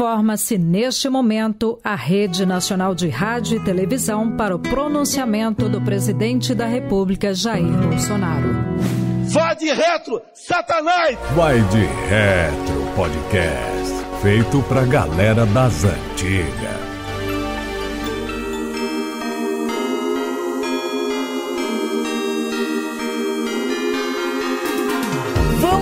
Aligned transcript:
Forma-se 0.00 0.56
neste 0.56 1.10
momento 1.10 1.78
a 1.84 1.94
Rede 1.94 2.46
Nacional 2.46 2.94
de 2.94 3.10
Rádio 3.10 3.58
e 3.58 3.62
Televisão 3.62 4.34
para 4.34 4.56
o 4.56 4.58
pronunciamento 4.58 5.68
do 5.68 5.78
presidente 5.78 6.54
da 6.54 6.64
República, 6.64 7.34
Jair 7.34 7.66
Bolsonaro. 7.66 8.48
Vai 9.24 9.54
de 9.56 9.70
retro, 9.70 10.22
Satanás! 10.32 11.18
Vai 11.36 11.60
de 11.60 11.84
retro 12.08 12.96
podcast, 12.96 14.22
feito 14.22 14.62
pra 14.62 14.86
galera 14.86 15.44
das 15.44 15.84
antigas. 15.84 16.89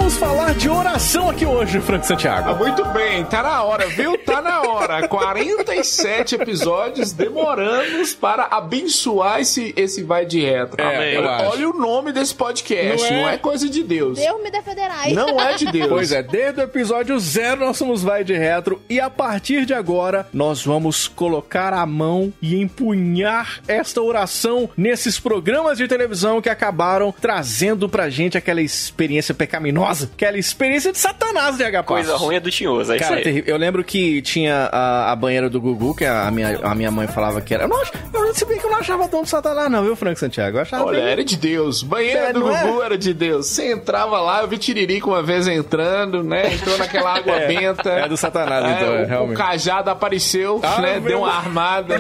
Vamos 0.09 0.21
falar 0.21 0.55
de 0.55 0.71
oração 0.71 1.29
aqui 1.29 1.45
hoje, 1.45 1.83
Frank 1.83 2.07
Santiago. 2.07 2.49
Ah, 2.49 2.55
muito 2.55 2.83
bem, 2.87 3.27
tá 3.27 3.43
na 3.43 3.63
hora, 3.63 3.87
viu? 3.89 4.17
Tá 4.17 4.41
na 4.41 4.63
hora. 4.63 5.05
47 5.07 6.37
episódios 6.37 7.13
demoramos 7.13 8.15
para 8.15 8.45
abençoar 8.45 9.41
esse, 9.41 9.75
esse 9.77 10.03
vai 10.03 10.25
de 10.25 10.41
retro. 10.41 10.81
É, 10.81 11.15
eu 11.15 11.29
acho. 11.29 11.51
Olha 11.51 11.69
o 11.69 11.75
nome 11.75 12.11
desse 12.11 12.35
podcast, 12.35 13.03
Não 13.13 13.21
não 13.21 13.29
é- 13.29 13.35
é, 13.35 13.39
coisa 13.39 13.69
de 13.69 13.83
Deus. 13.83 14.19
Deus 14.19 14.43
me 14.43 14.51
defenderai. 14.51 15.13
Não 15.13 15.39
é 15.39 15.57
de 15.57 15.67
Deus. 15.71 15.89
Pois 15.91 16.11
é, 16.11 16.23
desde 16.23 16.61
o 16.63 16.65
episódio 16.65 17.19
zero 17.21 17.67
nós 17.67 17.77
somos 17.77 18.03
Vai 18.03 18.25
de 18.25 18.33
Retro 18.33 18.81
e 18.89 18.99
a 18.99 19.11
partir 19.11 19.67
de 19.67 19.75
agora 19.75 20.27
nós 20.33 20.65
vamos 20.65 21.07
colocar 21.07 21.75
a 21.75 21.85
mão 21.85 22.33
e 22.41 22.59
empunhar 22.59 23.61
esta 23.69 24.01
oração 24.01 24.71
nesses 24.75 25.21
programas 25.21 25.77
de 25.77 25.87
televisão 25.87 26.41
que 26.41 26.49
acabaram 26.49 27.13
trazendo 27.21 27.91
pra 27.91 28.09
gente 28.09 28.39
aquela 28.39 28.63
experiência 28.63 29.35
pecaminosa, 29.35 29.98
aquela 30.05 30.39
experiência 30.39 30.93
de 30.93 30.99
Satanás 30.99 31.57
de 31.57 31.65
H. 31.65 31.83
Coisa 31.83 32.17
ruim 32.17 32.37
é 32.37 32.41
do 32.41 32.51
tinhoso, 32.51 32.93
é 32.93 32.97
isso 32.97 33.09
Cara, 33.09 33.23
terrível. 33.23 33.55
eu 33.55 33.57
lembro 33.59 33.83
que 33.85 34.21
tinha 34.23 34.69
a, 34.73 35.13
a 35.13 35.17
banheira 35.17 35.49
do 35.49 35.61
Gugu, 35.61 35.95
que 35.95 36.05
a 36.05 36.31
minha, 36.31 36.59
a 36.63 36.75
minha 36.75 36.91
mãe 36.91 37.07
falava 37.07 37.41
que 37.41 37.55
era. 37.55 37.65
Eu 37.65 37.69
não, 37.69 37.81
ach- 37.83 37.93
eu, 38.13 38.35
se 38.35 38.45
bem 38.45 38.59
que 38.59 38.67
eu 38.67 38.71
não 38.71 38.79
achava 38.79 39.09
tão 39.09 39.23
de 39.23 39.29
Satanás, 39.29 39.71
não, 39.71 39.83
viu, 39.83 39.97
Frank 39.97 40.19
Santiago? 40.19 40.59
Eu 40.59 40.63
achava 40.63 40.85
Olha, 40.85 41.01
bem- 41.01 41.09
era 41.11 41.25
de 41.25 41.37
Deus. 41.37 41.83
Banheiro 41.83 42.19
É, 42.19 42.33
do 42.33 42.41
não 42.41 42.57
é? 42.57 42.63
Gugu 42.63 42.83
era 42.83 42.99
de 42.99 43.13
Deus. 43.15 43.47
Você 43.47 43.73
entrava 43.73 44.21
lá, 44.21 44.43
eu 44.43 44.49
vi 44.49 44.59
Tiririca 44.59 45.07
uma 45.07 45.23
vez 45.23 45.47
entrando, 45.49 46.23
né? 46.23 46.55
Entrou 46.55 46.77
naquela 46.79 47.17
água 47.17 47.35
É, 47.39 47.47
benta. 47.47 47.91
é 47.91 48.09
do 48.09 48.17
Satanás, 48.17 48.65
então, 48.77 48.95
é, 48.95 49.01
o- 49.01 49.05
o, 49.05 49.07
realmente. 49.07 49.37
cajado 49.39 49.91
apareceu, 49.91 50.61
Ah, 50.63 50.81
né? 50.81 51.01
Deu 51.01 51.19
uma 51.21 51.33
armada. 51.35 51.97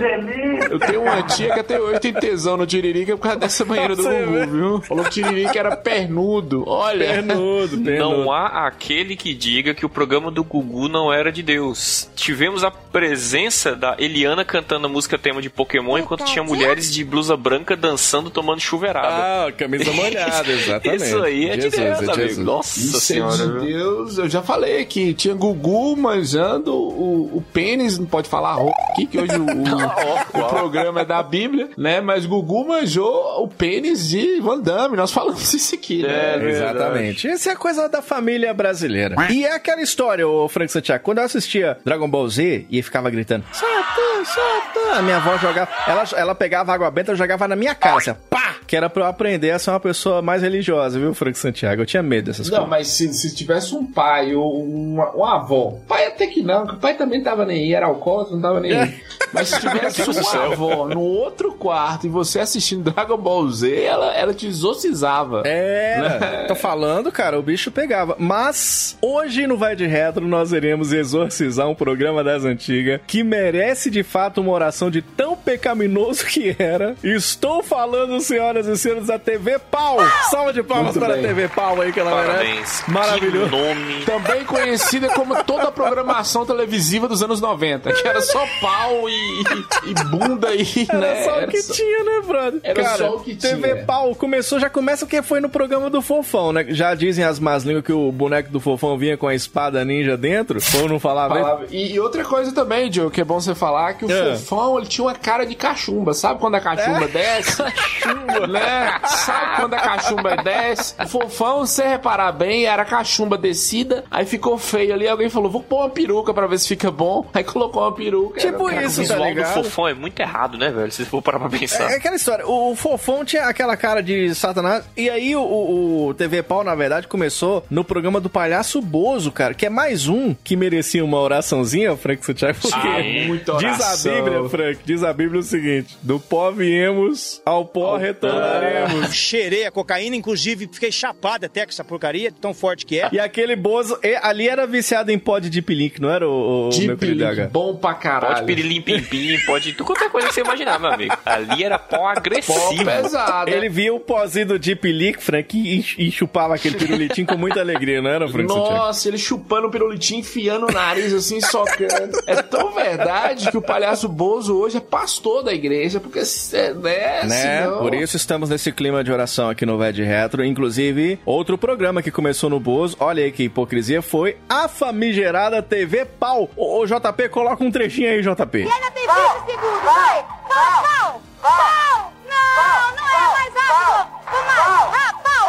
Eu 0.70 0.78
tenho 0.78 1.02
uma 1.02 1.22
tia 1.22 1.52
que 1.52 1.60
até 1.60 1.80
hoje 1.80 2.00
tem 2.00 2.12
tesão 2.12 2.56
no 2.56 2.66
Tiririca 2.66 3.16
por 3.16 3.22
causa 3.22 3.38
dessa 3.38 3.64
banheira 3.64 3.94
do? 3.96 4.02
Gugu, 4.02 4.46
viu? 4.50 4.80
Falou 4.82 5.04
que 5.04 5.10
o 5.20 5.24
Tiririca 5.24 5.58
era 5.58 5.76
pernudo. 5.76 6.64
Olha. 6.66 7.06
Pernudo, 7.06 7.78
pernudo. 7.78 7.87
Não 7.96 8.30
há 8.32 8.66
aquele 8.66 9.16
que 9.16 9.32
diga 9.34 9.72
que 9.74 9.86
o 9.86 9.88
programa 9.88 10.30
do 10.30 10.42
Gugu 10.44 10.88
não 10.88 11.12
era 11.12 11.30
de 11.32 11.42
Deus. 11.42 12.08
Tivemos 12.16 12.62
a 12.64 12.70
presença 12.70 13.74
da 13.74 13.96
Eliana 13.98 14.44
cantando 14.44 14.86
a 14.86 14.90
música 14.90 15.16
tema 15.16 15.40
de 15.40 15.48
Pokémon 15.48 15.98
enquanto 15.98 16.24
tinha 16.24 16.42
mulheres 16.42 16.92
de 16.92 17.04
blusa 17.04 17.36
branca 17.36 17.76
dançando 17.76 18.30
tomando 18.30 18.60
chuveirada. 18.60 19.46
Ah, 19.46 19.52
camisa 19.52 19.92
molhada, 19.92 20.50
exatamente. 20.50 21.02
Isso 21.04 21.22
aí 21.22 21.48
é 21.48 21.56
de 21.56 21.62
Jesus, 21.62 21.76
Deus, 21.76 21.88
é 22.00 22.04
amigo. 22.04 22.14
Jesus. 22.16 22.38
Nossa 22.44 22.78
Isso 22.80 23.00
senhora. 23.00 23.42
é 23.44 23.46
de? 23.60 23.66
Deus, 23.72 24.18
eu 24.18 24.28
já 24.28 24.42
falei 24.42 24.80
aqui, 24.82 25.14
tinha 25.14 25.34
Gugu 25.34 25.96
manjando 25.96 26.74
o, 26.74 27.36
o 27.36 27.44
pênis, 27.52 27.98
não 27.98 28.06
pode 28.06 28.28
falar 28.28 28.56
aqui, 28.90 29.06
que 29.06 29.18
hoje 29.18 29.36
o, 29.36 29.44
o- 29.44 30.40
o 30.40 30.48
programa 30.48 31.02
é 31.02 31.04
da 31.04 31.22
Bíblia, 31.22 31.68
né? 31.76 32.00
Mas 32.00 32.26
Gugu 32.26 32.66
manjou 32.66 33.42
o 33.42 33.48
pênis 33.48 34.08
de 34.08 34.40
Van 34.40 34.58
Damme, 34.60 34.96
nós 34.96 35.12
falamos 35.12 35.52
isso 35.54 35.74
aqui, 35.74 36.02
né? 36.02 36.36
É, 36.36 36.48
Exatamente. 36.48 37.28
Essa 37.28 37.50
é 37.50 37.52
a 37.52 37.56
coisa 37.56 37.77
da 37.86 38.00
família 38.02 38.52
brasileira. 38.54 39.14
E 39.30 39.44
é 39.44 39.52
aquela 39.54 39.82
história, 39.82 40.26
ô 40.26 40.48
Frank 40.48 40.72
Santiago. 40.72 41.04
Quando 41.04 41.18
eu 41.18 41.24
assistia 41.24 41.78
Dragon 41.84 42.08
Ball 42.08 42.28
Z 42.28 42.66
e 42.70 42.82
ficava 42.82 43.10
gritando, 43.10 43.44
Satã, 43.52 44.24
Satã, 44.24 44.98
a 44.98 45.02
minha 45.02 45.16
avó 45.18 45.36
jogava. 45.36 45.68
Ela, 45.86 46.04
ela 46.16 46.34
pegava 46.34 46.72
água 46.72 46.90
benta 46.90 47.12
e 47.12 47.16
jogava 47.16 47.46
na 47.46 47.54
minha 47.54 47.74
cara, 47.74 47.98
assim, 47.98 48.14
pá! 48.30 48.56
Que 48.66 48.76
era 48.76 48.90
pra 48.90 49.04
eu 49.04 49.06
aprender 49.06 49.50
a 49.50 49.58
ser 49.58 49.70
uma 49.70 49.80
pessoa 49.80 50.20
mais 50.20 50.42
religiosa, 50.42 50.98
viu, 50.98 51.14
Frank 51.14 51.38
Santiago? 51.38 51.80
Eu 51.82 51.86
tinha 51.86 52.02
medo 52.02 52.26
dessas 52.26 52.50
Não, 52.50 52.58
coisas. 52.58 52.70
mas 52.70 52.88
se, 52.88 53.12
se 53.14 53.34
tivesse 53.34 53.74
um 53.74 53.86
pai 53.90 54.34
ou 54.34 54.62
uma, 54.62 55.10
uma 55.12 55.34
avó, 55.36 55.78
pai 55.88 56.06
até 56.06 56.26
que 56.26 56.42
não, 56.42 56.64
o 56.64 56.76
pai 56.76 56.94
também 56.94 57.22
tava 57.22 57.46
nem 57.46 57.64
aí, 57.64 57.72
era 57.74 57.86
alcoólatra, 57.86 58.34
não 58.34 58.42
tava 58.42 58.60
nem 58.60 58.76
aí. 58.78 59.00
Mas 59.32 59.48
se 59.48 59.60
tivesse 59.60 60.02
uma 60.10 60.44
avó 60.52 60.86
no 60.88 61.00
outro 61.00 61.52
quarto 61.52 62.06
e 62.06 62.10
você 62.10 62.40
assistindo 62.40 62.90
Dragon 62.90 63.16
Ball 63.16 63.48
Z, 63.48 63.82
ela, 63.82 64.14
ela 64.14 64.34
te 64.34 64.46
exorcizava. 64.46 65.42
É, 65.46 66.44
tô 66.46 66.54
falando, 66.54 67.10
cara, 67.10 67.38
o 67.38 67.42
bicho 67.42 67.67
pegava. 67.70 68.16
Mas 68.18 68.96
hoje 69.00 69.46
no 69.46 69.56
Vai 69.56 69.74
de 69.76 69.86
Retro 69.86 70.26
nós 70.26 70.52
iremos 70.52 70.92
exorcizar 70.92 71.68
um 71.68 71.74
programa 71.74 72.22
das 72.24 72.44
antigas 72.44 73.00
que 73.06 73.22
merece 73.22 73.90
de 73.90 74.02
fato 74.02 74.40
uma 74.40 74.52
oração 74.52 74.90
de 74.90 75.02
tão 75.02 75.36
pecaminoso 75.36 76.24
que 76.26 76.54
era. 76.58 76.94
Estou 77.02 77.62
falando, 77.62 78.20
senhoras 78.20 78.66
e 78.66 78.76
senhores, 78.76 79.06
da 79.06 79.18
TV 79.18 79.58
Pau. 79.58 79.98
Salva 80.30 80.52
de 80.52 80.62
palmas 80.62 80.94
Muito 80.94 81.00
para 81.04 81.14
bem. 81.14 81.24
a 81.24 81.28
TV 81.28 81.48
Pau 81.48 81.80
aí 81.80 81.92
que 81.92 82.00
ela 82.00 82.10
Parabéns. 82.10 82.48
merece. 82.54 82.90
Maravilhoso. 82.90 83.50
Que 83.50 83.56
nome. 83.56 84.04
Também 84.04 84.44
conhecida 84.44 85.08
como 85.10 85.42
toda 85.44 85.64
a 85.68 85.72
programação 85.72 86.44
televisiva 86.46 87.08
dos 87.08 87.22
anos 87.22 87.40
90, 87.40 87.92
que 87.92 88.06
era 88.08 88.20
só 88.20 88.44
pau 88.60 89.08
e, 89.08 89.42
e 89.90 89.94
bunda 90.04 90.54
e, 90.54 90.86
Era 90.88 90.98
né? 90.98 91.22
só 91.24 91.30
o 91.36 91.40
era 91.40 91.46
que 91.50 91.62
só- 91.62 91.72
tinha, 91.74 92.04
né, 92.04 92.20
brother? 92.26 92.60
Era 92.62 92.82
Cara, 92.82 92.96
só 92.98 93.16
o 93.16 93.20
que 93.20 93.34
TV 93.34 93.72
tinha. 93.74 93.84
Pau 93.84 94.14
começou, 94.14 94.58
já 94.58 94.68
começa 94.70 95.04
o 95.04 95.08
que 95.08 95.22
foi 95.22 95.40
no 95.40 95.48
programa 95.48 95.88
do 95.90 96.00
Fofão, 96.02 96.52
né? 96.52 96.64
Já 96.68 96.94
dizem 96.94 97.24
as 97.24 97.38
más 97.38 97.57
línguas 97.64 97.84
que 97.84 97.92
o 97.92 98.10
boneco 98.12 98.50
do 98.50 98.60
Fofão 98.60 98.96
vinha 98.98 99.16
com 99.16 99.26
a 99.26 99.34
espada 99.34 99.84
ninja 99.84 100.16
dentro. 100.16 100.58
Ou 100.80 100.88
não 100.88 100.98
falava? 101.00 101.34
Falava- 101.34 101.64
E, 101.70 101.92
e 101.94 102.00
outra 102.00 102.24
coisa 102.24 102.52
também, 102.52 102.92
Joe, 102.92 103.10
que 103.10 103.20
é 103.20 103.24
bom 103.24 103.40
você 103.40 103.54
falar, 103.54 103.94
que 103.94 104.04
o 104.04 104.10
É. 104.10 104.36
fofão 104.36 104.78
ele 104.78 104.86
tinha 104.86 105.04
uma 105.04 105.14
cara 105.14 105.44
de 105.44 105.54
cachumba. 105.54 106.12
Sabe 106.14 106.40
quando 106.40 106.54
a 106.56 106.60
cachumba 106.60 107.06
desce? 107.08 107.62
cachumba, 107.62 108.46
né? 108.46 108.98
Sabe 109.06 109.56
quando 109.56 109.74
a 109.74 109.78
cachumba 109.80 110.36
desce? 110.36 110.94
O 111.02 111.06
fofão, 111.08 111.66
se 111.66 111.74
você 111.74 111.88
reparar 111.88 112.32
bem, 112.32 112.64
era 112.66 112.84
cachumba 112.84 113.36
descida, 113.38 114.04
aí 114.10 114.24
ficou 114.26 114.58
feio 114.58 114.94
ali. 114.94 115.08
Alguém 115.08 115.28
falou, 115.30 115.50
vou 115.50 115.62
pôr 115.62 115.78
uma 115.80 115.90
peruca 115.90 116.32
pra 116.34 116.46
ver 116.46 116.58
se 116.58 116.68
fica 116.68 116.90
bom. 116.90 117.26
Aí 117.32 117.44
colocou 117.44 117.82
uma 117.82 117.92
peruca. 117.92 118.40
Tipo 118.40 118.68
era- 118.68 118.84
isso, 118.84 119.02
O 119.02 119.06
tá 119.08 119.16
ligado? 119.16 119.54
fofão 119.54 119.88
é 119.88 119.94
muito 119.94 120.18
errado, 120.20 120.58
né, 120.58 120.70
velho? 120.70 120.90
Se 120.92 121.04
for 121.04 121.22
parar 121.22 121.38
pra 121.38 121.48
pensar. 121.48 121.90
É 121.90 121.96
aquela 121.96 122.16
história, 122.16 122.46
o 122.46 122.74
Fofão 122.74 123.24
tinha 123.24 123.44
aquela 123.46 123.76
cara 123.76 124.02
de 124.02 124.34
satanás, 124.34 124.84
e 124.96 125.08
aí 125.10 125.34
o, 125.36 125.40
o- 125.42 126.06
o 126.08 126.14
TV 126.14 126.42
Pau, 126.42 126.62
na 126.64 126.74
verdade, 126.74 127.06
começou 127.06 127.37
no 127.70 127.84
programa 127.84 128.20
do 128.20 128.28
Palhaço 128.28 128.80
Bozo, 128.80 129.30
cara, 129.32 129.54
que 129.54 129.66
é 129.66 129.70
mais 129.70 130.08
um 130.08 130.34
que 130.44 130.56
merecia 130.56 131.04
uma 131.04 131.18
oraçãozinha, 131.20 131.96
Frank 131.96 132.24
Santiago, 132.24 132.58
porque 132.60 132.76
Ah, 132.76 133.26
muita 133.26 133.52
diz 133.56 133.64
a 133.80 133.86
oração. 133.88 134.14
Bíblia, 134.24 134.48
Frank, 134.48 134.78
diz 134.84 135.02
a 135.02 135.12
Bíblia 135.12 135.40
o 135.40 135.42
seguinte, 135.42 135.96
do 136.02 136.18
pó 136.20 136.50
viemos, 136.50 137.40
ao 137.44 137.64
pó 137.64 137.96
retornaremos. 137.96 139.12
Cheirei 139.14 139.66
a 139.66 139.70
cocaína, 139.70 140.16
inclusive 140.16 140.68
fiquei 140.72 140.90
chapado 140.92 141.46
até 141.46 141.64
com 141.64 141.70
essa 141.70 141.84
porcaria, 141.84 142.32
tão 142.32 142.52
forte 142.54 142.84
que 142.86 143.00
é. 143.00 143.08
E 143.12 143.18
aquele 143.18 143.56
Bozo, 143.56 143.98
e- 144.02 144.16
ali 144.22 144.48
era 144.48 144.66
viciado 144.66 145.10
em 145.10 145.18
pó 145.18 145.38
de 145.38 145.50
Deep 145.50 145.74
Link, 145.74 146.00
não 146.00 146.10
era 146.10 146.28
o, 146.28 146.66
o 146.68 146.70
De 146.70 146.86
meu 146.86 146.96
querido 146.96 147.26
H? 147.26 147.48
bom 147.52 147.74
pra 147.76 147.94
caralho. 147.94 148.34
Pode 148.34 148.46
pirilim 148.46 148.80
pim 148.80 149.00
pim, 149.02 149.38
pode 149.46 149.72
tudo 149.72 149.86
qualquer 149.86 150.10
coisa 150.10 150.28
que 150.28 150.34
você 150.34 150.40
imaginar, 150.40 150.78
meu 150.78 150.90
amigo. 150.90 151.16
Ali 151.24 151.64
era 151.64 151.78
pó 151.78 151.98
Pó 151.98 152.08
agressivo. 152.08 152.84
pesado. 152.84 153.50
Ele 153.50 153.68
via 153.68 153.92
o 153.92 154.00
pozinho 154.00 154.46
do 154.46 154.58
Deep 154.58 154.90
Leak, 154.92 155.22
Frank, 155.22 155.56
e, 155.58 156.06
e 156.06 156.10
chupava 156.10 156.54
aquele 156.54 156.76
pirulitinho 156.76 157.26
com 157.28 157.36
muita 157.36 157.60
alegria, 157.60 158.02
não 158.02 158.10
era, 158.10 158.28
Frank 158.28 158.48
Santiago? 158.52 158.74
Nossa, 158.76 159.08
ele 159.08 159.18
chupando 159.18 159.68
o 159.68 159.70
pirulitinho, 159.70 160.20
enfiando 160.20 160.66
o 160.66 160.72
nariz 160.72 161.12
assim, 161.12 161.40
socando. 161.40 162.18
É 162.26 162.42
tão 162.42 162.72
verdade 162.72 163.50
que 163.50 163.56
o 163.56 163.62
palhaço 163.62 164.08
Bozo 164.08 164.56
hoje 164.58 164.78
é 164.78 164.80
pastor 164.80 165.42
da 165.44 165.52
igreja, 165.52 166.00
porque 166.00 166.18
é, 166.20 166.74
né, 166.74 167.22
Né? 167.24 167.28
senão- 167.28 167.78
Por 167.78 167.94
isso 167.94 168.16
estamos 168.16 168.48
nesse 168.48 168.72
clima 168.72 169.04
de 169.04 169.12
oração 169.12 169.48
aqui 169.50 169.64
no 169.66 169.78
Ved 169.78 170.02
Retro. 170.02 170.44
Inclusive, 170.44 171.20
outro 171.24 171.56
programa 171.58 172.02
que 172.02 172.10
começou 172.10 172.48
no 172.50 172.58
Bozo, 172.58 172.96
olha 172.98 173.22
aí 173.24 173.30
que 173.32 173.44
hipocrisia, 173.44 174.02
foi 174.02 174.36
a 174.48 174.66
famigerada 174.68 175.62
TV 175.62 176.04
Pau. 176.04 176.48
Ô, 176.56 176.80
ô, 176.80 176.86
JP, 176.86 177.28
coloca 177.28 177.62
um 177.62 177.70
trechinho 177.70 178.08
aí, 178.10 178.20
JP. 178.22 178.58
Ainda 178.62 178.90
tem 178.92 179.06
20 179.06 179.50
segundos, 179.50 179.82
vai! 179.84 180.24
Pau, 180.48 180.82
pau! 180.82 181.22
Pau! 181.42 182.12
Não, 182.28 182.96
não 182.96 183.06
é 183.08 183.32
mais 183.32 183.54
rápido! 183.54 184.08
Vamos! 184.30 184.96
Ah, 184.96 185.14
pau, 185.24 185.46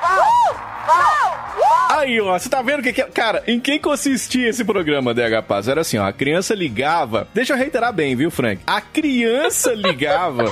pau! 0.00 0.18
Uh! 0.18 0.81
Aí, 1.90 2.20
ó, 2.20 2.36
você 2.38 2.48
tá 2.48 2.62
vendo 2.62 2.80
o 2.80 2.82
que, 2.82 2.92
que 2.92 3.02
é? 3.02 3.04
Cara, 3.04 3.42
em 3.46 3.60
quem 3.60 3.78
consistia 3.78 4.48
esse 4.48 4.64
programa, 4.64 5.14
DH 5.14 5.42
Paz? 5.46 5.68
Era 5.68 5.82
assim, 5.82 5.98
ó, 5.98 6.06
a 6.06 6.12
criança 6.12 6.54
ligava. 6.54 7.28
Deixa 7.34 7.52
eu 7.52 7.56
reiterar 7.56 7.92
bem, 7.92 8.16
viu, 8.16 8.30
Frank? 8.30 8.62
A 8.66 8.80
criança 8.80 9.72
ligava. 9.76 10.44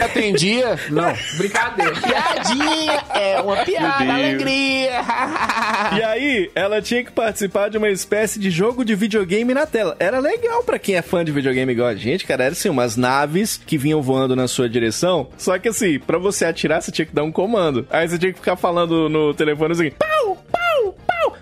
Atendia? 0.00 0.78
Não, 0.90 1.14
brincadeira. 1.36 1.92
Piadinha 1.92 3.04
é 3.14 3.40
uma 3.40 3.56
piada, 3.64 4.12
alegria. 4.12 4.92
E 5.96 6.02
aí, 6.02 6.50
ela 6.54 6.82
tinha 6.82 7.02
que 7.02 7.10
participar 7.10 7.70
de 7.70 7.78
uma 7.78 7.88
espécie 7.88 8.38
de 8.38 8.50
jogo 8.50 8.84
de 8.84 8.94
videogame 8.94 9.54
na 9.54 9.64
tela. 9.64 9.96
Era 9.98 10.18
legal 10.18 10.62
pra 10.62 10.78
quem 10.78 10.96
é 10.96 11.02
fã 11.02 11.24
de 11.24 11.32
videogame 11.32 11.72
igual 11.72 11.88
a 11.88 11.94
gente, 11.94 12.26
cara. 12.26 12.44
Era 12.44 12.52
assim, 12.52 12.68
umas 12.68 12.96
naves 12.96 13.60
que 13.64 13.78
vinham 13.78 14.02
voando 14.02 14.36
na 14.36 14.46
sua 14.48 14.68
direção. 14.68 15.28
Só 15.38 15.58
que 15.58 15.68
assim, 15.68 15.98
pra 15.98 16.18
você 16.18 16.44
atirar, 16.44 16.82
você 16.82 16.90
tinha 16.92 17.06
que 17.06 17.14
dar 17.14 17.22
um 17.22 17.32
comando. 17.32 17.86
Aí 17.90 18.06
você 18.08 18.18
tinha 18.18 18.32
que 18.32 18.38
ficar 18.38 18.56
falando 18.56 19.08
no 19.08 19.32
telefone 19.32 19.47
assim: 19.72 19.90
pau, 19.90 20.08
pau, 20.18 20.36
pau. 20.52 20.67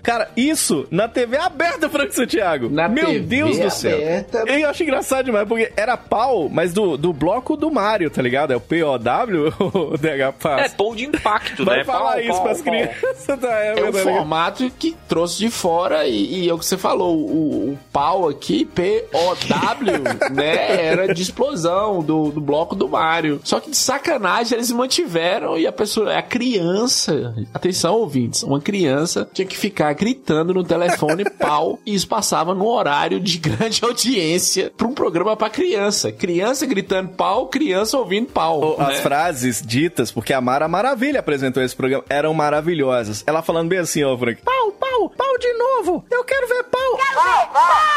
Cara, 0.07 0.29
isso 0.37 0.87
na 0.89 1.05
TV 1.09 1.35
aberta, 1.35 1.89
Franco 1.89 2.13
Santiago. 2.13 2.69
Na 2.69 2.87
Meu 2.87 3.07
TV 3.07 3.19
Deus 3.19 3.59
do 3.59 3.69
céu. 3.69 3.97
aberta. 3.97 4.43
Eu 4.47 4.69
acho 4.69 4.81
engraçado 4.83 5.25
demais, 5.25 5.45
porque 5.45 5.69
era 5.75 5.97
pau, 5.97 6.47
mas 6.47 6.71
do, 6.71 6.95
do 6.95 7.11
bloco 7.11 7.57
do 7.57 7.69
Mario, 7.69 8.09
tá 8.09 8.21
ligado? 8.21 8.53
É 8.53 8.55
o 8.55 8.61
POW, 8.61 9.91
o 9.91 9.97
DH 9.99 10.07
É 10.07 10.31
Pass. 10.31 10.73
pão 10.75 10.95
de 10.95 11.03
impacto, 11.05 11.65
Vai 11.65 11.79
né? 11.79 11.83
falar 11.83 12.11
Pau, 12.13 12.19
isso 12.21 12.31
pau, 12.31 12.43
pras 12.43 12.61
pau. 12.61 12.71
crianças 12.73 13.39
da 13.39 13.49
É 13.59 13.67
época. 13.71 13.89
o 13.89 13.91
tá 13.91 13.97
ligado? 13.99 14.15
formato 14.15 14.71
que 14.79 14.95
trouxe 15.09 15.39
de 15.39 15.49
fora 15.49 16.07
e, 16.07 16.45
e 16.45 16.49
é 16.49 16.53
o 16.53 16.57
que 16.57 16.65
você 16.65 16.77
falou, 16.77 17.17
o, 17.17 17.71
o 17.73 17.79
pau 17.91 18.29
aqui, 18.29 18.63
P-O-W, 18.63 20.03
né, 20.33 20.85
era 20.85 21.13
de 21.13 21.21
explosão 21.21 22.01
do, 22.01 22.31
do 22.31 22.39
bloco 22.39 22.75
do 22.75 22.87
Mario. 22.87 23.41
Só 23.43 23.59
que 23.59 23.69
de 23.71 23.77
sacanagem 23.77 24.55
eles 24.57 24.71
mantiveram 24.71 25.57
e 25.57 25.67
a 25.67 25.71
pessoa, 25.73 26.13
a 26.15 26.21
criança, 26.21 27.35
atenção 27.53 27.95
ouvintes, 27.95 28.43
uma 28.43 28.61
criança 28.61 29.27
tinha 29.33 29.45
que 29.45 29.57
ficar 29.57 29.96
gritando 29.97 30.53
no 30.53 30.63
telefone 30.63 31.25
pau 31.37 31.79
e 31.85 31.95
isso 31.95 32.07
passava 32.07 32.53
no 32.53 32.67
horário 32.67 33.19
de 33.19 33.37
grande 33.37 33.83
audiência 33.83 34.71
para 34.75 34.87
um 34.87 34.93
programa 34.93 35.35
para 35.35 35.49
criança. 35.49 36.11
Criança 36.11 36.65
gritando 36.65 37.09
pau, 37.09 37.47
criança 37.47 37.97
ouvindo 37.97 38.27
pau. 38.27 38.79
As 38.79 38.89
né? 38.89 39.01
frases 39.01 39.61
ditas, 39.61 40.11
porque 40.11 40.33
a 40.33 40.41
Mara 40.41 40.67
Maravilha 40.67 41.19
apresentou 41.19 41.61
esse 41.63 41.75
programa, 41.75 42.03
eram 42.09 42.33
maravilhosas. 42.33 43.23
Ela 43.25 43.41
falando 43.41 43.69
bem 43.69 43.79
assim, 43.79 44.03
ó, 44.03 44.17
Frank. 44.17 44.41
Pau, 44.41 44.71
pau, 44.71 45.09
pau 45.09 45.37
de 45.39 45.53
novo. 45.53 46.05
Eu 46.09 46.23
quero 46.23 46.47
ver 46.47 46.63
pau. 46.65 46.77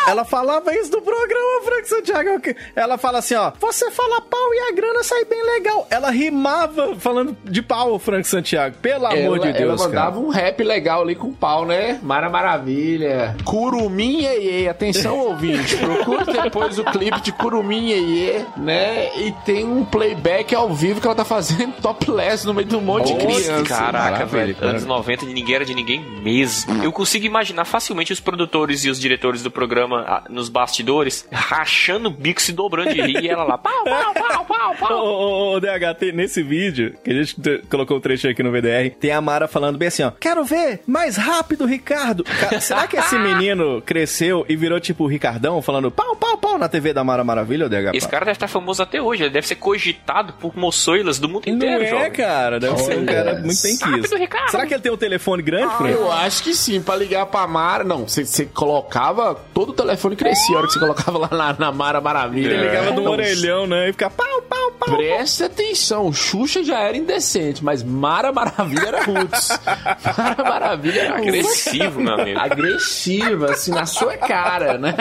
Ela 0.06 0.25
falava 0.25 0.75
isso 0.75 0.91
do 0.91 1.02
programa, 1.02 1.62
Frank 1.64 1.88
Santiago. 1.88 2.31
Ela 2.75 2.99
fala 2.99 3.19
assim, 3.19 3.35
ó. 3.35 3.52
Você 3.61 3.91
fala 3.91 4.20
pau 4.20 4.55
e 4.55 4.58
a 4.61 4.73
grana 4.73 5.02
sai 5.02 5.25
bem 5.25 5.43
legal. 5.43 5.87
Ela 5.91 6.11
rimava 6.11 6.97
falando 6.97 7.37
de 7.44 7.62
pau, 7.62 7.99
Frank 7.99 8.26
Santiago. 8.26 8.76
Pelo 8.79 9.06
amor 9.06 9.37
ela, 9.37 9.38
de 9.38 9.52
Deus, 9.52 9.81
ela 9.81 9.88
mandava 9.88 10.17
cara. 10.17 10.26
um 10.26 10.29
rap 10.29 10.62
legal 10.62 11.02
ali 11.02 11.14
com 11.14 11.32
pau, 11.32 11.64
né? 11.64 11.80
Mara 12.03 12.29
Maravilha. 12.31 13.37
Curumim 13.44 14.21
Iê, 14.23 14.69
atenção 14.69 15.19
ouvinte, 15.31 15.77
procure 15.77 16.25
depois 16.43 16.79
o 16.79 16.85
clipe 16.85 17.21
de 17.21 17.32
Curumim 17.32 17.88
Iê, 17.91 18.44
né? 18.56 19.11
E 19.19 19.32
tem 19.44 19.65
um 19.65 19.85
playback 19.85 20.55
ao 20.55 20.73
vivo 20.73 21.00
que 21.00 21.06
ela 21.06 21.15
tá 21.17 21.25
fazendo 21.25 21.73
topless 21.82 22.47
no 22.47 22.55
meio 22.55 22.67
de 22.69 22.77
um 22.77 22.81
monte 22.81 23.06
de 23.15 23.25
Nossa, 23.25 23.27
criança. 23.43 23.65
Caraca, 23.65 24.11
Maravilha, 24.27 24.55
velho. 24.55 24.56
Anos 24.71 24.85
90 24.85 25.27
de 25.27 25.32
ninguém 25.35 25.55
era 25.55 25.65
de 25.65 25.75
ninguém 25.75 26.00
mesmo. 26.23 26.82
Eu 26.82 26.93
consigo 26.93 27.25
imaginar 27.27 27.65
facilmente 27.65 28.12
os 28.12 28.21
produtores 28.21 28.85
e 28.85 28.91
os 28.91 29.00
diretores 29.00 29.43
do 29.43 29.50
programa 29.50 30.05
ah, 30.06 30.25
nos 30.29 30.49
bastidores 30.49 31.26
rachando 31.31 32.09
o 32.09 32.11
bico, 32.11 32.41
se 32.41 32.53
dobrando 32.53 32.93
de 32.94 33.00
rir 33.00 33.25
e 33.25 33.29
ela 33.29 33.44
lá, 33.44 33.59
pau, 33.59 33.85
pau, 33.85 34.15
pau, 34.15 34.44
pau, 34.44 34.71
Ô, 34.73 34.75
pau. 34.76 35.05
ô, 35.05 35.55
ô, 35.56 35.61
DH, 35.61 35.94
tem- 35.99 36.12
nesse 36.12 36.43
vídeo, 36.43 36.94
que 37.05 37.11
a 37.11 37.15
gente 37.15 37.41
te- 37.41 37.59
colocou 37.71 37.97
o 37.97 38.00
trecho 38.00 38.29
aqui 38.29 38.43
no 38.43 38.50
VDR, 38.50 38.91
tem 38.99 39.11
a 39.12 39.21
Mara 39.21 39.49
falando 39.49 39.79
bem 39.79 39.88
assim, 39.88 40.03
ó. 40.03 40.11
Quero 40.19 40.44
ver 40.44 40.81
mais 40.87 41.17
rápido, 41.17 41.65
Ricardo. 41.70 42.25
Ca- 42.25 42.61
será 42.61 42.87
que 42.87 42.96
esse 42.96 43.19
menino 43.19 43.81
cresceu 43.82 44.44
e 44.49 44.56
virou 44.56 44.78
tipo 44.81 45.05
o 45.05 45.06
Ricardão, 45.06 45.62
falando 45.62 45.90
pau, 45.90 46.14
pau, 46.17 46.37
pau 46.37 46.58
na 46.58 46.69
TV 46.69 46.93
da 46.93 47.02
Mara 47.05 47.25
Maravilha, 47.25 47.69
DH? 47.69 47.94
Esse 47.94 48.08
cara 48.08 48.25
deve 48.25 48.37
estar 48.37 48.49
famoso 48.49 48.82
até 48.82 49.00
hoje, 49.00 49.22
ele 49.25 49.31
deve 49.31 49.46
ser 49.46 49.55
cogitado 49.56 50.32
por 50.34 50.56
moçoilas 50.56 51.19
do 51.19 51.28
mundo 51.28 51.44
Não 51.46 51.55
inteiro, 51.55 51.84
é, 51.84 51.87
jovem. 51.87 52.11
cara. 52.12 52.61
Deve 52.61 52.76
ser 52.78 52.99
um 52.99 53.06
cara 53.06 53.34
muito 53.40 53.49
quisto. 53.62 54.17
Ricardo. 54.17 54.50
Será 54.50 54.67
que 54.67 54.75
ele 54.75 54.82
tem 54.82 54.93
um 54.93 54.96
telefone 54.96 55.43
grande, 55.43 55.75
Fred? 55.76 55.93
Eu 55.94 56.11
acho 56.12 56.43
que 56.43 56.55
sim, 56.55 56.81
pra 56.82 56.96
ligar 56.96 57.26
pra 57.26 57.46
Mara. 57.46 57.84
Não, 57.84 58.06
você 58.06 58.44
colocava. 58.46 59.34
Todo 59.55 59.70
o 59.70 59.73
telefone 59.73 60.16
crescia 60.16 60.56
a 60.56 60.58
hora 60.58 60.66
que 60.66 60.73
você 60.75 60.81
colocava 60.81 61.19
lá 61.19 61.28
na, 61.31 61.52
na 61.58 61.73
Mara 61.73 62.00
Maravilha. 62.00 62.52
Ele 62.55 62.62
ligava 62.69 62.93
do 62.93 63.00
Então, 63.00 63.12
orelhão, 63.12 63.66
né? 63.66 63.88
E 63.88 63.93
ficava 63.93 64.14
pau, 64.14 64.43
pau, 64.43 64.70
pau. 64.78 64.96
Presta 64.96 65.46
atenção, 65.46 66.12
Xuxa 66.12 66.62
já 66.64 66.81
era 66.81 66.96
indecente, 66.96 67.62
mas 67.64 67.82
Mara 67.82 68.32
Maravilha 68.32 68.87
era 68.88 69.05
roots. 69.05 69.49
Mara 70.19 70.44
Maravilha 70.44 71.00
era 71.00 71.19
roots. 71.19 71.60
Agressivo, 71.69 72.01
meu 72.01 72.15
amigo. 72.15 72.39
Agressiva, 72.41 73.51
assim, 73.53 73.71
na 73.71 73.87
sua 73.87 74.17
cara, 74.17 74.79
né? 74.79 74.95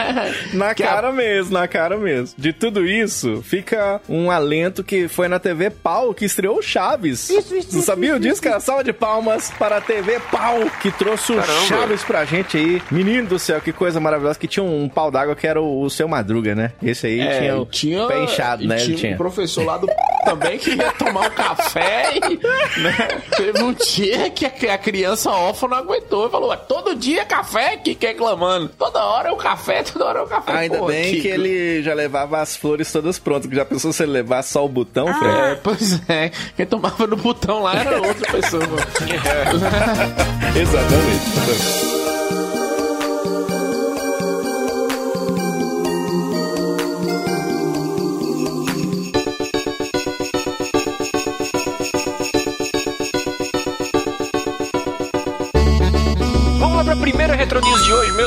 Na 0.53 0.73
Que 0.73 0.83
a- 0.83 0.87
cara 0.87 1.11
mesmo, 1.11 1.53
na 1.53 1.67
cara 1.67 1.97
mesmo. 1.97 2.35
De 2.37 2.51
tudo 2.53 2.85
isso, 2.85 3.41
fica 3.43 4.01
um 4.09 4.29
alento 4.31 4.83
que 4.83 5.07
foi 5.07 5.27
na 5.27 5.39
TV 5.39 5.69
Pau 5.69 6.13
que 6.13 6.25
estreou 6.25 6.57
o 6.57 6.61
Chaves. 6.61 7.29
Não 7.71 7.81
sabia 7.81 8.19
disso, 8.19 8.41
cara? 8.41 8.59
Salva 8.59 8.83
de 8.83 8.93
palmas 8.93 9.51
para 9.57 9.77
a 9.77 9.81
TV 9.81 10.19
Pau 10.31 10.59
que 10.81 10.91
trouxe 10.91 11.33
o 11.33 11.35
Caramba. 11.37 11.61
Chaves 11.67 12.03
pra 12.03 12.25
gente 12.25 12.57
aí. 12.57 12.81
Menino 12.91 13.27
do 13.27 13.39
céu, 13.39 13.61
que 13.61 13.71
coisa 13.71 13.99
maravilhosa. 13.99 14.37
Que 14.39 14.47
tinha 14.47 14.63
um 14.63 14.87
pau 14.89 15.09
d'água 15.11 15.35
que 15.35 15.47
era 15.47 15.61
o, 15.61 15.81
o 15.83 15.89
seu 15.89 16.07
Madruga, 16.07 16.55
né? 16.55 16.71
Esse 16.81 17.07
aí 17.07 17.19
É, 17.21 17.39
tinha 17.39 17.57
o 17.57 17.65
tinha, 17.65 18.07
pé 18.07 18.23
inchado, 18.23 18.65
né? 18.65 18.75
Tinha 18.77 18.85
Ele 18.87 18.93
um 18.93 18.97
tinha. 18.97 19.17
professor 19.17 19.65
lá 19.65 19.77
do 19.77 19.87
também 20.25 20.57
que 20.57 20.71
ia 20.75 20.91
tomar 20.93 21.27
um 21.27 21.29
café 21.31 22.11
e 22.17 22.79
né, 22.81 23.07
teve 23.35 23.63
um 23.63 23.73
dia 23.73 24.29
que 24.29 24.45
a, 24.45 24.49
que 24.49 24.67
a 24.67 24.77
criança 24.77 25.29
órfã 25.31 25.67
não 25.67 25.77
aguentou 25.77 26.27
e 26.27 26.31
falou: 26.31 26.48
"Ué, 26.49 26.57
todo 26.67 26.95
dia 26.95 27.25
café 27.25 27.77
que 27.77 27.95
quer 27.95 28.09
reclamando. 28.09 28.69
Toda 28.77 29.03
hora 29.03 29.29
é 29.29 29.31
o 29.31 29.35
café, 29.37 29.83
toda 29.93 30.05
hora 30.05 30.19
é 30.19 30.21
o 30.23 30.27
café. 30.27 30.51
Ainda 30.51 30.77
Pô, 30.79 30.85
bem 30.87 31.13
que 31.15 31.21
Kiko. 31.21 31.33
ele 31.35 31.83
já 31.83 31.93
levava 31.93 32.39
as 32.41 32.55
flores 32.55 32.91
todas 32.91 33.17
prontas. 33.19 33.49
Que 33.49 33.55
já 33.55 33.65
pensou 33.65 33.93
se 33.93 34.03
ele 34.03 34.11
levasse 34.13 34.51
só 34.53 34.65
o 34.65 34.69
botão, 34.69 35.07
É, 35.09 35.13
Fred? 35.13 35.61
pois 35.63 36.09
é. 36.09 36.31
Quem 36.55 36.65
tomava 36.65 37.05
no 37.07 37.15
botão 37.17 37.61
lá 37.63 37.75
era 37.75 38.01
outra 38.01 38.31
pessoa. 38.31 38.63
Exatamente. 40.55 41.98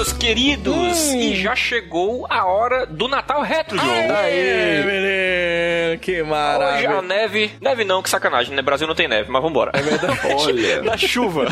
Meus 0.03 0.13
queridos. 0.13 0.99
E 1.13 1.37
já 1.37 1.55
chegou 1.55 2.27
a 2.29 2.45
hora 2.45 2.85
do 2.87 3.07
Natal 3.07 3.41
Retro, 3.43 3.79
Diogo. 3.79 4.13
Aê, 4.13 4.83
menino, 4.83 6.01
que 6.01 6.13
Hoje 6.13 6.21
a 6.23 6.25
maravilha. 6.25 7.03
neve. 7.03 7.53
Neve 7.61 7.85
não, 7.85 8.03
que 8.03 8.11
sacanagem, 8.11 8.53
né? 8.55 8.63
Brasil 8.63 8.89
não 8.89 8.97
tem 8.97 9.07
neve, 9.07 9.31
mas 9.31 9.41
vambora. 9.41 9.71
É 9.75 9.81
verdade. 9.81 10.19
Olha. 10.35 10.83
Na 10.83 10.97
chuva. 10.97 11.47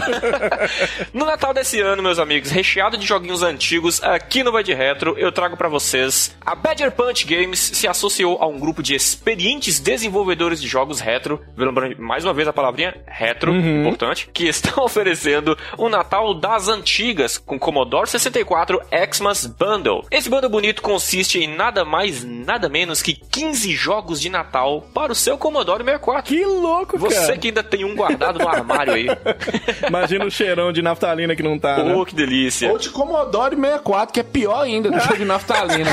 no 1.14 1.26
Natal 1.26 1.54
desse 1.54 1.80
ano, 1.80 2.02
meus 2.02 2.18
amigos, 2.18 2.50
recheado 2.50 2.98
de 2.98 3.06
joguinhos 3.06 3.44
antigos, 3.44 4.02
aqui 4.02 4.42
no 4.42 4.50
Vai 4.50 4.64
de 4.64 4.74
Retro, 4.74 5.16
eu 5.16 5.30
trago 5.30 5.56
pra 5.56 5.68
vocês. 5.68 6.36
A 6.44 6.56
Badger 6.56 6.90
Punch 6.90 7.24
Games 7.26 7.60
se 7.60 7.86
associou 7.86 8.42
a 8.42 8.48
um 8.48 8.58
grupo 8.58 8.82
de 8.82 8.96
experientes 8.96 9.78
desenvolvedores 9.78 10.60
de 10.60 10.66
jogos 10.66 10.98
retro. 10.98 11.40
Lembrando 11.56 12.02
mais 12.02 12.24
uma 12.24 12.34
vez 12.34 12.48
a 12.48 12.52
palavrinha 12.52 12.96
retro, 13.06 13.54
importante, 13.54 14.28
que 14.32 14.48
estão 14.48 14.82
oferecendo 14.84 15.56
o 15.78 15.88
Natal 15.88 16.34
das 16.34 16.66
antigas 16.66 17.38
com 17.38 17.56
Commodore 17.56 18.08
64 18.08 18.39
Xmas 19.12 19.46
Bundle. 19.46 20.04
Esse 20.10 20.28
bundle 20.28 20.48
bonito 20.50 20.82
consiste 20.82 21.38
em 21.38 21.46
nada 21.48 21.84
mais, 21.84 22.24
nada 22.24 22.68
menos 22.68 23.02
que 23.02 23.14
15 23.14 23.72
jogos 23.72 24.20
de 24.20 24.28
Natal 24.28 24.82
para 24.94 25.12
o 25.12 25.14
seu 25.14 25.36
Commodore 25.38 25.84
64. 25.84 26.24
Que 26.24 26.44
louco, 26.44 26.98
Você 26.98 27.14
cara. 27.26 27.38
que 27.38 27.48
ainda 27.48 27.62
tem 27.62 27.84
um 27.84 27.94
guardado 27.94 28.38
no 28.38 28.48
armário 28.48 28.92
aí. 28.94 29.06
Imagina 29.88 30.24
o 30.24 30.30
cheirão 30.30 30.72
de 30.72 30.82
naftalina 30.82 31.34
que 31.36 31.42
não 31.42 31.58
tá, 31.58 31.82
né? 31.82 31.94
Pô, 31.94 32.04
que 32.04 32.14
delícia. 32.14 32.70
Ou 32.70 32.78
de 32.78 32.90
Commodore 32.90 33.56
64, 33.56 34.12
que 34.12 34.20
é 34.20 34.22
pior 34.22 34.62
ainda 34.62 34.90
do 34.90 34.98
que 35.00 35.16
de 35.16 35.24
naftalina. 35.24 35.90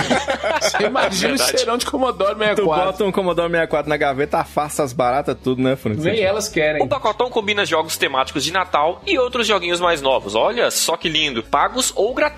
Você 0.61 0.83
imagina 0.83 1.33
o 1.33 1.37
cheirão 1.37 1.77
de 1.77 1.85
Commodore 1.85 2.33
Tu 2.35 2.39
64. 2.39 2.85
bota 2.85 3.03
um 3.05 3.11
Commodore 3.11 3.49
64 3.51 3.89
na 3.89 3.97
gaveta, 3.97 4.39
afasta 4.39 4.83
as 4.83 4.93
baratas 4.93 5.35
tudo, 5.43 5.61
né, 5.61 5.75
Francisco? 5.75 6.09
Nem 6.09 6.21
elas 6.21 6.47
querem. 6.49 6.83
O 6.83 6.87
pacotão 6.87 7.29
combina 7.29 7.65
jogos 7.65 7.97
temáticos 7.97 8.43
de 8.43 8.51
Natal 8.51 9.01
e 9.05 9.17
outros 9.17 9.47
joguinhos 9.47 9.79
mais 9.79 10.01
novos. 10.01 10.35
Olha 10.35 10.69
só 10.71 10.95
que 10.97 11.09
lindo, 11.09 11.43
pagos 11.43 11.91
ou 11.95 12.13
gratuitos. 12.13 12.36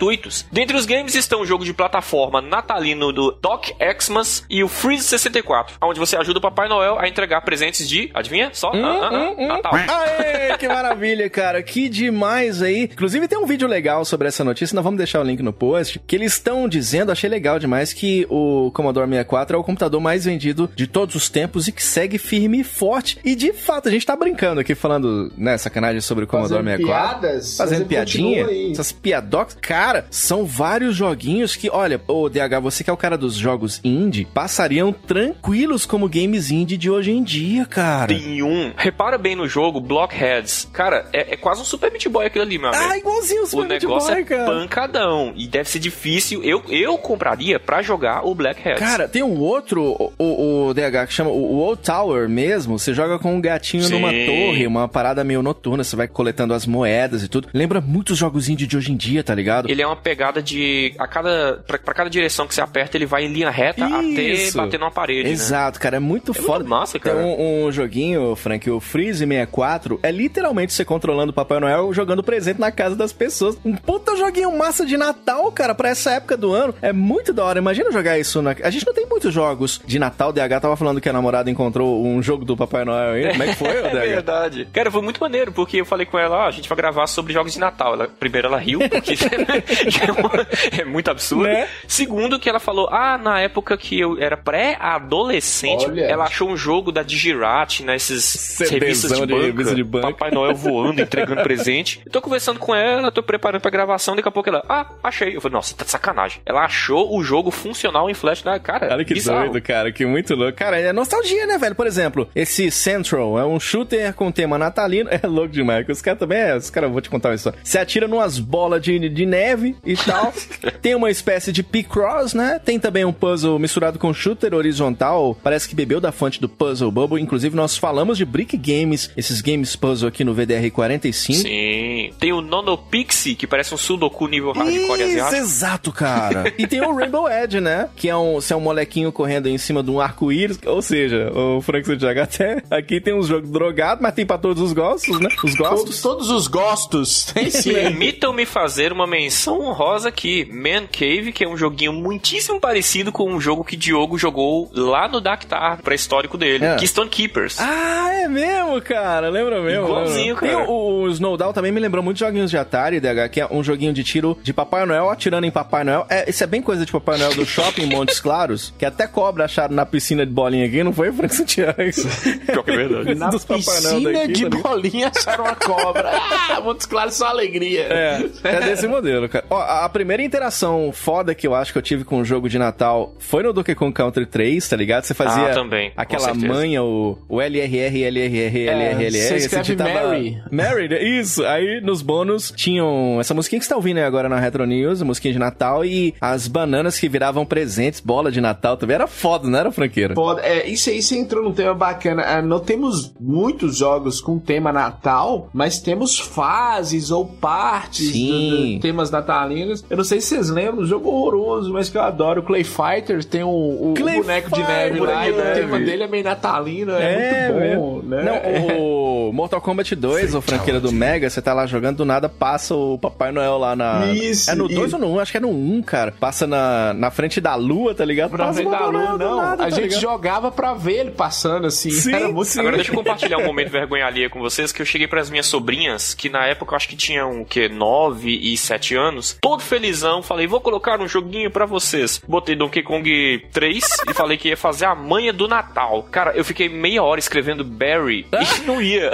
Dentre 0.51 0.75
os 0.77 0.86
games 0.86 1.15
estão 1.15 1.41
o 1.41 1.46
jogo 1.46 1.63
de 1.65 1.74
plataforma 1.74 2.41
natalino 2.41 3.12
do 3.12 3.32
Doc 3.41 3.68
Xmas 4.00 4.44
e 4.50 4.63
o 4.63 4.68
Freeze 4.68 5.03
64, 5.03 5.77
onde 5.82 6.00
você 6.00 6.15
ajuda 6.15 6.39
o 6.39 6.41
Papai 6.41 6.68
Noel 6.70 6.98
a 7.00 7.08
entregar 7.08 7.41
presentes 7.41 7.88
de, 7.88 8.10
adivinha? 8.13 8.50
Só? 8.53 8.72
Hum, 8.72 8.86
Ah, 8.86 9.10
ah, 9.12 9.34
ah, 9.38 9.48
Natal. 9.48 9.74
Aê, 9.75 10.58
que 10.58 10.68
maravilha, 10.68 11.29
cara. 11.29 11.62
Que 11.62 11.89
demais 11.89 12.62
aí. 12.62 12.84
Inclusive 12.84 13.27
tem 13.27 13.38
um 13.38 13.46
vídeo 13.46 13.68
legal 13.68 14.03
sobre 14.06 14.27
essa 14.27 14.44
notícia, 14.44 14.75
nós 14.75 14.84
vamos 14.84 14.98
deixar 14.98 15.20
o 15.20 15.24
link 15.24 15.41
no 15.41 15.53
post, 15.53 16.00
que 16.06 16.15
eles 16.15 16.34
estão 16.34 16.68
dizendo, 16.68 17.12
achei 17.12 17.29
legal 17.29 17.60
demais, 17.60 17.94
que 17.94 18.25
o 18.29 18.72
Commodore 18.74 19.08
64 19.08 19.56
é 19.56 19.60
o 19.60 19.63
computador 19.63 20.00
mais 20.01 20.25
vendido 20.25 20.70
de 20.75 20.88
todos 20.88 21.15
os 21.15 21.29
tempos 21.29 21.68
e 21.68 21.72
que 21.72 21.84
segue 21.84 22.18
firme 22.18 22.62
e 22.62 22.63
forte. 22.63 23.18
E 23.24 23.36
de 23.36 23.53
fato, 23.53 23.88
a 23.88 23.91
gente 23.91 24.06
tá 24.06 24.15
brincando 24.15 24.62
aqui, 24.62 24.75
falando, 24.75 25.32
né, 25.38 25.58
sacanagem 25.58 26.01
sobre 26.01 26.24
o 26.24 26.27
Commodore 26.27 26.63
Fazendo 26.63 26.77
64. 26.77 27.20
piadas, 27.20 27.58
Fazendo 27.58 27.86
piadinha. 27.86 28.48
Essas 28.72 28.91
piadocas. 28.91 29.58
Cara, 29.62 29.78
são 30.09 30.45
vários 30.45 30.95
joguinhos 30.95 31.55
que, 31.55 31.69
olha, 31.69 32.00
ô 32.07 32.29
DH, 32.29 32.59
você 32.62 32.83
que 32.83 32.89
é 32.89 32.93
o 32.93 32.98
cara 32.98 33.17
dos 33.17 33.36
jogos 33.36 33.79
indie, 33.83 34.25
passariam 34.25 34.91
tranquilos 34.91 35.86
como 35.86 36.07
games 36.09 36.51
indie 36.51 36.77
de 36.77 36.89
hoje 36.89 37.12
em 37.12 37.24
dia, 37.24 37.65
cara. 37.65 38.07
Tem 38.07 38.41
um. 38.43 38.71
Repara 38.75 39.17
bem 39.17 39.36
no 39.36 39.48
jogo, 39.48 39.79
Blockheads. 39.79 40.67
Cara, 40.71 41.05
é, 41.13 41.33
é 41.33 41.38
quase 41.38 41.62
um 41.62 41.65
Super 41.65 41.91
Meat 41.91 42.07
Boy 42.09 42.25
aquilo 42.25 42.43
ali, 42.45 42.57
meu 42.57 42.69
amigo. 42.69 42.83
Ah, 42.91 42.98
igualzinho 42.98 43.41
o 43.41 43.43
o 43.43 43.48
Super 43.48 43.67
Meat 43.67 43.83
negócio 43.83 44.12
Boy, 44.13 44.21
é 44.21 44.25
cara. 44.25 44.45
pancadão. 44.45 45.33
E 45.36 45.48
deve 45.48 45.69
ser 45.69 45.79
difícil. 45.79 46.43
Eu, 46.43 46.62
eu 46.69 46.98
compraria 46.98 47.59
pra 47.59 47.81
jogar 47.81 48.25
o 48.25 48.33
Blackheads. 48.36 48.79
Cara, 48.79 49.07
tem 49.07 49.24
um 49.24 49.38
outro, 49.39 49.83
o, 49.83 50.12
o- 50.17 50.67
o 50.69 50.74
DH, 50.74 51.07
que 51.07 51.13
chama 51.13 51.29
o 51.29 51.57
Old 51.57 51.81
Tower 51.81 52.27
mesmo. 52.29 52.77
Você 52.77 52.93
joga 52.93 53.19
com 53.19 53.36
um 53.36 53.41
gatinho 53.41 53.83
Sim. 53.83 53.93
numa 53.93 54.09
torre, 54.09 54.65
uma 54.67 54.88
parada 54.88 55.24
meio 55.24 55.41
noturna. 55.41 55.83
Você 55.83 55.95
vai 55.95 56.07
coletando 56.07 56.53
as 56.53 56.65
moedas 56.65 57.24
e 57.24 57.27
tudo. 57.27 57.48
Lembra 57.53 57.81
muitos 57.81 58.17
jogos 58.17 58.50
indie 58.50 58.67
de 58.67 58.77
hoje 58.77 58.91
em 58.91 58.95
dia, 58.98 59.24
tá 59.24 59.33
ligado? 59.36 59.68
Ele 59.71 59.81
é 59.81 59.85
uma 59.88 59.95
pegada 59.95 60.41
de. 60.41 60.93
A 60.97 61.07
cada. 61.07 61.63
Pra, 61.67 61.77
pra 61.77 61.93
cada 61.93 62.09
direção 62.09 62.47
que 62.47 62.53
você 62.55 62.61
aperta, 62.61 62.97
ele 62.97 63.05
vai 63.05 63.23
em 63.25 63.31
linha 63.31 63.49
reta 63.49 63.85
Isso. 64.01 64.57
até 64.57 64.65
bater 64.65 64.79
numa 64.79 64.91
parede. 64.91 65.23
né? 65.23 65.29
Exato, 65.29 65.79
cara, 65.79 65.97
é 65.97 65.99
muito 65.99 66.31
É 66.31 66.35
foda. 66.35 66.59
muito 66.59 66.69
massa, 66.69 66.93
Tem 66.99 67.01
cara. 67.13 67.17
um, 67.25 67.65
um 67.67 67.71
joguinho, 67.71 68.35
Frank, 68.35 68.69
o 68.69 68.79
Freeze 68.79 69.19
64, 69.25 69.99
é 70.03 70.11
literalmente 70.11 70.73
você 70.73 70.83
controlando 70.85 71.31
o 71.31 71.35
Papai 71.35 71.59
Noel 71.59 71.93
jogando 71.93 72.23
presente 72.23 72.59
na 72.59 72.71
casa 72.71 72.95
das 72.95 73.13
pessoas. 73.13 73.57
Um 73.63 73.75
puta 73.75 74.15
joguinho 74.15 74.55
massa 74.57 74.85
de 74.85 74.97
Natal, 74.97 75.51
cara, 75.51 75.75
pra 75.75 75.89
essa 75.89 76.11
época 76.11 76.35
do 76.35 76.51
ano. 76.53 76.73
É 76.81 76.91
muito 76.93 77.31
da 77.33 77.43
hora. 77.45 77.59
Imagina 77.59 77.91
jogar 77.91 78.17
isso 78.17 78.41
na. 78.41 78.55
A 78.63 78.69
gente 78.69 78.85
não 78.85 78.93
tem 78.93 79.05
muitos 79.05 79.33
jogos 79.33 79.81
de 79.85 79.99
Natal. 79.99 80.29
O 80.29 80.33
DH 80.33 80.59
tava 80.61 80.75
falando 80.75 80.99
que 81.01 81.09
a 81.09 81.13
namorada 81.13 81.49
encontrou 81.49 82.05
um 82.05 82.21
jogo 82.21 82.43
do 82.45 82.57
Papai 82.57 82.83
Noel 82.85 83.11
aí. 83.13 83.29
Como 83.31 83.43
é 83.43 83.47
que 83.47 83.55
foi, 83.55 83.69
ô 83.81 83.85
É 83.85 83.89
DH? 83.89 83.99
verdade. 83.99 84.67
Cara, 84.73 84.89
foi 84.91 85.01
muito 85.01 85.19
maneiro, 85.19 85.51
porque 85.51 85.77
eu 85.81 85.85
falei 85.85 86.05
com 86.05 86.17
ela, 86.17 86.38
ó, 86.45 86.47
a 86.47 86.51
gente 86.51 86.67
vai 86.67 86.75
gravar 86.77 87.07
sobre 87.07 87.33
jogos 87.33 87.53
de 87.53 87.59
Natal. 87.59 87.93
Ela, 87.93 88.07
primeiro, 88.07 88.47
ela 88.47 88.57
riu, 88.57 88.79
porque 88.89 89.13
é, 90.78 90.82
é 90.82 90.86
muito 90.86 91.10
absurdo. 91.10 91.44
Né? 91.44 91.68
Segundo, 91.88 92.39
que 92.39 92.50
ela 92.50 92.60
falou, 92.60 92.88
ah, 92.92 93.18
na 93.18 93.39
época 93.42 93.78
que 93.78 94.00
eu 94.00 94.18
era 94.20 94.38
pré-adolescente, 94.38 95.86
ela 96.00 96.25
achou 96.25 96.50
um 96.50 96.58
jogo 96.58 96.92
da 96.92 97.04
Digirat, 97.04 97.82
nesses 97.82 98.24
CDzão 98.24 98.80
revistas 98.80 99.12
de 99.12 99.20
de 99.20 99.34
banca, 99.34 99.46
revista 99.46 99.75
de 99.75 99.84
banca. 99.84 100.08
Papai 100.08 100.32
Noel 100.32 100.56
voando, 100.56 101.01
entregando 101.01 101.42
presente. 101.44 102.01
Eu 102.06 102.12
tô 102.12 102.22
conversando 102.22 102.60
com 102.60 102.74
ela, 102.75 103.12
tô 103.12 103.24
preparando 103.24 103.62
pra 103.62 103.72
gravação, 103.72 104.16
daqui 104.16 104.28
a 104.28 104.32
pouco 104.32 104.50
ela, 104.50 104.63
ah, 104.68 104.88
achei. 105.04 105.36
Eu 105.36 105.42
falei, 105.42 105.54
nossa, 105.54 105.75
tá 105.75 105.86
de 105.86 105.92
sacanagem. 105.92 106.42
Ela 106.46 106.63
achou 106.66 107.16
o 107.18 107.24
jogo 107.24 107.51
funcional 107.51 108.10
em 108.10 108.13
Flash, 108.13 108.44
né? 108.44 108.60
Cara, 108.60 108.89
Olha 108.92 109.06
que 109.06 109.13
bizarro. 109.13 109.50
doido, 109.50 109.62
cara, 109.62 109.92
que 109.92 110.06
muito 110.06 110.36
louco. 110.36 110.58
Cara, 110.58 110.80
é 110.80 110.92
nostalgia, 110.92 111.46
né, 111.46 111.58
velho? 111.58 111.75
Por 111.75 111.88
exemplo, 111.88 112.30
esse 112.36 112.72
Central 112.72 113.38
é 113.39 113.46
um 113.46 113.60
shooter 113.60 114.13
com 114.13 114.32
tema 114.32 114.58
natalino. 114.58 115.10
É 115.22 115.28
louco 115.28 115.50
demais. 115.50 115.86
Os 115.89 116.01
caras 116.01 116.20
também, 116.20 116.38
é, 116.38 116.56
os 116.56 116.70
caras, 116.70 116.89
vou 116.89 117.01
te 117.01 117.10
contar 117.10 117.30
uma 117.30 117.36
história. 117.36 117.60
Você 117.62 117.78
atira 117.78 118.08
numas 118.08 118.39
bolas 118.39 118.82
de, 118.82 119.10
de 119.10 119.25
neve 119.25 119.49
e 119.86 119.96
tal. 119.96 120.34
Tem 120.82 120.96
uma 120.96 121.10
espécie 121.10 121.51
de 121.51 121.63
P-Cross, 121.63 122.34
né? 122.34 122.60
Tem 122.63 122.79
também 122.79 123.06
um 123.06 123.12
puzzle 123.13 123.58
misturado 123.60 124.00
com 124.00 124.13
shooter 124.13 124.53
horizontal. 124.53 125.38
Parece 125.44 125.68
que 125.68 125.75
bebeu 125.75 126.00
da 126.00 126.12
fonte 126.12 126.39
do 126.39 126.48
Puzzle 126.48 126.91
Bubble. 126.91 127.22
Inclusive, 127.22 127.56
nós 127.56 127.77
falamos 127.77 128.18
de 128.18 128.25
Brick 128.25 128.56
Games, 128.58 129.12
esses 129.18 129.41
games 129.41 129.75
puzzle 129.75 130.08
aqui 130.10 130.24
no 130.24 130.34
VDR 130.34 130.70
45. 130.72 131.39
Sim. 131.39 132.12
Tem 132.20 132.32
o 132.34 132.41
Nonopixie, 132.41 133.36
que 133.36 133.48
parece 133.48 133.74
um 133.74 133.77
Sudoku 133.77 134.27
nível 134.27 134.51
hardcore 134.51 135.01
Isso, 135.01 135.12
asiático. 135.12 135.36
exato, 135.36 135.91
cara. 135.91 136.53
e 136.58 136.68
tem 136.68 136.82
o 136.82 136.96
Rainbow 136.96 137.29
Edge, 137.29 137.60
né? 137.60 137.89
Que 137.96 138.10
é 138.10 138.15
um, 138.18 138.39
é 138.50 138.56
um 138.56 138.60
molequinho 138.62 139.12
correndo 139.12 139.48
em 139.48 139.58
cima 139.58 139.82
de 139.84 139.91
um 139.91 140.00
arco-íris. 140.00 140.60
Ou 140.65 140.82
seja, 140.82 141.32
o 141.34 141.62
Frank 141.62 141.86
Santiago 141.86 142.20
até 142.22 142.63
aqui 142.70 143.00
tem 143.01 143.13
uns 143.13 143.27
jogos 143.27 143.50
drogados, 143.50 144.01
mas 144.01 144.13
tem 144.13 144.25
pra 144.25 144.38
todos 144.38 144.62
os 144.62 144.74
gostos, 144.74 145.20
né? 145.20 145.29
Os 145.44 145.53
Todos, 145.56 145.58
gostos. 145.58 146.01
todos 146.01 146.29
os 146.29 146.48
gostos. 146.48 147.25
Tem 147.34 147.50
sim. 147.50 147.74
Permitam-me 147.74 148.46
fazer 148.46 148.91
uma 148.91 149.08
menção 149.08 149.38
honrosa 149.48 150.10
aqui. 150.10 150.50
Man 150.51 150.88
Cave, 150.91 151.31
que 151.31 151.43
é 151.43 151.48
um 151.48 151.58
joguinho 151.58 151.93
muitíssimo 151.93 152.60
parecido 152.60 153.12
com 153.12 153.31
um 153.31 153.39
jogo 153.39 153.63
que 153.63 153.75
Diogo 153.75 154.17
jogou 154.17 154.69
lá 154.74 155.08
no 155.08 155.22
Dactar, 155.22 155.77
pra 155.81 155.96
histórico 155.96 156.38
dele. 156.38 156.65
É. 156.65 156.75
Keystone 156.75 157.10
Keepers. 157.10 157.60
Ah, 157.60 158.10
é 158.13 158.27
mesmo, 158.27 158.81
cara. 158.81 159.29
Lembra 159.29 159.62
mesmo? 159.62 159.86
Igualzinho, 159.86 160.36
cara. 160.36 160.55
Tem 160.55 160.65
o, 160.65 161.03
o 161.03 161.08
Snowdown 161.10 161.53
também 161.53 161.72
me 161.72 161.79
lembrou 161.79 162.03
muito 162.03 162.19
joguinhos 162.19 162.50
de 162.50 162.58
Atari, 162.58 163.00
DH, 163.00 163.29
que 163.31 163.41
é 163.41 163.48
um 163.50 163.63
joguinho 163.63 163.93
de 163.93 164.03
tiro 164.03 164.38
de 164.43 164.53
Papai 164.53 164.86
Noel 164.86 165.10
atirando 165.10 165.46
em 165.46 165.51
Papai 165.51 165.84
Noel. 165.84 166.05
É, 166.10 166.29
isso 166.29 166.43
é 166.43 166.48
bem 166.48 166.62
coisa 166.62 166.86
de 166.86 166.91
Papai 166.91 167.17
Noel 167.17 167.36
do 167.36 167.46
shopping 167.48 167.84
em 167.84 167.89
Montes 167.96 168.19
Claros, 168.19 168.74
que 168.77 168.86
até 168.86 169.08
cobra 169.08 169.46
acharam 169.46 169.75
na 169.75 169.86
piscina 169.86 170.25
de 170.25 170.31
bolinha 170.31 170.65
aqui, 170.65 170.84
não 170.84 170.91
foi, 170.93 171.12
Frank 171.12 171.34
Santiago? 171.36 171.77
Pior 171.77 172.63
que 172.63 172.72
é 172.72 172.75
verdade. 172.75 173.15
Na 173.15 173.29
piscina 173.31 174.12
daqui, 174.12 174.34
de 174.34 174.50
tá 174.50 174.58
bolinha 174.58 175.12
acharam 175.15 175.43
uma 175.46 175.55
cobra. 175.55 176.10
Ah, 176.50 176.62
Montes 176.62 176.86
Claros 176.86 177.15
só 177.15 177.27
alegria. 177.27 177.81
É, 177.84 178.29
é 178.43 178.60
desse 178.62 178.88
modelo, 178.88 179.28
cara. 179.29 179.45
Ó, 179.50 179.57
a 179.59 179.88
primeira 179.89 180.21
interação 180.24 180.91
foda 180.93 181.33
que 181.36 181.45
eu 181.48 181.55
acho 181.55 181.71
que 181.71 181.77
eu 181.77 181.81
tive 181.81 182.03
com 182.03 182.19
o 182.19 182.25
jogo 182.25 182.50
de 182.50 182.57
Natal 182.59 183.13
foi 183.19 183.43
no 183.43 183.53
Donkey 183.53 183.75
Kong 183.75 183.93
Country 183.93 184.25
3, 184.25 184.67
tá 184.67 184.75
ligado? 184.75 185.03
Você 185.03 185.13
fazia 185.13 185.51
Ah, 185.51 185.53
também, 185.53 185.91
aquela 185.95 186.33
manha, 186.33 186.83
o, 186.83 187.17
o 187.27 187.41
LRR, 187.41 188.03
LRR, 188.03 188.67
LRR, 188.67 189.12
você 189.12 189.36
escreve 189.38 189.75
Mary. 189.75 190.41
Mary, 190.51 190.89
né? 190.89 191.03
isso. 191.03 191.45
Aí 191.45 191.79
nos 191.81 192.01
bônus 192.01 192.51
tinham 192.55 193.17
essa 193.19 193.33
musiquinha 193.33 193.59
que 193.59 193.65
você 193.65 193.69
tá 193.69 193.75
ouvindo 193.75 193.98
aí 193.98 194.03
agora 194.03 194.27
na 194.29 194.39
Retro 194.39 194.65
News, 194.65 195.01
a 195.01 195.05
musiquinha 195.05 195.33
de 195.33 195.39
Natal 195.39 195.83
e 195.86 196.13
as 196.19 196.48
bananas 196.48 197.00
que 197.00 197.07
viravam 197.07 197.45
presentes, 197.45 198.00
bola 198.00 198.31
de 198.31 198.41
Natal 198.41 198.77
também. 198.77 198.95
Era 198.95 199.07
foda, 199.07 199.48
não 199.48 199.57
era, 199.59 199.71
franqueira? 199.71 200.15
Foda. 200.15 200.41
É, 200.41 200.67
isso 200.67 200.89
aí 200.89 201.01
você 201.01 201.17
entrou 201.17 201.43
num 201.43 201.53
tema 201.53 201.74
bacana. 201.74 202.24
Ah, 202.25 202.41
não 202.41 202.59
temos 202.59 203.13
muitos 203.19 203.77
jogos 203.77 204.19
com 204.21 204.39
tema 204.39 204.71
Natal, 204.71 205.50
mas 205.53 205.79
temos 205.79 206.19
fases 206.19 207.12
ou 207.12 207.25
partes 207.25 208.12
Sim. 208.12 208.50
do- 208.50 208.74
do 208.75 208.79
temas 208.79 209.09
natalinos. 209.19 209.83
Eu 209.89 209.97
não 209.97 210.03
sei 210.03 210.21
se 210.21 210.27
vocês 210.27 210.49
lembram, 210.49 210.83
um 210.83 210.85
jogo 210.85 211.09
horroroso, 211.09 211.71
mas 211.71 211.89
que 211.89 211.97
eu 211.97 212.01
adoro. 212.01 212.41
O 212.41 212.43
Clay 212.43 212.63
Fighter 212.63 213.23
tem 213.23 213.43
o, 213.43 213.49
o 213.49 213.93
boneco 213.93 214.51
de 214.51 214.63
neve 214.63 214.99
lá, 214.99 215.27
e 215.27 215.31
o 215.31 215.35
de 215.35 215.53
tema 215.53 215.79
dele 215.79 216.03
é 216.03 216.07
meio 216.07 216.23
natalino, 216.23 216.91
é, 216.93 217.51
muito 217.51 217.79
bom, 217.79 218.01
né? 218.03 218.23
Não, 218.23 218.79
o 218.79 219.33
Mortal 219.33 219.61
Kombat 219.61 219.95
2, 219.95 220.35
o 220.35 220.41
franqueira 220.41 220.79
do 220.79 220.91
Mega, 220.91 221.29
você 221.29 221.41
tá 221.41 221.53
lá 221.53 221.65
jogando, 221.65 221.97
do 221.97 222.05
nada 222.05 222.29
passa 222.29 222.75
o 222.75 222.97
Papai 222.97 223.31
Noel 223.31 223.57
lá 223.57 223.75
na. 223.75 224.05
Isso, 224.13 224.49
É 224.49 224.55
no 224.55 224.65
isso. 224.65 224.75
2 224.75 224.93
ou 224.93 224.99
no 224.99 225.07
1? 225.07 225.13
Um? 225.15 225.19
Acho 225.19 225.31
que 225.31 225.38
é 225.38 225.41
no 225.41 225.49
1, 225.49 225.75
um, 225.75 225.81
cara. 225.81 226.13
Passa 226.19 226.47
na, 226.47 226.93
na 226.93 227.11
frente 227.11 227.41
da 227.41 227.55
lua, 227.55 227.93
tá 227.93 228.05
ligado? 228.05 228.29
Ver 228.29 228.65
o 228.67 228.71
da 228.71 228.85
lua, 228.88 229.17
não. 229.17 229.38
nada, 229.38 229.63
a 229.63 229.69
tá 229.69 229.69
gente 229.69 229.83
ligado? 229.83 230.01
jogava 230.01 230.51
pra 230.51 230.73
ver 230.73 230.99
ele 230.99 231.11
passando 231.11 231.67
assim. 231.67 231.89
Sim, 231.89 232.13
Era 232.13 232.27
muito 232.29 232.45
sim. 232.47 232.59
Agora 232.59 232.75
deixa 232.75 232.91
eu 232.91 232.95
compartilhar 232.95 233.38
um 233.38 233.45
momento 233.45 233.69
vergonha 233.69 234.05
alheia 234.05 234.29
com 234.29 234.39
vocês, 234.39 234.71
que 234.71 234.81
eu 234.81 234.85
cheguei 234.85 235.07
pras 235.07 235.29
minhas 235.29 235.45
sobrinhas, 235.45 236.13
que 236.13 236.29
na 236.29 236.45
época 236.45 236.73
eu 236.73 236.75
acho 236.77 236.88
que 236.88 236.95
tinham, 236.95 237.41
o 237.41 237.45
quê, 237.45 237.67
9 237.69 238.29
e 238.29 238.55
7 238.57 238.95
anos, 238.95 239.09
todo 239.42 239.62
felizão, 239.62 240.22
falei, 240.22 240.48
vou 240.48 240.62
colocar 240.62 241.00
um 241.00 241.08
joguinho 241.08 241.51
pra 241.51 241.66
vocês. 241.66 242.22
Botei 242.28 242.56
Donkey 242.56 242.84
Kong 242.84 243.46
3 243.51 243.84
e 244.10 244.13
falei 244.13 244.38
que 244.38 244.50
ia 244.50 244.58
fazer 244.58 244.86
a 244.86 244.96
manha 244.96 245.34
do 245.34 245.48
Natal. 245.48 246.04
Cara, 246.12 246.32
eu 246.36 246.44
fiquei 246.46 246.70
meia 246.70 247.04
hora 247.04 247.20
escrevendo 247.20 247.63
Barry 247.63 248.25
e 248.32 248.62
não 248.66 248.82
ia. 248.82 249.12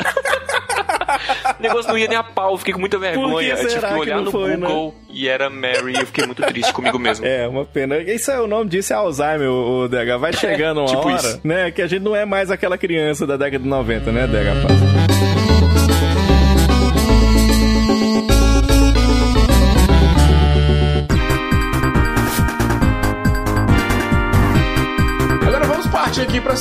o 1.60 1.62
negócio 1.62 1.90
não 1.90 1.98
ia 1.98 2.08
nem 2.08 2.18
a 2.18 2.24
pau, 2.24 2.58
fiquei 2.58 2.74
com 2.74 2.80
muita 2.80 2.98
vergonha. 2.98 3.50
Eu 3.50 3.68
tive 3.68 3.80
que 3.80 3.88
que 3.88 3.94
olhar 3.94 4.18
não 4.18 4.26
no 4.26 4.32
foi, 4.32 4.58
né? 4.58 4.68
Google 4.68 4.96
e 5.10 5.28
era 5.30 5.50
Mary 5.50 5.94
e 5.94 6.00
eu 6.02 6.06
fiquei 6.06 6.26
muito 6.26 6.42
triste 6.44 6.74
comigo 6.74 7.00
mesmo. 7.00 7.26
É, 7.26 7.48
uma 7.48 7.64
pena. 7.66 7.98
Isso 8.00 8.30
é 8.32 8.40
o 8.40 8.48
nome 8.48 8.70
disso 8.70 8.92
é 8.92 8.96
Alzheimer, 8.96 9.50
o, 9.50 9.84
o 9.84 9.88
DH. 9.88 10.18
Vai 10.20 10.34
chegando 10.34 10.82
uma 10.82 10.88
tipo 10.88 11.08
hora, 11.08 11.16
isso. 11.16 11.40
né? 11.44 11.72
Que 11.72 11.82
a 11.82 11.88
gente 11.88 12.04
não 12.04 12.16
é 12.16 12.26
mais 12.26 12.52
aquela 12.52 12.78
criança 12.78 13.26
da 13.26 13.38
década 13.38 13.64
de 13.64 13.70
90, 13.70 14.12
né, 14.12 14.28
DH? 14.28 15.45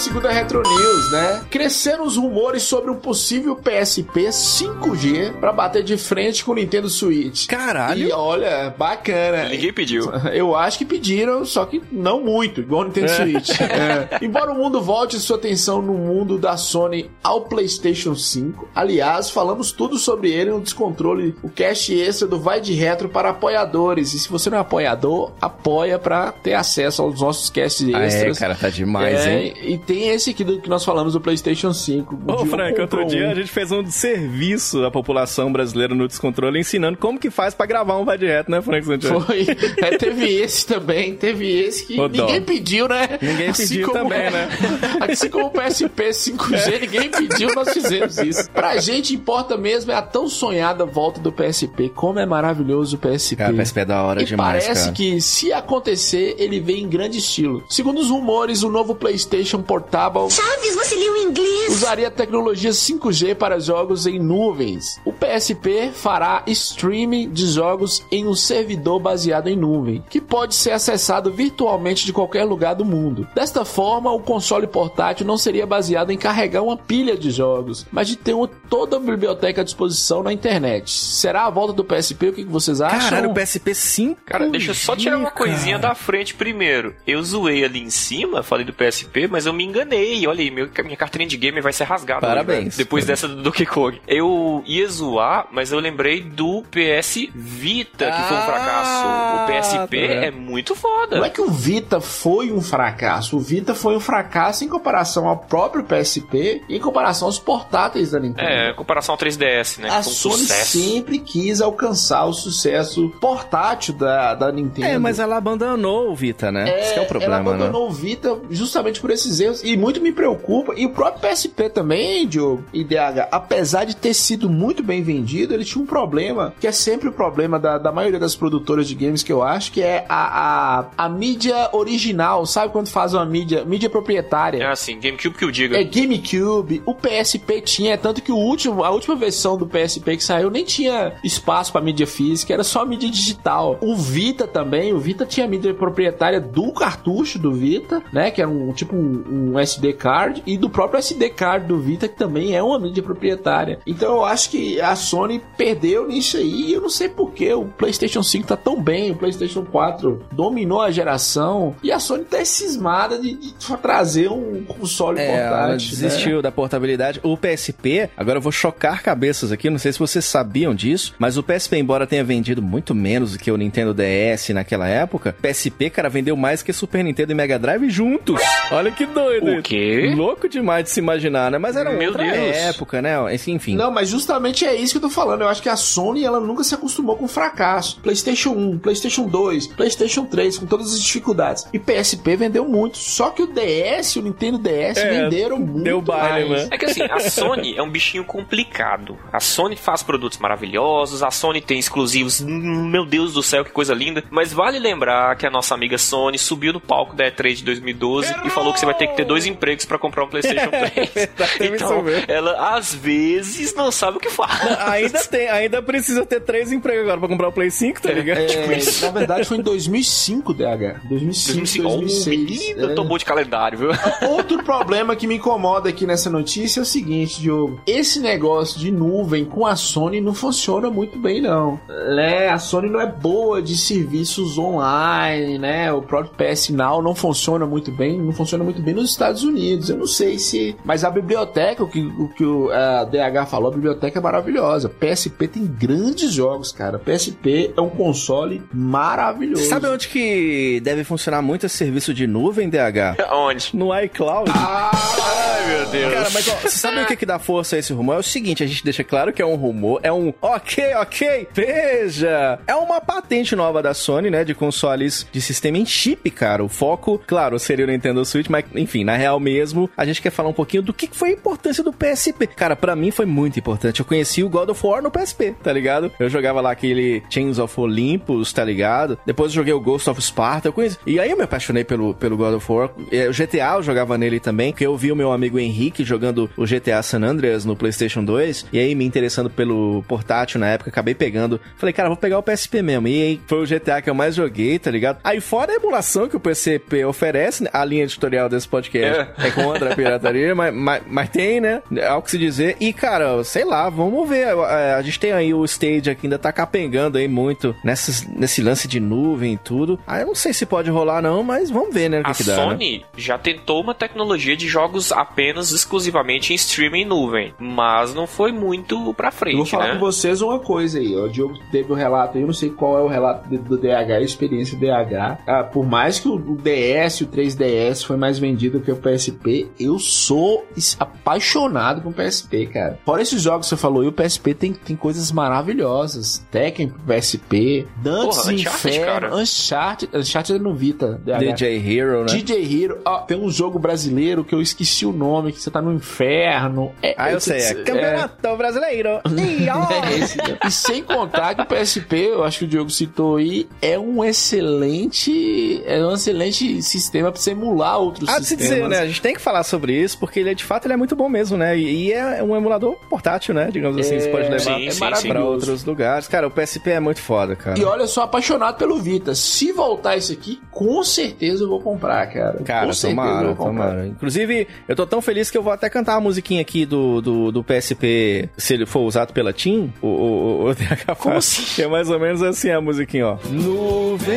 Segunda 0.05 0.29
Retro 0.29 0.63
Né? 1.11 1.43
Cresceram 1.51 2.05
os 2.07 2.17
rumores 2.17 2.63
sobre 2.63 2.91
um 2.91 2.97
possível 2.97 3.55
PSP 3.57 4.29
5G 4.29 5.33
pra 5.39 5.53
bater 5.53 5.83
de 5.83 5.97
frente 5.97 6.45
com 6.45 6.53
o 6.53 6.55
Nintendo 6.55 6.89
Switch. 6.89 7.47
Caralho. 7.47 8.09
E 8.09 8.13
olha, 8.13 8.75
bacana. 8.77 9.49
Ninguém 9.49 9.73
pediu. 9.73 10.11
Eu 10.33 10.57
acho 10.57 10.79
que 10.79 10.85
pediram, 10.85 11.45
só 11.45 11.65
que 11.67 11.83
não 11.93 12.21
muito, 12.23 12.61
igual 12.61 12.83
o 12.83 12.85
Nintendo 12.85 13.09
Switch. 13.11 13.51
É. 13.75 14.25
Embora 14.25 14.53
o 14.53 14.55
mundo 14.55 14.81
volte 14.81 15.19
sua 15.19 15.37
atenção 15.37 15.81
no 15.83 15.95
mundo 15.95 16.39
da 16.39 16.57
Sony 16.57 17.11
ao 17.23 17.43
PlayStation 17.43 18.15
5, 18.15 18.69
aliás, 18.75 19.31
falamos 19.31 19.73
tudo 19.73 19.99
sobre 19.99 20.31
ele 20.31 20.51
no 20.51 20.61
Descontrole, 20.61 21.35
o 21.43 21.49
cast 21.49 21.93
extra 21.95 22.27
do 22.29 22.39
Vai 22.39 22.61
de 22.61 22.73
Retro 22.73 23.09
para 23.09 23.31
apoiadores. 23.31 24.15
E 24.15 24.19
se 24.19 24.29
você 24.29 24.49
não 24.51 24.59
é 24.59 24.61
apoiador, 24.61 25.33
apoia 25.41 25.99
pra 25.99 26.31
ter 26.33 26.55
acesso 26.55 27.03
aos 27.03 27.21
nossos 27.21 27.51
casts 27.51 27.87
Ah, 27.95 28.03
é, 28.03 28.07
extras. 28.07 28.39
cara, 28.39 28.55
tá 28.55 28.69
demais, 28.69 29.21
É, 29.27 29.43
hein? 29.43 29.55
E 29.63 29.79
tem 29.79 30.09
esse 30.11 30.31
aqui 30.31 30.45
do 30.45 30.61
que 30.61 30.69
nós 30.69 30.85
falamos 30.85 30.94
do 31.03 31.21
PlayStation 31.21 31.73
5. 31.73 32.19
O 32.27 32.33
Ô, 32.33 32.47
Frank, 32.47 32.81
outro 32.81 32.99
comprou 32.99 33.07
dia 33.07 33.27
um. 33.27 33.31
a 33.33 33.35
gente 33.35 33.51
fez 33.51 33.71
um 33.73 33.85
serviço 33.87 34.85
à 34.85 34.91
população 34.91 35.53
brasileira 35.53 35.95
no 35.95 36.07
Descontrole 36.07 36.59
ensinando 36.61 36.97
como 36.99 37.19
que 37.19 37.31
faz 37.31 37.55
pra 37.55 37.67
gravar 37.67 37.97
um 37.97 38.05
vai 38.05 38.17
direto, 38.17 38.51
né, 38.51 38.63
Frank 38.63 38.87
Santiago? 38.87 39.21
Foi. 39.21 39.47
É, 39.79 39.97
teve 39.97 40.25
esse 40.27 40.67
também, 40.67 41.15
teve 41.17 41.51
esse 41.51 41.87
que 41.87 42.01
Ô, 42.01 42.09
dó. 42.09 42.27
ninguém 42.27 42.43
pediu, 42.43 42.89
né? 42.89 43.19
Ninguém 43.21 43.53
pediu 43.53 43.91
também, 43.91 44.31
né? 44.31 44.49
Assim 45.11 45.29
como 45.29 45.47
o 45.47 45.51
PSP 45.51 46.11
5G, 46.11 46.81
ninguém 46.83 47.11
pediu, 47.11 47.55
nós 47.55 47.73
fizemos 47.73 48.19
isso. 48.19 48.51
Pra 48.51 48.77
gente 48.79 49.15
importa 49.15 49.57
mesmo 49.57 49.91
é 49.93 49.95
a 49.95 50.03
tão 50.03 50.29
sonhada 50.29 50.85
volta 50.85 51.21
do 51.21 51.33
PSP. 51.33 51.89
Como 51.91 52.19
é 52.19 52.27
maravilhoso 52.27 52.97
o 52.97 52.99
PSP. 52.99 53.37
Cara, 53.37 53.53
PSP 53.55 53.81
é 53.81 53.85
da 53.85 54.03
hora 54.03 54.23
e 54.23 54.25
demais, 54.25 54.65
parece 54.65 54.85
cara. 54.85 54.93
que 54.93 55.21
se 55.21 55.53
acontecer, 55.53 56.37
ele 56.39 56.61
vem 56.61 56.83
em 56.85 56.89
grande 56.89 57.19
estilo. 57.19 57.65
Segundo 57.69 58.01
os 58.01 58.11
rumores, 58.11 58.63
o 58.63 58.71
novo 58.71 58.95
PlayStation 58.95 59.63
Portable 59.63 60.31
Chaves, 60.31 60.77
leu 60.93 61.17
em 61.17 61.25
inglês? 61.29 61.55
usaria 61.75 62.11
tecnologia 62.11 62.71
5G 62.71 63.35
para 63.35 63.59
jogos 63.59 64.07
em 64.07 64.19
nuvens. 64.19 65.01
O 65.05 65.13
PSP 65.13 65.91
fará 65.93 66.43
streaming 66.47 67.31
de 67.31 67.47
jogos 67.47 68.03
em 68.11 68.27
um 68.27 68.35
servidor 68.35 69.01
baseado 69.01 69.49
em 69.49 69.57
nuvem, 69.57 70.05
que 70.11 70.21
pode 70.21 70.55
ser 70.55 70.71
acessado 70.73 71.31
virtualmente 71.33 72.05
de 72.07 72.13
qualquer 72.13 72.45
lugar 72.45 72.75
do 72.75 72.85
mundo. 72.85 73.27
Desta 73.35 73.65
forma, 73.65 74.13
o 74.13 74.21
console 74.21 74.67
portátil 74.67 75.27
não 75.27 75.37
seria 75.39 75.67
baseado 75.67 76.11
em 76.11 76.19
carregar 76.19 76.63
uma 76.63 76.77
pilha 76.77 77.17
de 77.17 77.31
jogos, 77.31 77.87
mas 77.91 78.09
de 78.09 78.17
ter 78.17 78.35
uma- 78.35 78.49
toda 78.69 78.97
a 78.97 79.01
biblioteca 79.01 79.61
à 79.63 79.65
disposição 79.65 80.23
na 80.23 80.33
internet. 80.33 80.91
Será 80.91 81.47
a 81.47 81.51
volta 81.51 81.73
do 81.73 81.85
PSP? 81.85 82.29
O 82.29 82.33
que 82.33 82.45
que 82.45 82.51
vocês 82.51 82.81
acham? 82.81 83.01
Caralho, 83.11 83.31
o 83.31 83.35
PSP 83.35 83.75
5. 83.75 84.21
Cara, 84.25 84.49
deixa 84.49 84.71
eu 84.71 84.75
só 84.75 84.95
tirar 84.97 85.17
uma 85.19 85.31
coisinha 85.31 85.79
da 85.79 85.95
frente 85.95 86.35
primeiro. 86.35 86.95
Eu 87.07 87.23
zoei 87.23 87.65
ali 87.65 87.81
em 87.83 87.91
cima, 87.91 88.43
falei 88.43 88.65
do 88.65 88.73
PSP, 88.73 89.27
mas 89.29 89.47
eu 89.47 89.53
me 89.53 89.65
enganei. 89.65 90.27
Olha 90.27 90.41
aí, 90.41 90.51
meu, 90.51 90.69
minha 90.83 90.97
carteirinha 90.97 91.29
de 91.29 91.37
gamer 91.37 91.63
vai 91.63 91.73
ser 91.73 91.85
rasgada. 91.85 92.27
hoje, 92.27 92.35
Parabéns. 92.35 92.65
velho. 92.65 92.77
Depois 92.77 93.05
dessa 93.07 93.29
do 93.29 93.43
Donkey 93.43 93.67
Kong. 93.67 94.01
Eu 94.09 94.63
ia 94.67 94.87
zoar, 94.89 95.47
mas 95.53 95.71
eu 95.73 95.79
lembrei 95.79 96.21
do 96.23 96.63
PS 96.71 97.29
Vita, 97.35 98.11
que 98.11 98.23
foi 98.29 98.37
um 98.37 98.41
Ah, 98.41 98.43
fracasso. 98.43 99.05
O 99.05 99.47
PSP 99.87 100.09
tá. 100.09 100.15
é 100.15 100.31
muito 100.31 100.75
foda. 100.75 101.17
Não 101.19 101.25
é 101.25 101.31
que 101.31 101.41
o 101.41 101.51
Vita 101.51 102.01
foi 102.01 102.51
um 102.53 102.61
fracasso. 102.61 103.37
O 103.37 103.41
Vita 103.41 103.75
foi 103.75 103.97
um 103.97 104.01
fracasso 104.01 104.65
em 104.65 104.69
comparação 104.69 105.29
ao 105.29 105.37
próprio 105.39 105.85
PSP 105.85 106.63
e 106.69 106.77
em 106.77 106.81
comparação 106.81 107.29
aos 107.29 107.39
portáteis 107.39 108.11
da 108.11 108.19
Nintendo. 108.21 108.49
É, 108.49 108.71
em 108.71 108.75
comparação 108.75 109.15
ao 109.15 109.19
3DS, 109.19 109.79
né? 109.81 109.89
A 109.91 109.99
um 109.99 110.03
Sony 110.03 110.39
sucesso. 110.39 110.79
sempre 110.79 111.19
quis 111.19 111.61
alcançar 111.61 112.25
o 112.25 112.33
sucesso 112.33 113.09
portátil 113.21 113.95
da, 113.95 114.35
da 114.35 114.51
Nintendo. 114.53 114.87
É, 114.89 114.99
mas 114.99 115.19
ela 115.19 115.37
abandonou 115.37 116.11
o 116.11 116.15
Vita, 116.15 116.51
né? 116.51 116.69
É, 116.69 116.81
Esse 116.81 116.95
que 116.95 116.99
é 117.01 117.03
o 117.03 117.07
problema, 117.07 117.35
ela 117.35 117.43
abandonou 117.55 117.89
o 117.89 117.93
Vita 117.93 118.39
justamente 118.51 119.01
por 119.01 119.11
esses 119.11 119.41
erros 119.41 119.63
e 119.63 119.77
muito 119.77 120.01
me 120.01 120.13
preocupa. 120.13 120.54
E 120.77 120.87
o 120.87 120.91
próprio 120.91 121.31
PSP 121.31 121.69
também, 121.71 122.27
Diogo 122.27 122.65
e 122.73 122.85
DH, 122.85 123.29
apesar 123.31 123.85
de 123.85 123.97
ter 123.97 124.15
sido 124.15 124.49
muito 124.49 124.83
bem 124.83 125.03
vendido, 125.03 125.55
ele 125.55 125.65
tinha 125.65 125.83
um 125.83 125.87
problema, 125.87 126.55
que 126.61 126.67
é 126.67 126.73
sempre 126.73 127.09
o 127.09 127.13
problema 127.13 127.59
da, 127.59 127.79
da 127.79 127.91
maioria 127.91 128.19
das 128.19 128.37
produtoras 128.37 128.87
de 128.87 128.95
games 128.95 129.23
que 129.23 129.33
eu 129.33 129.43
acho, 129.43 129.73
que 129.73 129.83
é 129.83 130.05
a, 130.09 130.81
a, 130.81 130.87
a 130.99 131.09
mídia 131.09 131.71
original, 131.73 132.47
sabe 132.47 132.73
quando 132.73 132.89
faz 132.89 133.15
uma 133.15 133.25
mídia, 133.25 133.65
mídia 133.65 133.91
proprietária? 133.91 134.63
É 134.63 134.71
assim, 134.71 134.99
GameCube 135.01 135.37
que 135.37 135.45
eu 135.45 135.51
diga. 135.51 135.77
É 135.77 135.85
GameCube, 135.85 136.83
o 136.87 136.95
PSP 136.95 137.61
tinha, 137.61 137.97
tanto 137.97 138.23
que 138.23 138.33
o 138.33 138.37
último, 138.37 138.85
a 138.85 138.91
última 138.91 139.17
versão 139.17 139.57
do 139.57 139.67
PSP 139.67 140.17
que 140.17 140.25
saiu 140.25 140.51
nem 140.51 140.65
tinha 140.65 141.15
espaço 141.25 141.73
pra 141.73 141.81
mídia 141.81 142.07
física, 142.07 142.53
era 142.53 142.65
só 142.65 142.85
mídia 142.85 143.11
digital. 143.11 143.79
O 143.81 143.97
Vita 143.97 144.47
também, 144.47 144.93
o 144.93 144.99
Vita 144.99 145.25
tinha 145.25 145.47
mídia 145.47 145.73
proprietária 145.75 146.41
do 146.41 146.73
cartucho 146.73 147.39
do 147.39 147.53
Vita, 147.53 148.03
né, 148.13 148.31
que 148.31 148.41
era 148.41 148.51
um 148.51 148.73
tipo 148.73 148.95
um, 148.95 149.53
um 149.53 149.59
SD 149.59 149.95
card 149.95 150.43
e 150.47 150.57
do 150.57 150.69
próprio 150.71 150.99
SD 150.99 151.31
card 151.31 151.67
do 151.67 151.79
Vita 151.79 152.09
que 152.09 152.17
também 152.17 152.55
é 152.55 152.63
uma 152.63 152.79
mídia 152.79 153.03
proprietária. 153.03 153.79
Então 153.87 154.17
eu 154.17 154.25
acho 154.25 154.51
que 154.51 154.81
a 154.81 154.95
Sony 154.97 155.41
perdeu 155.57 156.07
nisso 156.07 156.37
aí, 156.37 156.67
e 156.69 156.73
eu 156.73 156.81
não 156.81 156.89
sei 156.91 157.09
porque 157.09 157.53
o 157.53 157.65
PlayStation 157.65 158.23
5 158.23 158.47
tá 158.47 158.57
tão 158.57 158.81
bem, 158.81 159.11
o 159.11 159.17
PlayStation 159.17 159.65
4 159.65 160.25
dominou 160.33 160.81
a 160.83 160.91
geração 160.91 161.75
e 161.83 161.91
a 161.93 161.99
Sony 161.99 162.25
tá 162.25 162.45
cismada 162.45 163.19
de, 163.19 163.35
de 163.35 163.55
trazer 163.83 164.29
um 164.31 164.65
console 164.65 165.19
É, 165.21 165.35
ela 165.37 165.49
portátil. 165.69 165.87
né? 165.97 166.03
desistiu 166.03 166.43
da 166.43 166.51
portabilidade. 166.53 167.21
O 167.23 167.37
PSP, 167.37 168.11
agora 168.17 168.39
eu 168.39 168.43
vou 168.43 168.53
chocar 168.53 169.03
cabeças 169.03 169.53
aqui, 169.53 169.71
não 169.71 169.79
sei 169.79 169.93
se 169.93 169.99
vocês 169.99 170.25
sabiam 170.25 170.75
disso, 170.75 171.15
mas 171.19 171.37
o 171.37 171.43
PSP, 171.43 171.77
embora 171.79 172.07
tenha 172.07 172.25
vendido 172.25 172.63
muito 172.63 172.95
menos 172.95 173.33
do 173.33 173.39
que 173.39 173.51
o 173.51 173.57
Nintendo 173.57 173.95
DS 173.95 174.51
naquela 174.51 174.89
época, 174.89 175.35
PSP, 175.41 175.91
cara, 175.91 176.09
vendeu 176.09 176.37
mais 176.37 176.63
que 176.63 176.73
Super 176.73 177.03
Nintendo 177.05 177.33
e 177.33 177.35
Mega 177.35 177.59
Drive 177.59 177.89
juntos. 177.91 178.41
Olha 178.71 178.91
que 178.91 179.07
doido. 179.07 179.59
O 179.59 179.63
quê? 179.63 180.13
Louco 180.17 180.34
demais 180.49 180.85
de 180.85 180.91
se 180.91 181.01
imaginar, 181.01 181.51
né? 181.51 181.59
Mas 181.59 181.77
era 181.77 181.91
Meu 181.91 182.09
outra 182.11 182.25
Deus. 182.25 182.57
época, 182.57 183.01
né? 183.03 183.15
Enfim. 183.49 183.75
Não, 183.77 183.91
mas 183.91 184.09
justamente 184.09 184.65
é 184.65 184.75
isso 184.75 184.93
que 184.93 184.99
eu 184.99 185.09
tô 185.09 185.11
falando. 185.11 185.43
Eu 185.43 185.49
acho 185.49 185.63
que 185.63 185.69
a 185.69 185.77
Sony, 185.77 186.25
ela 186.25 186.41
nunca 186.41 186.63
se 186.65 186.75
acostumou 186.75 187.17
com 187.17 187.27
fracasso. 187.29 188.01
PlayStation 188.01 188.51
1, 188.51 188.79
PlayStation 188.79 189.27
2, 189.27 189.69
PlayStation 189.69 190.25
3, 190.27 190.59
com 190.59 190.67
todas 190.67 190.93
as 190.93 191.01
dificuldades. 191.01 191.67
E 191.73 191.79
PSP 191.79 192.37
vendeu 192.37 192.65
muito. 192.69 192.99
Só 192.99 193.31
que 193.31 193.43
o 193.43 193.47
DS, 193.47 194.17
o 194.17 194.23
Nintendo 194.23 194.59
DS, 194.59 194.99
É, 194.99 195.23
venderam 195.23 195.59
muito 195.59 195.85
deu 195.85 196.01
baile, 196.01 196.49
mais. 196.51 196.63
né? 196.65 196.69
É 196.73 196.79
que 196.79 196.85
assim, 196.85 197.03
a 197.03 197.21
Sony 197.21 197.77
é 197.77 197.83
um 197.83 197.91
bichinho 197.91 198.25
complicado. 198.25 199.17
A 199.33 199.41
Sony 199.41 199.77
faz 199.77 200.03
produtos 200.03 200.39
maravilhosos, 200.39 201.23
a 201.23 201.31
Sony 201.31 201.61
tem 201.61 201.79
exclusivos, 201.79 202.41
meu 202.41 203.05
Deus 203.05 203.33
do 203.35 203.43
céu, 203.43 203.65
que 203.65 203.71
coisa 203.71 203.95
linda. 203.95 204.25
Mas 204.31 204.53
vale 204.53 204.79
lembrar 204.79 205.37
que 205.37 205.47
a 205.47 205.51
nossa 205.51 205.75
amiga 205.75 205.99
Sony 205.99 206.39
subiu 206.39 206.73
no 206.73 206.81
palco 206.81 207.15
da 207.15 207.25
E3 207.31 207.57
de 207.57 207.65
2012 207.65 208.35
e 208.45 208.51
falou 208.51 208.73
que 208.73 208.81
você 208.81 208.87
vai 208.87 208.95
ter 208.95 209.07
que 209.09 209.17
ter 209.17 209.25
dois 209.25 209.47
empregos 209.47 209.85
pra 209.85 209.99
comprar 209.99 210.24
um 210.25 210.29
PlayStation 210.29 210.71
3. 210.71 211.11
teve 211.59 211.77
isso 211.77 211.85
então, 211.85 212.05
ela 212.29 212.77
às 212.77 212.95
vezes 212.95 213.75
não 213.75 213.91
sabe 213.91 214.17
o 214.19 214.21
que 214.21 214.31
faz. 214.31 214.51
Ainda 214.89 215.21
tem, 215.25 215.49
ainda 215.49 215.83
precisa 215.83 216.25
ter 216.25 216.41
três 216.41 216.73
empregos 216.73 217.03
agora 217.03 217.19
pra 217.19 217.29
comprar 217.29 217.49
o 217.49 217.53
Play 217.53 217.71
5, 217.71 218.03
tá 218.03 218.13
ligado? 218.13 218.39
É, 218.39 219.03
na 219.03 219.11
verdade 219.11 219.45
foi 219.45 219.59
em 219.59 219.63
2005, 219.63 220.55
DH. 220.55 221.09
2005, 221.09 221.59
2005. 221.59 221.89
Oh, 221.89 221.97
2006. 221.97 222.39
menino, 222.39 222.81
eu 222.81 222.91
é. 222.91 222.95
tô 222.95 223.05
bom 223.05 223.19
de 223.19 223.25
calendário, 223.25 223.79
viu? 223.79 223.91
Outro 224.29 224.63
problema 224.63 225.17
que 225.17 225.27
me 225.27 225.37
incomoda 225.37 225.89
aqui 225.89 226.07
nessa 226.07 226.31
notícia 226.31 226.81
é 226.81 226.83
o 226.83 226.87
seguinte, 226.87 227.41
Diogo. 227.41 227.81
Esse 227.87 228.21
negócio 228.21 228.79
de 228.79 228.91
nuvem 228.91 229.45
com 229.45 229.67
a 229.67 229.77
Sony 229.77 230.21
não 230.21 230.35
funciona 230.35 230.91
muito 230.91 231.19
bem, 231.19 231.41
não. 231.41 231.81
Né? 231.89 232.49
A 232.49 232.59
Sony 232.59 232.89
não 232.89 233.01
é 233.01 233.07
boa 233.07 233.63
de 233.63 233.77
serviços 233.77 234.59
online, 234.59 235.59
né? 235.59 235.93
O 235.93 236.03
próprio 236.03 236.35
PS 236.35 236.71
Now 236.71 237.03
não 237.03 237.15
funciona 237.15 237.67
muito 237.67 237.91
bem, 237.91 238.19
não 238.21 238.33
funciona 238.33 238.65
muito 238.65 238.81
bem 238.81 238.95
nos 238.95 239.11
Estados 239.11 239.43
Unidos. 239.43 239.91
Eu 239.91 239.97
não 239.97 240.07
sei 240.15 240.39
se... 240.39 240.77
Mas 240.85 241.05
a 241.05 241.11
biblioteca, 241.11 241.83
o 241.83 241.89
que 241.89 242.01
o, 242.01 242.29
que 242.29 242.45
o 242.45 242.71
a 242.71 243.05
DH 243.05 243.49
falou, 243.49 243.71
a 243.71 243.75
biblioteca 243.75 244.19
é 244.19 244.23
maravilhosa. 244.23 244.89
PSP 244.89 245.49
tem 245.49 245.67
grandes 245.67 246.33
jogos, 246.33 246.73
cara. 246.73 246.99
PSP 246.99 247.73
é 247.77 247.81
um 247.81 247.89
console 247.91 248.63
maravilhoso. 248.73 249.65
Sabe 249.65 249.87
onde 249.89 250.09
que 250.09 250.81
deve 250.83 251.05
funcionar 251.05 251.43
muito 251.43 251.67
esse 251.67 251.77
serviço 251.77 252.15
de 252.15 252.27
nuvem, 252.27 252.69
DH? 252.69 253.21
Onde? 253.33 253.71
No 253.75 253.99
iCloud. 254.01 254.51
Ai, 254.55 255.67
meu 255.69 255.87
Deus. 255.87 256.13
Cara, 256.15 256.31
mas 256.33 256.49
ó, 256.49 256.55
você 256.57 256.77
sabe 256.77 257.01
o 257.01 257.07
que, 257.07 257.17
que 257.17 257.27
dá 257.27 257.39
força 257.39 257.77
a 257.77 257.79
esse 257.79 257.93
rumor? 257.93 258.17
É 258.17 258.19
o 258.19 258.23
seguinte, 258.23 258.63
a 258.63 258.67
gente 258.67 258.85
deixa 258.85 259.03
claro 259.03 259.33
que 259.33 259.43
é 259.43 259.47
um 259.47 259.57
rumor, 259.57 260.01
é 260.03 260.13
um 260.13 260.33
ok, 260.41 260.95
ok, 260.97 261.49
veja! 261.53 262.59
É 262.67 262.75
uma 262.75 263.01
patente 263.01 263.57
nova 263.57 263.83
da 263.83 263.95
Sony, 263.95 264.31
né, 264.31 264.45
de 264.45 264.55
consoles 264.55 265.27
de 265.31 265.41
sistema 265.41 265.79
em 265.79 265.87
chip, 265.87 266.31
cara. 266.31 266.65
O 266.65 266.69
foco, 266.69 267.21
claro, 267.27 267.59
seria 267.59 267.85
o 267.85 267.89
Nintendo 267.89 268.25
Switch, 268.25 268.49
mas 268.49 268.65
enfim, 268.75 269.05
na 269.05 269.17
real 269.17 269.41
mesmo, 269.41 269.91
a 269.97 270.04
gente 270.05 270.21
quer 270.23 270.31
falar 270.31 270.49
um 270.49 270.53
pouquinho 270.55 270.83
do 270.83 270.93
que 270.93 271.09
foi 271.13 271.31
a 271.31 271.33
importância 271.33 271.83
do 271.83 271.93
PSP. 271.93 272.47
Cara, 272.47 272.77
pra 272.77 272.95
mim 272.97 273.11
foi 273.11 273.27
muito 273.27 273.59
importante. 273.59 274.01
Eu 274.01 274.07
conheci 274.07 274.43
o 274.43 274.49
God 274.49 274.71
of 274.71 274.87
War 274.87 275.03
no 275.03 275.11
PSP, 275.11 275.55
tá 275.63 275.73
ligado? 275.73 276.11
Eu 276.19 276.29
jogava 276.29 276.61
lá 276.61 276.71
aquele 276.71 277.23
Chains 277.31 277.59
of 277.59 277.79
Olympus, 277.81 278.53
tá 278.53 278.65
ligado? 278.65 279.19
Depois 279.27 279.51
eu 279.51 279.57
joguei 279.57 279.73
o 279.73 279.81
Ghost 279.81 280.09
of 280.11 280.21
Sparta, 280.23 280.69
eu 280.69 280.73
conheci. 280.73 280.99
E 281.07 281.19
aí 281.21 281.31
eu 281.31 281.37
me 281.37 281.45
apaixonei 281.45 281.85
pelo, 281.85 282.15
pelo 282.15 282.37
God 282.37 282.55
of 282.55 282.73
War. 282.73 282.91
É, 283.11 283.29
O 283.29 283.33
GTA 283.33 283.75
eu 283.77 283.83
jogava 283.83 284.17
nele 284.19 284.41
também, 284.41 284.73
porque 284.73 284.87
eu 284.87 284.97
vi 284.97 285.11
o 285.13 285.17
meu 285.17 285.33
amigo 285.33 285.59
Henrique 285.59 286.05
jogando 286.05 286.51
o 286.57 286.65
GTA 286.65 287.03
San 287.03 287.23
Andreas 287.23 287.65
no 287.65 287.77
PlayStation 287.77 288.25
2, 288.25 288.67
e 288.73 288.79
aí 288.79 288.95
me 288.95 289.05
interessando 289.05 289.49
pelo 289.51 290.03
portátil 290.09 290.61
na 290.61 290.69
época, 290.69 290.91
acabei 290.91 291.15
pegando. 291.15 291.61
Falei, 291.77 291.93
cara, 291.93 292.09
vou 292.09 292.17
pegar 292.17 292.39
o 292.39 292.43
PSP 292.43 292.83
mesmo. 292.83 293.09
E 293.09 293.23
aí 293.23 293.41
foi 293.47 293.63
o 293.63 293.67
GTA 293.67 294.01
que 294.03 294.11
eu 294.11 294.15
mais 294.15 294.35
joguei, 294.35 294.79
tá 294.79 294.91
ligado? 294.91 295.19
Aí 295.25 295.41
fora 295.41 295.73
a 295.73 295.77
emulação 295.77 296.29
que 296.29 296.37
o 296.37 296.41
PSP 296.41 297.05
oferece, 297.05 297.69
a 297.73 297.85
linha 297.85 298.05
editorial 298.05 298.49
desse 298.49 298.69
podcast 298.69 299.31
é, 299.39 299.51
contra 299.51 299.93
a 299.93 299.94
pirataria, 299.95 300.55
mas, 300.55 300.75
mas, 300.75 301.03
mas 301.09 301.29
tem, 301.31 301.61
né? 301.61 301.83
É 301.97 302.07
algo 302.07 302.25
que 302.25 302.31
se 302.31 302.39
dizer. 302.39 302.77
E, 302.81 302.93
cara, 302.93 303.43
sei 303.45 303.65
lá, 303.65 303.89
vamos 303.89 304.29
ver. 304.29 304.49
É, 304.49 304.95
A 304.95 305.03
gente 305.03 305.19
tem 305.21 305.33
aí 305.33 305.53
o 305.55 305.65
Stage 305.65 306.15
que 306.15 306.27
ainda 306.27 306.39
tá 306.39 306.53
capengando 306.53 307.19
aí 307.19 307.29
muito 307.29 307.75
nessas, 307.85 308.27
nesse 308.27 308.63
lance 308.63 308.87
de 308.89 309.01
nuvem 309.01 309.55
e 309.55 309.59
tudo. 309.59 309.99
Aí 310.07 310.23
eu 310.23 310.27
não 310.29 310.35
sei 310.35 310.53
se 310.53 310.67
pode 310.67 310.91
rolar, 310.91 311.21
não, 311.23 311.43
mas 311.43 311.71
vamos 311.71 311.95
ver, 311.95 312.09
né? 312.09 312.21
O 312.21 312.25
que, 312.25 312.31
A 312.31 312.35
que 312.35 312.45
dá. 312.45 312.57
né? 312.57 312.63
Sony 312.71 313.05
já 313.17 313.39
tentou 313.39 313.81
uma 313.81 313.95
tecnologia 313.95 314.57
de 314.57 314.67
jogos 314.69 315.13
apenas 315.13 315.71
exclusivamente 315.73 316.53
em 316.53 316.57
streaming 316.57 316.95
em 317.03 317.05
nuvem, 317.05 317.55
mas 317.59 318.15
não 318.15 318.27
foi 318.27 318.53
muito 318.53 319.13
pra 319.15 319.29
Eu 319.29 319.33
vou 319.33 319.39
frente, 319.39 319.71
falar 319.71 319.87
né? 319.89 319.95
com 319.95 320.01
vocês 320.01 320.41
uma 320.41 320.59
coisa 320.59 320.99
aí. 320.99 321.15
O 321.17 321.29
Diogo 321.29 321.55
teve 321.73 321.91
o 321.91 321.95
relato 321.95 322.37
aí, 322.37 322.43
eu 322.43 322.47
não 322.47 322.55
sei 322.55 322.71
qual 322.71 322.99
é 322.99 323.03
o 323.03 323.09
relato 323.09 323.49
do 323.49 323.77
DH, 323.77 324.13
a 324.13 324.21
experiência 324.21 324.79
DH. 324.79 325.39
Ah, 325.47 325.65
por 325.65 325.85
mais 325.87 326.19
que 326.21 326.29
o 326.29 326.35
o 326.35 326.57
DS, 326.57 327.21
o 327.23 327.27
3DS 327.27 328.05
foi 328.05 328.17
mais 328.17 328.39
vendido 328.39 328.81
que 328.81 328.91
o 328.91 328.97
PSP, 328.97 329.69
eu 329.85 329.99
sou 329.99 330.67
apaixonado 330.99 332.01
com 332.03 332.11
o 332.11 332.13
PSP, 332.13 332.67
cara. 332.67 332.99
Fora 333.05 333.23
esses 333.23 333.41
jogos 333.43 333.67
que 333.69 333.75
você 333.75 333.81
falou, 333.81 334.05
e 334.05 334.09
o 334.09 334.13
PSP 334.13 334.55
tem, 334.55 334.73
tem 334.73 334.97
coisas 334.97 335.31
maravilhosas. 335.33 336.45
Tekken 336.51 336.89
pro 336.89 337.15
PSP, 337.15 337.87
Dantes 338.03 338.39
Porra, 338.39 338.53
Uncharted, 338.53 338.63
Inferno, 338.63 339.07
cara. 339.07 339.37
Uncharted, 339.37 340.17
Uncharted 340.17 340.59
é 340.59 340.63
no 340.63 340.75
Vita. 340.75 341.21
DJ 341.39 341.77
Hero, 341.99 342.21
né? 342.21 342.27
DJ 342.27 342.85
Hero, 342.85 342.99
ó, 343.05 343.19
tem 343.21 343.39
um 343.39 343.51
jogo 343.51 343.79
brasileiro 343.79 344.45
que 344.45 344.55
eu 344.55 344.61
esqueci 344.61 345.05
o 345.07 345.13
nome, 345.13 345.53
que 345.53 345.61
você 345.61 345.71
tá 345.71 345.81
no 345.83 345.93
inferno. 345.93 346.93
É, 347.03 347.15
Ah, 347.19 347.31
eu 347.31 347.37
é- 347.37 347.41
sei, 347.41 347.59
é 347.61 347.75
Campeonato 347.75 348.57
Brasileiro. 348.57 349.09
Ih, 349.37 349.69
ó. 349.71 349.93
É 350.05 350.19
esse, 350.19 350.39
né? 350.39 350.59
E 350.65 350.71
sem 350.71 351.03
contar 351.03 351.55
que 351.55 351.63
o 351.63 351.67
PSP, 351.67 352.17
eu 352.17 352.45
acho 352.45 352.61
que 352.61 352.65
o 352.65 352.69
Diogo 352.69 352.91
citou 352.91 353.37
aí, 353.37 353.69
é 353.81 353.99
um 353.99 354.25
excelente. 354.25 355.83
É 355.87 356.05
um 356.05 356.13
excelente 356.15 356.83
sistema 356.83 357.31
pra 357.33 357.41
você 357.41 357.51
emular 357.53 357.99
outros 357.99 358.29
Há 358.29 358.39
de 358.39 358.45
se 358.47 358.57
sistemas. 358.57 358.75
dizer, 358.77 358.89
né? 358.89 358.99
A 359.01 359.07
gente 359.07 359.21
tem 359.21 359.35
que 359.35 359.41
falar 359.41 359.63
sobre 359.65 360.01
isso, 360.01 360.19
porque 360.19 360.41
ele, 360.41 360.55
de 360.55 360.65
fato, 360.65 360.87
ele 360.87 360.95
é 360.95 360.97
muito 360.97 361.17
bom 361.17 361.29
mesmo, 361.29 361.57
né? 361.57 361.77
E, 361.77 362.09
e 362.09 362.13
é 362.13 362.43
um 362.43 362.57
emulador 362.57 362.97
portátil, 363.09 363.55
né? 363.55 363.69
Digamos 363.73 363.99
assim, 363.99 364.19
você 364.19 364.29
pode 364.29 364.45
levar 364.49 364.61
sim, 364.61 364.89
é 364.89 364.95
maravilhoso. 364.95 365.29
pra 365.29 365.45
outros 365.45 365.85
lugares. 365.85 366.29
Cara, 366.29 366.47
o 366.47 366.51
PSP 366.51 366.91
é 366.91 367.01
muito 367.01 367.21
foda, 367.21 367.57
cara. 367.57 367.79
E 367.79 367.85
olha, 367.85 368.03
eu 368.03 368.09
sou 368.09 368.23
apaixonado 368.23 368.77
pelo 368.77 368.99
Vita. 368.99 369.35
Se 369.35 369.73
voltar 369.73 370.17
esse 370.17 370.33
aqui, 370.33 370.61
com 370.71 371.03
certeza 371.03 371.65
eu 371.65 371.69
vou 371.69 371.81
comprar, 371.81 372.27
cara. 372.27 372.63
Cara, 372.63 372.87
com 372.87 372.93
certeza 372.93 373.21
eu 373.21 373.27
tomara, 373.27 373.47
vou 373.47 373.57
comprar. 373.57 373.89
tomara. 373.91 374.07
Inclusive, 374.07 374.69
eu 374.89 374.97
tô 374.97 375.07
tão 375.07 375.21
feliz 375.21 375.51
que 375.51 375.59
eu 375.59 375.63
vou 375.63 375.73
até 375.73 375.89
cantar 375.89 376.15
uma 376.15 376.21
musiquinha 376.23 376.61
aqui 376.61 376.85
do, 376.87 377.21
do, 377.21 377.53
do 377.53 377.65
PSP, 377.65 378.49
se 378.57 378.75
ele 378.75 378.87
for 378.87 379.01
usado 379.01 379.33
pela 379.33 379.53
TIM, 379.53 379.93
o, 380.01 380.07
o, 380.07 380.65
o 380.69 380.75
DH 380.75 381.15
Como 381.19 381.37
assim? 381.37 381.63
Que 381.75 381.83
é 381.83 381.89
mais 381.89 382.11
ou 382.11 382.19
menos 382.19 382.43
assim 382.43 382.71
a 382.71 382.81
musiquinha, 382.81 383.27
ó. 383.27 383.39
Nuvem, 383.49 384.35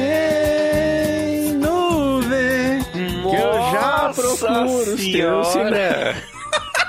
nuvem, 1.53 2.83
que 2.93 3.35
eu 3.35 3.53
já 3.71 3.96
procuro 4.13 4.93
os 4.93 5.11
teus 5.11 5.47
cinemas. 5.47 6.37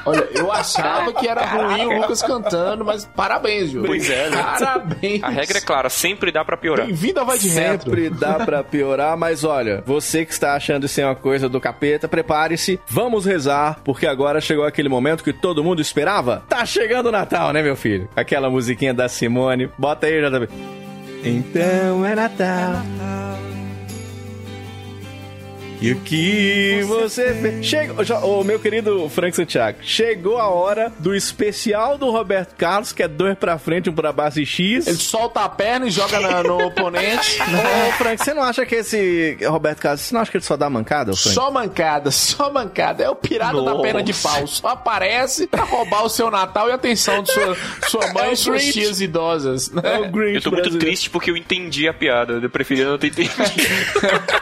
Olha, 0.05 0.27
eu 0.35 0.51
achava 0.51 1.13
que 1.13 1.29
era 1.29 1.45
ruim 1.45 1.85
o 1.87 2.01
Lucas 2.01 2.23
cantando, 2.23 2.83
mas 2.85 3.05
parabéns, 3.05 3.71
Diogo. 3.71 3.89
Pois 3.89 4.09
é, 4.09 4.31
né? 4.31 4.37
Parabéns. 4.43 5.23
A 5.23 5.29
regra 5.29 5.59
é 5.59 5.61
clara, 5.61 5.91
sempre 5.91 6.33
dá 6.33 6.43
pra 6.45 6.57
piorar. 6.57 6.87
Bem-vindo 6.87 7.21
ao 7.21 7.27
Vai 7.27 7.39
de 7.39 7.49
Retro. 7.49 7.91
Sempre 7.91 8.09
dá 8.09 8.35
pra 8.35 8.65
piorar, 8.65 9.19
mas 9.19 9.45
olha, 9.45 9.83
você 9.85 10.25
que 10.25 10.33
está 10.33 10.55
achando 10.55 10.87
isso 10.87 11.01
uma 11.03 11.15
coisa 11.15 11.47
do 11.49 11.61
capeta, 11.61 12.09
prepare-se, 12.09 12.81
vamos 12.87 13.27
rezar, 13.27 13.81
porque 13.85 14.07
agora 14.07 14.41
chegou 14.41 14.65
aquele 14.65 14.89
momento 14.89 15.23
que 15.23 15.33
todo 15.33 15.63
mundo 15.63 15.83
esperava. 15.83 16.43
Tá 16.49 16.65
chegando 16.65 17.07
o 17.07 17.13
Natal, 17.13 17.53
né, 17.53 17.63
meu 17.63 17.77
filho? 17.77 18.09
Aquela 18.17 18.49
musiquinha 18.49 18.95
da 18.95 19.09
Simone. 19.09 19.69
Bota 19.77 20.07
aí, 20.07 20.23
JB. 20.23 20.49
Então 21.23 22.07
é 22.07 22.15
Natal. 22.15 22.83
E 25.81 25.93
o 25.93 26.01
que 26.01 26.83
você 26.89 27.33
fez? 27.35 27.65
Chegou, 27.67 28.03
já- 28.05 28.19
ô, 28.21 28.43
meu 28.43 28.59
querido 28.59 29.09
Frank 29.09 29.37
Santiago, 29.37 29.79
chegou 29.81 30.39
a 30.39 30.49
hora 30.49 30.93
do 30.99 31.15
especial 31.15 31.97
do 31.97 32.11
Roberto 32.11 32.55
Carlos, 32.57 32.93
que 32.93 33.03
é 33.03 33.07
dois 33.09 33.39
pra 33.39 33.59
frente, 33.59 33.89
um 33.89 33.93
pra 33.93 34.13
baixo 34.13 34.41
e 34.41 34.47
X. 34.47 34.87
Ele 34.89 34.97
solta 34.97 35.41
a 35.43 35.49
perna 35.49 35.87
e 35.87 35.91
joga 35.91 36.19
na- 36.19 36.43
no 36.43 36.67
oponente. 36.67 37.39
Ô, 37.89 37.93
Frank, 37.93 38.25
você 38.25 38.35
não 38.35 38.43
acha 38.43 38.67
que 38.67 38.75
esse 38.75 39.39
Roberto 39.47 39.79
Carlos, 39.81 40.01
você 40.01 40.13
não 40.15 40.21
acha 40.21 40.31
que 40.33 40.37
ele 40.39 40.45
só 40.45 40.57
dá 40.57 40.69
mancada, 40.69 41.15
Frank? 41.15 41.35
Só 41.35 41.51
mancada, 41.51 42.11
só 42.11 42.53
mancada. 42.53 43.05
É 43.05 43.09
o 43.11 43.15
pirata 43.15 43.57
da 43.57 43.63
Nossa. 43.63 43.83
perna 43.83 44.03
de 44.03 44.15
pau. 44.15 44.47
Só 44.49 44.69
aparece 44.69 45.47
pra 45.47 45.63
roubar 45.63 46.05
o 46.05 46.09
seu 46.09 46.29
Natal 46.29 46.69
e 46.69 46.73
a 46.73 46.75
atenção 46.75 47.23
de 47.23 47.31
sua, 47.33 47.57
sua 47.89 48.13
mãe 48.13 48.31
É 48.31 48.33
e 48.33 48.37
suas 48.37 48.63
Grinch. 48.63 48.73
tias 48.73 49.01
idosas. 49.01 49.71
né? 49.71 49.83
É 49.85 49.99
o 49.99 50.11
Grinch 50.11 50.35
Eu 50.37 50.43
tô 50.43 50.51
muito 50.51 50.63
brasileiro. 50.63 50.79
triste 50.87 51.09
porque 51.09 51.31
eu 51.31 51.37
entendi 51.37 51.87
a 51.89 51.95
piada. 51.95 52.33
Eu 52.43 52.51
preferia 52.51 52.85
não 52.85 52.99
ter 52.99 53.09
entendido. 53.09 53.33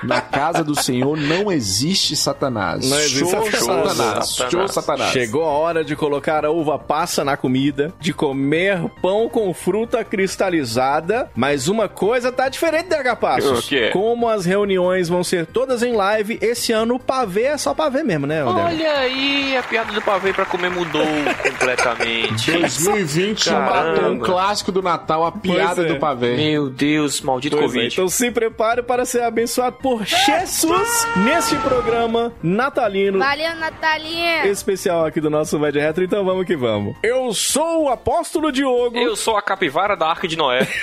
Na 0.03 0.23
casa 0.23 0.65
do 0.65 0.75
Senhor 0.81 1.17
não 1.27 1.51
existe 1.51 2.17
Satanás. 2.17 2.89
Não 2.89 2.99
existe 2.99 3.19
Show 3.19 3.31
Satanás. 3.31 3.63
Satanás. 3.63 4.29
Satanás. 4.29 4.53
Show 4.53 4.69
Satanás. 4.69 5.13
Chegou 5.13 5.45
a 5.45 5.49
hora 5.51 5.85
de 5.85 5.97
colocar 5.97 6.45
a 6.45 6.51
uva 6.51 6.79
passa 6.79 7.25
na 7.25 7.37
comida, 7.37 7.93
de 8.01 8.13
comer 8.13 8.79
pão 9.03 9.29
com 9.29 9.53
fruta 9.53 10.05
cristalizada, 10.05 11.31
mas 11.35 11.69
uma 11.69 11.89
coisa 11.89 12.31
tá 12.33 12.49
diferente, 12.49 12.89
DH 12.89 13.17
Passos. 13.21 13.65
O 13.65 13.69
quê? 13.69 13.91
Como 13.93 14.29
as 14.29 14.45
reuniões 14.45 15.09
vão 15.09 15.25
ser 15.25 15.47
todas 15.47 15.83
em 15.83 15.93
live, 15.93 16.39
esse 16.41 16.73
ano 16.73 16.97
o 16.97 16.99
pavê 17.01 17.45
é 17.45 17.59
só 17.59 17.75
pavê 17.75 18.03
mesmo, 18.03 18.27
né? 18.27 18.45
Olha 18.45 18.99
aí, 18.99 19.57
a 19.57 19.63
piada 19.63 19.93
do 19.93 20.03
pavê 20.03 20.33
pra 20.33 20.45
comer 20.45 20.71
mudou 20.71 21.05
completamente. 21.43 22.53
2020 22.53 23.51
matou 23.51 24.11
um 24.11 24.19
clássico 24.19 24.71
do 24.73 24.83
Natal, 24.83 25.25
a 25.25 25.33
piada 25.33 25.83
é. 25.83 25.85
do 25.87 25.97
pavê. 25.99 26.37
Meu 26.37 26.69
Deus, 26.69 27.21
maldito 27.21 27.57
Pois 27.57 27.71
é, 27.71 27.75
Covid. 27.75 27.93
então 27.95 28.09
se 28.09 28.31
prepare 28.31 28.83
para 28.83 29.05
ser 29.05 29.23
abençoado 29.23 29.77
por 29.81 30.05
Jesus 30.05 31.07
neste 31.25 31.57
programa 31.57 32.33
natalino. 32.43 33.19
Valeu, 33.19 33.55
Natalinha. 33.57 34.47
Especial 34.47 35.05
aqui 35.07 35.21
do 35.21 35.31
nosso 35.31 35.59
Vai 35.59 35.73
de 35.73 35.79
Retro, 35.79 36.05
então 36.05 36.25
vamos 36.25 36.47
que 36.47 36.57
vamos. 36.57 36.97
Eu 37.03 37.33
sou 37.33 37.85
o 37.85 37.89
apóstolo 37.89 38.53
Diogo. 38.53 38.97
Eu 38.97 39.17
sou 39.17 39.37
a 39.37 39.43
capivara 39.43 39.97
da 39.97 40.07
Arca 40.09 40.29
de 40.29 40.37
Noé. 40.37 40.67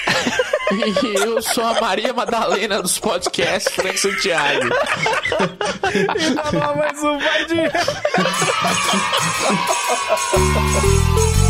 E 0.74 1.22
eu 1.22 1.39
sou 1.41 1.63
a 1.63 1.80
Maria 1.80 2.13
Madalena 2.13 2.82
dos 2.82 2.98
podcasts 2.98 3.72
Frank 3.76 4.00
Santiago. 4.00 4.69
E 5.93 6.34
tá 6.34 6.50
lá 6.52 6.76
mais 6.76 7.04
um 7.04 7.19
Vai 7.19 7.46
de 7.46 7.54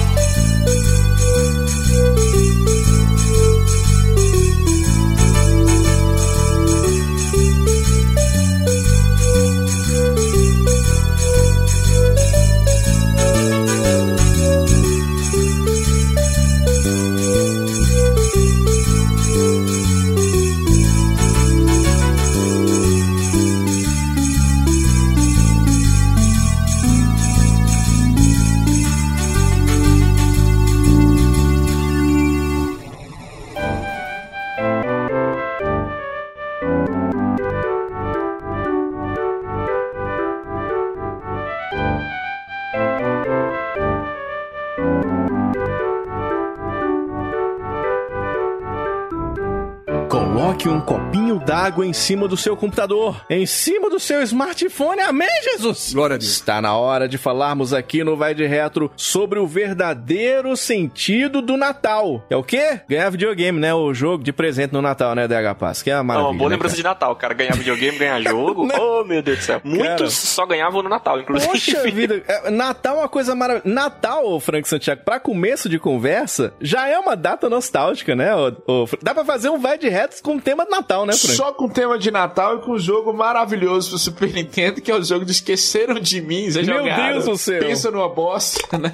d'água 51.73 51.85
em 51.87 51.93
cima 51.93 52.27
do 52.27 52.37
seu 52.37 52.55
computador, 52.55 53.25
em 53.29 53.45
cima 53.47 53.89
do 53.89 53.99
seu 53.99 54.21
smartphone. 54.21 55.01
Amém, 55.01 55.27
Jesus? 55.43 55.91
Glória 55.93 56.15
a 56.15 56.17
Deus. 56.17 56.31
Está 56.31 56.61
na 56.61 56.75
hora 56.77 57.07
de 57.07 57.17
falarmos 57.17 57.73
aqui 57.73 58.03
no 58.03 58.15
Vai 58.15 58.35
de 58.35 58.45
Retro 58.45 58.91
sobre 58.95 59.39
o 59.39 59.47
verdadeiro 59.47 60.55
sentido 60.55 61.41
do 61.41 61.57
Natal. 61.57 62.23
É 62.29 62.35
o 62.35 62.43
quê? 62.43 62.81
Ganhar 62.87 63.09
videogame, 63.09 63.59
né? 63.59 63.73
O 63.73 63.91
jogo 63.93 64.23
de 64.23 64.31
presente 64.31 64.71
no 64.71 64.81
Natal, 64.81 65.15
né, 65.15 65.27
DH 65.27 65.55
Pass? 65.57 65.81
Que 65.81 65.89
é 65.89 65.95
uma 65.95 66.01
Não, 66.01 66.05
maravilha. 66.07 66.29
uma 66.31 66.37
boa 66.37 66.49
né, 66.49 66.55
lembrança 66.55 66.75
de 66.75 66.83
Natal, 66.83 67.15
cara. 67.15 67.33
Ganhar 67.33 67.55
videogame, 67.55 67.97
ganhar 67.97 68.21
jogo. 68.29 68.67
oh, 68.79 69.03
meu 69.03 69.21
Deus 69.23 69.39
do 69.39 69.43
céu. 69.43 69.61
Muitos 69.63 69.87
Cara. 69.97 70.09
só 70.09 70.45
ganhavam 70.45 70.83
no 70.83 70.89
Natal, 70.89 71.19
inclusive. 71.19 71.51
Poxa 71.51 71.81
vida, 71.91 72.21
é, 72.27 72.51
Natal 72.51 72.97
é 72.97 72.99
uma 72.99 73.09
coisa 73.09 73.33
maravilhosa. 73.33 73.73
Natal, 73.73 74.39
Frank 74.39 74.67
Santiago, 74.69 75.01
pra 75.03 75.19
começo 75.19 75.67
de 75.67 75.79
conversa, 75.79 76.53
já 76.61 76.87
é 76.87 76.97
uma 76.99 77.15
data 77.15 77.49
nostálgica, 77.49 78.15
né? 78.15 78.29
ô 78.67 78.85
Fra- 78.85 78.99
Dá 79.01 79.13
pra 79.13 79.25
fazer 79.25 79.49
um 79.49 79.57
vai 79.59 79.77
de 79.77 79.89
retos 79.89 80.21
com 80.21 80.37
tema 80.39 80.65
de 80.65 80.71
Natal, 80.71 81.05
né, 81.05 81.13
Frank? 81.13 81.35
Só 81.35 81.51
com 81.53 81.62
tema 81.69 81.97
de 81.97 82.11
Natal 82.11 82.57
e 82.57 82.61
com 82.61 82.73
um 82.73 82.79
jogo 82.79 83.13
maravilhoso 83.13 83.89
pro 83.89 83.97
Super 83.99 84.31
Nintendo, 84.33 84.81
que 84.81 84.91
é 84.91 84.95
o 84.95 85.03
jogo 85.03 85.25
de 85.25 85.31
Esqueceram 85.31 85.99
de 85.99 86.21
Mim. 86.21 86.49
Vocês 86.49 86.67
Meu 86.67 86.79
jogaram? 86.79 87.13
Deus 87.13 87.25
do 87.25 87.37
céu. 87.37 87.59
Pensa 87.59 87.91
numa 87.91 88.09
bosta, 88.09 88.61
né? 88.77 88.91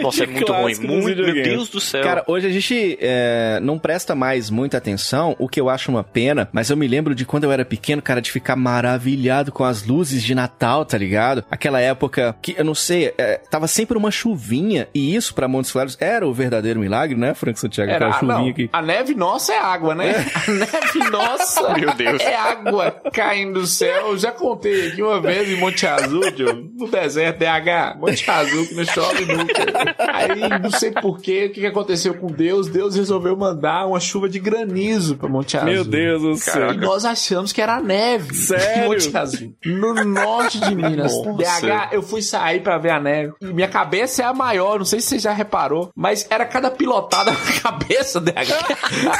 Nossa, 0.00 0.24
é 0.24 0.26
muito 0.26 0.52
ruim. 0.52 0.74
Muito, 0.74 1.22
meu. 1.22 1.42
Deus 1.42 1.68
do 1.68 1.80
céu. 1.80 2.02
Cara, 2.02 2.24
hoje 2.26 2.46
a 2.46 2.50
gente 2.50 2.98
é, 3.00 3.58
não 3.62 3.78
presta 3.78 4.14
mais 4.14 4.50
muita 4.50 4.78
atenção, 4.78 5.36
o 5.38 5.48
que 5.48 5.60
eu 5.60 5.68
acho 5.68 5.90
uma 5.90 6.04
pena, 6.04 6.48
mas 6.52 6.70
eu 6.70 6.76
me 6.76 6.86
lembro 6.86 7.14
de 7.14 7.24
quando 7.24 7.44
eu 7.44 7.52
era 7.52 7.64
pequeno, 7.64 8.02
cara, 8.02 8.20
de 8.20 8.30
ficar 8.30 8.56
maravilhado 8.56 9.52
com 9.52 9.64
as 9.64 9.84
luzes 9.84 10.22
de 10.22 10.34
Natal, 10.34 10.84
tá 10.84 10.98
ligado? 10.98 11.44
Aquela 11.50 11.80
época 11.80 12.34
que, 12.40 12.54
eu 12.56 12.64
não 12.64 12.74
sei, 12.74 13.14
é, 13.18 13.40
tava 13.50 13.66
sempre 13.66 13.96
uma 13.96 14.10
chuvinha, 14.10 14.88
e 14.94 15.14
isso 15.14 15.34
pra 15.34 15.48
Montes 15.48 15.72
Claros 15.72 15.96
era 16.00 16.26
o 16.26 16.32
verdadeiro 16.32 16.80
milagre, 16.80 17.16
né, 17.16 17.34
Frank 17.34 17.58
Santiago? 17.58 17.90
Era, 17.90 18.06
Aquela 18.06 18.20
chuvinha 18.20 18.48
não, 18.48 18.52
que... 18.52 18.70
a 18.72 18.82
neve 18.82 19.14
nossa 19.14 19.52
é 19.52 19.58
água, 19.58 19.94
né? 19.94 20.12
A 20.42 20.50
neve 20.50 21.10
nossa 21.10 21.74
Meu 21.84 21.94
Deus. 21.94 22.22
é 22.22 22.36
água 22.36 22.90
caindo 23.12 23.60
do 23.60 23.66
céu. 23.66 24.08
Eu 24.08 24.18
já 24.18 24.30
contei 24.30 24.88
aqui 24.88 25.02
uma 25.02 25.20
vez 25.20 25.48
em 25.48 25.56
Monte 25.56 25.86
Azul, 25.86 26.30
Diogo, 26.30 26.70
no 26.78 26.88
deserto, 26.88 27.38
DH, 27.38 27.98
Monte 27.98 28.30
Azul, 28.30 28.66
que 28.66 28.74
não 28.74 28.84
chove 28.84 29.24
nunca. 29.24 29.62
Aí, 29.98 30.60
não 30.60 30.70
sei 30.70 30.90
porquê, 30.90 31.46
o 31.46 31.52
que 31.52 31.60
que 31.60 31.66
aconteceu 31.66 32.14
com 32.14 32.26
Deus, 32.26 32.68
Deus 32.68 32.96
resolveu 32.96 33.36
mandar 33.36 33.86
uma 33.86 34.00
chuva 34.00 34.28
de 34.28 34.38
granizo 34.38 35.16
pra 35.16 35.28
Monte 35.28 35.56
Azul. 35.56 35.70
Meu 35.70 35.84
Deus 35.84 36.22
do 36.22 36.36
céu. 36.36 36.72
E 36.72 36.76
nós 36.76 37.04
achamos 37.04 37.52
que 37.52 37.60
era 37.60 37.80
neve. 37.80 38.34
Sério? 38.34 38.84
em 38.84 38.88
Monte 38.88 39.16
Azul. 39.16 39.54
No 39.64 39.94
norte 40.04 40.60
de 40.60 40.74
Minas. 40.74 41.12
Nossa. 41.24 41.66
DH, 41.66 41.92
eu 41.92 42.02
fui 42.02 42.22
sair 42.22 42.60
pra 42.60 42.78
ver 42.78 42.90
a 42.90 43.00
neve. 43.00 43.32
E 43.40 43.46
minha 43.46 43.68
cabeça 43.68 44.22
é 44.22 44.26
a 44.26 44.32
maior, 44.32 44.78
não 44.78 44.84
sei 44.84 45.00
se 45.00 45.08
você 45.08 45.18
já 45.18 45.32
reparou, 45.32 45.90
mas 45.94 46.26
era 46.30 46.44
cada 46.44 46.70
pilotada 46.70 47.30
na 47.30 47.38
cabeça, 47.62 48.20
DH. 48.20 48.32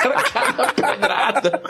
Era 0.05 0.23
cada 0.23 0.73
pedrada. 0.73 1.63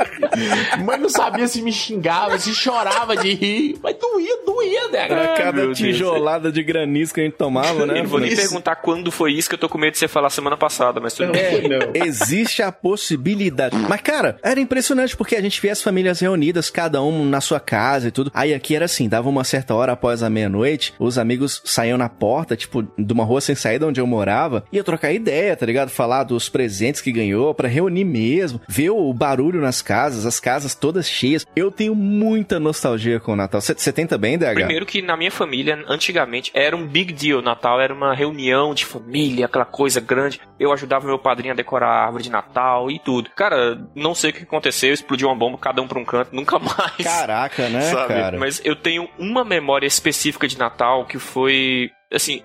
Mãe 0.83 0.99
não 0.99 1.09
sabia 1.09 1.47
se 1.47 1.62
me 1.62 1.73
xingava, 1.73 2.38
se 2.38 2.55
chorava 2.55 3.16
de 3.16 3.35
rir. 3.35 3.79
Mas 3.83 3.97
doía, 3.97 4.38
doía, 4.45 4.88
né? 4.88 5.07
Pra 5.07 5.29
cada 5.35 5.53
meu 5.53 5.66
Deus. 5.66 5.79
tijolada 5.79 6.51
de 6.51 6.62
granizo 6.62 7.14
que 7.14 7.21
a 7.21 7.25
gente 7.25 7.37
tomava, 7.37 7.87
né? 7.87 7.99
Eu 7.99 8.03
não 8.03 8.11
vou 8.11 8.21
nem 8.21 8.35
perguntar 8.35 8.77
quando 8.77 9.11
foi 9.11 9.33
isso 9.33 9.49
que 9.49 9.55
eu 9.55 9.59
tô 9.59 9.68
com 9.68 9.79
medo 9.79 9.92
de 9.92 9.99
você 9.99 10.09
falar 10.09 10.31
semana 10.31 10.57
passada, 10.57 11.01
mas 11.01 11.14
tudo 11.14 11.33
bem. 11.33 11.42
É, 11.42 11.68
não. 11.68 11.92
Existe 11.95 12.62
a 12.62 12.73
possibilidade. 12.73 13.77
Mas, 13.77 14.01
cara, 14.01 14.37
era 14.42 14.61
impressionante 14.61 15.16
porque 15.16 15.37
a 15.37 15.40
gente 15.40 15.61
via 15.61 15.73
as 15.73 15.83
famílias 15.83 16.21
reunidas, 16.21 16.71
cada 16.71 17.03
um 17.03 17.25
na 17.25 17.40
sua 17.40 17.61
casa 17.61 18.09
e 18.09 18.11
tudo. 18.11 18.31
Aí 18.35 18.55
aqui 18.55 18.75
era 18.75 18.85
assim, 18.85 19.09
dava 19.09 19.29
uma 19.29 19.45
certa 19.45 19.75
hora 19.75 19.92
após 19.92 20.23
a 20.23 20.31
meia-noite, 20.31 20.95
os 20.99 21.18
amigos 21.18 21.61
saíam 21.64 21.99
na 21.99 22.09
porta, 22.09 22.57
tipo, 22.57 22.83
de 22.99 23.12
uma 23.12 23.25
rua 23.25 23.40
sem 23.40 23.55
saída 23.55 23.87
onde 23.87 24.01
eu 24.01 24.07
morava, 24.07 24.64
ia 24.73 24.85
trocar 24.85 25.12
ideia, 25.12 25.57
tá 25.57 25.66
ligado? 25.66 25.90
Falar 25.90 26.25
dos 26.25 26.49
presentes 26.49 27.01
que 27.01 27.12
ganhou, 27.12 27.55
pra 27.55 27.68
reunir 27.68 28.05
mesmo, 28.05 28.61
ver 28.68 28.90
o 28.90 29.12
barulho 29.12 29.61
nas 29.61 29.83
casas, 29.83 30.27
as 30.27 30.40
casas 30.40 30.72
todas 30.75 31.09
cheias. 31.09 31.47
Eu 31.55 31.71
tenho 31.71 31.95
muita 31.95 32.59
nostalgia 32.59 33.21
com 33.21 33.33
o 33.33 33.37
Natal. 33.37 33.61
Você 33.61 33.93
tem 33.93 34.07
também, 34.07 34.39
DH? 34.39 34.55
Primeiro 34.55 34.87
que 34.87 35.03
na 35.03 35.17
minha 35.17 35.31
família, 35.31 35.85
antigamente, 35.89 36.51
era 36.55 36.77
um 36.77 36.87
big 36.87 37.13
deal. 37.13 37.43
Natal 37.43 37.81
era 37.81 37.93
uma 37.93 38.15
reunião 38.15 38.75
de 38.75 38.85
família, 38.85 39.47
aquela 39.47 39.65
coisa 39.65 40.01
grande. 40.01 40.41
Eu 40.59 40.73
ajudava 40.73 41.07
meu 41.07 41.19
padrinho 41.19 41.53
a 41.53 41.57
decorar 41.57 41.89
a 41.89 42.05
árvore 42.05 42.25
de 42.25 42.31
Natal 42.31 42.91
e 42.91 42.99
tudo. 42.99 43.31
Cara, 43.37 43.81
não 43.95 44.15
sei 44.15 44.31
o 44.31 44.33
que 44.33 44.43
aconteceu, 44.43 44.93
explodiu 44.93 45.29
uma 45.29 45.37
bomba, 45.37 45.59
cada 45.59 45.83
um 45.83 45.89
pra 45.89 45.99
um 45.99 46.05
canto, 46.05 46.31
nunca 46.35 46.59
mais. 46.59 46.97
Caraca, 47.03 47.69
né, 47.69 47.83
sabe? 47.83 48.15
cara? 48.15 48.39
Mas 48.39 48.61
eu 48.65 48.77
tenho 48.77 49.09
uma 49.19 49.45
memória 49.45 49.87
específica 49.87 50.47
de 50.47 50.59
Natal 50.59 51.05
que 51.07 51.19
foi, 51.19 51.91
assim, 52.13 52.43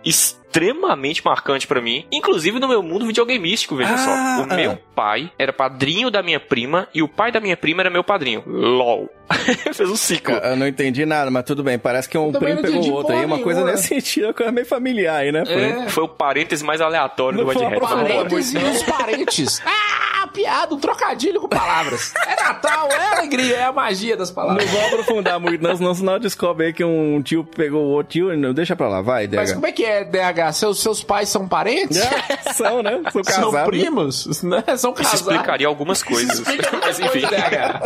extremamente 0.58 1.24
marcante 1.24 1.67
pra 1.67 1.80
mim, 1.80 2.06
inclusive 2.12 2.60
no 2.60 2.67
meu 2.67 2.82
mundo 2.82 3.06
videogameístico, 3.06 3.76
veja 3.76 3.93
Ah, 3.93 3.98
só. 3.98 4.12
O 4.43 4.48
ah. 4.50 4.56
meu 4.56 4.78
pai 4.96 5.32
era 5.38 5.54
padrinho 5.54 6.10
da 6.10 6.24
minha 6.24 6.39
prima 6.39 6.88
e 6.93 7.04
o 7.04 7.08
pai 7.08 7.32
da 7.32 7.39
minha 7.39 7.56
prima 7.56 7.84
era 7.84 7.89
meu 7.91 8.04
padrinho. 8.04 8.43
LOL. 8.48 9.08
Fez 9.74 9.89
um 9.89 9.96
ciclo. 9.96 10.36
Eu 10.36 10.56
não 10.56 10.67
entendi 10.67 11.06
nada, 11.06 11.30
mas 11.30 11.43
tudo 11.43 11.63
bem. 11.63 11.78
Parece 11.78 12.10
que 12.10 12.17
um 12.17 12.32
também 12.32 12.56
primo 12.56 12.62
pegou 12.62 12.89
o 12.89 12.93
outro 12.93 13.15
aí. 13.15 13.26
Uma 13.26 13.39
coisa 13.39 13.60
nenhuma. 13.60 13.76
nesse 13.76 13.89
sentido, 14.02 14.28
uma 14.28 14.34
coisa 14.34 14.52
meio 14.52 14.65
familiar 14.65 15.17
aí, 15.17 15.32
né? 15.32 15.43
É. 15.48 15.89
Foi 15.89 16.06
o 16.06 16.08
parêntese 16.08 16.63
mais 16.63 16.82
aleatório 16.82 17.38
Não 17.38 17.46
do 17.46 17.52
Red 17.60 17.65
Hat. 17.65 17.80
Parênteses 17.80 18.54
e 18.54 18.58
os 18.58 18.84
parentes. 18.84 19.62
Ah, 19.65 20.07
piada, 20.28 20.74
um 20.76 20.80
trocadilho 20.80 21.40
com 21.42 21.48
palavras. 21.48 22.13
É 22.26 22.36
Natal, 22.44 22.88
é 22.92 23.18
alegria, 23.18 23.56
é 23.58 23.63
a 23.63 23.72
magia 23.72 24.16
das 24.18 24.30
Não 24.30 24.36
palavras. 24.36 24.70
vou 24.70 24.86
aprofundar 24.88 25.40
muito, 25.40 25.62
não, 25.63 25.76
senão, 25.76 25.94
senão 25.94 26.20
descobre 26.20 26.68
aí 26.68 26.74
que 26.74 26.84
um 26.84 27.22
tio 27.22 27.44
pegou 27.44 27.84
o 27.86 27.90
outro 27.90 28.12
tio. 28.12 28.38
Não, 28.38 28.54
deixa 28.54 28.76
pra 28.76 28.88
lá, 28.88 29.02
vai, 29.02 29.28
Mas 29.28 29.50
DH. 29.52 29.54
como 29.56 29.68
é 29.68 29.72
que 29.72 29.84
é, 29.86 30.04
DH? 30.04 30.52
Seus, 30.54 30.82
seus 30.82 31.04
pais 31.04 31.30
são 31.30 31.48
parentes? 31.48 31.98
É, 31.98 32.54
são, 32.54 32.82
né? 32.84 33.02
São 33.12 33.24
São 33.24 33.52
casados. 33.52 33.70
primos? 33.70 34.44
Né? 34.44 34.63
São 34.78 34.92
Isso 34.92 34.94
casados. 34.94 35.22
explicaria 35.22 35.68
algumas 35.68 36.02
coisas. 36.04 36.44
Mas 36.82 37.00
enfim. 37.00 37.24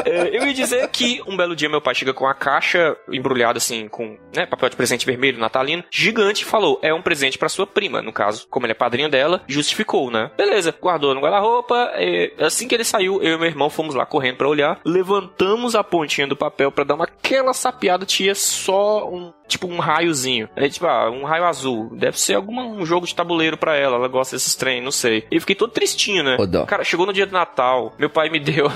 É, 0.05 0.37
Eu 0.37 0.45
ia 0.47 0.53
dizer 0.53 0.87
que 0.89 1.21
um 1.27 1.35
belo 1.35 1.55
dia 1.55 1.69
meu 1.69 1.81
pai 1.81 1.95
chega 1.95 2.13
com 2.13 2.27
a 2.27 2.33
caixa 2.33 2.95
embrulhada 3.11 3.57
assim, 3.57 3.87
com 3.87 4.17
né, 4.35 4.45
papel 4.45 4.69
de 4.69 4.75
presente 4.75 5.05
vermelho, 5.05 5.39
natalino, 5.39 5.83
gigante, 5.89 6.43
e 6.43 6.45
falou: 6.45 6.79
é 6.81 6.93
um 6.93 7.01
presente 7.01 7.37
pra 7.37 7.49
sua 7.49 7.65
prima. 7.67 8.01
No 8.01 8.11
caso, 8.13 8.47
como 8.49 8.65
ele 8.65 8.71
é 8.71 8.75
padrinho 8.75 9.09
dela, 9.09 9.41
justificou, 9.47 10.09
né? 10.11 10.31
Beleza, 10.37 10.73
guardou 10.81 11.13
no 11.13 11.21
guarda-roupa. 11.21 11.91
Assim 12.39 12.67
que 12.67 12.75
ele 12.75 12.83
saiu, 12.83 13.21
eu 13.21 13.35
e 13.35 13.37
meu 13.37 13.47
irmão 13.47 13.69
fomos 13.69 13.95
lá 13.95 14.05
correndo 14.05 14.37
pra 14.37 14.47
olhar, 14.47 14.79
levantamos 14.85 15.75
a 15.75 15.83
pontinha 15.83 16.27
do 16.27 16.35
papel 16.35 16.71
pra 16.71 16.83
dar 16.83 16.95
uma 16.95 17.05
aquela 17.05 17.53
sapiada, 17.53 18.05
tinha 18.05 18.33
só 18.35 19.09
um. 19.09 19.33
Tipo 19.51 19.67
um 19.67 19.79
raiozinho. 19.79 20.47
É 20.55 20.69
tipo, 20.69 20.85
ah, 20.87 21.09
um 21.11 21.23
raio 21.25 21.43
azul. 21.45 21.89
Deve 21.95 22.19
ser 22.19 22.35
algum 22.35 22.57
um 22.61 22.85
jogo 22.85 23.05
de 23.05 23.13
tabuleiro 23.13 23.57
pra 23.57 23.75
ela. 23.75 23.97
Ela 23.97 24.07
gosta 24.07 24.35
desses 24.35 24.55
trem, 24.55 24.81
não 24.81 24.91
sei. 24.91 25.25
E 25.29 25.35
eu 25.35 25.41
fiquei 25.41 25.55
todo 25.55 25.71
tristinho, 25.71 26.23
né? 26.23 26.37
Dó. 26.47 26.65
Cara, 26.65 26.83
chegou 26.83 27.05
no 27.05 27.11
dia 27.13 27.25
do 27.25 27.33
Natal, 27.33 27.93
meu 27.99 28.09
pai 28.09 28.29
me 28.29 28.39
deu 28.41 28.71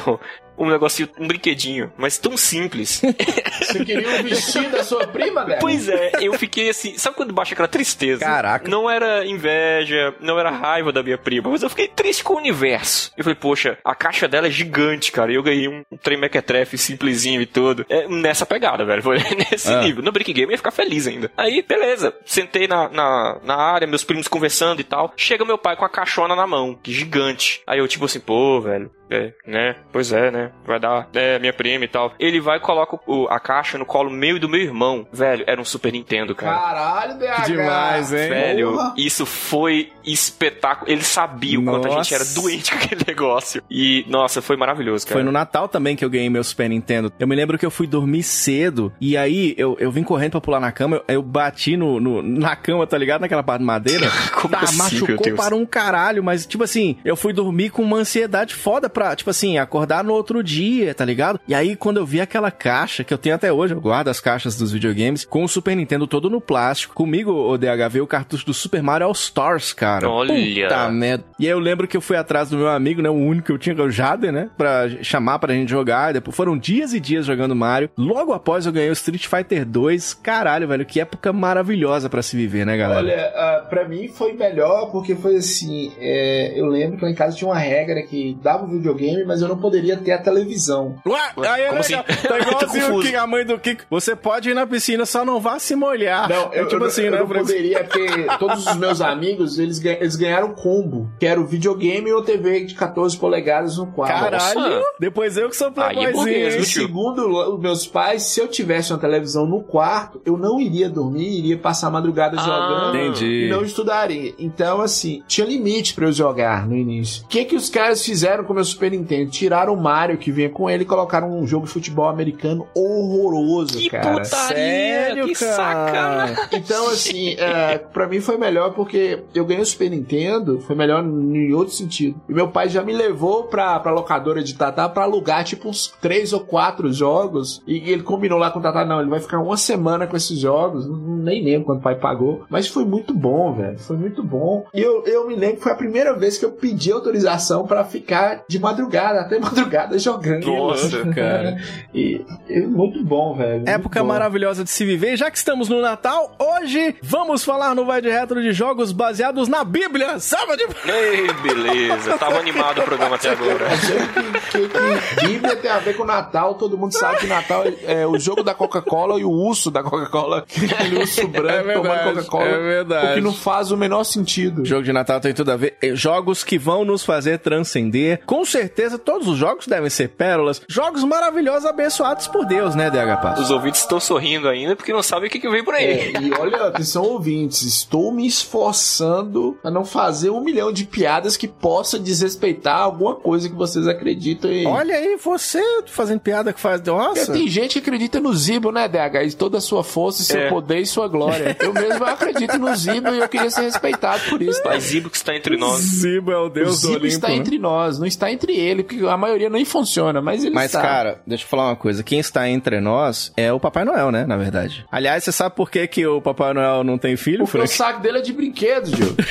um 0.58 0.70
negocinho, 0.70 1.10
um 1.20 1.28
brinquedinho, 1.28 1.92
mas 1.98 2.18
tão 2.18 2.38
simples. 2.38 3.02
Você 3.60 3.84
queria 3.84 4.08
um 4.20 4.24
vestido 4.24 4.70
da 4.72 4.84
sua 4.84 5.06
prima, 5.08 5.44
né? 5.44 5.58
pois 5.60 5.90
é, 5.90 6.12
eu 6.22 6.32
fiquei 6.34 6.70
assim, 6.70 6.98
sabe 6.98 7.16
quando 7.18 7.34
baixa 7.34 7.54
aquela 7.54 7.68
tristeza? 7.68 8.22
Caraca. 8.24 8.70
Não 8.70 8.90
era 8.90 9.26
inveja, 9.26 10.14
não 10.22 10.40
era 10.40 10.50
raiva 10.50 10.92
da 10.94 11.04
minha 11.04 11.18
prima, 11.18 11.50
mas 11.50 11.62
eu 11.64 11.70
fiquei 11.70 11.88
triste 11.90 12.24
com 12.24 12.34
o 12.36 12.38
universo. 12.38 13.12
Eu 13.18 13.24
falei, 13.24 13.36
poxa, 13.36 13.78
a 13.84 13.94
caixa 13.94 14.28
dela 14.30 14.48
é 14.48 14.50
gigante, 14.50 15.12
cara, 15.12 15.32
e 15.32 15.36
eu 15.36 15.44
ganhei 15.44 15.68
um 15.68 15.84
trem 16.02 16.18
mequetrefe 16.20 16.78
simplesinho 16.78 17.42
e 17.42 17.46
tudo. 17.46 17.86
É 17.90 18.08
nessa 18.08 18.46
pegada, 18.46 18.86
velho, 18.86 19.04
foi 19.04 19.18
nesse 19.52 19.72
Ah. 19.72 19.82
nível. 19.82 20.04
No 20.04 20.12
Brick 20.12 20.32
Game 20.32 20.48
eu 20.52 20.52
ia 20.52 20.58
ficar 20.66 20.72
feliz 20.72 21.08
ainda. 21.08 21.32
Aí, 21.38 21.62
beleza, 21.62 22.14
sentei 22.26 22.68
na, 22.68 22.90
na, 22.90 23.40
na 23.44 23.56
área, 23.56 23.88
meus 23.88 24.04
primos 24.04 24.28
conversando 24.28 24.82
e 24.82 24.84
tal. 24.84 25.14
Chega 25.16 25.46
meu 25.46 25.58
pai 25.58 25.76
com 25.76 25.86
a 25.86 25.90
caixona 25.90 26.36
na 26.36 26.48
mão, 26.48 26.80
gigante. 26.84 27.62
Aí 27.68 27.80
eu, 27.80 27.88
tipo 27.88 28.06
assim, 28.06 28.20
pô, 28.20 28.60
velho, 28.62 28.92
é, 29.10 29.34
né? 29.46 29.76
Pois 29.92 30.12
é, 30.12 30.32
né? 30.32 30.52
Vai 30.66 30.80
dar, 30.80 31.08
é, 31.14 31.38
minha 31.40 31.54
prima 31.54 31.86
e 31.86 31.88
tal. 31.88 32.14
Ele 32.20 32.40
vai 32.40 32.58
e 32.58 32.62
coloca 32.62 32.98
o- 33.08 33.28
a 33.30 33.40
caixa 33.40 33.78
no 33.78 33.86
colo 33.86 34.10
meu 34.10 34.38
e 34.38 34.40
do 34.40 34.50
meu 34.50 34.62
irmão. 34.62 35.08
Velho, 35.12 35.44
era 35.48 35.60
um 35.60 35.66
Super 35.66 35.92
Nintendo, 35.94 36.34
cara. 36.36 36.56
Caralho, 36.58 37.20
DH. 37.20 37.46
Demais, 37.46 38.14
hein? 38.14 38.30
Velho, 38.30 38.72
Porra. 38.74 38.94
isso 38.98 39.26
foi 39.26 39.92
espetáculo. 40.04 40.92
Ele 40.92 41.04
sabia 41.04 41.60
o 41.60 41.64
quanto 41.64 41.88
a 41.88 41.92
gente 41.92 42.14
era 42.14 42.24
Nossa. 42.24 42.42
doente 42.42 42.72
com 42.72 42.78
aquele 42.84 43.02
negócio. 43.08 43.62
E, 43.70 44.06
nossa, 44.08 44.42
foi 44.42 44.58
maravilhoso, 44.58 45.06
cara. 45.06 45.16
Foi 45.18 45.24
no 45.24 45.32
Natal 45.32 45.68
também 45.68 45.96
que 45.96 46.04
eu 46.04 46.10
ganhei 46.10 46.30
meu 46.30 46.44
Super 46.44 46.70
Nintendo. 46.70 47.12
Eu 47.20 47.28
me 47.28 47.36
lembro 47.36 47.58
que 47.58 47.66
eu 47.66 47.72
fui 47.72 47.88
dormir 47.88 48.24
cedo 48.24 48.92
e 49.00 49.16
aí 49.18 49.54
eu, 49.58 49.76
eu 49.80 49.92
vim 49.92 50.04
correndo 50.04 50.32
pra 50.32 50.42
pular 50.42 50.60
na 50.60 50.72
cama, 50.72 50.98
eu, 51.08 51.16
eu 51.16 51.22
bati 51.22 51.78
no, 51.78 52.00
no- 52.00 52.22
na 52.22 52.56
cama, 52.56 52.86
tá 52.88 52.98
ligado? 52.98 53.22
Naquela 53.22 53.44
parte 53.44 53.60
de 53.62 53.66
madeira. 53.66 54.08
Como 54.34 54.50
tá, 54.50 54.62
assim, 54.62 54.76
meu 54.78 54.84
machucou 54.84 55.18
Deus? 55.26 55.40
para 55.40 55.56
um 55.56 55.66
caralho, 55.66 56.24
mas 56.24 56.46
tipo 56.46 56.64
assim, 56.64 56.98
eu 57.06 57.16
fui 57.16 57.34
dormir 57.34 57.70
com 57.70 57.82
uma 57.82 57.98
ansiedade 57.98 58.54
foda 58.56 58.90
pra, 58.96 59.14
tipo 59.14 59.30
assim, 59.30 59.58
acordar 59.58 60.06
no 60.06 60.14
outro 60.14 60.42
dia, 60.42 60.96
tá 60.96 61.04
ligado? 61.04 61.38
E 61.46 61.54
aí 61.54 61.76
quando 61.76 61.98
eu 61.98 62.06
vi 62.06 62.22
aquela 62.22 62.50
caixa, 62.50 63.04
que 63.04 63.14
eu 63.14 63.18
tenho 63.18 63.36
até 63.36 63.52
hoje, 63.52 63.74
eu 63.74 63.82
guardo 63.82 64.08
as 64.08 64.22
caixas 64.22 64.58
dos 64.58 64.72
videogames, 64.72 65.26
com 65.26 65.44
o 65.44 65.50
Super 65.50 65.76
Nintendo 65.76 66.08
todo 66.08 66.30
no 66.30 66.40
plástico. 66.40 66.96
Comigo, 66.96 67.32
o 67.32 67.58
DH, 67.58 67.90
veio 67.92 68.06
o 68.06 68.08
cartucho 68.08 68.46
do 68.46 68.54
Super 68.54 68.82
Mario 68.82 69.08
All 69.08 69.12
Stars, 69.12 69.74
cara. 69.74 70.10
Olha. 70.10 70.34
Puta 70.34 70.90
merda. 70.90 71.26
E 71.38 71.46
aí 71.46 71.52
eu 71.52 71.60
lembro 71.60 71.88
que 71.88 71.98
eu 71.98 72.02
fui 72.02 72.16
atrás 72.16 72.50
do 72.50 72.58
meu 72.58 72.70
amigo, 72.70 73.02
né? 73.02 73.10
O 73.10 73.14
único 73.14 73.48
que 73.48 73.52
eu 73.52 73.58
tinha, 73.58 73.76
que 73.76 73.82
é 73.82 73.84
o 73.84 73.92
Jader, 73.92 74.32
né? 74.32 74.50
Pra 74.58 74.88
chamar 75.02 75.40
pra 75.40 75.54
gente 75.54 75.70
jogar. 75.70 76.12
E 76.12 76.14
depois 76.14 76.36
foram 76.36 76.58
dias 76.58 76.94
e 76.94 77.00
dias 77.00 77.26
jogando 77.26 77.54
Mario. 77.54 77.90
Logo 77.98 78.32
após 78.32 78.66
eu 78.66 78.72
ganhei 78.72 78.90
o 78.90 78.94
Street 78.94 79.28
Fighter 79.28 79.66
2. 79.66 80.14
Caralho, 80.14 80.70
velho, 80.70 80.86
que 80.86 81.02
época 81.02 81.34
maravilhosa 81.34 82.10
pra 82.10 82.22
se 82.22 82.38
viver, 82.38 82.66
né, 82.66 82.78
galera? 82.78 83.02
Olha, 83.02 83.34
ah, 83.36 83.66
pra 83.70 83.86
mim 83.88 84.08
foi 84.08 84.32
melhor 84.34 84.90
porque 84.92 85.16
foi 85.16 85.36
assim. 85.36 85.92
é, 86.00 86.54
eu 86.56 86.68
lembro 86.68 86.98
que 86.98 87.04
lá 87.04 87.12
em 87.12 87.16
casa 87.16 87.36
tinha 87.36 87.50
uma 87.50 87.60
regra 87.60 88.02
que 88.04 88.38
dava 88.42 88.64
o 88.64 88.68
videogame, 88.86 89.24
mas 89.26 89.42
eu 89.42 89.48
não 89.48 89.58
poderia 89.58 89.98
ter 89.98 90.12
a 90.12 90.18
televisão. 90.18 90.96
Ué, 91.06 91.20
aí 91.50 91.62
é 91.64 91.70
como 91.70 91.82
legal. 91.82 92.06
assim? 92.08 92.28
Tá 92.28 92.38
Eu 92.38 92.46
tô 92.46 92.50
igualzinho. 92.50 93.02
King, 93.02 93.16
a 93.16 93.28
mãe 93.28 93.46
do 93.46 93.58
Kiko. 93.60 93.84
Você 93.90 94.16
pode 94.16 94.50
ir 94.50 94.54
na 94.54 94.66
piscina, 94.68 95.06
só 95.06 95.26
não 95.26 95.40
vá 95.40 95.58
se 95.60 95.76
molhar. 95.76 96.30
Não, 96.30 96.52
é 96.54 96.62
eu, 96.62 96.68
tipo 96.68 96.84
eu, 96.84 96.88
assim, 96.88 97.04
eu 97.04 97.12
né? 97.12 97.20
não 97.20 97.28
Francisco? 97.28 97.58
poderia, 97.58 97.84
porque 97.84 98.28
todos 98.40 98.66
os 98.68 98.76
meus 98.78 99.02
amigos, 99.02 99.58
eles, 99.60 99.84
eles 99.84 100.16
ganharam 100.16 100.54
combo, 100.54 101.10
que 101.20 101.26
era 101.26 101.40
o 101.40 101.46
videogame 101.46 102.12
ou 102.12 102.22
TV 102.22 102.66
de 102.66 102.76
14 102.76 103.18
polegadas 103.18 103.78
no 103.78 103.88
quarto. 103.88 104.20
Caralho, 104.20 104.60
Nossa. 104.60 104.84
depois 105.00 105.38
eu 105.38 105.50
que 105.50 105.56
sou 105.56 105.72
Aí 105.78 105.98
é 105.98 106.12
playboyzinho. 106.12 106.64
tio? 106.64 106.66
segundo 106.66 107.54
os 107.56 107.60
meus 107.60 107.88
pais, 107.88 108.24
se 108.24 108.40
eu 108.40 108.48
tivesse 108.48 108.92
uma 108.94 109.00
televisão 109.00 109.46
no 109.46 109.62
quarto, 109.64 110.22
eu 110.26 110.38
não 110.38 110.60
iria 110.60 110.90
dormir, 110.90 111.40
iria 111.40 111.58
passar 111.58 111.88
a 111.88 111.92
madrugada 111.92 112.38
Ah, 112.40 112.44
jogando. 112.44 112.96
Entendi. 112.98 113.46
E 113.46 113.50
não 113.50 113.64
estudaria. 113.64 114.34
Então, 114.38 114.82
assim, 114.82 115.24
tinha 115.28 115.46
limite 115.48 115.94
pra 115.94 116.06
eu 116.06 116.12
jogar 116.12 116.68
no 116.68 116.76
início. 116.76 117.24
O 117.24 117.28
que 117.28 117.46
que 117.46 117.56
os 117.56 117.70
caras 117.70 118.04
fizeram 118.06 118.44
com 118.44 118.52
o 118.52 118.56
meu 118.56 118.64
Super 118.76 118.92
Nintendo? 118.92 119.32
Tiraram 119.32 119.74
o 119.74 119.78
Mario 119.82 120.18
que 120.18 120.32
vinha 120.32 120.50
com 120.50 120.70
ele 120.70 120.84
e 120.84 120.86
colocaram 120.86 121.32
um 121.38 121.46
jogo 121.48 121.66
de 121.66 121.72
futebol 121.72 122.08
americano 122.08 122.68
horroroso, 122.76 123.80
Que 123.80 123.90
cara. 123.90 124.22
putaria, 124.22 124.56
Sério, 124.56 125.26
que 125.28 125.34
cara? 125.36 125.54
sacanagem. 125.56 126.36
Então, 126.54 126.90
assim, 126.90 127.36
é, 127.38 127.78
pra 127.78 128.08
mim 128.08 128.20
foi 128.20 128.38
melhor 128.38 128.74
porque 128.74 129.24
eu 129.34 129.46
ganhei 129.46 129.62
o 129.64 129.66
Super 129.66 129.90
Nintendo, 129.90 130.60
foi 130.62 130.76
melhor 130.76 131.04
em 131.04 131.54
outro 131.54 131.74
sentido. 131.74 132.20
E 132.28 132.34
meu 132.34 132.48
pai 132.50 132.70
já 132.70 132.84
me 132.84 132.94
levou 132.94 133.44
pra, 133.44 133.80
pra 133.80 133.92
locadora 133.92 134.44
de 134.44 134.56
Tatá 134.56 134.88
pra 134.90 135.04
alugar, 135.04 135.44
tipo, 135.44 135.70
uns 135.70 135.88
três 136.02 136.34
ou 136.34 136.40
quatro 136.42 136.92
jogos. 136.92 137.62
E 137.68 137.90
ele 137.92 138.04
combinou 138.04 138.38
lá 138.40 138.52
com 138.52 138.60
o 138.60 138.62
Tatá, 138.62 138.86
não, 138.86 139.00
ele 139.00 139.10
vai 139.10 139.20
ficar 139.20 139.40
uma 139.40 139.58
semana 139.58 140.08
com 140.08 140.16
esses 140.18 140.38
jogos. 140.40 140.86
Nem 140.90 141.44
lembro 141.44 141.66
quando 141.66 141.80
o 141.80 141.84
pai 141.84 141.96
pagou. 141.96 142.44
Mas 142.50 142.68
foi 142.68 142.86
muito 142.86 143.14
bom, 143.14 143.54
velho. 143.54 143.78
Foi 143.80 143.96
muito 143.98 144.24
bom. 144.24 144.66
E 144.74 144.82
eu, 144.82 145.04
eu 145.06 145.28
me 145.28 145.36
lembro 145.36 145.58
que 145.58 145.64
foi 145.64 145.72
a 145.72 145.76
primeira 145.76 146.14
vez 146.14 146.38
que 146.38 146.46
eu 146.46 146.52
pedi 146.52 146.92
autorização 146.92 147.66
pra 147.66 147.84
ficar 147.84 148.44
de 148.48 148.60
madrugada, 148.66 149.22
até 149.22 149.38
madrugada 149.40 149.98
jogando. 150.00 150.46
Nossa, 150.48 151.06
cara. 151.14 151.58
E, 151.94 152.26
e 152.50 152.62
muito 152.62 153.04
bom, 153.04 153.36
velho. 153.36 153.64
Época 153.68 154.02
bom. 154.02 154.08
maravilhosa 154.08 154.64
de 154.64 154.70
se 154.70 154.84
viver. 154.84 155.16
Já 155.16 155.30
que 155.30 155.38
estamos 155.38 155.70
no 155.70 155.82
Natal, 155.82 156.36
hoje 156.40 156.96
vamos 157.02 157.44
falar 157.44 157.76
no 157.76 157.86
Vai 157.86 158.02
de 158.02 158.10
Retro 158.10 158.42
de 158.42 158.52
jogos 158.52 158.92
baseados 158.92 159.48
na 159.48 159.64
Bíblia. 159.64 160.20
Salva 160.20 160.58
de... 160.58 160.64
Ei, 160.64 161.28
beleza. 161.44 162.18
Tava 162.18 162.40
animado 162.40 162.80
o 162.80 162.84
programa 162.84 163.16
até 163.16 163.30
agora. 163.30 163.66
que, 164.52 164.68
que, 164.68 165.20
que 165.20 165.28
Bíblia 165.28 165.56
tem 165.56 165.70
a 165.70 165.80
ver 165.80 165.96
com 165.96 166.04
Natal, 166.04 166.56
todo 166.56 166.78
mundo 166.78 166.94
sabe 166.94 167.18
que 167.20 167.28
Natal 167.28 167.64
é, 167.66 168.02
é 168.02 168.08
o 168.08 168.18
jogo 168.18 168.44
da 168.44 168.54
Coca-Cola 168.54 169.20
e 169.20 169.24
o 169.24 169.30
urso 169.30 169.70
da 169.70 169.84
Coca-Cola, 169.84 170.40
aquele 170.40 170.98
urso 170.98 171.28
branco 171.28 171.50
É 171.50 171.64
verdade, 171.64 172.04
tomando 172.04 172.16
Coca-Cola. 172.16 172.46
é 172.46 172.58
verdade. 172.58 173.12
O 173.12 173.14
que 173.16 173.22
não 173.22 173.34
faz 173.34 173.72
o 173.72 173.78
menor 173.78 174.04
sentido. 174.04 174.66
Jogo 174.66 174.84
de 174.84 174.92
Natal 174.94 175.20
tem 175.20 175.34
tudo 175.34 175.52
a 175.52 175.56
ver. 175.56 175.78
Jogos 175.94 176.44
que 176.44 176.58
vão 176.58 176.84
nos 176.84 177.04
fazer 177.04 177.40
transcender. 177.40 178.22
Com 178.26 178.44
certeza 178.60 178.98
todos 178.98 179.28
os 179.28 179.38
jogos 179.38 179.68
devem 179.68 179.90
ser 179.90 180.10
pérolas. 180.10 180.62
Jogos 180.68 181.04
maravilhosos, 181.04 181.66
abençoados 181.66 182.28
por 182.28 182.46
Deus, 182.46 182.74
né, 182.76 182.90
DH 182.90 183.22
Passo? 183.22 183.42
Os 183.42 183.52
ouvintes 183.52 183.82
estão 183.82 184.00
sorrindo 184.00 184.48
ainda 184.48 184.76
porque 184.76 184.94
não 184.94 185.04
sabem 185.04 185.28
o 185.28 185.32
que, 185.32 185.40
que 185.40 185.50
vem 185.50 185.64
por 185.64 185.74
aí. 185.74 185.86
É, 185.86 186.22
e 186.22 186.32
olha, 186.34 186.68
atenção 186.68 187.04
ouvintes, 187.04 187.64
estou 187.64 188.12
me 188.14 188.26
esforçando 188.26 189.58
a 189.64 189.70
não 189.72 189.84
fazer 189.86 190.30
um 190.30 190.42
milhão 190.42 190.72
de 190.72 190.86
piadas 190.86 191.36
que 191.38 191.48
possa 191.48 191.98
desrespeitar 192.00 192.80
alguma 192.80 193.16
coisa 193.16 193.50
que 193.50 193.56
vocês 193.56 193.88
acreditam 193.88 194.52
em. 194.52 194.66
Olha 194.68 194.96
aí, 194.96 195.18
você 195.18 195.62
fazendo 195.88 196.20
piada 196.20 196.54
que 196.54 196.60
faz. 196.60 196.82
Nossa! 196.82 197.34
Tem 197.34 197.48
gente 197.48 197.74
que 197.74 197.80
acredita 197.80 198.20
no 198.20 198.34
Zibo, 198.34 198.72
né, 198.72 198.88
DH? 198.88 199.24
E 199.26 199.34
toda 199.34 199.58
a 199.58 199.62
sua 199.62 199.84
força, 199.84 200.24
seu 200.24 200.40
É. 200.40 200.50
poder 200.50 200.80
e 200.80 200.86
sua 200.86 201.08
glória. 201.08 201.56
Eu 201.60 201.74
mesmo 201.74 202.04
acredito 202.06 202.58
no 202.58 202.76
Zibo 202.76 203.10
e 203.10 203.20
eu 203.20 203.28
queria 203.30 203.50
ser 203.50 203.62
respeitado 203.62 204.22
por 204.30 204.42
isso. 204.42 204.62
tá? 204.62 204.70
Mas 204.70 204.84
Zibo 204.84 205.10
que 205.10 205.18
está 205.18 205.36
entre 205.36 205.58
nós. 205.58 205.80
Zibo 205.82 206.32
é 206.32 206.38
o 206.38 206.46
O 206.46 206.50
Deus 206.50 206.70
do 206.70 206.76
Zibo 206.76 206.90
Olimpo. 206.94 207.08
está 207.08 207.28
né? 207.30 207.36
entre 207.36 207.58
nós, 207.58 207.98
não 208.00 208.06
está 208.06 208.32
entre 208.32 208.45
ele, 208.54 208.84
porque 208.84 209.06
a 209.06 209.18
maioria 209.18 209.50
nem 209.50 209.66
funciona, 209.66 210.22
mas 210.22 210.44
ele 210.44 210.54
Mas, 210.56 210.72
cara, 210.72 211.22
deixa 211.26 211.44
eu 211.44 211.48
falar 211.48 211.68
uma 211.68 211.76
coisa. 211.76 212.04
Quem 212.04 212.20
está 212.20 212.48
entre 212.50 212.80
nós 212.80 213.32
é 213.38 213.52
o 213.52 213.60
Papai 213.60 213.84
Noel, 213.86 214.12
né? 214.12 214.26
Na 214.26 214.38
verdade. 214.38 214.86
Aliás, 214.92 215.24
você 215.24 215.32
sabe 215.32 215.56
por 215.56 215.70
que, 215.70 215.88
que 215.88 216.06
o 216.06 216.22
Papai 216.22 216.54
Noel 216.54 216.84
não 216.84 216.98
tem 216.98 217.16
filho, 217.16 217.40
Porque 217.46 217.58
o 217.58 217.62
Frank? 217.62 217.74
saco 217.74 218.02
dele 218.02 218.20
é 218.20 218.22
de 218.22 218.34
brinquedos, 218.34 218.92
Diogo. 218.92 219.16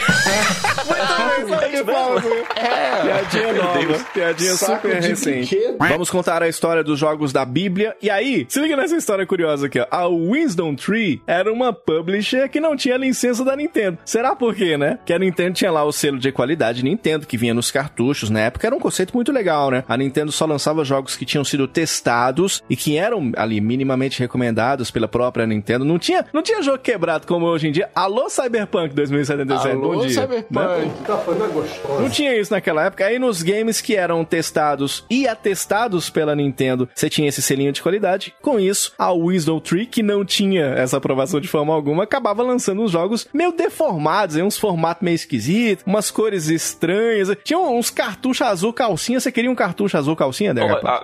É, 2.56 3.02
Piadinha 3.02 3.52
nova. 3.52 4.04
Piadinha 4.12 4.54
super 4.54 5.00
recente. 5.00 5.54
brinquedo. 5.56 5.76
Vamos 5.78 6.10
contar 6.10 6.42
a 6.42 6.48
história 6.48 6.82
dos 6.84 6.98
jogos 6.98 7.32
da 7.32 7.44
Bíblia. 7.44 7.94
E 8.00 8.08
aí, 8.10 8.46
se 8.48 8.60
liga 8.60 8.76
nessa 8.76 8.96
história 8.96 9.26
curiosa 9.26 9.66
aqui, 9.66 9.78
ó. 9.80 9.86
A 9.90 10.06
Wisdom 10.06 10.74
Tree 10.74 11.20
era 11.26 11.52
uma 11.52 11.72
publisher 11.72 12.48
que 12.48 12.60
não 12.60 12.76
tinha 12.76 12.96
licença 12.96 13.44
da 13.44 13.56
Nintendo. 13.56 13.98
Será 14.04 14.34
por 14.34 14.54
quê, 14.54 14.76
né? 14.76 14.98
Que 15.04 15.12
a 15.12 15.18
Nintendo 15.18 15.54
tinha 15.54 15.70
lá 15.70 15.84
o 15.84 15.92
selo 15.92 16.18
de 16.18 16.30
qualidade 16.32 16.82
Nintendo, 16.84 17.26
que 17.26 17.36
vinha 17.36 17.54
nos 17.54 17.70
cartuchos. 17.70 18.30
Na 18.30 18.40
época 18.40 18.66
era 18.66 18.74
um 18.76 18.80
conceito 18.80 19.03
muito 19.12 19.32
legal, 19.32 19.70
né? 19.70 19.84
A 19.88 19.96
Nintendo 19.96 20.32
só 20.32 20.46
lançava 20.46 20.84
jogos 20.84 21.16
que 21.16 21.24
tinham 21.24 21.44
sido 21.44 21.66
testados 21.66 22.62
e 22.70 22.76
que 22.76 22.96
eram 22.96 23.32
ali 23.36 23.60
minimamente 23.60 24.20
recomendados 24.20 24.90
pela 24.90 25.08
própria 25.08 25.46
Nintendo. 25.46 25.84
Não 25.84 25.98
tinha, 25.98 26.24
não 26.32 26.42
tinha 26.42 26.62
jogo 26.62 26.78
quebrado 26.78 27.26
como 27.26 27.46
hoje 27.46 27.68
em 27.68 27.72
dia. 27.72 27.90
Alô, 27.94 28.28
Cyberpunk 28.28 28.94
2077, 28.94 29.68
Alô, 29.68 29.94
bom 29.94 30.06
dia. 30.06 30.22
Cyberpunk. 30.22 30.54
Né? 30.54 30.90
Não 32.00 32.08
tinha 32.08 32.38
isso 32.38 32.52
naquela 32.52 32.84
época. 32.84 33.06
Aí 33.06 33.18
nos 33.18 33.42
games 33.42 33.80
que 33.80 33.96
eram 33.96 34.24
testados 34.24 35.04
e 35.10 35.26
atestados 35.26 36.08
pela 36.10 36.34
Nintendo, 36.34 36.88
você 36.94 37.10
tinha 37.10 37.28
esse 37.28 37.42
selinho 37.42 37.72
de 37.72 37.82
qualidade. 37.82 38.34
Com 38.40 38.58
isso, 38.58 38.92
a 38.98 39.12
Wisdom 39.12 39.60
Tree, 39.60 39.86
que 39.86 40.02
não 40.02 40.24
tinha 40.24 40.66
essa 40.66 40.96
aprovação 40.96 41.40
de 41.40 41.48
forma 41.48 41.74
alguma, 41.74 42.04
acabava 42.04 42.42
lançando 42.42 42.82
uns 42.82 42.90
jogos 42.90 43.26
meio 43.32 43.52
deformados, 43.52 44.36
aí 44.36 44.42
uns 44.42 44.58
formatos 44.58 45.02
meio 45.02 45.14
esquisitos, 45.14 45.84
umas 45.86 46.10
cores 46.10 46.48
estranhas. 46.48 47.36
Tinha 47.42 47.58
uns 47.58 47.90
cartuchos 47.90 48.42
azul 48.42 48.72
calcinha. 48.94 49.20
Você 49.20 49.32
queria 49.32 49.50
um 49.50 49.54
cartucho 49.54 49.96
azul 49.96 50.14
calcinha, 50.16 50.52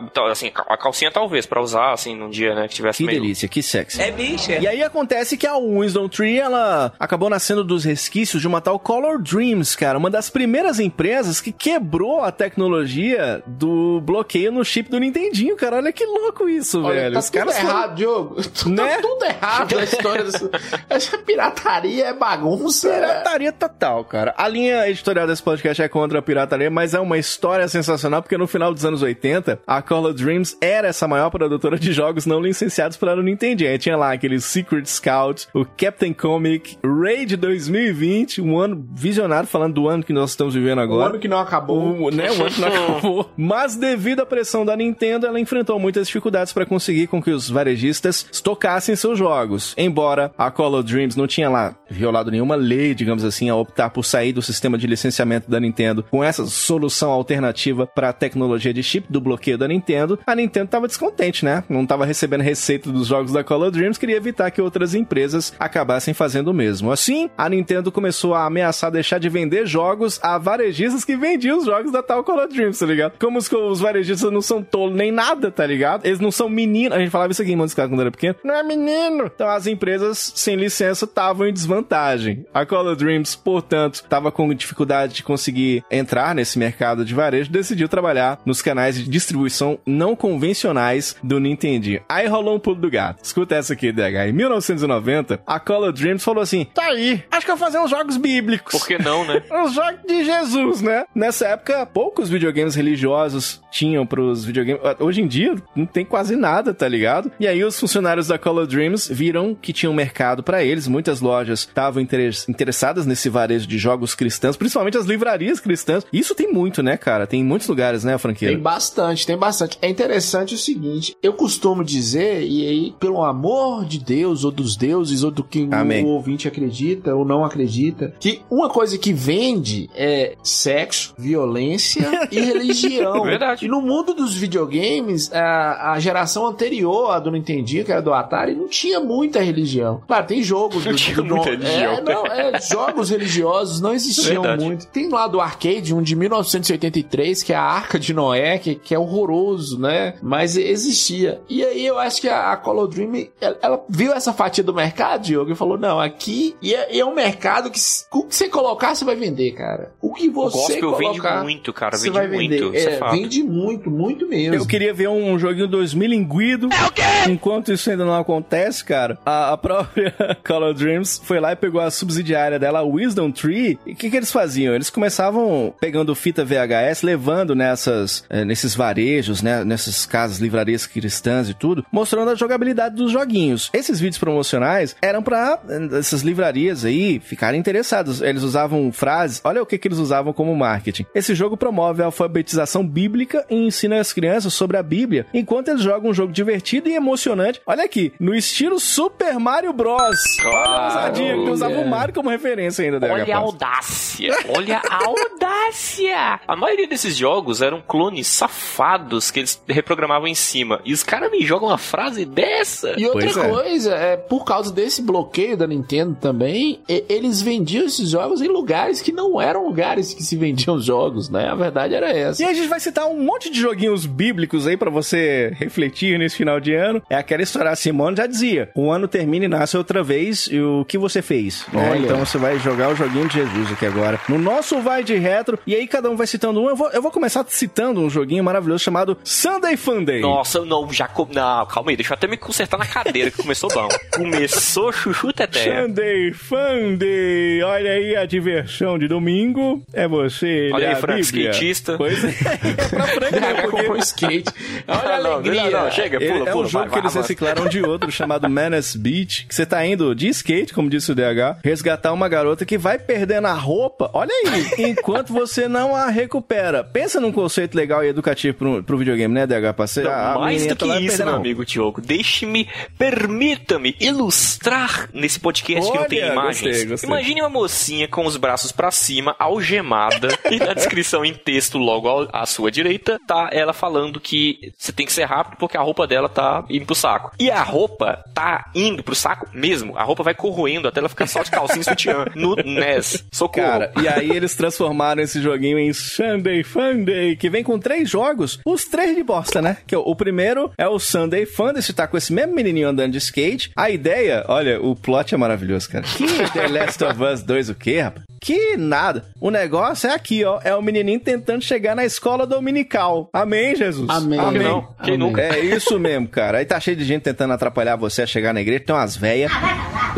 então, 0.02 0.26
assim, 0.26 0.50
a 0.68 0.76
calcinha 0.76 1.10
talvez, 1.10 1.46
pra 1.46 1.60
usar, 1.60 1.92
assim, 1.92 2.14
num 2.16 2.30
dia, 2.30 2.54
né, 2.54 2.68
que 2.68 2.74
tivesse 2.74 2.98
Que 2.98 3.04
meio... 3.06 3.20
delícia, 3.20 3.48
que 3.48 3.62
sexy. 3.62 4.00
É 4.00 4.10
bicha. 4.10 4.52
E 4.58 4.66
aí 4.66 4.82
acontece 4.82 5.36
que 5.36 5.46
a 5.46 5.56
Wisdom 5.56 6.08
Tree, 6.08 6.38
ela 6.38 6.92
acabou 6.98 7.28
nascendo 7.28 7.64
dos 7.64 7.84
resquícios 7.84 8.40
de 8.40 8.46
uma 8.48 8.60
tal 8.60 8.78
Color 8.78 9.20
Dreams, 9.20 9.76
cara. 9.76 9.98
Uma 9.98 10.10
das 10.10 10.30
primeiras 10.30 10.78
empresas 10.80 11.40
que 11.40 11.52
quebrou 11.52 12.22
a 12.22 12.30
tecnologia 12.32 13.42
do 13.46 14.00
bloqueio 14.02 14.52
no 14.52 14.64
chip 14.64 14.88
do 14.90 14.98
Nintendinho, 14.98 15.56
cara. 15.56 15.76
Olha 15.76 15.92
que 15.92 16.04
louco 16.04 16.48
isso, 16.48 16.82
Olha, 16.84 16.94
velho. 17.02 17.12
tá 17.14 17.18
Os 17.20 17.26
tudo 17.26 17.38
caras 17.38 17.58
foram- 17.58 17.70
errado, 17.70 17.94
Diogo. 17.96 18.36
Né? 18.70 18.96
Tá 18.96 19.02
tudo 19.02 19.24
errado 19.24 19.78
a 19.78 19.84
história 19.84 20.24
dessa. 20.24 20.50
Essa 20.88 21.18
pirataria 21.18 22.06
é 22.06 22.12
bagunça. 22.12 22.88
é- 22.88 23.00
Pirataria 23.00 23.52
total, 23.52 24.04
cara. 24.04 24.34
A 24.36 24.46
linha 24.46 24.88
editorial 24.88 25.26
desse 25.26 25.42
podcast 25.42 25.82
é 25.82 25.88
contra 25.88 26.18
a 26.18 26.22
pirataria, 26.22 26.70
mas 26.70 26.94
é 26.94 27.00
uma 27.00 27.18
história 27.18 27.66
sensacional, 27.70 28.22
porque 28.22 28.36
no 28.36 28.46
final 28.46 28.72
dos 28.74 28.84
anos 28.84 29.02
80, 29.02 29.60
a 29.66 29.80
Color 29.82 30.12
Dreams 30.12 30.56
era 30.60 30.88
essa 30.88 31.08
maior 31.08 31.30
produtora 31.30 31.78
de 31.78 31.92
jogos 31.92 32.26
não 32.26 32.40
licenciados 32.40 32.96
para 32.96 33.16
o 33.18 33.22
Nintendo. 33.22 33.64
Aí 33.64 33.78
tinha 33.78 33.96
lá 33.96 34.12
aquele 34.12 34.40
Secret 34.40 34.84
Scout, 34.86 35.48
o 35.54 35.64
Captain 35.64 36.12
Comic, 36.12 36.76
Raid 36.84 37.36
2020, 37.36 38.40
um 38.42 38.58
ano 38.58 38.84
visionário, 38.94 39.48
falando 39.48 39.74
do 39.74 39.88
ano 39.88 40.02
que 40.02 40.12
nós 40.12 40.30
estamos 40.30 40.54
vivendo 40.54 40.78
O 40.78 40.82
agora. 40.82 41.10
ano 41.10 41.18
que 41.18 41.28
não 41.28 41.38
acabou. 41.38 42.06
O, 42.06 42.10
né, 42.10 42.30
o 42.30 42.42
ano 42.42 42.50
que 42.50 42.60
não 42.60 42.68
acabou. 42.96 43.30
Mas 43.36 43.76
devido 43.76 44.20
à 44.20 44.26
pressão 44.26 44.64
da 44.64 44.76
Nintendo, 44.76 45.26
ela 45.26 45.38
enfrentou 45.40 45.78
muitas 45.78 46.06
dificuldades 46.06 46.52
para 46.52 46.66
conseguir 46.66 47.06
com 47.06 47.22
que 47.22 47.30
os 47.30 47.48
varejistas 47.48 48.26
estocassem 48.32 48.96
seus 48.96 49.18
jogos. 49.18 49.74
Embora 49.76 50.32
a 50.36 50.50
Call 50.50 50.74
of 50.74 50.84
Dreams 50.84 51.16
não 51.16 51.26
tinha 51.26 51.48
lá 51.48 51.74
violado 51.88 52.30
nenhuma 52.30 52.54
lei, 52.54 52.94
digamos 52.94 53.24
assim, 53.24 53.48
a 53.48 53.54
optar 53.56 53.90
por 53.90 54.04
sair 54.04 54.32
do 54.32 54.42
sistema 54.42 54.76
de 54.78 54.86
licenciamento 54.86 55.50
da 55.50 55.60
Nintendo 55.60 56.04
com 56.10 56.22
essa 56.22 56.46
solução 56.46 57.10
alternativa 57.10 57.59
para 57.94 58.10
a 58.10 58.12
tecnologia 58.12 58.72
de 58.72 58.82
chip 58.82 59.06
do 59.10 59.20
bloqueio 59.20 59.58
da 59.58 59.68
Nintendo, 59.68 60.18
a 60.26 60.34
Nintendo 60.34 60.66
estava 60.66 60.86
descontente, 60.86 61.44
né? 61.44 61.64
Não 61.68 61.82
estava 61.82 62.04
recebendo 62.04 62.42
receita 62.42 62.90
dos 62.90 63.06
jogos 63.06 63.32
da 63.32 63.44
Call 63.44 63.62
of 63.62 63.70
Dreams, 63.70 63.98
queria 63.98 64.16
evitar 64.16 64.50
que 64.50 64.62
outras 64.62 64.94
empresas 64.94 65.52
acabassem 65.58 66.14
fazendo 66.14 66.48
o 66.48 66.54
mesmo. 66.54 66.92
Assim, 66.92 67.30
a 67.36 67.48
Nintendo 67.48 67.92
começou 67.92 68.34
a 68.34 68.44
ameaçar 68.44 68.90
deixar 68.90 69.18
de 69.18 69.28
vender 69.28 69.66
jogos 69.66 70.18
a 70.22 70.38
varejistas 70.38 71.04
que 71.04 71.16
vendiam 71.16 71.58
os 71.58 71.64
jogos 71.64 71.92
da 71.92 72.02
tal 72.02 72.24
Call 72.24 72.44
of 72.44 72.54
Dreams, 72.54 72.78
tá 72.78 72.86
ligado? 72.86 73.12
Como 73.18 73.38
os, 73.38 73.50
os 73.50 73.80
varejistas 73.80 74.30
não 74.30 74.42
são 74.42 74.62
tolos 74.62 74.96
nem 74.96 75.10
nada, 75.10 75.50
tá 75.50 75.66
ligado? 75.66 76.04
Eles 76.04 76.20
não 76.20 76.30
são 76.30 76.48
meninos. 76.48 76.96
A 76.96 77.00
gente 77.00 77.10
falava 77.10 77.32
isso 77.32 77.42
aqui 77.42 77.52
em 77.52 77.56
Montes 77.56 77.74
quando 77.74 78.00
era 78.00 78.10
pequeno. 78.10 78.36
Não 78.44 78.54
é 78.54 78.62
menino. 78.62 79.30
Então 79.34 79.48
as 79.48 79.66
empresas 79.66 80.32
sem 80.34 80.56
licença 80.56 81.04
estavam 81.04 81.46
em 81.46 81.52
desvantagem. 81.52 82.44
A 82.52 82.64
Call 82.66 82.86
of 82.86 82.96
Dreams, 82.96 83.36
portanto, 83.36 83.96
estava 83.96 84.30
com 84.30 84.52
dificuldade 84.54 85.14
de 85.14 85.22
conseguir 85.22 85.84
entrar 85.90 86.34
nesse 86.34 86.58
mercado 86.58 87.04
de 87.04 87.14
varejo, 87.14 87.49
decidiu 87.50 87.88
trabalhar 87.88 88.38
nos 88.44 88.62
canais 88.62 88.96
de 88.96 89.08
distribuição 89.08 89.78
não 89.86 90.14
convencionais 90.16 91.16
do 91.22 91.38
Nintendo. 91.38 91.70
Aí 92.08 92.26
rolou 92.26 92.56
um 92.56 92.58
pulo 92.58 92.76
do 92.76 92.90
gato. 92.90 93.22
Escuta 93.22 93.54
essa 93.54 93.72
aqui, 93.74 93.92
DH. 93.92 94.28
Em 94.28 94.32
1990, 94.32 95.40
a 95.46 95.60
Call 95.60 95.84
of 95.88 95.92
Dreams 95.92 96.22
falou 96.24 96.42
assim: 96.42 96.66
tá 96.74 96.84
aí, 96.86 97.22
acho 97.30 97.46
que 97.46 97.52
eu 97.52 97.56
vou 97.56 97.64
fazer 97.66 97.78
uns 97.78 97.90
jogos 97.90 98.16
bíblicos. 98.16 98.72
Por 98.78 98.86
que 98.86 98.98
não, 99.02 99.24
né? 99.24 99.42
Os 99.64 99.72
jogos 99.72 100.00
de 100.06 100.24
Jesus, 100.24 100.82
né? 100.82 101.04
Nessa 101.14 101.48
época, 101.48 101.86
poucos 101.86 102.28
videogames 102.28 102.74
religiosos 102.74 103.60
tinham 103.70 104.04
pros 104.06 104.44
videogames. 104.44 104.80
Hoje 104.98 105.20
em 105.22 105.26
dia, 105.26 105.54
não 105.76 105.86
tem 105.86 106.04
quase 106.04 106.36
nada, 106.36 106.74
tá 106.74 106.88
ligado? 106.88 107.30
E 107.38 107.46
aí, 107.46 107.62
os 107.64 107.78
funcionários 107.78 108.26
da 108.28 108.38
Call 108.38 108.58
of 108.58 108.66
Dreams 108.66 109.08
viram 109.08 109.54
que 109.54 109.72
tinha 109.72 109.90
um 109.90 109.94
mercado 109.94 110.42
pra 110.42 110.62
eles. 110.64 110.88
Muitas 110.88 111.20
lojas 111.20 111.60
estavam 111.60 112.02
interes- 112.02 112.48
interessadas 112.48 113.06
nesse 113.06 113.28
varejo 113.28 113.66
de 113.66 113.78
jogos 113.78 114.14
cristãos, 114.14 114.56
principalmente 114.56 114.98
as 114.98 115.06
livrarias 115.06 115.60
cristãs. 115.60 116.04
Isso 116.12 116.34
tem 116.34 116.52
muito, 116.52 116.82
né, 116.82 116.96
cara? 116.96 117.26
Tem 117.26 117.39
em 117.40 117.44
muitos 117.44 117.68
lugares, 117.68 118.04
né, 118.04 118.16
franquia? 118.18 118.48
Tem 118.48 118.58
bastante, 118.58 119.26
tem 119.26 119.36
bastante. 119.36 119.78
É 119.82 119.88
interessante 119.88 120.54
o 120.54 120.58
seguinte, 120.58 121.16
eu 121.22 121.32
costumo 121.32 121.84
dizer, 121.84 122.42
e 122.46 122.66
aí, 122.66 122.94
pelo 123.00 123.22
amor 123.24 123.84
de 123.84 123.98
Deus, 123.98 124.44
ou 124.44 124.50
dos 124.50 124.76
deuses, 124.76 125.22
ou 125.22 125.30
do 125.30 125.42
que 125.44 125.68
Amém. 125.70 126.04
o 126.04 126.08
ouvinte 126.08 126.46
acredita 126.46 127.14
ou 127.14 127.24
não 127.24 127.44
acredita, 127.44 128.14
que 128.20 128.40
uma 128.50 128.68
coisa 128.68 128.96
que 128.98 129.12
vende 129.12 129.88
é 129.94 130.34
sexo, 130.42 131.14
violência 131.18 132.06
e 132.30 132.40
religião. 132.40 133.22
Verdade. 133.24 133.64
E 133.64 133.68
no 133.68 133.80
mundo 133.80 134.14
dos 134.14 134.34
videogames, 134.34 135.32
a, 135.32 135.92
a 135.92 136.00
geração 136.00 136.46
anterior, 136.46 137.10
a 137.10 137.18
do 137.18 137.30
Nintendinho, 137.30 137.84
que 137.84 137.92
era 137.92 138.02
do 138.02 138.12
Atari, 138.12 138.54
não 138.54 138.68
tinha 138.68 139.00
muita 139.00 139.40
religião. 139.42 140.02
Claro, 140.06 140.26
tem 140.26 140.42
jogo 140.42 140.78
do, 140.80 140.88
Não 140.90 140.94
tinha 140.96 141.16
do- 141.16 141.24
muita 141.24 141.50
é, 141.50 141.52
religião. 141.56 142.04
não, 142.04 142.26
é, 142.26 142.60
jogos 142.60 143.10
religiosos 143.10 143.80
não 143.80 143.92
existiam 143.92 144.42
Verdade. 144.42 144.64
muito. 144.64 144.86
Tem 144.86 145.08
lá 145.08 145.26
do 145.26 145.40
arcade, 145.40 145.94
um 145.94 146.02
de 146.02 146.14
1983, 146.16 147.29
que 147.42 147.52
é 147.52 147.56
a 147.56 147.62
Arca 147.62 147.98
de 147.98 148.12
Noé, 148.12 148.58
que, 148.58 148.74
que 148.74 148.94
é 148.94 148.98
horroroso, 148.98 149.78
né? 149.78 150.14
Mas 150.22 150.56
existia. 150.56 151.40
E 151.48 151.64
aí 151.64 151.84
eu 151.86 151.98
acho 151.98 152.20
que 152.20 152.28
a, 152.28 152.52
a 152.52 152.56
Call 152.56 152.84
of 152.84 152.94
Dream, 152.94 153.28
ela, 153.40 153.58
ela 153.62 153.84
viu 153.88 154.12
essa 154.12 154.32
fatia 154.32 154.64
do 154.64 154.74
mercado, 154.74 155.22
Diogo, 155.22 155.52
e 155.52 155.56
falou, 155.56 155.78
não, 155.78 156.00
aqui... 156.00 156.56
E 156.62 156.74
é, 156.74 156.94
e 156.94 157.00
é 157.00 157.04
um 157.04 157.14
mercado 157.14 157.70
que 157.70 157.78
o 158.12 158.24
que 158.24 158.34
você 158.34 158.48
colocar, 158.48 158.94
você 158.94 159.04
vai 159.04 159.16
vender, 159.16 159.52
cara. 159.52 159.92
O 160.00 160.12
que 160.14 160.28
O 160.28 160.32
você 160.32 160.56
gospel 160.80 160.96
vende 160.96 161.18
colocar... 161.20 161.42
muito, 161.42 161.72
cara. 161.72 161.96
Você 161.96 162.04
Vende 162.10 162.18
vai 162.18 162.28
muito. 162.28 162.50
vender. 162.50 162.78
Isso 162.78 162.88
é, 162.88 162.92
É, 162.94 163.10
vende 163.10 163.42
muito, 163.42 163.90
muito 163.90 164.26
mesmo. 164.26 164.54
Eu 164.54 164.66
queria 164.66 164.92
ver 164.92 165.08
um 165.08 165.38
joguinho 165.38 165.68
2000 165.68 166.08
linguido. 166.08 166.68
É 166.72 166.86
o 166.86 166.90
quê? 166.92 167.02
Enquanto 167.28 167.72
isso 167.72 167.90
ainda 167.90 168.04
não 168.04 168.14
acontece, 168.14 168.84
cara, 168.84 169.18
a, 169.24 169.52
a 169.52 169.56
própria 169.56 170.14
Call 170.44 170.70
of 170.70 170.78
Dreams 170.78 171.20
foi 171.22 171.38
lá 171.40 171.52
e 171.52 171.56
pegou 171.56 171.80
a 171.80 171.90
subsidiária 171.90 172.58
dela, 172.58 172.80
a 172.80 172.82
Wisdom 172.82 173.30
Tree. 173.30 173.78
E 173.86 173.92
o 173.92 173.96
que, 173.96 174.10
que 174.10 174.16
eles 174.16 174.32
faziam? 174.32 174.74
Eles 174.74 174.90
começavam 174.90 175.74
pegando 175.80 176.14
fita 176.14 176.44
VHS, 176.44 177.02
levando 177.02 177.19
nessas, 177.54 178.24
eh, 178.28 178.44
nesses 178.44 178.74
varejos, 178.74 179.42
né, 179.42 179.64
nessas 179.64 180.06
casas, 180.06 180.38
livrarias 180.38 180.86
cristãs 180.86 181.48
e 181.48 181.54
tudo, 181.54 181.84
mostrando 181.92 182.30
a 182.30 182.34
jogabilidade 182.34 182.96
dos 182.96 183.12
joguinhos. 183.12 183.70
Esses 183.72 184.00
vídeos 184.00 184.18
promocionais 184.18 184.96
eram 185.00 185.22
pra 185.22 185.60
eh, 185.68 185.98
essas 185.98 186.22
livrarias 186.22 186.84
aí 186.84 187.20
ficarem 187.20 187.60
interessados. 187.60 188.20
Eles 188.20 188.42
usavam 188.42 188.90
frases, 188.92 189.40
olha 189.44 189.62
o 189.62 189.66
que, 189.66 189.78
que 189.78 189.88
eles 189.88 189.98
usavam 189.98 190.32
como 190.32 190.54
marketing. 190.56 191.06
Esse 191.14 191.34
jogo 191.34 191.56
promove 191.56 192.02
a 192.02 192.06
alfabetização 192.06 192.86
bíblica 192.86 193.44
e 193.48 193.54
ensina 193.54 194.00
as 194.00 194.12
crianças 194.12 194.52
sobre 194.54 194.76
a 194.76 194.82
Bíblia, 194.82 195.26
enquanto 195.32 195.68
eles 195.68 195.82
jogam 195.82 196.10
um 196.10 196.14
jogo 196.14 196.32
divertido 196.32 196.88
e 196.88 196.94
emocionante. 196.94 197.60
Olha 197.66 197.84
aqui, 197.84 198.12
no 198.18 198.34
estilo 198.34 198.78
Super 198.80 199.38
Mario 199.38 199.72
Bros. 199.72 200.18
Olha 200.44 200.56
a 200.56 200.84
ousadia, 200.84 201.34
que 201.34 201.50
usava 201.50 201.78
o 201.80 201.88
Mario 201.88 202.14
como 202.14 202.30
referência 202.30 202.84
ainda. 202.84 202.98
DH 202.98 203.10
Olha 203.10 203.36
a 203.36 203.38
audácia, 203.38 204.36
olha 204.48 204.82
a 204.88 205.04
audácia. 205.04 206.40
A 206.46 206.56
maioria 206.56 206.88
desses 206.88 207.09
esses 207.10 207.16
jogos 207.18 207.60
eram 207.62 207.80
clones 207.86 208.26
safados 208.28 209.30
que 209.30 209.40
eles 209.40 209.60
reprogramavam 209.68 210.28
em 210.28 210.34
cima. 210.34 210.80
E 210.84 210.92
os 210.92 211.02
caras 211.02 211.30
me 211.30 211.42
jogam 211.44 211.68
uma 211.68 211.78
frase 211.78 212.24
dessa. 212.24 212.94
E 212.98 213.06
outra 213.06 213.30
Pois 213.32 213.36
é. 213.36 213.48
coisa, 213.48 213.94
é 213.94 214.16
por 214.16 214.44
causa 214.44 214.72
desse 214.72 215.02
bloqueio 215.02 215.56
da 215.56 215.66
Nintendo 215.66 216.16
também, 216.20 216.80
e- 216.88 217.04
eles 217.08 217.40
vendiam 217.42 217.86
esses 217.86 218.10
jogos 218.10 218.40
em 218.40 218.48
lugares 218.48 219.00
que 219.00 219.12
não 219.12 219.40
eram 219.40 219.66
lugares 219.66 220.14
que 220.14 220.22
se 220.22 220.36
vendiam 220.36 220.78
jogos, 220.80 221.28
né? 221.28 221.48
A 221.48 221.54
verdade 221.54 221.94
era 221.94 222.10
essa. 222.10 222.42
E 222.42 222.46
a 222.46 222.52
gente 222.52 222.68
vai 222.68 222.78
citar 222.80 223.06
um 223.06 223.20
monte 223.22 223.50
de 223.50 223.60
joguinhos 223.60 224.06
bíblicos 224.06 224.66
aí 224.66 224.76
pra 224.76 224.90
você 224.90 225.52
refletir 225.56 226.18
nesse 226.18 226.36
final 226.36 226.60
de 226.60 226.74
ano. 226.74 227.02
É 227.10 227.16
aquela 227.16 227.42
história, 227.42 227.70
a 227.70 227.76
Simone 227.76 228.16
já 228.16 228.26
dizia: 228.26 228.70
o 228.74 228.90
ano 228.90 229.08
termina 229.08 229.44
e 229.46 229.48
nasce 229.48 229.76
outra 229.76 230.02
vez, 230.02 230.48
e 230.50 230.60
o 230.60 230.84
que 230.84 230.98
você 230.98 231.22
fez? 231.22 231.66
né? 231.72 231.98
Então 231.98 232.18
você 232.24 232.38
vai 232.38 232.58
jogar 232.58 232.90
o 232.92 232.94
joguinho 232.96 233.26
de 233.28 233.34
Jesus 233.34 233.72
aqui 233.72 233.86
agora. 233.86 234.20
No 234.28 234.38
nosso 234.38 234.80
Vai 234.80 235.02
de 235.02 235.14
Retro, 235.16 235.58
e 235.66 235.74
aí 235.74 235.86
cada 235.86 236.08
um 236.10 236.16
vai 236.16 236.26
citando 236.26 236.60
um. 236.60 236.68
Eu 236.68 236.76
vou, 236.76 236.90
eu 236.90 236.99
vou 237.02 237.10
começar 237.10 237.44
citando 237.48 238.00
um 238.00 238.10
joguinho 238.10 238.42
maravilhoso 238.44 238.82
chamado 238.84 239.16
Sunday 239.24 239.76
Funday. 239.76 240.20
Nossa, 240.20 240.64
não, 240.64 240.90
já. 240.92 241.08
Com... 241.08 241.26
Não, 241.32 241.66
calma 241.66 241.90
aí, 241.90 241.96
deixa 241.96 242.12
eu 242.12 242.16
até 242.16 242.26
me 242.26 242.36
consertar 242.36 242.78
na 242.78 242.86
cadeira 242.86 243.30
que 243.30 243.36
começou 243.38 243.70
bom. 243.72 243.88
Começou 244.14 244.92
chuchu 244.92 245.32
teté. 245.32 245.82
Sunday 245.82 246.32
Funday, 246.32 247.62
olha 247.62 247.92
aí 247.92 248.16
a 248.16 248.26
diversão 248.26 248.98
de 248.98 249.08
domingo. 249.08 249.82
É 249.92 250.06
você, 250.08 250.70
Olha 250.72 250.84
é 250.84 250.88
aí, 250.90 250.96
Frank, 250.96 251.22
Bíblia. 251.22 251.50
skatista. 251.50 251.96
Pois 251.96 252.22
é, 252.24 252.28
é 252.28 252.88
pra 252.88 253.06
Frank, 253.06 253.40
né? 253.40 253.62
Porque 253.70 253.98
skate. 254.00 254.52
Olha 254.86 255.14
a 255.16 255.20
não, 255.20 255.32
alegria. 255.32 255.70
não, 255.70 255.84
não, 255.84 255.90
chega, 255.90 256.16
Ele- 256.22 256.32
pula, 256.32 256.48
é 256.48 256.52
pula, 256.52 256.64
um 256.64 256.68
jogo 256.68 256.84
vai, 256.84 256.92
que 256.92 256.98
eles 256.98 257.14
vai, 257.14 257.22
reciclaram 257.22 257.68
de 257.68 257.82
outro 257.82 258.10
chamado 258.12 258.48
Menace 258.48 258.98
Beach, 258.98 259.46
que 259.46 259.54
você 259.54 259.64
tá 259.66 259.84
indo 259.84 260.14
de 260.14 260.28
skate, 260.28 260.72
como 260.72 260.88
disse 260.90 261.12
o 261.12 261.14
DH, 261.14 261.60
resgatar 261.62 262.12
uma 262.12 262.28
garota 262.28 262.64
que 262.64 262.78
vai 262.78 262.98
perdendo 262.98 263.46
a 263.46 263.52
roupa, 263.52 264.10
olha 264.12 264.32
aí, 264.46 264.90
enquanto 264.90 265.32
você 265.32 265.68
não 265.68 265.94
a 265.94 266.08
recupera. 266.08 266.79
Pensa 266.84 267.20
num 267.20 267.32
conceito 267.32 267.74
legal 267.74 268.04
e 268.04 268.08
educativo 268.08 268.56
pro, 268.56 268.82
pro 268.82 268.98
videogame, 268.98 269.32
né, 269.34 269.46
DH? 269.46 269.86
Ser 269.86 270.04
Não, 270.04 270.40
mais 270.40 270.62
do 270.66 270.68
tá 270.76 270.76
que 270.76 270.84
lá 270.84 271.00
isso, 271.00 271.24
meu 271.24 271.34
amigo 271.34 271.64
Diogo. 271.64 272.00
Deixe-me, 272.00 272.68
permita-me 272.98 273.96
ilustrar 274.00 275.08
nesse 275.12 275.40
podcast 275.40 275.90
que 275.90 275.98
não 275.98 276.04
tem 276.06 276.22
Olha, 276.22 276.32
imagens. 276.32 276.60
gostei, 276.66 276.86
gostei. 276.86 277.08
Imagine 277.10 277.40
uma 277.42 277.48
mocinha 277.50 278.08
com 278.08 278.24
os 278.26 278.36
braços 278.36 278.72
pra 278.72 278.90
cima, 278.90 279.34
algemada, 279.38 280.28
e 280.50 280.58
na 280.58 280.72
descrição 280.74 281.24
em 281.24 281.34
texto 281.34 281.78
logo 281.78 282.08
ao- 282.08 282.28
à 282.32 282.46
sua 282.46 282.70
direita, 282.70 283.18
tá 283.26 283.48
ela 283.52 283.72
falando 283.72 284.20
que 284.20 284.72
você 284.78 284.92
tem 284.92 285.04
que 285.06 285.12
ser 285.12 285.24
rápido 285.24 285.56
porque 285.58 285.76
a 285.76 285.80
roupa 285.80 286.06
dela 286.06 286.28
tá 286.28 286.64
indo 286.70 286.86
pro 286.86 286.94
saco. 286.94 287.32
E 287.38 287.50
a 287.50 287.62
roupa 287.62 288.22
tá 288.34 288.70
indo 288.74 289.02
pro 289.02 289.14
saco 289.14 289.46
mesmo. 289.52 289.96
A 289.96 290.02
roupa 290.04 290.22
vai 290.22 290.34
corroendo 290.34 290.88
até 290.88 291.00
ela 291.00 291.08
ficar 291.08 291.26
só 291.26 291.42
de 291.42 291.50
calcinha 291.50 291.80
e 291.80 291.84
sutiã 291.84 292.24
no 292.34 292.54
NES. 292.64 293.24
Socorro. 293.32 293.66
Cara, 293.66 293.92
e 294.02 294.08
aí 294.08 294.30
eles 294.30 294.54
transformaram 294.54 295.22
esse 295.22 295.40
joguinho 295.42 295.78
em 295.78 295.92
Sunday 295.92 296.62
Funday, 296.70 297.36
que 297.36 297.50
vem 297.50 297.62
com 297.64 297.78
três 297.78 298.08
jogos, 298.08 298.60
os 298.64 298.84
três 298.84 299.16
de 299.16 299.22
bosta, 299.22 299.60
né? 299.60 299.78
Que 299.86 299.96
o, 299.96 300.00
o 300.00 300.14
primeiro 300.14 300.70
é 300.78 300.86
o 300.88 300.98
Sunday 300.98 301.44
Funday, 301.46 301.82
você 301.82 301.92
tá 301.92 302.06
com 302.06 302.16
esse 302.16 302.32
mesmo 302.32 302.54
menininho 302.54 302.88
andando 302.88 303.12
de 303.12 303.18
skate. 303.18 303.70
A 303.76 303.90
ideia, 303.90 304.44
olha, 304.48 304.80
o 304.80 304.94
plot 304.94 305.34
é 305.34 305.38
maravilhoso, 305.38 305.88
cara. 305.90 306.04
Que 306.04 306.26
The 306.52 306.68
Last 306.68 307.04
of 307.04 307.22
Us 307.22 307.42
2 307.42 307.70
o 307.70 307.74
quê, 307.74 308.00
rapaz? 308.00 308.24
Que 308.40 308.76
nada. 308.76 309.26
O 309.38 309.50
negócio 309.50 310.08
é 310.08 310.14
aqui, 310.14 310.44
ó. 310.44 310.60
É 310.64 310.74
o 310.74 310.80
menininho 310.80 311.20
tentando 311.20 311.62
chegar 311.62 311.94
na 311.94 312.04
escola 312.04 312.46
dominical. 312.46 313.28
Amém, 313.32 313.76
Jesus? 313.76 314.08
Amém. 314.08 314.38
Que 314.38 314.58
não? 314.58 314.88
Quem 315.02 315.14
Amém. 315.14 315.18
nunca? 315.18 315.42
É 315.42 315.60
isso 315.60 315.98
mesmo, 315.98 316.26
cara. 316.26 316.58
Aí 316.58 316.64
tá 316.64 316.80
cheio 316.80 316.96
de 316.96 317.04
gente 317.04 317.22
tentando 317.22 317.52
atrapalhar 317.52 317.96
você 317.96 318.22
a 318.22 318.26
chegar 318.26 318.54
na 318.54 318.60
igreja. 318.62 318.84
Tem 318.86 318.94
umas 318.94 319.14
velhas. 319.16 319.52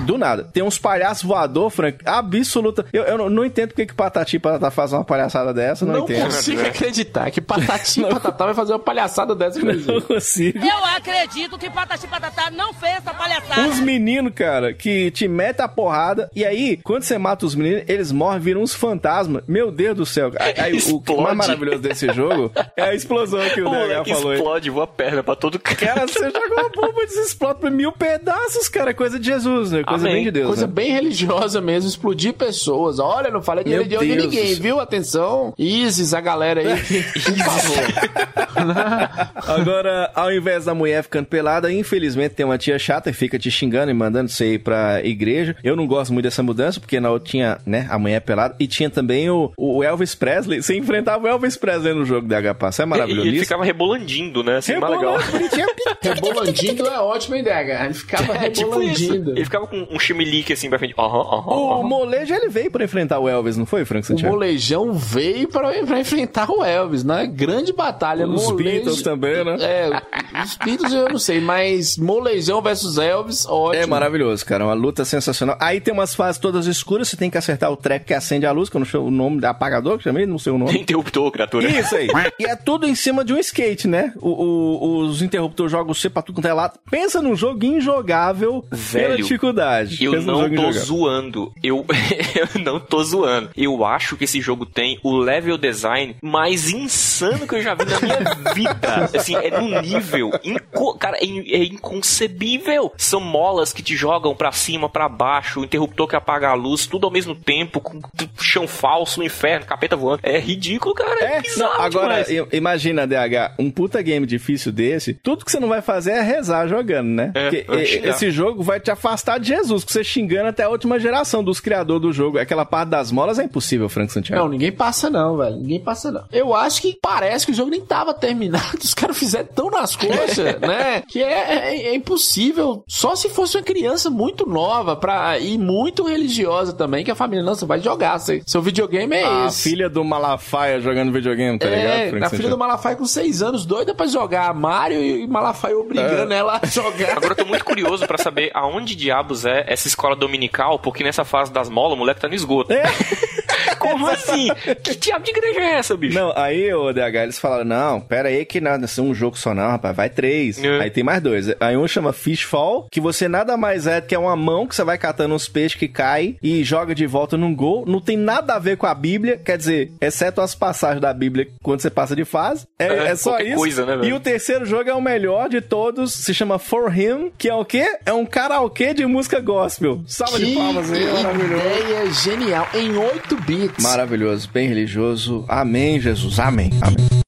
Do 0.05 0.16
nada. 0.18 0.45
Tem 0.53 0.62
uns 0.62 0.78
palhaços 0.78 1.22
voador, 1.24 1.70
Frank. 1.70 1.99
Absoluta. 2.05 2.84
Eu, 2.93 3.03
eu 3.05 3.18
não, 3.18 3.28
não 3.30 3.45
entendo 3.45 3.68
porque 3.68 3.86
que 3.86 3.95
Patati 3.95 4.36
e 4.36 4.38
Patatá 4.38 4.70
faz 4.70 4.93
uma 4.93 5.05
palhaçada 5.05 5.53
dessa. 5.53 5.84
Não, 5.84 5.95
Não 5.95 6.01
entendo. 6.05 6.24
consigo 6.24 6.61
acreditar 6.62 7.30
que 7.30 7.40
Patati 7.40 8.01
e 8.01 8.05
Patatá 8.05 8.47
vai 8.47 8.55
fazer 8.55 8.72
uma 8.72 8.78
palhaçada 8.78 9.34
dessa 9.34 9.61
com 9.61 9.66
Não 9.66 10.01
consigo. 10.01 10.59
Eu 10.59 10.84
acredito 10.97 11.59
que 11.59 11.68
Patati 11.70 12.07
Patatá 12.07 12.51
não 12.51 12.72
fez 12.72 12.97
essa 12.99 13.12
palhaçada. 13.14 13.61
Uns 13.62 13.80
meninos, 13.80 14.32
cara, 14.34 14.72
que 14.72 15.11
te 15.11 15.28
metem 15.28 15.64
a 15.64 15.68
porrada. 15.68 16.30
E 16.34 16.45
aí, 16.45 16.78
quando 16.82 17.03
você 17.03 17.18
mata 17.18 17.45
os 17.47 17.55
meninos, 17.55 17.84
eles 17.88 18.11
morrem, 18.12 18.40
viram 18.40 18.62
uns 18.62 18.74
fantasmas. 18.74 19.43
Meu 19.47 19.70
Deus 19.70 19.97
do 19.97 20.07
céu. 20.07 20.30
Aí, 20.38 20.72
o 20.72 21.01
que 21.01 21.12
Explode. 21.12 21.22
mais 21.22 21.36
maravilhoso 21.36 21.78
desse 21.82 22.12
jogo 22.12 22.51
é 22.76 22.82
a 22.82 22.95
explosão 22.95 23.40
que 23.51 23.61
o, 23.61 23.68
O 23.68 23.70
DH 23.70 23.76
moleque 23.78 24.14
falou 24.14 24.30
aí. 24.30 24.38
explode, 24.38 24.70
voa 24.70 24.86
perna 24.86 25.22
pra 25.22 25.36
todo 25.36 25.59
canto. 25.59 25.78
Cara, 25.78 26.07
você 26.07 26.30
joga 26.30 26.55
uma 26.55 26.68
bomba 26.70 27.03
e 27.03 27.07
desexplode 27.07 27.61
pra 27.61 27.70
mil 27.70 27.93
pedaços, 27.93 28.68
cara. 28.68 28.90
É 28.90 28.95
Coisa 28.95 29.18
de 29.18 29.26
Jesus, 29.26 29.72
né? 29.72 29.82
Coisa 29.85 30.05
Amém. 30.05 30.14
bem 30.14 30.24
de 30.24 30.30
Deus. 30.30 30.47
Coisa 30.49 30.66
né? 30.66 30.72
bem 30.72 30.93
religiosa 30.93 31.61
mesmo, 31.61 31.89
explodir 31.89 32.33
pessoas. 32.35 32.99
Olha, 32.99 33.30
não 33.30 33.43
falei 33.43 33.64
de 33.64 33.70
Meu 33.70 33.78
religião 33.80 34.03
de 34.03 34.16
ninguém, 34.16 34.55
viu? 34.55 34.80
Atenção. 34.80 35.55
Isis, 35.59 36.14
a 36.14 36.20
galera 36.20 36.61
aí. 36.61 36.80
que- 36.83 37.03
Por 37.22 37.37
favor. 37.45 38.53
Agora, 39.61 40.11
ao 40.14 40.33
invés 40.33 40.64
da 40.64 40.74
mulher 40.74 41.03
ficando 41.03 41.26
pelada, 41.26 41.72
infelizmente 41.72 42.35
tem 42.35 42.45
uma 42.47 42.59
tia 42.59 42.78
chata 42.78 43.11
que 43.11 43.16
fica 43.16 43.39
te 43.39 43.51
xingando 43.51 43.91
e 43.91 43.95
mandando 43.95 44.28
você 44.30 44.55
ir 44.55 44.59
pra 44.59 45.01
igreja. 45.05 45.57
Eu 45.62 45.74
não 45.76 45.87
gosto 45.87 46.12
muito 46.12 46.24
dessa 46.24 46.43
mudança, 46.43 46.78
porque 46.80 47.01
na 47.01 47.11
outra 47.11 47.28
tinha, 47.30 47.59
né, 47.66 47.87
a 47.91 47.99
mulher 47.99 48.20
pelada. 48.20 48.55
E 48.59 48.66
tinha 48.66 48.91
também 48.91 49.30
o, 49.30 49.53
o 49.57 49.83
Elvis 49.83 50.14
Presley. 50.14 50.62
Você 50.62 50.76
enfrentava 50.76 51.24
o 51.24 51.28
Elvis 51.28 51.57
Presley 51.57 51.95
no 51.95 52.05
jogo 52.05 52.26
da 52.28 52.41
HP. 52.41 52.68
Isso 52.68 52.83
é 52.83 52.85
E 52.85 52.89
maravilhoso. 52.89 53.28
ele 53.28 53.37
Isso. 53.37 53.45
ficava 53.47 53.64
rebolandinho, 53.64 54.43
né? 54.43 54.57
Assim, 54.59 54.76
mais 54.76 54.93
legal. 54.97 55.16
Rebolandindo 56.03 56.87
é 56.87 56.99
ótima 57.01 57.39
ideia. 57.39 57.85
Ele 57.85 57.95
ficava 57.95 58.35
É 58.37 58.51
tipo 58.51 58.70
rebolandindo. 58.70 59.30
Ele 59.33 59.45
ficava 59.45 59.66
com 59.73 59.95
um 59.97 59.99
chimelique 59.99 60.53
assim 60.53 60.68
pra 60.68 60.79
frente. 60.79 60.95
Aham, 60.99 61.18
aham, 61.20 61.47
O 61.51 61.73
aham. 61.73 61.83
molejo, 61.89 62.35
ele 62.35 62.49
veio 62.49 62.70
pra 62.70 62.85
enfrentar 62.85 63.18
o 63.18 63.29
Elvis, 63.29 63.57
não 63.57 63.66
foi, 63.66 63.85
Frank 63.85 64.05
O 64.05 64.07
Santiago? 64.09 64.35
molejão 64.35 64.93
veio 64.93 65.49
pra, 65.49 65.70
pra 65.85 65.99
enfrentar 66.01 66.51
o 66.51 66.62
Elvis, 66.62 67.03
né? 67.05 67.27
Grande 67.27 67.73
batalha. 67.73 68.27
Os 68.27 68.45
Molejo- 68.45 68.57
Beatles 68.57 69.03
também, 69.03 69.45
né? 69.45 69.57
É, 69.61 70.03
os 70.43 70.57
Beatles 70.57 70.93
eu 70.93 71.09
não 71.09 71.18
sei, 71.18 71.41
mas 71.41 71.97
molejão 71.97 72.61
versus 72.61 72.99
Elvis, 72.99 73.47
ótimo. 73.47 73.83
É 73.83 73.87
maravilhoso, 73.87 74.45
cara. 74.45 74.64
Uma 74.64 74.75
luta 74.75 75.05
sensacional. 75.05 75.57
Aí 75.61 75.81
tem 75.81 75.93
umas 75.95 76.14
fases 76.14 76.39
todas 76.41 76.66
escuras, 76.66 77.09
você 77.09 77.16
tem 77.16 77.31
que 77.31 77.39
acertar 77.39 77.70
o 77.70 77.77
treco 77.77 78.07
que 78.07 78.14
acende 78.14 78.47
a 78.47 78.53
luz, 78.53 78.68
que 78.68 78.77
eu 78.77 78.81
não 78.81 78.87
sei 78.87 79.01
o 79.01 79.11
nome, 79.11 79.41
da 79.41 79.51
apagador, 79.51 79.99
que 79.99 80.05
chamei, 80.05 80.27
não 80.27 80.39
sei 80.39 80.53
o 80.53 80.59
nome. 80.59 80.79
Interruptor, 80.79 81.31
criatura. 81.31 81.68
Isso 81.68 81.95
aí. 81.97 82.09
E 82.39 82.45
é 82.45 82.55
tudo 82.57 82.87
em 82.87 82.95
cima 82.95 83.25
de 83.25 83.33
um 83.33 83.39
skate, 83.39 83.89
né? 83.89 84.12
O- 84.20 84.29
o- 84.31 84.99
os 85.07 85.23
interruptores 85.23 85.70
jogam 85.73 85.95
você 85.95 86.11
pra 86.11 86.23
tudo 86.23 86.37
quanto 86.37 86.47
é 86.49 86.53
lado. 86.53 86.79
Pensa 86.91 87.23
num 87.23 87.35
jogo 87.35 87.64
injogável 87.64 88.62
pela 88.93 89.09
Velho, 89.16 89.25
dificuldade. 89.62 90.04
Eu 90.04 90.22
não 90.22 90.50
tô 90.50 90.72
zoando. 90.72 91.52
Eu, 91.62 91.86
eu 92.54 92.60
não 92.62 92.80
tô 92.80 93.02
zoando. 93.04 93.50
Eu 93.56 93.84
acho 93.84 94.16
que 94.16 94.24
esse 94.24 94.40
jogo 94.40 94.66
tem 94.66 94.98
o 95.02 95.16
level 95.16 95.56
design 95.58 96.16
mais 96.22 96.70
insano 96.70 97.46
que 97.46 97.54
eu 97.54 97.62
já 97.62 97.74
vi 97.74 97.84
na 97.84 98.00
minha 98.00 98.34
vida. 98.54 99.10
Assim, 99.16 99.34
é 99.36 99.50
num 99.58 99.80
nível. 99.80 100.30
inco- 100.44 100.96
cara, 100.98 101.16
é, 101.18 101.24
é 101.26 101.64
inconcebível. 101.64 102.92
São 102.96 103.20
molas 103.20 103.72
que 103.72 103.82
te 103.82 103.96
jogam 103.96 104.34
pra 104.34 104.52
cima, 104.52 104.88
pra 104.88 105.08
baixo, 105.08 105.60
o 105.60 105.64
interruptor 105.64 106.06
que 106.08 106.16
apaga 106.16 106.48
a 106.48 106.54
luz, 106.54 106.86
tudo 106.86 107.06
ao 107.06 107.12
mesmo 107.12 107.34
tempo, 107.34 107.80
com 107.80 108.00
chão 108.40 108.66
falso, 108.66 109.22
inferno, 109.22 109.66
capeta 109.66 109.96
voando. 109.96 110.20
É 110.22 110.38
ridículo, 110.38 110.94
cara. 110.94 111.20
É, 111.20 111.24
É, 111.24 111.34
não, 111.36 111.42
bizarro 111.42 111.82
agora, 111.82 112.22
demais. 112.24 112.30
i- 112.52 112.56
imagina, 112.56 113.06
DH, 113.06 113.54
um 113.58 113.70
puta 113.70 114.02
game 114.02 114.26
difícil 114.26 114.72
desse, 114.72 115.14
tudo 115.14 115.44
que 115.44 115.50
você 115.50 115.60
não 115.60 115.68
vai 115.68 115.80
fazer 115.82 116.12
é 116.12 116.20
rezar 116.20 116.66
jogando, 116.66 117.08
né? 117.08 117.32
É, 117.34 117.62
Porque 117.62 118.00
esse 118.04 118.30
jogo 118.30 118.62
vai 118.62 118.80
te 118.80 118.90
afastar 118.90 119.38
de 119.38 119.51
Jesus, 119.57 119.84
que 119.84 119.92
você 119.92 120.03
xingando 120.05 120.48
até 120.48 120.64
a 120.64 120.68
última 120.68 120.98
geração 120.98 121.42
dos 121.44 121.61
criadores 121.61 122.03
do 122.03 122.12
jogo. 122.12 122.38
Aquela 122.38 122.64
parte 122.64 122.88
das 122.90 123.11
molas 123.12 123.38
é 123.38 123.44
impossível, 123.44 123.88
Frank 123.88 124.12
Santiago. 124.12 124.42
Não, 124.42 124.48
ninguém 124.48 124.72
passa 124.72 125.11
não, 125.11 125.36
velho. 125.36 125.57
Ninguém 125.57 125.80
passa 125.80 126.11
não. 126.11 126.24
Eu 126.32 126.55
acho 126.55 126.80
que 126.80 126.98
parece 127.03 127.44
que 127.46 127.53
o 127.53 127.55
jogo 127.55 127.70
nem 127.70 127.80
tava 127.80 128.14
terminado. 128.14 128.78
Os 128.82 128.94
caras 128.94 129.18
fizeram 129.18 129.48
tão 129.55 129.70
nas 129.70 129.94
coxas, 129.96 130.38
né? 130.61 131.03
Que 131.07 131.22
é, 131.22 131.55
é- 131.68 131.86
é 131.88 131.94
impossível. 131.94 132.82
Só 132.88 133.14
se 133.14 133.28
fosse 133.28 133.57
uma 133.57 133.62
criança 133.62 134.09
muito 134.11 134.48
nova 134.48 134.96
pra, 134.96 135.38
e 135.38 135.59
muito 135.59 136.05
religiosa 136.05 136.72
também, 136.72 137.05
que 137.05 137.11
a 137.11 137.14
família, 137.14 137.44
não, 137.44 137.55
você 137.55 137.66
vai 137.66 137.80
jogar. 137.80 138.18
Seu, 138.18 138.40
seu 138.46 138.62
videogame 138.62 139.14
é 139.16 139.24
a 139.24 139.46
esse. 139.46 139.68
filha 139.70 139.88
do 139.88 140.05
Malafaia 140.05 140.80
jogando 140.80 141.12
videogame, 141.12 141.59
tá 141.59 141.66
ligado, 141.68 141.86
É, 141.86 142.11
Frank 142.11 142.24
a 142.24 142.30
filha 142.30 142.48
do? 142.48 142.59
Malafaia 142.59 142.96
com 142.96 143.05
6 143.07 143.42
anos, 143.42 143.66
doida 143.66 143.94
pra 143.94 144.07
jogar 144.07 144.55
Mario 144.55 145.03
e 145.03 145.26
Malafaia 145.26 145.76
obrigando 145.76 146.32
É. 146.32 146.36
ela 146.38 146.61
a 146.62 146.66
jogar. 146.66 147.12
Agora 147.16 147.32
eu 147.32 147.36
tô 147.36 147.44
muito 147.44 147.64
curioso 147.64 148.07
pra 148.07 148.18
saber 148.18 148.50
aonde 148.55 148.94
diabos 148.94 149.41
é 149.45 149.64
essa 149.66 149.88
escola 149.88 150.14
dominical, 150.16 150.78
porque 150.78 151.05
nessa 151.05 151.24
fase 151.24 151.53
das 151.53 151.68
molas 151.68 151.95
o 151.95 151.97
moleque 151.97 152.20
tá 152.20 152.28
no 152.28 152.34
esgoto. 152.34 152.72
É. 152.72 152.82
Como 153.83 154.07
assim? 154.09 154.49
Que 154.83 154.95
diabo 154.95 155.24
de 155.24 155.30
igreja 155.30 155.61
é 155.61 155.72
essa, 155.74 155.97
bicho? 155.97 156.18
Não, 156.18 156.33
aí, 156.37 156.72
ô 156.72 156.93
DH, 156.93 157.16
eles 157.22 157.39
falaram, 157.39 157.64
não, 157.64 158.01
pera 158.01 158.28
aí 158.28 158.45
que 158.45 158.61
nada, 158.61 158.85
isso 158.85 159.01
é 159.01 159.05
um 159.05 159.14
jogo 159.14 159.37
só 159.39 159.55
não, 159.55 159.70
rapaz, 159.70 159.97
vai 159.97 160.09
três. 160.09 160.62
É. 160.62 160.80
Aí 160.80 160.91
tem 160.91 161.03
mais 161.05 161.20
dois. 161.22 161.49
Aí 161.61 161.76
um 161.76 161.87
chama 161.89 162.12
Fishfall, 162.12 162.87
que 162.91 163.01
você 163.01 163.28
nada 163.28 163.57
mais 163.57 163.87
é 163.87 164.01
do 164.01 164.07
que 164.07 164.14
é 164.14 164.18
uma 164.18 164.37
mão 164.37 164.66
que 164.66 164.74
você 164.74 164.85
vai 164.85 164.99
catando 164.99 165.35
uns 165.35 165.49
peixes 165.49 165.78
que 165.78 165.89
cai 165.89 166.37
e 166.43 166.62
joga 166.64 166.95
de 166.95 167.07
volta 167.07 167.37
num 167.37 167.55
gol. 167.55 167.85
Não 167.87 168.01
tem 168.01 168.16
nada 168.16 168.55
a 168.55 168.59
ver 168.59 168.76
com 168.76 168.87
a 168.87 168.95
Bíblia, 168.95 169.41
quer 169.45 169.57
dizer, 169.59 169.93
exceto 170.01 170.41
as 170.41 170.55
passagens 170.55 171.01
da 171.01 171.12
Bíblia 171.12 171.49
quando 171.62 171.80
você 171.80 171.91
passa 171.91 172.14
de 172.16 172.24
fase. 172.24 172.66
É, 172.78 172.87
É, 172.87 173.07
é 173.09 173.16
só 173.16 173.39
isso. 173.39 173.57
coisa, 173.57 173.85
né, 173.85 174.07
e 174.07 174.12
o 174.12 174.20
terceiro 174.20 174.64
jogo 174.64 174.89
é 174.89 174.95
o 174.95 175.01
melhor 175.01 175.49
de 175.49 175.61
todos, 175.61 176.12
se 176.12 176.33
chama 176.35 176.59
For 176.59 176.97
Him, 176.97 177.30
que 177.37 177.49
é 177.49 177.55
o 177.55 177.64
quê? 177.64 177.99
É 178.05 178.12
um 178.12 178.24
karaokê 178.26 178.95
de 178.95 179.05
música 179.07 179.41
gospel. 179.41 180.03
Salva 180.07 180.39
de 180.39 180.55
palmas 180.55 180.91
aí, 180.93 181.05
é 181.05 181.12
maravilhoso. 181.12 181.55
ideia 181.55 182.12
genial. 182.12 182.68
Em 182.74 182.97
8 182.97 183.37
bits. 183.43 183.72
Maravilhoso, 183.81 184.49
bem 184.53 184.68
religioso. 184.68 185.45
Amém, 185.49 186.01
Jesus. 186.01 186.39
Amém. 186.39 186.70
Amém. 186.81 187.23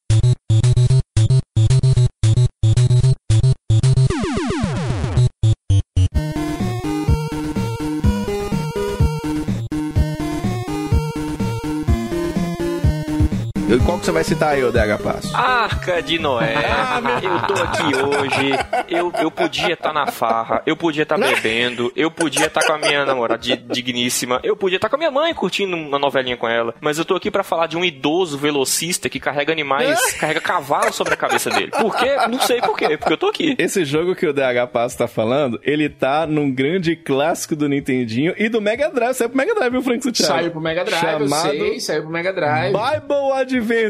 Que 14.05 14.09
você 14.11 14.13
vai 14.13 14.25
citar 14.25 14.51
aí, 14.51 14.63
ô 14.63 14.71
DH 14.71 15.03
Passo? 15.03 15.35
Arca 15.35 16.03
de 16.03 16.19
Noé. 16.19 16.53
eu 17.25 17.47
tô 17.47 17.63
aqui 17.63 17.95
hoje. 17.97 18.51
Eu, 18.87 19.11
eu 19.19 19.31
podia 19.31 19.73
estar 19.73 19.95
na 19.95 20.07
farra. 20.09 20.61
Eu 20.67 20.77
podia 20.77 21.05
estar 21.05 21.17
bebendo. 21.17 21.91
Eu 21.97 22.11
podia 22.11 22.45
estar 22.45 22.61
com 22.67 22.75
a 22.75 22.79
minha 22.79 23.07
namorada 23.07 23.41
di- 23.41 23.57
digníssima. 23.57 24.41
Eu 24.43 24.55
podia 24.59 24.77
estar 24.77 24.91
com 24.91 24.97
a 24.97 24.99
minha 24.99 25.11
mãe 25.11 25.33
curtindo 25.33 25.75
uma 25.75 25.99
novelinha 25.99 26.37
com 26.37 26.47
ela. 26.47 26.75
Mas 26.83 26.99
eu 26.99 27.05
tô 27.07 27.17
aqui 27.17 27.31
pra 27.31 27.43
falar 27.43 27.67
de 27.67 27.79
um 27.79 27.85
idoso 27.85 28.37
velocista 28.37 29.09
que 29.09 29.19
carrega 29.19 29.51
animais, 29.53 29.99
carrega 30.21 30.39
cavalo 30.39 30.93
sobre 30.93 31.15
a 31.15 31.17
cabeça 31.17 31.49
dele. 31.49 31.71
Por 31.71 31.97
quê? 31.97 32.15
Não 32.29 32.41
sei 32.41 32.61
por 32.61 32.77
quê. 32.77 32.99
Porque 32.99 33.15
eu 33.15 33.17
tô 33.19 33.29
aqui. 33.29 33.55
Esse 33.57 33.87
jogo 33.87 34.15
que 34.15 34.27
o 34.27 34.35
DH 34.35 34.69
Passo 34.71 34.99
tá 34.99 35.09
falando, 35.09 35.59
ele 35.63 35.89
tá 35.89 36.27
num 36.27 36.53
grande 36.53 36.95
clássico 36.95 37.57
do 37.57 37.71
Nintendinho 37.71 38.35
e 38.37 38.51
do 38.51 38.61
Mega 38.61 38.91
Drive. 38.91 39.15
Saiu 39.15 39.31
pro 39.31 39.39
Mega 39.39 39.55
Drive, 39.55 39.71
viu, 39.73 39.83
Frank 39.83 40.05
Santiago? 40.05 40.31
Saiu 40.35 40.51
pro 40.51 40.61
Mega 40.61 40.85
Drive, 40.85 41.01
Chamado 41.01 41.55
eu 41.55 41.69
sei, 41.71 41.81
saiu 41.81 42.03
pro 42.03 42.11
Mega 42.11 42.35
Drive. 42.35 42.75
Bible 42.75 43.33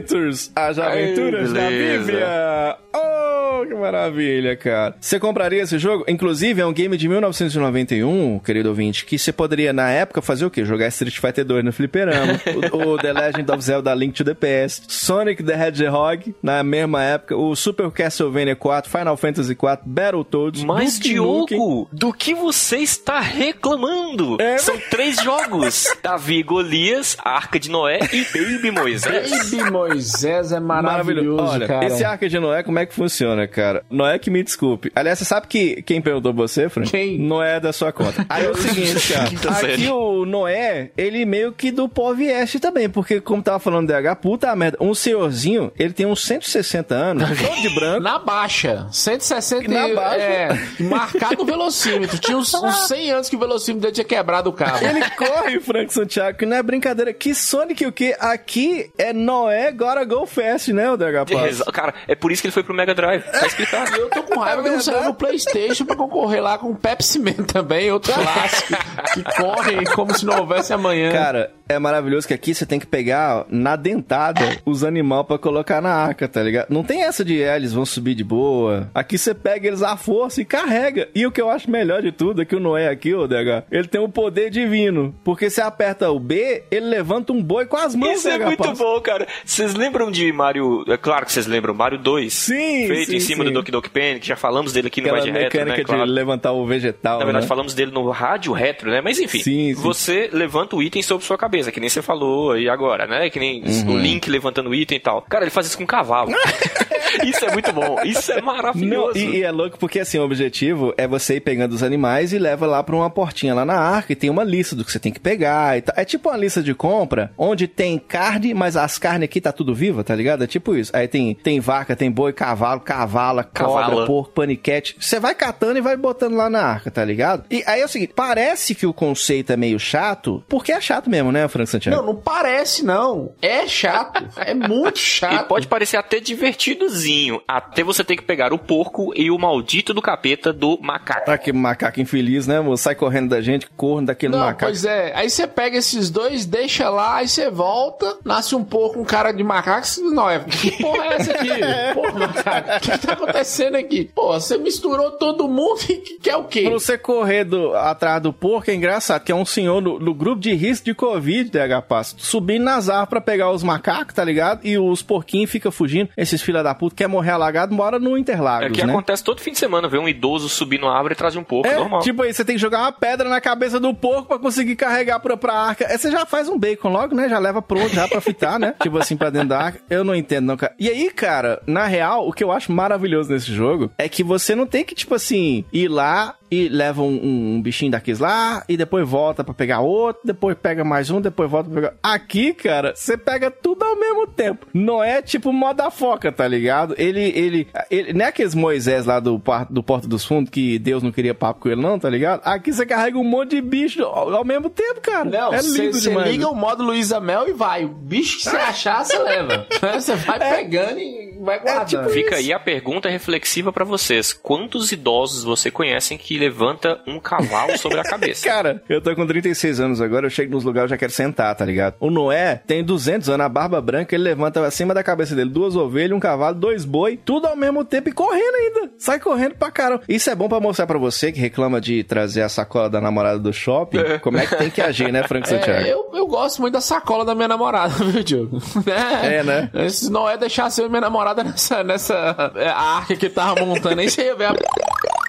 Adventures, 0.05 0.53
as 0.55 0.79
aventuras 0.79 1.53
da 1.53 1.61
beleza. 1.69 2.05
Bíblia. 2.05 2.77
Oh, 2.95 3.67
que 3.67 3.75
maravilha, 3.75 4.57
cara. 4.57 4.95
Você 5.01 5.19
compraria 5.19 5.63
esse 5.63 5.79
jogo? 5.79 6.05
Inclusive, 6.07 6.61
é 6.61 6.67
um 6.67 6.73
game 6.73 6.97
de 6.97 7.09
1991, 7.09 8.39
querido 8.39 8.69
ouvinte, 8.69 9.05
que 9.05 9.19
você 9.19 9.33
poderia, 9.33 9.73
na 9.73 9.91
época, 9.91 10.23
fazer 10.23 10.45
o 10.45 10.51
quê? 10.51 10.65
Jogar 10.65 10.89
Street 10.89 11.19
Fighter 11.19 11.45
2 11.45 11.65
no 11.65 11.73
fliperama, 11.73 12.41
o, 12.73 12.93
o 12.93 12.99
The 12.99 13.13
Legend 13.13 13.51
of 13.51 13.63
Zelda 13.63 13.95
Link 13.95 14.15
to 14.15 14.25
the 14.25 14.35
Past, 14.35 14.93
Sonic 14.93 15.43
the 15.43 15.55
Hedgehog, 15.55 16.35
na 16.43 16.63
mesma 16.63 17.03
época, 17.03 17.37
o 17.37 17.57
Super 17.57 17.91
Castlevania 17.91 18.55
4, 18.55 18.91
Final 18.91 19.17
Fantasy 19.17 19.55
4, 19.55 19.85
Battletoads, 19.89 20.63
Mas, 20.65 20.99
Duke. 20.99 21.09
Diogo, 21.09 21.89
do 21.93 22.13
que 22.13 22.35
você 22.35 22.79
está 22.79 23.21
reclamando? 23.21 24.41
É. 24.41 24.59
São 24.59 24.79
três 24.91 25.17
jogos: 25.21 25.87
Davi 26.03 26.43
Golias, 26.43 27.17
Arca 27.25 27.59
de 27.59 27.71
Noé 27.71 27.99
e 28.13 28.25
Baby 28.25 28.71
Moisés. 28.71 29.51
Baby 29.51 29.71
Moisés 29.71 29.94
é 29.99 30.61
maravilhoso, 30.61 31.43
Olha, 31.43 31.67
cara. 31.67 31.87
esse 31.87 32.05
Arca 32.05 32.29
de 32.29 32.39
Noé, 32.39 32.63
como 32.63 32.79
é 32.79 32.87
que 32.87 32.95
funciona, 32.95 33.47
cara? 33.47 33.85
Noé 33.91 34.19
que 34.19 34.31
me 34.31 34.43
desculpe. 34.43 34.91
Aliás, 34.95 35.19
você 35.19 35.25
sabe 35.25 35.47
que 35.47 35.83
quem 35.83 36.01
perguntou 36.01 36.33
você, 36.33 36.69
Frank? 36.69 36.91
Quem? 36.91 37.19
Noé 37.19 37.57
é 37.57 37.61
da 37.61 37.73
sua 37.73 37.93
conta. 37.93 38.25
Aí 38.29 38.45
é 38.45 38.51
o 38.51 38.55
seguinte, 38.57 39.13
cara. 39.13 39.75
Aqui 39.75 39.89
o 39.89 40.25
Noé, 40.25 40.91
ele 40.97 41.25
meio 41.25 41.53
que 41.53 41.71
do 41.71 41.89
pó 41.89 42.13
vieste 42.13 42.59
também, 42.59 42.89
porque 42.89 43.21
como 43.21 43.43
tava 43.43 43.59
falando 43.59 43.89
DH, 43.89 44.17
puta 44.21 44.55
merda, 44.57 44.79
um 44.81 44.95
senhorzinho, 44.95 45.73
ele 45.79 45.93
tem 45.93 46.07
uns 46.07 46.23
160 46.25 46.95
anos, 46.95 47.29
todo 47.39 47.63
de 47.63 47.75
branco. 47.75 48.01
Na 48.01 48.19
baixa, 48.19 48.87
160 48.91 49.69
Na 49.69 49.89
baixa? 49.95 50.21
é, 50.23 50.59
marcado 50.81 51.43
o 51.43 51.45
velocímetro. 51.45 52.19
Tinha 52.19 52.37
uns, 52.37 52.53
uns 52.55 52.89
100 52.89 53.11
anos 53.11 53.29
que 53.29 53.37
o 53.37 53.39
velocímetro 53.39 53.83
dele 53.83 53.93
tinha 53.95 54.05
quebrado 54.05 54.51
o 54.51 54.53
cabo. 54.53 54.85
Ele 54.85 55.01
corre, 55.11 55.61
Frank 55.61 55.93
Santiago, 55.93 56.39
que 56.39 56.47
não 56.47 56.57
é 56.57 56.63
brincadeira. 56.63 57.13
Que 57.13 57.35
Sonic 57.35 57.85
o 57.87 57.93
quê? 57.93 58.17
Aqui 58.19 58.91
é 58.99 59.13
Noé 59.13 59.73
Gotta 59.85 60.05
Go 60.05 60.27
Fast, 60.27 60.73
né, 60.73 60.91
o 60.91 60.97
DH 60.97 61.71
Cara, 61.73 61.95
é 62.09 62.15
por 62.15 62.33
isso 62.33 62.43
que 62.43 62.49
ele 62.49 62.53
foi 62.53 62.63
pro 62.63 62.75
Mega 62.75 62.95
Drive. 62.95 63.23
Tá 63.23 63.47
explicado. 63.47 63.97
Eu 63.97 64.09
tô 64.09 64.23
com 64.23 64.41
raiva 64.41 64.63
que 64.63 64.71
não 64.71 64.81
saiu 64.81 65.05
no 65.05 65.15
Playstation 65.15 65.85
pra 65.85 65.97
concorrer 65.97 66.43
lá 66.43 66.59
com 66.59 66.71
o 66.71 66.77
Pepsi 66.77 67.19
Man 67.19 67.45
também, 67.47 67.91
outro 67.91 68.13
clássico, 68.13 68.75
que 69.13 69.23
corre 69.37 69.85
como 69.95 70.17
se 70.17 70.25
não 70.25 70.41
houvesse 70.41 70.73
amanhã. 70.73 71.13
Cara, 71.13 71.53
é 71.69 71.79
maravilhoso 71.79 72.29
que 72.29 72.35
aqui 72.35 72.55
você 72.55 72.67
tem 72.67 72.79
que 72.79 72.87
pegar 72.87 73.47
na 73.49 73.77
dentada 73.77 74.41
os 74.65 74.85
animais 74.85 75.27
pra 75.27 75.39
colocar 75.39 75.81
na 75.81 75.91
arca, 75.95 76.29
tá 76.29 76.43
ligado? 76.43 76.67
Não 76.71 76.83
tem 76.83 77.03
essa 77.03 77.25
de 77.25 77.43
é, 77.43 77.57
eles 77.57 77.73
vão 77.73 77.85
subir 77.87 78.15
de 78.15 78.25
boa. 78.25 78.91
Aqui 78.95 79.17
você 79.17 79.35
pega 79.35 79.69
eles 79.69 79.83
à 79.83 79.97
força 79.97 80.41
e 80.41 80.45
carrega. 80.45 81.09
E 81.15 81.27
o 81.27 81.33
que 81.33 81.41
eu 81.41 81.51
acho 81.51 81.71
melhor 81.71 82.03
de 82.03 82.13
tudo 82.13 82.43
é 82.43 82.45
que 82.45 82.57
o 82.57 82.61
Noé 82.61 82.89
aqui, 82.89 83.15
ô 83.15 83.27
DH, 83.27 83.65
ele 83.71 83.89
tem 83.89 84.01
um 84.01 84.11
poder 84.11 84.51
divino. 84.51 85.15
Porque 85.25 85.49
você 85.49 85.61
aperta 85.61 86.11
o 86.11 86.19
B, 86.19 86.65
ele 86.71 86.87
levanta 86.87 87.33
um 87.33 87.43
boi 87.43 87.67
com 87.67 87.77
as 87.77 87.95
mãos, 87.95 88.19
Isso 88.19 88.29
é 88.29 88.39
muito 88.39 88.73
bom, 88.73 89.01
cara. 89.01 89.27
Vocês 89.45 89.74
lembram 89.75 90.11
de 90.11 90.33
Mario... 90.33 90.85
É 90.89 90.97
claro 90.97 91.27
que 91.27 91.33
vocês 91.33 91.47
lembram. 91.47 91.75
Mario 91.75 91.99
2. 91.99 92.33
Sim, 92.33 92.87
Feito 92.87 93.11
sim, 93.11 93.17
em 93.17 93.21
cima 93.21 93.45
sim. 93.45 93.51
do 93.51 93.55
Doki 93.55 93.71
Doki 93.71 93.91
Panic. 93.91 94.27
Já 94.27 94.37
falamos 94.37 94.73
dele 94.73 94.89
aqui 94.89 95.01
no 95.01 95.11
Vai 95.11 95.21
de 95.21 95.31
Retro, 95.31 95.43
mecânica 95.59 95.77
né? 95.79 95.85
Claro. 95.85 96.07
de 96.07 96.11
levantar 96.13 96.53
o 96.53 96.65
vegetal, 96.67 97.19
Na 97.19 97.25
verdade, 97.25 97.45
né? 97.45 97.49
falamos 97.49 97.75
dele 97.75 97.91
no 97.93 98.09
rádio 98.11 98.53
retro, 98.53 98.91
né? 98.91 99.01
Mas 99.01 99.19
enfim, 99.19 99.41
Sim, 99.41 99.75
você 99.75 100.29
levanta 100.33 100.77
o 100.77 100.83
item 100.83 101.03
sobre 101.03 101.25
sua 101.27 101.37
cabeça, 101.39 101.71
que 101.73 101.81
nem 101.81 101.89
você 101.89 102.01
falou 102.03 102.53
aí 102.53 102.69
agora, 102.69 103.07
né? 103.07 103.29
Que 103.31 103.39
nem 103.39 103.63
Uhum. 103.65 103.95
o 103.95 103.99
Link 103.99 104.29
levantando 104.31 104.71
o 104.71 104.75
item 104.75 104.97
e 104.97 105.01
tal. 105.01 105.23
Cara, 105.23 105.45
ele 105.45 105.51
faz 105.51 105.67
isso 105.67 105.77
com 105.77 105.85
um 105.85 105.87
cavalo. 105.87 106.31
isso 107.25 107.45
é 107.45 107.53
muito 107.53 107.73
bom. 107.73 107.97
Isso 108.05 108.33
é 108.33 108.37
Não, 108.37 108.47
maravilhoso. 108.47 109.19
e, 109.19 109.37
e 109.39 109.43
é 109.43 109.51
louco 109.51 109.79
porque 109.79 110.01
assim, 110.01 110.19
o 110.19 110.23
objetivo 110.25 110.93
é 110.97 111.07
você 111.07 111.37
ir 111.37 111.41
pegando 111.41 111.73
os 111.73 111.83
animais 111.83 112.33
e 112.33 112.39
leva 112.39 112.67
lá 112.67 112.83
pra 112.83 112.95
uma 112.97 113.09
portinha 113.11 113.55
lá 113.55 113.65
na 113.65 113.75
arca 113.79 114.13
e 114.13 114.17
tem 114.17 114.31
uma 114.31 114.45
lista 114.45 114.75
do 114.77 114.85
que 114.85 114.91
você 114.93 114.99
tem 114.99 115.13
que 115.13 115.21
pegar 115.21 115.77
e 115.79 115.83
tal. 115.83 115.95
É 115.97 116.05
tipo 116.05 116.29
uma 116.29 116.37
lista 116.37 116.63
de 116.63 116.75
compra 116.75 117.33
onde 117.39 117.67
tem 117.69 117.99
carne, 117.99 118.55
mas 118.55 118.77
as 118.77 118.99
carnes 118.99 119.25
aqui 119.25 119.41
tá 119.41 119.53
tudo 119.53 119.64
viva, 119.73 120.03
tá 120.03 120.17
ligado? 120.17 120.43
É 120.43 120.47
tipo 120.49 120.75
isso. 120.75 120.91
Aí 120.93 121.07
tem, 121.07 121.33
tem 121.33 121.61
vaca, 121.61 121.95
tem 121.95 122.11
boi, 122.11 122.33
cavalo, 122.33 122.81
cavala, 122.81 123.45
cobra, 123.45 123.85
Cavala. 123.85 124.07
porco, 124.07 124.33
paniquete. 124.33 124.97
Você 124.99 125.21
vai 125.21 125.33
catando 125.37 125.79
e 125.79 125.81
vai 125.81 125.97
botando 125.97 126.35
lá 126.35 126.51
na 126.51 126.61
arca, 126.61 126.91
tá 126.91 127.05
ligado? 127.05 127.45
E 127.49 127.63
aí 127.67 127.81
é 127.81 127.85
o 127.85 127.89
seguinte, 127.89 128.13
parece 128.17 128.75
que 128.75 128.85
o 128.87 128.93
conceito 128.93 129.53
é 129.53 129.57
meio 129.57 129.79
chato, 129.79 130.43
porque 130.49 130.73
é 130.73 130.81
chato 130.81 131.09
mesmo, 131.09 131.31
né, 131.31 131.47
Frank 131.47 131.71
Santiago? 131.71 131.97
Não, 131.99 132.07
não 132.07 132.17
parece, 132.17 132.85
não. 132.85 133.31
É 133.41 133.67
chato. 133.69 134.25
É 134.37 134.53
muito 134.55 134.97
E 134.97 135.01
chato. 135.01 135.47
pode 135.47 135.67
parecer 135.69 135.97
até 135.97 136.19
divertidozinho, 136.65 137.41
até 137.47 137.83
você 137.85 138.03
ter 138.03 138.17
que 138.17 138.23
pegar 138.23 138.53
o 138.53 138.59
porco 138.59 139.13
e 139.15 139.31
o 139.31 139.39
maldito 139.39 139.93
do 139.95 140.03
capeta 140.03 140.53
do 140.53 140.79
macaco. 140.81 141.31
Ah, 141.31 141.39
que 141.39 141.53
macaco 141.53 142.01
infeliz, 142.01 142.47
né, 142.47 142.61
moço? 142.61 142.83
Sai 142.83 142.95
correndo 142.95 143.29
da 143.31 143.41
gente, 143.41 143.69
corno 143.77 144.07
daquele 144.09 144.33
Não, 144.33 144.41
macaco. 144.41 144.65
pois 144.65 144.85
é. 144.85 145.13
Aí 145.15 145.29
você 145.31 145.47
pega 145.47 145.77
esses 145.77 146.11
dois, 146.11 146.47
deixa 146.47 146.89
lá, 146.89 147.17
aí 147.17 147.29
você 147.29 147.51
volta, 147.51 148.17
nasce 148.25 148.55
um 148.55 148.65
pouco 148.65 148.99
um 149.01 149.05
cara 149.05 149.31
de 149.33 149.43
macaco. 149.43 149.54
Você- 149.63 150.01
Não, 150.03 150.29
é. 150.31 150.39
Que 150.41 150.71
porra 150.83 151.05
é 151.05 151.15
essa 151.17 151.33
aqui? 151.33 151.49
Porra, 151.95 152.13
macaco. 152.13 152.69
O 152.77 152.81
que 152.81 152.99
tá 153.07 153.13
acontecendo 153.13 153.77
aqui? 153.77 154.11
Pô, 154.15 154.33
você 154.33 154.57
misturou 154.59 155.13
todo 155.13 155.49
mundo 155.49 155.81
e 155.89 155.97
que- 155.97 156.19
quer 156.19 156.37
o 156.37 156.45
quê? 156.45 156.63
Pra 156.63 156.71
você 156.73 156.97
correr 156.99 157.45
do- 157.45 157.75
atrás 157.75 158.21
do 158.23 158.33
porco 158.33 158.71
é 158.71 158.75
engraçado, 158.75 159.23
que 159.23 159.33
é 159.33 159.35
um 159.35 159.45
senhor 159.45 159.81
no, 159.81 159.99
no 159.99 160.15
grupo 160.15 160.41
de 160.41 160.53
risco 160.55 160.85
de 160.87 160.95
Covid, 160.95 161.51
DH 161.51 161.83
Passo, 161.89 162.17
subindo 162.19 162.65
nas 162.65 162.89
árvores 162.89 163.11
pra 163.11 163.21
pegar 163.21 163.51
os 163.51 163.63
macacos, 163.63 164.15
tá 164.15 164.25
ligado? 164.25 164.61
E 164.65 164.79
os 164.79 165.03
porquinhos 165.03 165.51
ficam 165.51 165.71
fugindo. 165.71 166.09
Esses 166.17 166.41
filha 166.43 166.63
da 166.63 166.75
puta 166.75 166.95
quer 166.97 167.09
morrer 167.09 167.31
alagado, 167.33 167.75
mora 167.75 167.99
no 167.99 168.17
Interlagos, 168.17 168.67
É 168.69 168.71
que 168.71 168.85
né? 168.85 168.93
acontece 168.93 169.23
todo 169.23 169.41
fim 169.41 169.53
de 169.53 169.59
semana, 169.59 169.89
ver 169.89 169.99
um 169.99 170.09
idoso 170.09 170.49
subir 170.49 170.79
numa 170.81 170.93
árvore 170.95 171.15
e 171.15 171.17
trazer 171.17 171.39
um 171.39 171.45
porco, 171.45 171.67
É, 171.69 171.77
normal. 171.77 172.01
tipo 172.01 172.23
aí, 172.23 172.33
você 172.33 172.45
tem 172.45 172.57
que 172.57 172.61
jogar 172.61 172.81
uma 172.81 172.93
pedra 172.93 173.29
na 173.29 173.41
cabeça 173.41 173.79
do 173.81 173.93
porco 173.95 174.29
pra 174.29 174.39
conseguir 174.39 174.77
carregar 174.77 175.21
pra, 175.21 175.37
pra 175.37 175.53
arca. 175.55 175.87
Aí 175.89 175.99
você 175.99 176.11
já 176.11 176.25
faz 176.27 176.49
um 176.49 176.59
bacon 176.59 176.89
logo, 176.91 177.15
né? 177.15 177.29
Já 177.29 177.39
leva 177.39 177.61
pronto, 177.63 177.89
já 177.91 178.09
pra 178.09 178.21
fritar, 178.21 178.59
né? 178.59 178.75
tipo 178.83 178.99
assim, 178.99 179.17
pra 179.17 179.31
dentro 179.31 179.44
da 179.47 179.59
arca. 179.59 179.81
Eu 179.89 180.05
não 180.05 180.15
entendo, 180.15 180.47
não, 180.47 180.57
cara. 180.57 180.75
E 180.79 180.89
aí, 180.89 181.11
cara, 181.11 181.63
na 181.67 181.87
real, 181.87 182.29
o 182.29 182.33
que 182.33 182.43
eu 182.43 182.53
acho 182.53 182.73
maravilhoso 182.73 183.31
nesse 183.31 183.53
jogo 183.53 183.91
é 183.99 184.09
que 184.09 184.23
você 184.23 184.55
não 184.55 184.67
tem 184.67 184.85
que, 184.85 184.95
tipo 184.95 185.15
assim, 185.15 185.65
ir 185.73 185.89
lá 185.89 186.35
e 186.51 186.69
leva 186.69 187.03
um, 187.03 187.07
um- 187.15 187.55
um 187.57 187.63
bichinho 187.63 187.91
daqueles 187.91 188.21
lá 188.21 188.63
e 188.69 188.77
depois 188.77 189.09
volta 189.09 189.43
pra 189.43 189.53
pegar 189.55 189.81
outro, 189.81 190.23
depois 190.25 190.57
pega 190.61 190.85
mais 190.85 191.11
um, 191.11 191.21
depois 191.21 191.51
volta 191.51 191.69
pra 191.71 191.81
pegar. 191.81 191.95
Aqui, 192.03 192.53
cara, 192.53 192.93
você 192.95 193.17
pega 193.17 193.51
tudo 193.51 193.83
ao 193.83 193.99
mesmo 193.99 194.27
tempo. 194.27 194.67
Não 194.73 195.03
é 195.03 195.21
tipo 195.23 195.53
moda 195.53 195.91
foca, 195.91 196.31
tá 196.31 196.47
ligado? 196.47 196.95
Ele, 196.99 197.21
ele, 197.35 197.67
ele 197.91 198.13
não 198.13 198.25
é 198.25 198.29
aqueles 198.29 198.55
Moisés 198.55 199.07
lá 199.07 199.19
do, 199.21 199.41
do 199.71 199.83
Porto 199.83 200.07
dos 200.09 200.25
Fundos 200.25 200.51
que 200.51 200.79
Deus 200.79 201.03
não 201.03 201.11
queria 201.11 201.35
papo 201.35 201.61
com 201.61 201.69
ele, 201.69 201.81
não, 201.81 201.99
tá 201.99 202.09
ligado? 202.09 202.41
Aqui 202.45 202.73
você 202.73 202.85
carrega 202.87 203.19
um 203.19 203.25
monte 203.25 203.51
de 203.57 203.61
bicho 203.63 204.03
ao, 204.03 204.33
ao 204.35 204.45
mesmo 204.45 204.69
tempo, 204.71 205.01
cara. 205.01 205.25
Não, 205.25 205.53
é 205.55 205.61
lindo 205.61 205.93
você 205.95 206.09
demais. 206.11 206.31
liga 206.31 206.49
o 206.49 206.55
modo 206.55 206.85
Luísa 206.85 207.19
Mel 207.21 207.49
e 207.49 207.53
vai. 207.53 207.85
O 207.85 207.89
bicho 207.89 208.39
que 208.39 208.45
você 208.51 208.57
achar, 208.57 209.05
você 209.05 209.19
leva. 209.19 209.67
Você 209.95 210.15
vai 210.17 210.39
pegando 210.39 210.99
e 210.99 211.34
vai 211.45 211.61
guardando. 211.61 211.87
tipo 211.89 212.09
Fica 212.11 212.37
aí 212.37 212.53
a 212.53 212.59
pergunta 212.59 213.09
reflexiva 213.09 213.73
pra 213.73 213.85
vocês. 213.85 214.33
Quantos 214.33 214.93
idosos 214.93 215.45
você 215.45 215.71
conhecem 215.71 216.17
que 216.17 216.39
levanta 216.39 217.01
um 217.07 217.19
cavalo 217.21 217.77
sobre 217.79 218.01
a 218.01 218.05
cabeça? 218.05 218.47
Cara, 218.47 218.83
eu 218.89 219.01
tô 219.01 219.15
com 219.15 219.27
36 219.27 219.81
anos 219.81 220.01
agora, 220.01 220.27
eu 220.27 220.31
chego 220.31 220.53
nos 220.53 220.65
lugares 220.65 220.91
e 220.91 220.93
já 220.95 220.97
quero 220.99 221.13
sentar, 221.13 221.55
tá 221.55 221.65
ligado? 221.65 221.97
O 222.01 222.11
Noé 222.11 222.61
tem 222.67 222.83
200 222.85 223.29
anos, 223.29 223.45
a 223.45 223.49
barba 223.49 223.81
branca, 223.81 224.15
ele 224.15 224.25
levanta 224.25 224.65
acima 224.65 224.95
da 224.95 225.03
cabeça 225.03 225.35
dele 225.35 225.51
duas 225.51 225.77
ovelhas, 225.77 226.17
um 226.17 226.21
cavalo, 226.21 226.55
dois 226.55 226.85
boi, 226.85 227.19
tudo 227.23 227.47
ao 227.47 227.57
mesmo 227.57 227.85
tempo 227.85 228.09
e 228.09 228.13
correndo 228.13 228.55
ainda. 228.55 228.91
Sai 228.99 229.19
correndo 229.19 229.55
pra 229.55 229.71
caramba. 229.71 230.03
Isso 230.09 230.31
é 230.31 230.35
bom 230.35 230.49
pra 230.49 230.61
mostrar 230.61 230.87
pra 230.87 230.99
você 230.99 231.33
que 231.33 231.41
reclama 231.41 231.81
de 231.81 232.05
trazer 232.05 232.43
a 232.43 232.49
sacola 232.49 232.89
da 232.89 233.01
namorada 233.01 233.39
do 233.39 233.53
shopping, 233.53 233.99
como 234.23 234.39
é 234.39 234.47
que 234.47 234.57
tem 234.57 234.71
que 234.71 234.81
agir, 234.81 235.13
né, 235.13 235.23
Frank 235.27 235.47
Santiago? 235.49 235.87
É, 235.87 235.93
eu, 235.93 236.11
eu 236.15 236.27
gosto 236.27 236.61
muito 236.61 236.75
da 236.75 236.81
sacola 236.81 237.25
da 237.25 237.35
minha 237.35 237.49
namorada, 237.49 237.93
viu, 238.05 238.23
Diogo? 238.23 238.59
É, 238.87 239.43
né? 239.43 239.71
Se 239.89 240.11
não 240.11 240.29
é 240.29 240.37
deixar 240.37 240.71
ser 240.71 240.89
minha 240.89 241.01
namorada 241.01 241.34
nessa, 241.43 241.83
nessa 241.83 242.53
é, 242.55 242.69
arca 242.69 243.17
que 243.17 243.29
tava 243.29 243.65
montando, 243.65 244.03
você 244.03 244.27
ia 244.27 244.37
ver 244.37 244.47
a 244.47 244.55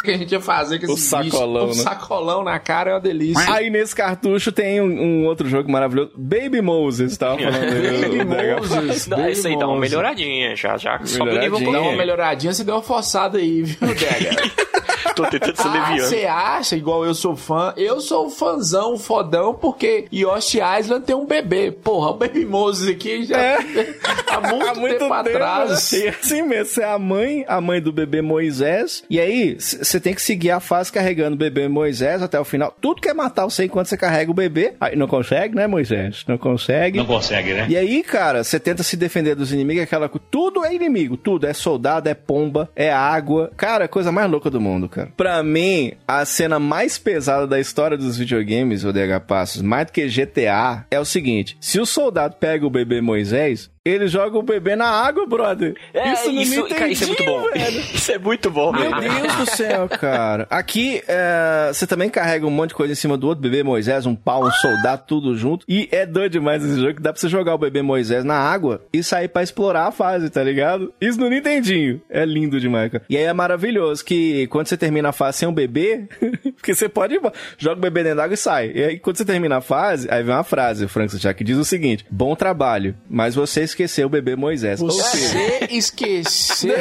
que 0.06 0.12
a 0.12 0.18
gente 0.18 0.32
ia 0.32 0.40
fazer 0.42 0.80
com 0.80 0.88
O 0.88 0.94
esse 0.94 1.02
sacolão, 1.08 1.68
bicho. 1.68 1.78
né? 1.78 1.82
O 1.82 1.84
sacolão 1.84 2.44
na 2.44 2.60
cara 2.60 2.92
é 2.92 2.94
uma 2.94 3.00
delícia. 3.00 3.54
Aí 3.54 3.70
nesse 3.70 3.96
cartucho 3.96 4.52
tem 4.52 4.80
um, 4.82 4.86
um 4.86 5.26
outro 5.26 5.50
jogo 5.50 5.70
maravilhoso. 5.72 6.12
Baby 6.16 6.62
Moses, 6.62 7.18
tava 7.18 7.38
falando. 7.38 8.26
Baby 8.26 8.54
o. 8.54 8.60
Moses. 8.60 9.08
Não, 9.08 9.18
Baby 9.18 9.32
isso 9.32 9.48
aí 9.48 9.58
dá 9.60 9.68
uma 9.68 9.80
melhoradinha, 9.80 10.56
já, 10.56 10.78
já 10.78 11.00
sobe 11.06 11.32
o 11.32 11.40
nível 11.40 11.60
Melhoradinha. 11.60 11.72
Dá 11.72 11.82
uma 11.82 11.98
melhoradinha, 11.98 12.54
você 12.54 12.64
deu 12.64 12.76
uma 12.76 12.82
forçada 12.84 13.38
aí, 13.38 13.64
viu, 13.64 13.78
Dega? 13.88 14.36
Tô 15.16 15.24
tentando 15.28 15.56
ser 15.56 15.68
Ah, 15.70 15.98
você 15.98 16.26
acha, 16.26 16.76
igual 16.76 17.06
eu 17.06 17.14
sou 17.14 17.38
fã, 17.38 17.74
eu 17.78 18.02
sou 18.02 18.28
um 18.28 18.30
fãzão, 18.30 18.98
fodão, 18.98 19.54
porque 19.54 20.08
Yoshi 20.12 20.60
Island 20.60 21.06
tem 21.06 21.16
um 21.16 21.26
bebê. 21.26 21.72
Porra, 21.72 22.10
o 22.10 22.14
Baby 22.16 22.46
Moses 22.46 22.90
aqui 22.90 23.24
já 23.24 23.38
há 24.28 24.42
muito, 24.42 24.68
Há 24.68 24.76
muito 24.76 25.00
tempo, 25.00 25.14
atrás. 25.14 25.70
né? 25.94 26.10
Assim 26.10 26.42
mesmo, 26.42 26.66
você 26.66 26.82
é 26.82 26.92
a 26.92 27.00
mãe, 27.00 27.46
a 27.48 27.62
mãe 27.62 27.82
do 27.82 27.94
bebê 27.94 28.22
Moisés. 28.22 29.04
E 29.10 29.18
aí, 29.18 29.56
você 29.96 30.00
tem 30.02 30.14
que 30.14 30.22
seguir 30.22 30.52
a 30.52 30.60
fase 30.60 30.92
carregando 30.92 31.36
o 31.36 31.40
bebê 31.40 31.70
Moisés 31.70 32.22
até 32.22 32.38
o 32.38 32.44
final. 32.44 32.76
Tudo 32.82 33.02
quer 33.02 33.14
matar 33.14 33.46
você 33.46 33.64
enquanto 33.64 33.88
você 33.88 33.96
carrega 33.96 34.30
o 34.30 34.34
bebê. 34.34 34.74
Aí 34.80 34.96
não 34.96 35.08
consegue, 35.08 35.56
né, 35.56 35.68
Moisés? 35.68 36.26
Não 36.28 36.38
consegue. 36.38 36.98
Não 36.98 37.06
consegue, 37.06 37.54
né? 37.54 37.66
E 37.70 37.78
aí, 37.78 38.04
cara, 38.04 38.44
você 38.44 38.60
tenta 38.60 38.84
se 38.84 38.98
defender 38.98 39.36
dos 39.36 39.54
inimigos, 39.54 39.84
aquela 39.84 40.10
coisa. 40.10 40.26
Tudo 40.30 40.66
é 40.66 40.76
inimigo, 40.76 41.16
tudo. 41.16 41.48
É 41.48 41.54
soldado, 41.54 42.10
é 42.10 42.14
pomba, 42.14 42.70
é 42.76 42.92
água. 42.92 43.52
Cara, 43.56 43.86
é 43.86 43.88
coisa 43.88 44.12
mais 44.12 44.30
louca 44.30 44.50
do 44.50 44.60
mundo, 44.60 44.90
cara. 44.90 45.10
Pra 45.16 45.42
mim, 45.42 45.94
a 46.06 46.26
cena 46.26 46.60
mais 46.60 46.98
pesada 46.98 47.48
da 47.48 47.60
história 47.60 47.98
dos 47.98 48.18
videogames, 48.18 48.84
o 48.84 48.92
DH 48.92 49.22
Passos, 49.26 49.62
mais 49.62 49.86
do 49.86 49.94
que 49.94 50.08
GTA, 50.08 50.86
é 50.92 51.00
o 51.00 51.06
seguinte: 51.06 51.56
se 51.62 51.80
o 51.80 51.86
soldado 51.86 52.36
pega 52.38 52.68
o 52.68 52.70
bebê 52.70 53.00
Moisés, 53.00 53.70
ele 53.86 54.08
joga 54.08 54.38
o 54.38 54.42
bebê 54.42 54.76
na 54.76 54.88
água, 54.88 55.28
brother. 55.28 55.76
É, 55.94 56.14
isso 56.14 56.32
isso, 56.32 56.64
me 56.64 56.70
cara, 56.70 56.88
isso 56.88 57.04
é 57.04 57.08
muito 57.08 57.24
bom. 57.24 57.44
velho. 57.52 57.80
Isso 57.94 58.12
é 58.12 58.18
muito 58.18 58.52
bom, 58.52 58.72
Meu. 58.72 59.00
Deus 59.00 59.36
do 59.36 59.46
céu, 59.46 59.88
cara. 59.88 60.48
Aqui, 60.50 61.04
é, 61.08 61.70
você 61.72 61.86
também 61.86 62.10
carrega 62.10 62.48
um 62.48 62.50
monte 62.50 62.70
de 62.70 62.76
coisa 62.76 62.94
em 62.94 62.96
cima 62.96 63.16
do 63.16 63.28
outro. 63.28 63.44
Bebê 63.44 63.62
Moisés, 63.62 64.06
um 64.08 64.16
pau, 64.16 64.46
um 64.46 64.52
soldado, 64.52 65.04
tudo 65.06 65.36
junto. 65.38 65.66
E 65.70 65.88
é 65.92 66.06
doido 66.06 66.32
demais 66.32 66.64
esse 66.64 66.80
jogo 66.80 66.96
que 66.96 67.02
dá 67.02 67.14
pra 67.14 67.20
você 67.22 67.30
jogar 67.30 67.54
o 67.54 67.58
bebê 67.60 67.82
Moisés 67.84 68.24
na 68.24 68.36
água 68.36 68.82
e 68.92 69.04
sair 69.04 69.28
pra 69.28 69.44
explorar 69.44 69.88
a 69.88 69.92
fase, 69.92 70.30
tá 70.32 70.44
ligado? 70.44 70.92
Isso 71.00 71.20
no 71.20 71.30
Nintendinho. 71.30 72.02
É 72.10 72.26
lindo 72.26 72.60
demais, 72.60 72.92
cara. 72.92 73.04
E 73.08 73.16
aí 73.16 73.24
é 73.24 73.34
maravilhoso 73.34 74.04
que 74.04 74.48
quando 74.48 74.68
você 74.68 74.78
termina 74.78 75.10
a 75.10 75.14
fase 75.14 75.38
sem 75.40 75.48
um 75.48 75.54
bebê, 75.54 76.08
porque 76.56 76.74
você 76.74 76.90
pode 76.90 77.20
joga 77.58 77.78
o 77.78 77.82
bebê 77.82 78.02
dentro 78.04 78.18
d'água 78.18 78.34
e 78.34 78.38
sai. 78.38 78.72
E 78.74 78.84
aí 78.84 79.00
quando 79.00 79.18
você 79.18 79.26
termina 79.26 79.58
a 79.58 79.62
fase, 79.62 80.08
aí 80.10 80.24
vem 80.24 80.34
uma 80.34 80.44
frase, 80.44 80.86
o 80.86 80.90
Frank 80.90 81.12
Santiago, 81.12 81.38
que 81.38 81.44
diz 81.44 81.58
o 81.58 81.66
seguinte: 81.66 82.06
Bom 82.10 82.36
trabalho, 82.36 82.96
mas 83.08 83.36
você 83.36 83.62
esqueceu 83.76 84.08
o 84.08 84.10
bebê 84.10 84.36
Moisés. 84.36 84.80
Você 84.80 85.68
esqueceu 85.70 86.76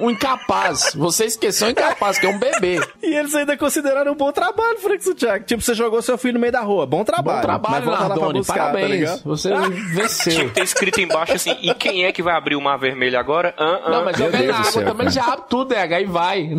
um 0.00 0.10
incapaz. 0.10 0.92
Você 0.94 1.24
esqueceu 1.24 1.68
um 1.68 1.70
incapaz, 1.70 2.18
que 2.18 2.26
é 2.26 2.28
um 2.28 2.38
bebê. 2.38 2.80
E 3.02 3.14
eles 3.14 3.34
ainda 3.34 3.56
consideraram 3.56 4.12
um 4.12 4.16
bom 4.16 4.30
trabalho, 4.32 4.78
Frank 4.78 5.02
Santiago. 5.02 5.44
Tipo, 5.44 5.62
você 5.62 5.74
jogou 5.74 6.00
seu 6.00 6.16
filho 6.16 6.34
no 6.34 6.40
meio 6.40 6.52
da 6.52 6.60
rua. 6.60 6.86
Bom 6.86 7.04
trabalho. 7.04 7.38
Bom 7.38 7.42
trabalho, 7.42 7.86
mas 7.86 7.98
lá 7.98 8.32
buscar, 8.32 8.54
tá 8.54 8.60
Parabéns. 8.60 8.90
ligado? 8.90 9.22
você 9.24 9.54
venceu. 9.92 10.32
Tinha 10.32 10.44
que 10.48 10.54
ter 10.54 10.62
escrito 10.62 11.00
embaixo 11.00 11.32
assim, 11.32 11.56
e 11.60 11.74
quem 11.74 12.04
é 12.04 12.12
que 12.12 12.22
vai 12.22 12.34
abrir 12.34 12.56
o 12.56 12.60
mar 12.60 12.76
vermelho 12.78 13.18
agora? 13.18 13.54
Ah, 13.58 13.80
ah. 13.84 13.90
Não, 13.90 14.04
mas 14.04 14.16
joga 14.16 14.42
na 14.42 14.54
água 14.58 14.70
céu, 14.72 14.84
também 14.84 15.06
cara. 15.06 15.10
já 15.10 15.24
abre 15.32 15.44
tudo, 15.48 15.74
DH, 15.74 16.00
e 16.00 16.04
vai. 16.04 16.50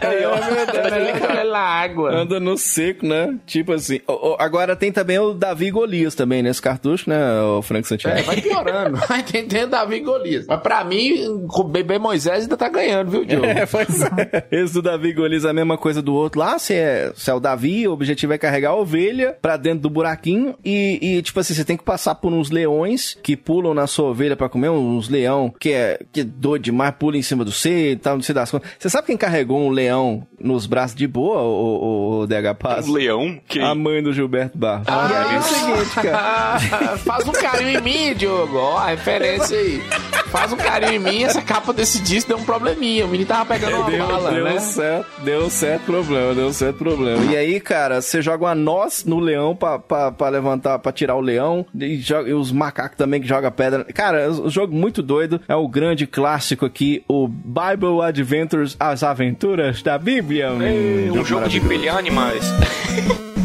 É, 0.00 0.22
joga 0.22 1.40
ele 1.40 1.50
na 1.50 1.58
água. 1.58 2.12
Anda 2.12 2.40
no 2.40 2.56
seco, 2.56 3.06
né? 3.06 3.36
Tipo 3.46 3.72
assim. 3.72 4.00
Agora 4.38 4.74
tem 4.74 4.90
também 4.90 5.18
o 5.18 5.32
Davi 5.32 5.70
Golias 5.70 6.14
também 6.14 6.42
nesse 6.42 6.60
cartucho, 6.60 7.08
né, 7.08 7.40
o 7.42 7.62
Frank 7.62 7.86
Santiago? 7.86 8.18
É, 8.18 8.22
vai 8.22 8.40
piorando. 8.40 8.95
Vai 9.08 9.22
tentando 9.22 9.70
Davi 9.70 9.96
e 9.96 10.00
Golias. 10.00 10.46
Mas 10.46 10.60
pra 10.60 10.84
mim, 10.84 11.46
o 11.48 11.64
bebê 11.64 11.98
Moisés 11.98 12.42
ainda 12.42 12.56
tá 12.56 12.68
ganhando, 12.68 13.10
viu, 13.10 13.24
Diogo? 13.24 13.46
É, 13.46 13.66
pois 13.66 14.02
é. 14.02 14.46
Esse 14.50 14.74
do 14.74 14.82
Davi 14.82 15.12
Golias 15.12 15.44
é 15.44 15.50
a 15.50 15.52
mesma 15.52 15.76
coisa 15.76 16.00
do 16.02 16.14
outro 16.14 16.40
lá. 16.40 16.58
Se 16.58 16.74
é, 16.74 17.12
se 17.14 17.30
é 17.30 17.34
o 17.34 17.40
Davi, 17.40 17.86
o 17.86 17.92
objetivo 17.92 18.32
é 18.32 18.38
carregar 18.38 18.70
a 18.70 18.76
ovelha 18.76 19.36
pra 19.40 19.56
dentro 19.56 19.80
do 19.80 19.90
buraquinho. 19.90 20.54
E, 20.64 20.98
e, 21.00 21.22
tipo 21.22 21.38
assim, 21.40 21.54
você 21.54 21.64
tem 21.64 21.76
que 21.76 21.84
passar 21.84 22.14
por 22.16 22.32
uns 22.32 22.50
leões 22.50 23.16
que 23.22 23.36
pulam 23.36 23.74
na 23.74 23.86
sua 23.86 24.10
ovelha 24.10 24.36
pra 24.36 24.48
comer. 24.48 24.70
Uns 24.70 25.08
leão 25.08 25.52
que 25.58 25.72
é, 25.72 26.00
que 26.12 26.20
é 26.20 26.24
doido 26.24 26.62
demais, 26.62 26.94
pula 26.98 27.16
em 27.16 27.22
cima 27.22 27.44
do 27.44 27.52
C 27.52 27.92
e 27.92 27.96
tal, 27.96 28.16
não 28.16 28.22
sei 28.22 28.34
das 28.34 28.50
contas. 28.50 28.70
Você 28.78 28.90
sabe 28.90 29.06
quem 29.06 29.16
carregou 29.16 29.58
um 29.60 29.70
leão 29.70 30.26
nos 30.38 30.66
braços 30.66 30.96
de 30.96 31.06
boa, 31.06 31.40
o, 31.42 31.46
o, 31.46 32.20
o 32.20 32.26
DH 32.26 32.54
Paz? 32.58 32.88
Um 32.88 32.92
leão? 32.92 33.40
Que... 33.48 33.60
A 33.60 33.74
mãe 33.74 34.02
do 34.02 34.12
Gilberto 34.12 34.56
Barros. 34.58 34.86
e 34.86 34.90
aí 34.90 35.34
é 35.34 35.38
o 35.38 35.42
seguinte, 35.42 35.94
cara. 35.94 36.58
Faz 36.98 37.26
um 37.26 37.32
carinho 37.32 37.78
em 37.78 37.80
mim, 37.80 38.14
Diogo. 38.14 38.56
Ó, 38.56 38.78
a 38.86 38.90
referência 38.90 39.58
aí. 39.58 39.82
Faz 40.26 40.52
um 40.52 40.56
carinho 40.56 40.94
em 40.94 40.98
mim. 40.98 41.24
Essa 41.24 41.42
capa 41.42 41.72
desse 41.72 42.00
disco 42.00 42.28
deu 42.28 42.38
um 42.38 42.44
probleminha. 42.44 43.04
O 43.04 43.08
menino 43.08 43.28
tava 43.28 43.46
pegando 43.46 43.76
uma 43.76 43.90
Deu, 43.90 44.06
bala, 44.06 44.30
deu 44.30 44.44
né? 44.44 44.58
certo, 44.58 45.06
deu 45.22 45.50
certo 45.50 45.84
problema, 45.84 46.34
deu 46.34 46.52
certo 46.52 46.76
problema. 46.76 47.24
E 47.32 47.36
aí, 47.36 47.60
cara, 47.60 48.00
você 48.00 48.20
joga 48.22 48.44
uma 48.44 48.54
noz 48.54 49.04
no 49.04 49.18
leão 49.18 49.54
pra, 49.56 49.78
pra, 49.78 50.12
pra 50.12 50.28
levantar, 50.28 50.78
pra 50.78 50.92
tirar 50.92 51.16
o 51.16 51.20
leão, 51.20 51.64
e, 51.74 51.96
joga, 51.96 52.28
e 52.28 52.34
os 52.34 52.52
macacos 52.52 52.96
também 52.96 53.20
que 53.20 53.26
joga 53.26 53.50
pedra. 53.50 53.84
Cara, 53.94 54.30
o 54.30 54.50
jogo 54.50 54.74
muito 54.74 55.02
doido, 55.02 55.40
é 55.48 55.54
o 55.54 55.68
grande 55.68 56.06
clássico 56.06 56.64
aqui, 56.66 57.04
o 57.08 57.26
Bible 57.28 58.02
Adventures, 58.02 58.76
as 58.78 59.02
aventuras 59.02 59.82
da 59.82 59.96
Bíblia. 59.98 60.46
É, 60.60 61.10
um 61.12 61.24
jogo 61.24 61.48
de 61.48 61.58
empilhar 61.58 61.96
animais. 61.96 62.44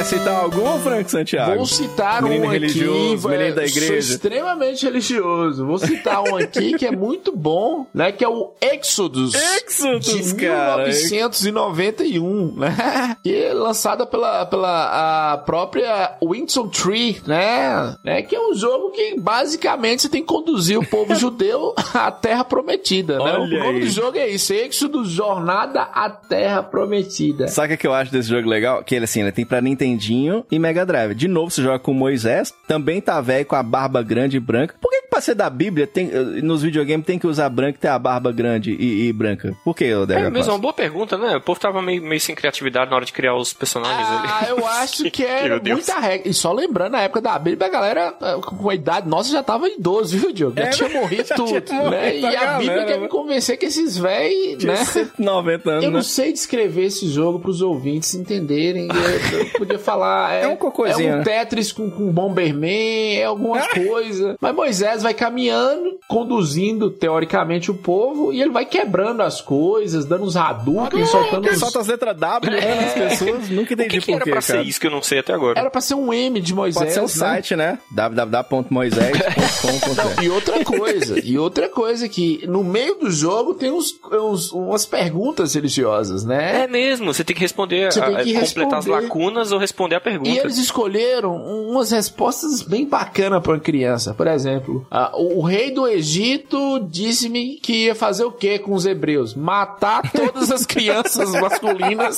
Quer 0.00 0.06
citar 0.06 0.44
algum, 0.44 0.78
Frank 0.78 1.10
Santiago? 1.10 1.56
Vou 1.56 1.66
citar 1.66 2.22
Menino 2.22 2.46
um 2.46 2.48
religioso, 2.48 3.28
aqui. 3.28 3.36
menino 3.36 3.54
da 3.54 3.66
igreja. 3.66 3.86
Sou 3.86 3.96
extremamente 3.96 4.86
religioso. 4.86 5.66
Vou 5.66 5.78
citar 5.78 6.22
um 6.22 6.36
aqui 6.36 6.72
que 6.78 6.86
é 6.86 6.90
muito 6.90 7.36
bom, 7.36 7.84
né? 7.92 8.10
Que 8.10 8.24
é 8.24 8.28
o 8.28 8.54
Exodus. 8.62 9.34
Exodus, 9.34 10.32
de 10.32 10.34
cara. 10.36 10.86
1991, 10.86 12.54
né? 12.56 13.16
Que 13.22 13.44
é 13.44 13.52
lançada 13.52 14.06
pela, 14.06 14.46
pela 14.46 15.32
a 15.32 15.36
própria 15.36 16.16
Winston 16.26 16.68
Tree, 16.68 17.20
né? 17.26 17.94
né? 18.02 18.22
Que 18.22 18.34
é 18.34 18.40
um 18.40 18.54
jogo 18.54 18.92
que 18.92 19.20
basicamente 19.20 20.00
você 20.00 20.08
tem 20.08 20.22
que 20.22 20.28
conduzir 20.28 20.78
o 20.78 20.86
povo 20.86 21.14
judeu 21.20 21.74
à 21.92 22.10
Terra 22.10 22.42
Prometida, 22.42 23.18
né? 23.18 23.36
O 23.36 23.42
Olha 23.42 23.58
nome 23.58 23.76
aí. 23.76 23.80
do 23.80 23.90
jogo 23.90 24.16
é 24.16 24.30
isso, 24.30 24.54
Exodus 24.54 25.10
Jornada 25.10 25.82
à 25.82 26.08
Terra 26.08 26.62
Prometida. 26.62 27.48
Sabe 27.48 27.74
o 27.74 27.76
que, 27.76 27.86
eu 27.86 27.92
acho 27.92 28.10
desse 28.10 28.30
jogo 28.30 28.48
legal? 28.48 28.82
Que 28.82 28.94
ele 28.94 29.04
assim, 29.04 29.20
ele 29.20 29.32
tem 29.32 29.44
pra 29.44 29.60
Nintendinho 29.90 30.44
e 30.50 30.58
Mega 30.58 30.84
Drive. 30.86 31.14
De 31.14 31.28
novo, 31.28 31.50
você 31.50 31.62
joga 31.62 31.78
com 31.78 31.92
o 31.92 31.94
Moisés, 31.94 32.52
também 32.66 33.00
tá 33.00 33.20
velho 33.20 33.44
com 33.46 33.56
a 33.56 33.62
barba 33.62 34.02
grande 34.02 34.36
e 34.36 34.40
branca. 34.40 34.74
Por 34.80 34.90
que, 34.90 35.02
que 35.02 35.08
pra 35.08 35.20
ser 35.20 35.34
da 35.34 35.50
Bíblia, 35.50 35.86
tem, 35.86 36.10
eh, 36.12 36.22
nos 36.42 36.62
videogames 36.62 37.04
tem 37.06 37.18
que 37.18 37.26
usar 37.26 37.48
branco 37.48 37.76
e 37.78 37.80
ter 37.80 37.88
a 37.88 37.98
barba 37.98 38.30
grande 38.32 38.72
e, 38.78 39.08
e 39.08 39.12
branca? 39.12 39.54
Por 39.64 39.74
que, 39.74 39.92
o 39.94 40.04
É 40.04 40.30
mesmo, 40.30 40.50
é 40.52 40.54
uma 40.54 40.58
boa 40.60 40.72
pergunta, 40.72 41.16
né? 41.18 41.36
O 41.36 41.40
povo 41.40 41.58
tava 41.60 41.82
meio, 41.82 42.02
meio 42.02 42.20
sem 42.20 42.34
criatividade 42.34 42.90
na 42.90 42.96
hora 42.96 43.04
de 43.04 43.12
criar 43.12 43.34
os 43.34 43.52
personagens 43.52 44.06
Ah, 44.08 44.38
ali. 44.42 44.50
eu 44.50 44.66
acho 44.66 45.10
que 45.10 45.24
era 45.24 45.58
Deus. 45.58 45.78
muita 45.86 45.98
regra. 46.00 46.28
E 46.28 46.34
só 46.34 46.52
lembrando, 46.52 46.92
na 46.92 47.02
época 47.02 47.20
da 47.20 47.38
Bíblia, 47.38 47.66
a 47.66 47.70
galera 47.70 48.14
eh, 48.20 48.36
com 48.40 48.70
a 48.70 48.74
idade 48.74 49.08
nossa 49.08 49.30
já 49.30 49.42
tava 49.42 49.68
idoso, 49.68 50.16
viu, 50.16 50.32
Diogo? 50.32 50.54
Já 50.56 50.64
É, 50.64 50.70
tinha 50.70 50.88
morrido 51.00 51.28
já 51.28 51.34
tudo, 51.34 51.60
tinha 51.60 51.78
morrido 51.78 51.90
né? 51.90 52.18
E 52.18 52.26
a 52.26 52.30
galera, 52.32 52.58
Bíblia 52.58 52.84
quer 52.84 52.96
né? 52.96 53.02
me 53.02 53.08
convencer 53.08 53.56
que 53.56 53.66
esses 53.66 53.96
véi, 53.98 54.56
Tinha 54.56 54.72
né? 54.74 54.84
190 54.84 55.70
anos, 55.70 55.84
Eu 55.84 55.90
não 55.90 55.98
né? 55.98 56.02
sei 56.04 56.32
descrever 56.32 56.84
esse 56.84 57.08
jogo 57.08 57.40
pros 57.40 57.60
ouvintes 57.60 58.14
entenderem. 58.14 58.88
Eu, 58.88 59.38
eu 59.40 59.46
podia 59.58 59.78
falar. 59.80 60.34
É, 60.34 60.42
É 60.44 60.48
um 60.48 60.56
cocôzinho, 60.56 61.10
É 61.10 61.14
um 61.14 61.18
né? 61.18 61.24
Tetris 61.24 61.72
com, 61.72 61.90
com 61.90 62.10
Bomberman, 62.12 63.16
é 63.18 63.24
alguma 63.24 63.66
coisa. 63.68 64.36
Mas 64.40 64.54
Moisés 64.54 65.02
vai 65.02 65.14
caminhando, 65.14 65.98
conduzindo, 66.08 66.90
teoricamente, 66.90 67.70
o 67.70 67.74
povo, 67.74 68.32
e 68.32 68.40
ele 68.40 68.50
vai 68.50 68.64
quebrando 68.64 69.22
as 69.22 69.40
coisas, 69.40 70.04
dando 70.04 70.24
uns 70.24 70.36
Hadouken, 70.36 71.04
soltando 71.06 71.48
uns... 71.48 71.58
solta 71.58 71.80
as 71.80 71.86
letras 71.88 72.16
W, 72.16 72.50
né, 72.52 72.74
nas 72.74 72.92
pessoas. 72.94 73.48
Nunca 73.48 73.70
O 73.70 73.74
entendi 73.74 73.88
que, 73.88 74.00
que 74.00 74.06
por 74.12 74.16
era 74.16 74.24
pra 74.24 74.32
cara. 74.34 74.42
ser 74.42 74.62
isso 74.62 74.80
que 74.80 74.86
eu 74.86 74.90
não 74.90 75.02
sei 75.02 75.18
até 75.20 75.32
agora? 75.32 75.58
Era 75.58 75.70
pra 75.70 75.80
ser 75.80 75.94
um 75.94 76.12
M 76.12 76.40
de 76.40 76.54
Moisés. 76.54 76.80
Pode 76.82 76.92
ser 76.92 77.00
um 77.00 77.04
né? 77.04 77.08
site, 77.08 77.56
né? 77.56 77.78
www.moisés.com.br 77.90 80.22
E 80.22 80.28
outra 80.30 80.64
coisa, 80.64 81.20
e 81.24 81.38
outra 81.38 81.68
coisa 81.68 82.08
que 82.08 82.44
no 82.46 82.62
meio 82.64 82.96
do 82.96 83.10
jogo 83.10 83.54
tem 83.54 83.70
uns, 83.70 83.94
uns- 84.12 84.52
umas 84.52 84.84
perguntas 84.86 85.54
religiosas, 85.54 86.24
né? 86.24 86.64
É 86.64 86.68
mesmo, 86.68 87.12
você 87.12 87.24
tem 87.24 87.34
que 87.34 87.40
responder, 87.42 87.92
Você 87.92 88.00
tem 88.00 88.16
a- 88.16 88.22
que 88.22 88.34
completar 88.34 88.78
as 88.78 88.86
lacunas 88.86 89.52
ou 89.52 89.58
responder 89.70 89.96
a 89.96 90.00
pergunta. 90.00 90.28
E 90.28 90.38
eles 90.38 90.58
escolheram 90.58 91.34
umas 91.36 91.90
respostas 91.90 92.62
bem 92.62 92.86
bacanas 92.86 93.42
pra 93.42 93.52
uma 93.52 93.60
criança. 93.60 94.12
Por 94.14 94.26
exemplo, 94.26 94.86
Ah, 94.90 95.12
o, 95.14 95.38
o 95.38 95.42
rei 95.42 95.70
do 95.70 95.86
Egito 95.86 96.80
disse-me 96.90 97.56
que 97.56 97.84
ia 97.86 97.94
fazer 97.94 98.24
o 98.24 98.32
quê 98.32 98.58
com 98.58 98.72
os 98.74 98.84
hebreus? 98.86 99.34
Matar 99.34 100.02
todas 100.12 100.50
as 100.50 100.66
crianças 100.66 101.30
masculinas, 101.32 102.16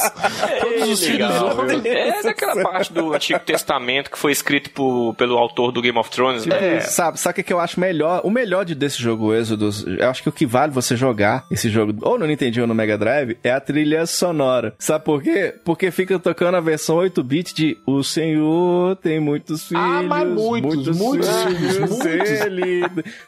todos 0.61 0.89
os 0.89 1.05
filhos 1.05 1.31
homens. 1.43 1.83
viu? 1.83 1.93
É 1.93 2.23
daquela 2.23 2.63
parte 2.63 2.93
do 2.93 3.13
Antigo 3.13 3.39
Testamento 3.41 4.11
que 4.11 4.19
foi 4.19 4.33
escrito 4.33 4.71
por- 4.71 5.15
pelo 5.17 5.37
autor 5.39 5.73
do 5.73 5.81
Game 5.83 5.99
of 5.99 6.11
Thrones, 6.11 6.43
Tipo, 6.43 6.55
né? 6.55 6.81
sabe, 6.81 7.19
sabe 7.21 7.33
o 7.33 7.35
que 7.37 7.43
que 7.45 7.53
eu 7.53 7.61
acho 7.61 7.79
melhor? 7.79 8.21
O 8.25 8.31
melhor 8.31 8.65
de- 8.65 8.75
desse 8.75 9.01
jogo 9.01 9.35
Êxodos, 9.35 9.85
eu 9.87 10.09
acho 10.09 10.23
que 10.23 10.29
o 10.29 10.33
que 10.33 10.47
vale 10.47 10.73
você 10.73 10.97
jogar 10.97 11.45
esse 11.51 11.69
jogo, 11.69 11.95
ou 12.03 12.19
no 12.19 12.27
Nintendo 12.27 12.61
ou 12.63 12.67
no 12.67 12.75
Mega 12.75 12.97
Drive, 12.99 13.37
é 13.43 13.51
a 13.53 13.61
trilha 13.61 14.07
sonora. 14.07 14.75
Sabe 14.79 15.05
por 15.05 15.23
quê? 15.23 15.55
Porque 15.65 15.91
fica 15.91 16.19
tocando 16.19 16.57
a 16.57 16.61
versão 16.61 16.97
8-bit 17.43 17.55
de 17.55 17.79
O 17.85 18.03
Senhor 18.03 18.97
tem 18.97 19.19
muitos 19.19 19.67
filhos. 19.67 19.83
Ah, 19.83 20.03
mas 20.03 20.29
muitos, 20.29 20.97
muitos 20.97 21.29
filhos, 21.45 21.79
muitos. 21.91 22.09
Ele, 22.31 22.83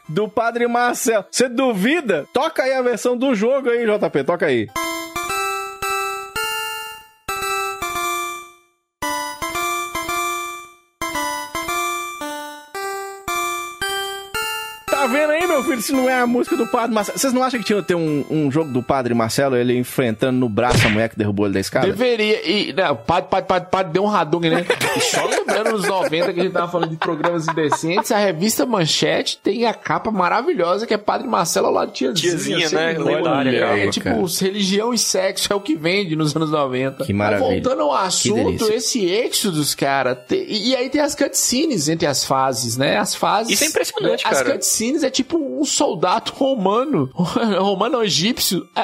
do 0.07 0.27
Padre 0.27 0.67
Marcel. 0.67 1.25
Você 1.29 1.49
duvida? 1.49 2.25
Toca 2.33 2.63
aí 2.63 2.73
a 2.73 2.81
versão 2.81 3.17
do 3.17 3.35
jogo 3.35 3.69
aí, 3.69 3.85
JP, 3.85 4.23
toca 4.23 4.45
aí. 4.45 4.67
Vendo 15.15 15.31
aí, 15.31 15.47
meu 15.47 15.63
filho, 15.63 15.81
se 15.81 15.91
não 15.93 16.09
é 16.09 16.19
a 16.21 16.27
música 16.27 16.55
do 16.57 16.67
Padre 16.67 16.93
Marcelo? 16.93 17.17
Vocês 17.17 17.33
não 17.33 17.43
acham 17.43 17.59
que 17.59 17.65
tinha 17.65 17.81
que 17.81 17.87
ter 17.87 17.95
um, 17.95 18.25
um 18.29 18.51
jogo 18.51 18.71
do 18.71 18.81
Padre 18.83 19.13
Marcelo, 19.13 19.55
ele 19.55 19.77
enfrentando 19.77 20.37
no 20.37 20.49
braço 20.49 20.85
a 20.85 20.89
mulher 20.89 21.09
que 21.09 21.17
derrubou 21.17 21.45
ele 21.45 21.53
da 21.55 21.59
escada? 21.59 21.87
Deveria. 21.87 22.47
E, 22.47 22.73
não, 22.73 22.95
padre, 22.95 23.29
padre, 23.29 23.47
padre, 23.47 23.69
padre, 23.71 23.93
deu 23.93 24.03
um 24.03 24.09
Hadouken, 24.13 24.49
né? 24.51 24.65
E 24.95 24.99
só 25.01 25.25
lembrando 25.25 25.71
nos 25.71 25.85
90 25.87 26.33
que 26.33 26.39
a 26.39 26.43
gente 26.43 26.53
tava 26.53 26.71
falando 26.71 26.89
de 26.89 26.97
programas 26.97 27.47
indecentes, 27.47 28.11
a 28.11 28.17
revista 28.17 28.65
Manchete 28.65 29.39
tem 29.41 29.65
a 29.65 29.73
capa 29.73 30.11
maravilhosa 30.11 30.85
que 30.85 30.93
é 30.93 30.97
Padre 30.97 31.27
Marcelo 31.27 31.67
ao 31.67 31.73
lado 31.73 31.91
de 31.91 31.99
Tiazinha. 31.99 32.31
Tiazinha, 32.31 32.69
Você 32.69 32.75
né? 32.75 32.97
Lendária, 32.97 33.57
É, 33.65 33.89
tipo, 33.89 34.03
cara. 34.03 34.17
religião 34.41 34.93
e 34.93 34.97
sexo 34.97 35.51
é 35.51 35.55
o 35.55 35.61
que 35.61 35.75
vende 35.75 36.15
nos 36.15 36.35
anos 36.35 36.51
90. 36.51 37.05
Que 37.05 37.13
maravilha. 37.13 37.47
Mas 37.47 37.63
voltando 37.63 37.81
ao 37.83 37.93
assunto, 37.95 38.71
esse 38.71 39.05
Exodus, 39.05 39.73
cara, 39.75 40.15
te- 40.15 40.45
e 40.47 40.65
e 40.65 40.75
aí 40.75 40.89
tem 40.89 40.99
as 40.99 41.13
cutscenes 41.15 41.87
entre 41.87 42.07
as 42.07 42.25
fases, 42.25 42.75
né? 42.75 42.97
As 42.97 43.13
fases... 43.13 43.53
Isso 43.53 43.63
é 43.63 43.67
impressionante, 43.67 44.25
As 44.25 44.37
cara. 44.39 44.51
cutscenes 44.53 45.03
é 45.07 45.09
tipo 45.09 45.37
um 45.37 45.63
soldado 45.65 46.31
romano, 46.35 47.09
romano 47.13 48.03
egípcio, 48.03 48.67
é, 48.75 48.81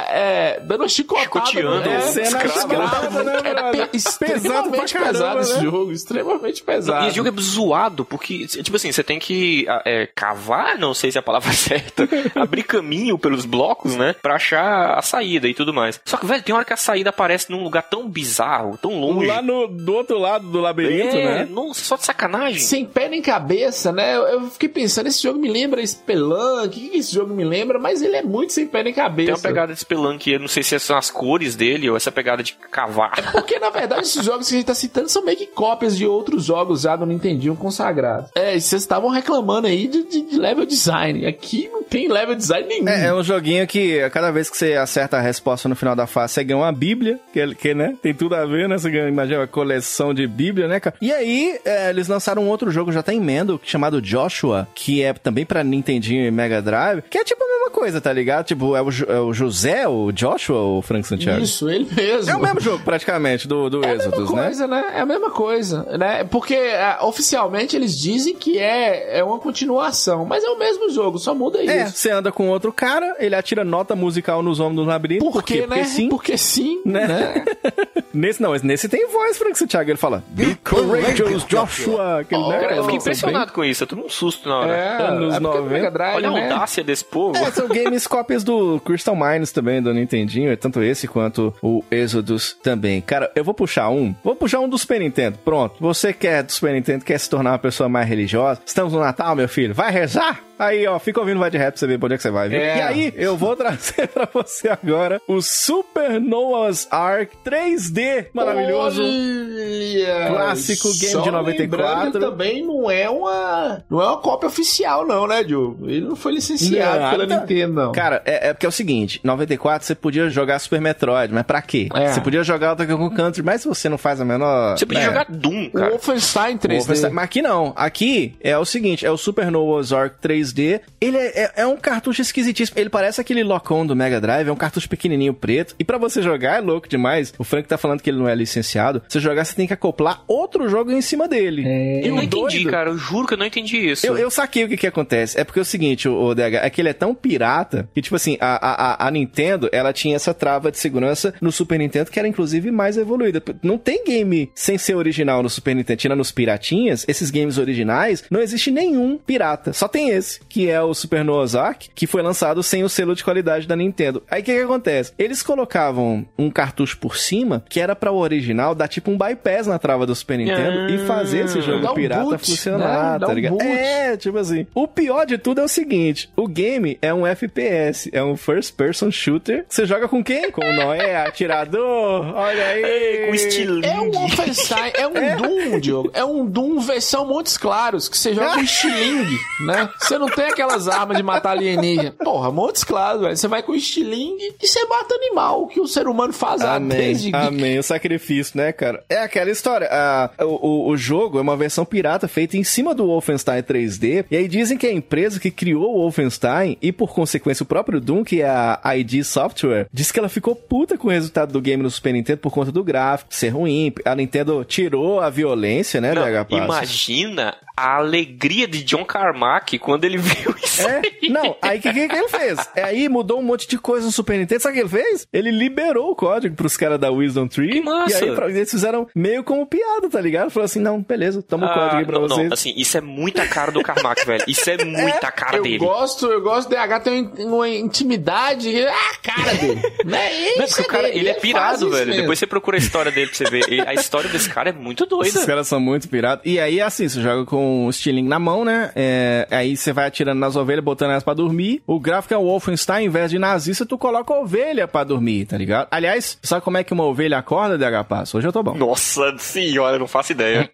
é, 0.56 0.60
dando 0.62 0.82
uma 0.82 0.90
chicotada. 0.90 1.24
Chicoteando 1.46 1.90
né? 1.90 1.98
o 1.98 2.02
Descendo 2.02 2.38
a 2.38 2.46
escravo. 2.46 2.60
escrava, 2.60 3.24
né, 3.24 3.34
É 3.44 3.86
pe- 3.88 3.98
extremamente 3.98 4.42
Pesado 4.42 4.70
pra 4.72 4.86
caramba, 4.88 5.12
pesado 5.12 5.40
esse 5.42 5.54
né? 5.56 5.62
jogo, 5.64 5.92
extremamente 5.92 6.64
pesado. 6.64 7.06
E 7.06 7.08
esse 7.08 7.16
jogo 7.18 7.30
é 7.30 7.42
zoado, 7.42 8.06
porque, 8.06 8.46
tipo 8.48 8.76
assim, 8.76 8.92
você 8.92 9.04
tem 9.04 9.20
que 9.20 9.66
é, 9.86 10.08
cavar, 10.16 10.78
não 10.78 10.94
sei 10.94 11.12
se 11.12 11.18
é 11.18 11.20
a 11.20 11.24
palavra 11.24 11.52
certa, 11.54 12.08
abrir 12.36 12.64
caminho 12.64 13.18
pelos 13.18 13.46
blocos, 13.46 13.96
né? 13.96 14.14
Pra 14.22 14.36
achar 14.36 14.98
a 14.98 15.02
saída 15.02 15.48
e 15.48 15.54
tudo 15.54 15.74
mais. 15.74 16.00
Só 16.06 16.18
que, 16.18 16.26
velho, 16.26 16.44
tem 16.44 16.54
hora 16.56 16.66
que 16.66 16.74
a 16.74 16.78
saída 16.78 17.10
aparece 17.10 17.52
num 17.52 17.64
lugar 17.64 17.84
tão 17.84 18.08
bizarro, 18.08 18.78
tão 18.78 19.00
longe. 19.00 19.28
Lá 19.28 19.42
no, 19.42 19.68
do 19.68 19.94
outro 19.94 20.18
lado 20.18 20.48
do 20.48 20.60
labirinto, 20.60 21.16
é, 21.16 21.40
né? 21.40 21.48
nossa, 21.50 21.84
só 21.84 21.96
de 21.96 22.06
sacanagem. 22.06 22.60
Sem 22.60 22.86
pé 22.86 23.08
nem 23.10 23.22
cabeça, 23.22 23.92
né? 23.92 24.16
Eu, 24.16 24.22
eu 24.28 24.42
fiquei 24.52 24.70
pensando, 24.70 25.08
esse 25.08 25.22
jogo 25.24 25.40
me 25.40 25.50
lembra 25.50 25.82
Spelunk, 26.02 26.66
o 26.66 26.70
que, 26.70 26.98
esse 26.98 27.14
jogo 27.14 27.34
me 27.34 27.44
lembra? 27.44 27.80
Mas 27.80 28.02
ele 28.02 28.16
é 28.16 28.22
muito 28.24 28.54
sem 28.54 28.68
pé 28.68 28.84
nem 28.84 28.94
cabeça. 28.94 29.26
Tem 29.28 29.36
uma 29.36 29.42
pegada 29.42 29.74
de 29.74 29.80
Spelunk, 29.80 30.30
eu 30.32 30.40
não 30.40 30.48
sei 30.48 30.64
se 30.64 30.78
são 30.80 30.98
as 30.98 31.10
cores 31.12 31.56
dele 31.56 31.90
ou 31.90 31.96
essa 31.96 32.12
pegada 32.12 32.42
de 32.44 32.54
cavar. 32.72 33.32
Porque, 33.32 33.60
na 33.60 33.70
verdade, 33.70 34.02
esses 34.02 34.24
jogos 34.26 34.48
que 34.48 34.56
a 34.56 34.58
gente 34.58 34.66
tá 34.68 34.74
citando 34.76 35.10
são 35.10 35.24
meio 35.24 35.38
que 35.38 35.48
cópias 35.48 35.96
de 35.98 36.06
outros 36.06 36.44
jogos 36.46 36.82
já 36.82 36.96
do 36.96 37.06
Nintendinho 37.06 37.56
consagrados. 37.56 38.30
É, 38.36 38.56
e 38.56 38.62
vocês 38.62 38.82
estavam 38.82 39.10
reclamando 39.10 39.68
aí 39.68 39.88
de, 39.88 40.04
de- 40.04 40.22
de 40.32 40.38
level 40.38 40.66
design. 40.66 41.26
Aqui 41.26 41.70
não 41.72 41.84
tem 41.84 42.08
level 42.08 42.36
design 42.36 42.68
nenhum. 42.68 42.88
É, 42.88 43.08
é 43.08 43.14
um 43.14 43.24
joguinho 43.24 43.66
que 43.68 44.00
a 44.02 44.10
cada 44.10 44.32
vez 44.32 44.50
que 44.50 44.58
você 44.58 44.74
acerta 44.74 45.18
a 45.18 45.22
resposta 45.22 45.68
no 45.70 45.76
final 45.76 45.96
da 45.96 46.08
fase, 46.08 46.34
você 46.34 46.44
ganha 46.44 46.58
uma 46.60 46.72
bíblia, 46.72 47.20
que, 47.34 47.56
que 47.56 47.74
né, 47.74 47.96
tem 48.02 48.14
tudo 48.14 48.36
a 48.36 48.46
ver, 48.46 48.68
né? 48.68 48.78
Você 48.78 48.90
ganha, 48.90 49.08
imagina, 49.08 49.40
uma 49.40 49.48
coleção 49.48 50.14
de 50.14 50.26
bíblia, 50.28 50.68
né, 50.68 50.80
cara? 50.80 50.96
E 51.02 51.12
aí, 51.12 51.60
é, 51.66 51.90
eles 51.90 52.08
lançaram 52.08 52.44
um 52.44 52.48
outro 52.50 52.72
jogo, 52.72 52.92
já 52.92 53.04
tá 53.04 53.14
em 53.14 53.20
Mendo, 53.20 53.60
chamado 53.64 54.02
Joshua, 54.02 54.68
que 54.74 55.02
é 55.04 55.14
também 55.14 55.46
pra 55.46 55.64
Nintendinho 55.92 56.26
e 56.26 56.32
Mega 56.32 56.62
Drive, 56.62 57.04
que 57.10 57.18
é 57.18 57.24
tipo 57.24 57.44
a 57.44 57.48
mesma 57.48 57.70
coisa, 57.70 58.00
tá 58.00 58.12
ligado? 58.14 58.46
Tipo, 58.46 58.76
é 58.76 58.82
o, 58.82 58.90
é 59.08 59.20
o 59.20 59.34
José, 59.34 59.88
o 59.88 60.12
Joshua, 60.12 60.60
o 60.62 60.82
Frank 60.82 61.06
Santiago? 61.08 61.42
Isso, 61.44 61.70
ele 61.70 61.88
mesmo. 61.94 62.32
É 62.32 62.36
o 62.36 62.40
mesmo 62.42 62.60
jogo, 62.60 62.84
praticamente, 62.84 63.48
do, 63.48 63.70
do 63.70 63.84
É 63.84 63.92
a 63.92 63.96
mesma 63.96 64.14
Exodus, 64.14 64.32
né? 64.32 64.44
coisa, 64.44 64.68
né? 64.68 64.92
É 64.96 65.00
a 65.02 65.06
mesma 65.06 65.30
coisa, 65.32 65.84
né? 65.98 66.24
Porque 66.24 66.56
ah, 66.56 67.00
oficialmente 67.04 67.76
eles 67.76 67.98
dizem 67.98 68.36
que 68.36 68.58
é, 68.58 69.20
é 69.20 69.24
uma 69.24 69.40
continuação, 69.40 70.26
mas 70.26 70.44
é 70.44 70.50
o 70.50 70.58
mesmo 70.58 70.90
jogo, 70.90 71.18
só 71.20 71.34
muda 71.36 71.62
isso. 71.62 71.72
É, 71.72 71.86
você 71.88 72.12
anda 72.12 72.32
com 72.32 72.50
outro 72.50 72.72
cara, 72.72 73.16
ele 73.20 73.36
atira 73.36 73.64
nota 73.64 73.96
musical 73.96 74.42
nos 74.42 74.60
homens 74.60 74.76
do 74.78 74.84
labirinto. 74.84 75.30
Por 75.30 75.44
quê, 75.44 75.62
né? 75.62 75.68
Porque 75.68 75.86
sim. 75.86 76.10
Porque 76.10 76.38
sim, 76.38 76.82
Né? 76.86 77.08
né? 77.08 77.46
Nesse 78.14 78.42
não, 78.42 78.54
nesse 78.56 78.90
tem 78.90 79.08
voz, 79.08 79.38
Frank 79.38 79.58
Santiago. 79.58 79.90
Ele 79.90 79.98
fala: 79.98 80.22
Be 80.28 80.56
courageous, 80.56 81.46
Joshua. 81.46 82.20
Aquele, 82.20 82.46
né, 82.46 82.60
Cara, 82.60 82.76
eu 82.76 82.84
fiquei 82.84 82.98
impressionado 82.98 83.54
com 83.54 83.64
isso, 83.64 83.84
eu 83.84 83.88
tomei 83.88 84.04
um 84.06 84.10
susto 84.10 84.50
na 84.50 84.60
hora. 84.60 84.76
É, 84.76 85.02
Anos 85.08 85.36
é 85.36 85.40
porque 85.40 85.58
o 85.58 85.62
90. 85.62 85.81
Mega 85.82 85.92
Drive, 85.92 86.16
Olha 86.16 86.30
a 86.30 86.34
né? 86.34 86.52
audácia 86.52 86.84
desse 86.84 87.04
povo. 87.06 87.38
É, 87.38 87.52
são 87.52 87.68
games 87.70 88.08
cópias 88.08 88.44
do 88.44 88.80
Crystal 88.82 89.16
Mines 89.16 89.52
também, 89.52 89.82
do 89.82 89.94
Nintendinho. 89.94 90.52
É 90.52 90.56
tanto 90.56 90.82
esse 90.82 91.08
quanto 91.08 91.54
o 91.62 91.84
Exodus 91.92 92.56
também. 92.62 93.02
Cara, 93.02 93.32
eu 93.36 93.44
vou 93.44 93.54
puxar 93.54 93.90
um. 93.90 94.14
Vou 94.24 94.36
puxar 94.36 94.60
um 94.60 94.70
do 94.70 94.78
Super 94.78 95.00
Nintendo. 95.00 95.38
Pronto. 95.44 95.76
Você 95.80 96.14
quer 96.14 96.44
do 96.44 96.52
Super 96.52 96.74
Nintendo, 96.74 97.04
quer 97.06 97.20
se 97.20 97.30
tornar 97.30 97.52
uma 97.52 97.60
pessoa 97.60 97.90
mais 97.90 98.08
religiosa? 98.08 98.62
Estamos 98.66 98.94
no 98.94 99.00
Natal, 99.00 99.36
meu 99.36 99.50
filho. 99.50 99.74
Vai 99.74 99.92
rezar? 99.92 100.40
Aí, 100.62 100.86
ó, 100.88 101.00
fica 101.00 101.20
ouvindo 101.20 101.40
Vai 101.40 101.50
de 101.50 101.58
Rap 101.58 101.72
pra 101.72 101.80
você 101.80 101.88
ver 101.88 101.98
pra 101.98 102.06
onde 102.06 102.14
é 102.14 102.18
que 102.18 102.22
você 102.24 102.30
vai, 102.30 102.48
viu? 102.50 102.60
É. 102.60 102.78
E 102.78 102.82
aí, 102.82 103.14
eu 103.16 103.36
vou 103.36 103.56
trazer 103.56 104.08
pra 104.14 104.28
você 104.32 104.70
agora 104.70 105.20
o 105.28 105.42
Super 105.42 106.22
Noah's 106.22 106.88
Ark 106.92 107.32
3D 107.44 108.28
maravilhoso. 108.34 109.02
Olha, 109.02 110.28
Clássico 110.28 110.88
game 111.00 111.12
só 111.12 111.22
de 111.22 111.32
94. 111.32 111.88
lembrando 111.88 112.12
que 112.14 112.20
também 112.20 112.64
não 112.66 112.92
é 112.92 113.10
uma 113.10 113.84
não 113.90 114.02
é 114.02 114.06
uma 114.06 114.18
cópia 114.18 114.48
oficial 114.48 115.06
não, 115.06 115.26
né, 115.26 115.44
Diogo? 115.44 115.90
Ele 115.90 116.02
não 116.02 116.16
foi 116.16 116.34
licenciado 116.34 117.00
Não, 117.00 117.10
pela 117.12 117.28
tá. 117.28 117.40
Nintendo, 117.40 117.74
não. 117.74 117.92
Cara, 117.92 118.22
é, 118.26 118.50
é 118.50 118.54
porque 118.54 118.66
é 118.66 118.70
o 118.70 118.72
seguinte, 118.72 119.20
94 119.24 119.86
você 119.88 119.96
podia 119.96 120.30
jogar 120.30 120.60
Super 120.60 120.80
Metroid, 120.80 121.34
mas 121.34 121.44
pra 121.44 121.62
quê? 121.62 121.90
É. 121.94 122.10
Você 122.12 122.22
podia 122.22 122.44
jogar 122.44 122.74
o 122.74 122.76
Donkey 122.76 122.96
Kong 122.96 123.16
Country, 123.16 123.42
mas 123.44 123.62
se 123.62 123.68
você 123.68 123.90
não 123.90 123.98
faz 123.98 124.22
a 124.22 124.26
menor... 124.26 124.78
Você 124.78 124.86
podia 124.86 125.02
né, 125.02 125.08
jogar 125.08 125.26
Doom, 125.28 125.66
o 125.66 125.72
cara. 125.72 125.90
Wolfenstein 125.90 126.58
3D. 126.58 126.78
Wolfenstein- 126.78 127.12
Mas 127.14 127.24
aqui 127.26 127.42
não. 127.42 127.74
Aqui 127.76 128.36
é 128.42 128.56
o 128.58 128.66
seguinte, 128.66 129.06
é 129.06 129.12
o 129.12 129.18
Super 129.18 129.50
Noah's 129.50 129.92
Ark 129.92 130.16
3D. 130.22 130.51
Ele 131.00 131.18
é, 131.18 131.44
é- 131.44 131.52
é 131.58 131.68
um 131.68 131.78
cartucho 131.78 132.22
esquisitíssimo. 132.22 132.80
Ele 132.80 132.90
parece 132.90 133.20
aquele 133.22 133.44
Lock-On 133.44 133.86
do 133.86 133.96
Mega 133.96 134.20
Drive, 134.22 134.48
é 134.48 134.52
um 134.52 134.56
cartucho 134.56 134.88
pequenininho 134.90 135.34
preto. 135.34 135.76
E 135.80 135.84
pra 135.84 135.98
você 135.98 136.22
jogar 136.22 136.58
é 136.58 136.62
louco 136.62 136.88
demais. 136.88 137.34
O 137.38 137.44
Frank 137.44 137.68
tá 137.68 137.78
falando 137.78 138.02
que 138.02 138.10
ele 138.10 138.18
não 138.20 138.28
é 138.28 138.36
licenciado. 138.36 139.02
Você 139.08 139.20
jogar, 139.20 139.46
você 139.46 139.56
tem 139.56 139.68
que 139.68 139.74
acoplar 139.74 140.24
outro 140.28 140.68
jogo 140.70 140.92
em 140.92 141.02
cima 141.02 141.28
dele. 141.28 141.64
É. 141.66 142.02
Eu 142.08 142.10
não 142.16 142.18
E 142.18 142.22
o 142.22 142.24
entendi, 142.24 142.56
doido- 142.58 142.70
cara. 142.72 142.90
Eu 142.90 142.98
juro 142.98 143.28
que 143.28 143.34
eu 143.34 143.38
não 143.38 143.46
entendi 143.46 143.78
isso. 143.78 144.06
Eu, 144.06 144.18
eu 144.18 144.30
saquei 144.30 144.64
o 144.64 144.68
que 144.70 144.78
que 144.78 144.88
acontece. 144.88 145.40
É 145.40 145.44
porque 145.44 145.60
é 145.60 145.62
o 145.62 145.66
seguinte, 145.66 146.08
o, 146.08 146.14
o 146.14 146.36
DH, 146.36 146.56
é 146.64 146.70
que 146.70 146.82
ele 146.82 146.90
é 146.90 146.94
tão 146.94 147.14
pirata 147.16 147.90
que, 147.94 148.02
tipo 148.02 148.16
assim, 148.16 148.38
a, 148.40 148.56
a, 148.56 149.06
a- 149.06 149.08
a 149.08 149.12
Nintendo, 149.12 149.70
ela 149.72 149.94
tinha 149.94 150.16
essa 150.16 150.34
trava 150.34 150.72
de 150.72 150.78
segurança 150.78 151.34
no 151.42 151.52
Super 151.52 151.80
Nintendo, 151.80 152.12
que 152.12 152.20
era 152.20 152.28
inclusive 152.28 152.72
mais 152.72 152.98
evoluída. 152.98 153.42
Não 153.64 153.78
tem 153.78 154.04
game 154.04 154.52
sem 154.56 154.78
ser 154.78 154.96
original 154.96 155.42
no 155.42 155.50
Super 155.50 155.76
Nintendo. 155.76 155.98
Tirando 156.00 156.20
os 156.22 156.32
piratinhas, 156.32 157.06
esses 157.08 157.30
games 157.32 157.58
originais, 157.58 158.24
não 158.30 158.42
existe 158.42 158.72
nenhum 158.72 159.18
pirata. 159.18 159.72
Só 159.74 159.88
tem 159.88 160.10
esse, 160.10 160.41
que 160.50 160.70
é 160.70 160.82
o 160.82 160.94
Super 160.94 161.24
Noah's 161.24 161.56
Ark, 161.56 161.90
que 161.94 162.08
foi 162.08 162.22
lançado 162.22 162.62
sem 162.64 162.84
o 162.84 162.90
selo 162.90 163.16
de 163.16 163.24
qualidade 163.24 163.68
da 163.68 163.76
Nintendo. 163.76 164.24
Aí 164.30 164.42
o 164.42 164.44
que 164.44 164.54
que 164.54 164.62
acontece? 164.62 165.14
Eles 165.18 165.42
colocavam 165.42 166.26
um 166.38 166.50
cartucho 166.50 166.98
por 166.98 167.16
cima, 167.18 167.64
que 167.70 167.80
era 167.80 167.96
pra 167.96 168.12
o 168.12 168.18
original 168.18 168.76
dar 168.76 168.88
tipo 168.88 169.12
um 169.12 169.18
bypass 169.18 169.68
na 169.68 169.80
trava 169.80 170.06
do 170.06 170.16
Super 170.16 170.38
Nintendo 170.38 170.90
e 170.90 170.98
fazer 171.06 171.46
esse 171.46 171.62
jogo 171.62 171.92
um 171.92 171.94
pirata 171.94 172.24
boot, 172.24 172.46
funcionar, 172.46 173.20
né? 173.20 173.26
Tá 173.26 173.32
um 173.32 173.36
ligado? 173.36 173.52
boot. 173.54 173.66
É, 173.66 174.18
tipo 174.18 174.38
assim. 174.38 174.68
O 174.74 174.88
pior 174.88 175.26
de 175.26 175.38
tudo 175.38 175.62
é 175.62 175.64
o 175.64 175.68
seguinte: 175.68 176.30
o 176.36 176.48
game 176.48 176.98
é 177.02 177.14
um 177.14 177.26
FPS, 177.26 178.10
é 178.14 178.24
um 178.24 178.36
first 178.36 178.76
person 178.76 179.12
shooter. 179.12 179.66
Você 179.68 179.86
joga 179.86 180.08
com 180.08 180.24
quem? 180.24 180.52
Com 180.52 180.62
o 180.66 180.74
Noé, 180.74 181.16
atirador. 181.26 182.34
Olha 182.36 182.66
aí. 182.66 183.28
Com 183.28 183.36
estilingue. 183.36 183.88
É 183.88 184.00
um 184.00 184.12
Wolfenstein, 184.12 184.92
é 184.96 185.08
um 185.08 185.38
Doom, 185.38 185.80
Diogo. 185.80 186.12
É 186.14 186.24
um 186.24 186.46
Doom 186.46 186.80
versão 186.80 187.26
Montes 187.26 187.58
Claros, 187.58 188.10
que 188.10 188.18
você 188.18 188.34
joga 188.34 188.54
com 188.54 188.62
estilingue, 188.62 189.38
né? 189.66 189.90
Você 190.00 190.18
não 190.22 190.30
tem 190.30 190.46
aquelas 190.46 190.88
armas 190.88 191.18
de 191.18 191.24
matar 191.24 191.52
alienígena. 191.52 192.12
Porra, 192.24 192.52
Montes 192.52 192.84
Claros, 192.84 193.22
velho. 193.22 193.36
Você 193.36 193.48
vai 193.48 193.64
com 193.64 193.74
estilingue 193.74 194.56
e 194.62 194.68
você 194.68 194.86
mata 194.86 195.14
animal, 195.16 195.64
o 195.64 195.68
que 195.68 195.80
o 195.80 195.88
ser 195.88 196.08
humano 196.08 196.34
faz 196.34 196.62
há 196.62 196.76
Amém, 196.76 196.98
desde... 196.98 197.36
amém. 197.36 197.80
O 197.80 197.84
sacrifício, 197.84 198.58
né, 198.58 198.72
cara? 198.72 199.04
É 199.10 199.18
aquela 199.18 199.50
história. 199.50 199.88
ah, 199.92 200.30
o, 200.42 200.90
o, 200.90 200.98
jogo 200.98 201.38
é 201.38 201.42
uma 201.42 201.58
versão 201.58 201.84
pirata 201.84 202.28
feita 202.28 202.58
em 202.58 202.64
cima 202.64 202.94
do 202.94 203.08
Wolfenstein 203.08 203.62
3D. 203.62 204.26
E 204.30 204.38
aí 204.38 204.48
dizem 204.48 204.78
que 204.78 204.88
a 204.88 204.92
empresa 204.92 205.40
que 205.40 205.52
criou 205.52 205.96
o 205.96 206.02
Wolfenstein 206.02 206.78
e, 206.82 206.92
por 206.92 207.14
consequência, 207.14 207.64
o 207.64 207.68
próprio 207.68 208.00
Doom, 208.00 208.24
que 208.24 208.42
é 208.42 208.50
a 208.50 208.98
ID 208.98 209.24
Software, 209.24 209.88
diz 209.92 210.12
que 210.12 210.20
ela 210.20 210.30
ficou 210.30 210.56
puta 210.56 210.98
com 210.98 211.08
o 211.08 211.12
resultado 211.12 211.52
do 211.52 211.62
game 211.62 211.82
no 211.82 211.90
Super 211.90 212.14
Nintendo 212.14 212.40
por 212.40 212.52
conta 212.52 212.72
do 212.72 212.84
gráfico 212.84 213.34
ser 213.34 213.50
ruim. 213.50 213.94
A 214.06 214.16
Nintendo 214.16 214.64
tirou 214.64 215.20
a 215.20 215.30
violência, 215.30 216.00
né, 216.00 216.14
Não, 216.14 216.22
Passo? 216.46 216.64
imagina 216.64 217.56
a 217.76 217.96
alegria 217.98 218.68
de 218.68 218.84
John 218.84 219.04
Carmack 219.06 219.78
quando 219.80 220.04
ele 220.06 220.18
viu 220.20 220.54
isso. 220.64 220.82
É, 220.88 221.02
não, 221.30 221.56
aí 221.62 221.80
o 221.80 221.82
que, 221.82 221.94
que, 221.94 222.08
que 222.08 222.16
ele 222.16 222.28
fez? 222.30 222.60
É, 222.76 222.84
aí 222.84 223.10
mudou 223.10 223.40
um 223.40 223.44
monte 223.44 223.68
de 223.68 223.78
coisa 223.78 224.06
no 224.06 224.12
Super 224.12 224.38
Nintendo. 224.38 224.62
Sabe 224.62 224.74
o 224.74 224.88
que 224.88 224.96
ele 224.96 225.04
fez? 225.04 225.28
Ele 225.32 225.52
liberou 225.52 226.12
o 226.12 226.16
código 226.16 226.56
pros 226.56 226.78
caras 226.78 227.00
da 227.00 227.10
Wisdom 227.12 227.48
Tree. 227.48 227.70
Que 227.72 227.82
massa. 227.82 228.26
E 228.26 228.30
aí 228.30 228.36
pra- 228.36 228.50
eles 228.50 228.70
fizeram 228.72 229.08
meio 229.16 229.44
como 229.44 229.66
piada, 229.66 230.10
tá 230.10 230.20
ligado? 230.22 230.50
Falou 230.50 230.66
assim: 230.66 230.80
não, 230.80 231.02
beleza, 231.02 231.42
toma 231.42 231.68
o 231.70 231.74
código 231.74 231.96
aí 231.98 232.06
pra 232.06 232.18
Ah, 232.18 232.20
não, 232.22 232.28
vocês. 232.28 232.48
não, 232.48 232.54
assim, 232.54 232.74
isso 232.76 232.98
é 232.98 233.02
muita 233.02 233.46
cara 233.48 233.72
do 233.72 233.82
Carmack, 233.82 234.26
velho. 234.26 234.44
Isso 234.48 234.70
é 234.70 234.78
muita 234.86 235.32
cara 235.32 235.58
Eu 235.58 235.64
dele. 235.64 235.78
gosto, 235.78 236.26
eu 236.28 236.42
gosto 236.42 236.70
do 236.70 236.76
DH 236.76 237.00
tem 237.04 237.32
uma 237.40 237.68
intimidade. 237.70 238.86
Ah, 238.86 239.12
a 239.14 239.18
cara 239.18 239.54
dele. 239.56 239.82
Não 240.06 240.18
é 240.18 240.56
Não, 240.58 240.66
isso, 240.66 240.76
porque 240.76 240.82
o 240.82 240.86
cara, 240.86 241.04
dele, 241.08 241.20
ele 241.20 241.30
é 241.30 241.34
pirado, 241.34 241.90
velho. 241.90 242.08
mesmo. 242.08 242.22
Depois 242.22 242.40
você 242.40 242.48
procura 242.48 242.78
a 242.78 242.80
história 242.80 243.12
dele 243.12 243.28
pra 243.28 243.36
você 243.38 243.46
ver. 243.46 243.88
A 243.88 243.94
história 243.94 244.30
desse 244.30 244.50
cara 244.50 244.70
é 244.70 244.74
muito 244.74 245.06
doida. 245.06 245.28
Esses 245.28 245.46
caras 245.46 245.68
são 245.68 245.80
muito 245.80 246.08
pirados. 246.10 246.44
E 246.46 246.60
aí, 246.60 246.82
assim, 246.82 247.08
você 247.08 247.22
joga 247.22 247.46
com 247.46 247.61
o 247.62 247.90
estilingue 247.90 248.30
na 248.30 248.40
mão, 248.40 248.66
né? 248.66 248.92
É, 248.96 249.48
aí 249.52 249.76
você 249.78 249.94
vai 249.94 250.08
atirando 250.08 250.40
nas 250.40 250.56
ovelhas, 250.56 250.84
botando 250.84 251.12
elas 251.12 251.24
pra 251.24 251.34
dormir. 251.34 251.82
O 251.86 252.00
gráfico 252.00 252.34
é 252.34 252.38
o 252.38 252.44
Wolfenstein, 252.44 253.06
em 253.06 253.10
vez 253.10 253.32
de 253.32 253.40
nazista, 253.40 253.86
tu 253.86 253.98
coloca 253.98 254.34
a 254.34 254.40
ovelha 254.40 254.88
pra 254.88 255.04
dormir, 255.04 255.46
tá 255.46 255.58
ligado? 255.58 255.88
Aliás, 255.92 256.38
sabe 256.42 256.64
como 256.64 256.78
é 256.78 256.84
que 256.84 256.94
uma 256.94 257.04
ovelha 257.06 257.38
acorda, 257.38 257.78
DH 257.78 258.06
Passo? 258.08 258.38
Hoje 258.38 258.48
eu 258.48 258.54
tô 258.54 258.64
bom. 258.64 258.76
Nossa 258.76 259.36
senhora, 259.38 259.96
eu 259.96 260.00
não 260.00 260.08
faço 260.08 260.32
ideia. 260.32 260.70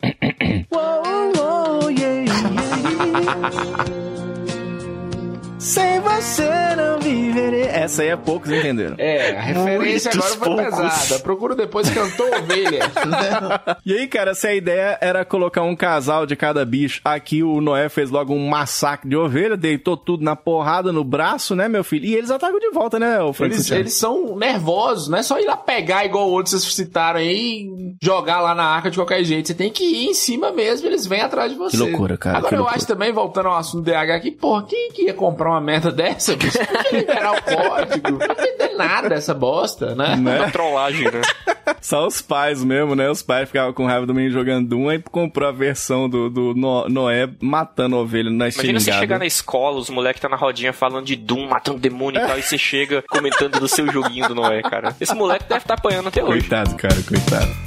Sem 5.68 6.00
você 6.00 6.50
não 6.78 6.98
viverei. 6.98 7.64
Essa 7.64 8.02
aí 8.02 8.08
é 8.08 8.16
poucos 8.16 8.50
entenderam. 8.50 8.96
É, 8.98 9.36
a 9.36 9.42
referência 9.42 10.12
Muitos 10.14 10.32
agora 10.34 10.56
foi 10.64 10.66
poucos. 10.72 10.94
pesada. 10.98 11.20
Procura 11.22 11.56
depois 11.56 11.90
cantou 11.90 12.26
ovelha. 12.34 12.80
E 13.86 13.94
aí, 13.94 14.08
cara, 14.08 14.34
se 14.36 14.48
a 14.48 14.54
ideia 14.54 14.98
era 15.02 15.24
colocar 15.26 15.62
um 15.64 15.76
casal 15.76 16.26
de 16.26 16.36
cada 16.36 16.66
bicho, 16.66 17.00
aqui 17.06 17.42
o 17.44 17.62
Noé 17.62 17.88
fez 17.90 18.10
logo 18.10 18.34
um 18.34 18.48
massacre 18.48 19.10
de 19.10 19.16
ovelha, 19.16 19.56
deitou 19.56 19.96
tudo 19.96 20.24
na 20.24 20.36
porrada 20.36 20.92
no 20.92 21.04
braço, 21.04 21.56
né, 21.56 21.68
meu 21.70 21.84
filho? 21.84 22.06
E 22.06 22.16
eles 22.16 22.30
atacam 22.32 22.60
de 22.60 22.70
volta, 22.72 23.00
né, 23.00 23.22
o 23.22 23.32
Frank 23.32 23.54
Eles, 23.54 23.72
eles 23.72 23.94
são 23.94 24.36
nervosos, 24.36 25.08
não 25.08 25.18
é 25.18 25.24
só 25.24 25.40
ir 25.40 25.46
lá 25.46 25.56
pegar 25.56 26.06
igual 26.06 26.30
outros 26.30 26.52
vocês 26.62 26.74
citaram 26.74 27.20
aí 27.20 27.68
e 27.70 27.96
jogar 28.02 28.42
lá 28.42 28.54
na 28.54 28.64
arca 28.66 28.90
de 28.90 28.98
qualquer 28.98 29.24
jeito. 29.24 29.48
Você 29.48 29.54
tem 29.54 29.72
que 29.72 29.84
ir 29.86 30.08
em 30.10 30.14
cima 30.14 30.52
mesmo, 30.52 30.88
eles 30.88 31.06
vêm 31.06 31.22
atrás 31.22 31.52
de 31.52 31.58
você. 31.58 31.78
Que 31.78 31.84
loucura, 31.84 32.18
cara, 32.18 32.38
Agora 32.38 32.56
eu 32.56 32.60
loucura. 32.60 32.78
acho 32.78 32.88
também, 32.88 33.12
voltando 33.14 33.48
ao 33.50 33.58
assunto 33.58 33.84
do 33.84 33.92
DH 33.92 34.12
aqui, 34.16 34.32
porra, 34.32 34.66
quem 34.68 34.92
que 34.92 35.04
ia 35.04 35.14
comprar 35.14 35.50
uma 35.52 35.57
merda 35.62 35.92
dessa, 35.92 36.36
bicho? 36.36 36.58
Liberar 36.92 37.34
o 37.34 37.42
código. 37.42 38.18
Não 38.20 38.32
entender 38.32 38.76
nada 38.76 39.10
dessa 39.10 39.34
bosta, 39.34 39.96
né? 39.96 40.16
Uma 40.16 40.52
trollagem, 40.52 41.06
né? 41.06 41.22
Só 41.82 42.08
os 42.08 42.22
pais 42.22 42.64
mesmo, 42.64 42.96
né? 42.96 43.10
Os 43.10 43.22
pais 43.22 43.48
ficavam 43.48 43.74
com 43.74 43.86
raiva 43.86 44.06
do 44.06 44.14
menino 44.14 44.34
jogando 44.34 44.68
Doom 44.70 44.92
e 44.94 45.00
comprou 45.00 45.48
a 45.50 45.52
versão 45.52 46.08
do, 46.10 46.30
do 46.30 46.54
No- 46.56 46.88
Noé 46.90 47.30
matando 47.42 47.98
ovelha 47.98 48.30
na 48.30 48.46
Imagina 48.46 48.52
você 48.56 48.68
estilingada. 48.78 49.00
chegar 49.00 49.20
na 49.20 49.26
escola, 49.26 49.78
os 49.78 49.90
moleques 49.90 50.22
tá 50.22 50.30
na 50.30 50.38
rodinha 50.38 50.72
falando 50.74 51.06
de 51.06 51.16
Doom, 51.16 51.48
matando 51.48 51.78
demônio 51.80 52.22
e 52.22 52.26
tal, 52.26 52.38
e 52.38 52.42
você 52.42 52.58
chega 52.58 53.04
comentando 53.10 53.60
do 53.60 53.68
seu 53.68 53.92
joguinho 53.92 54.28
do 54.28 54.36
Noé, 54.36 54.62
cara. 54.62 54.96
Esse 55.00 55.14
moleque 55.14 55.46
deve 55.48 55.62
estar 55.62 55.74
apanhando 55.76 56.08
até 56.08 56.24
hoje. 56.24 56.40
Coitado, 56.48 56.76
cara, 56.76 56.96
coitado. 57.08 57.67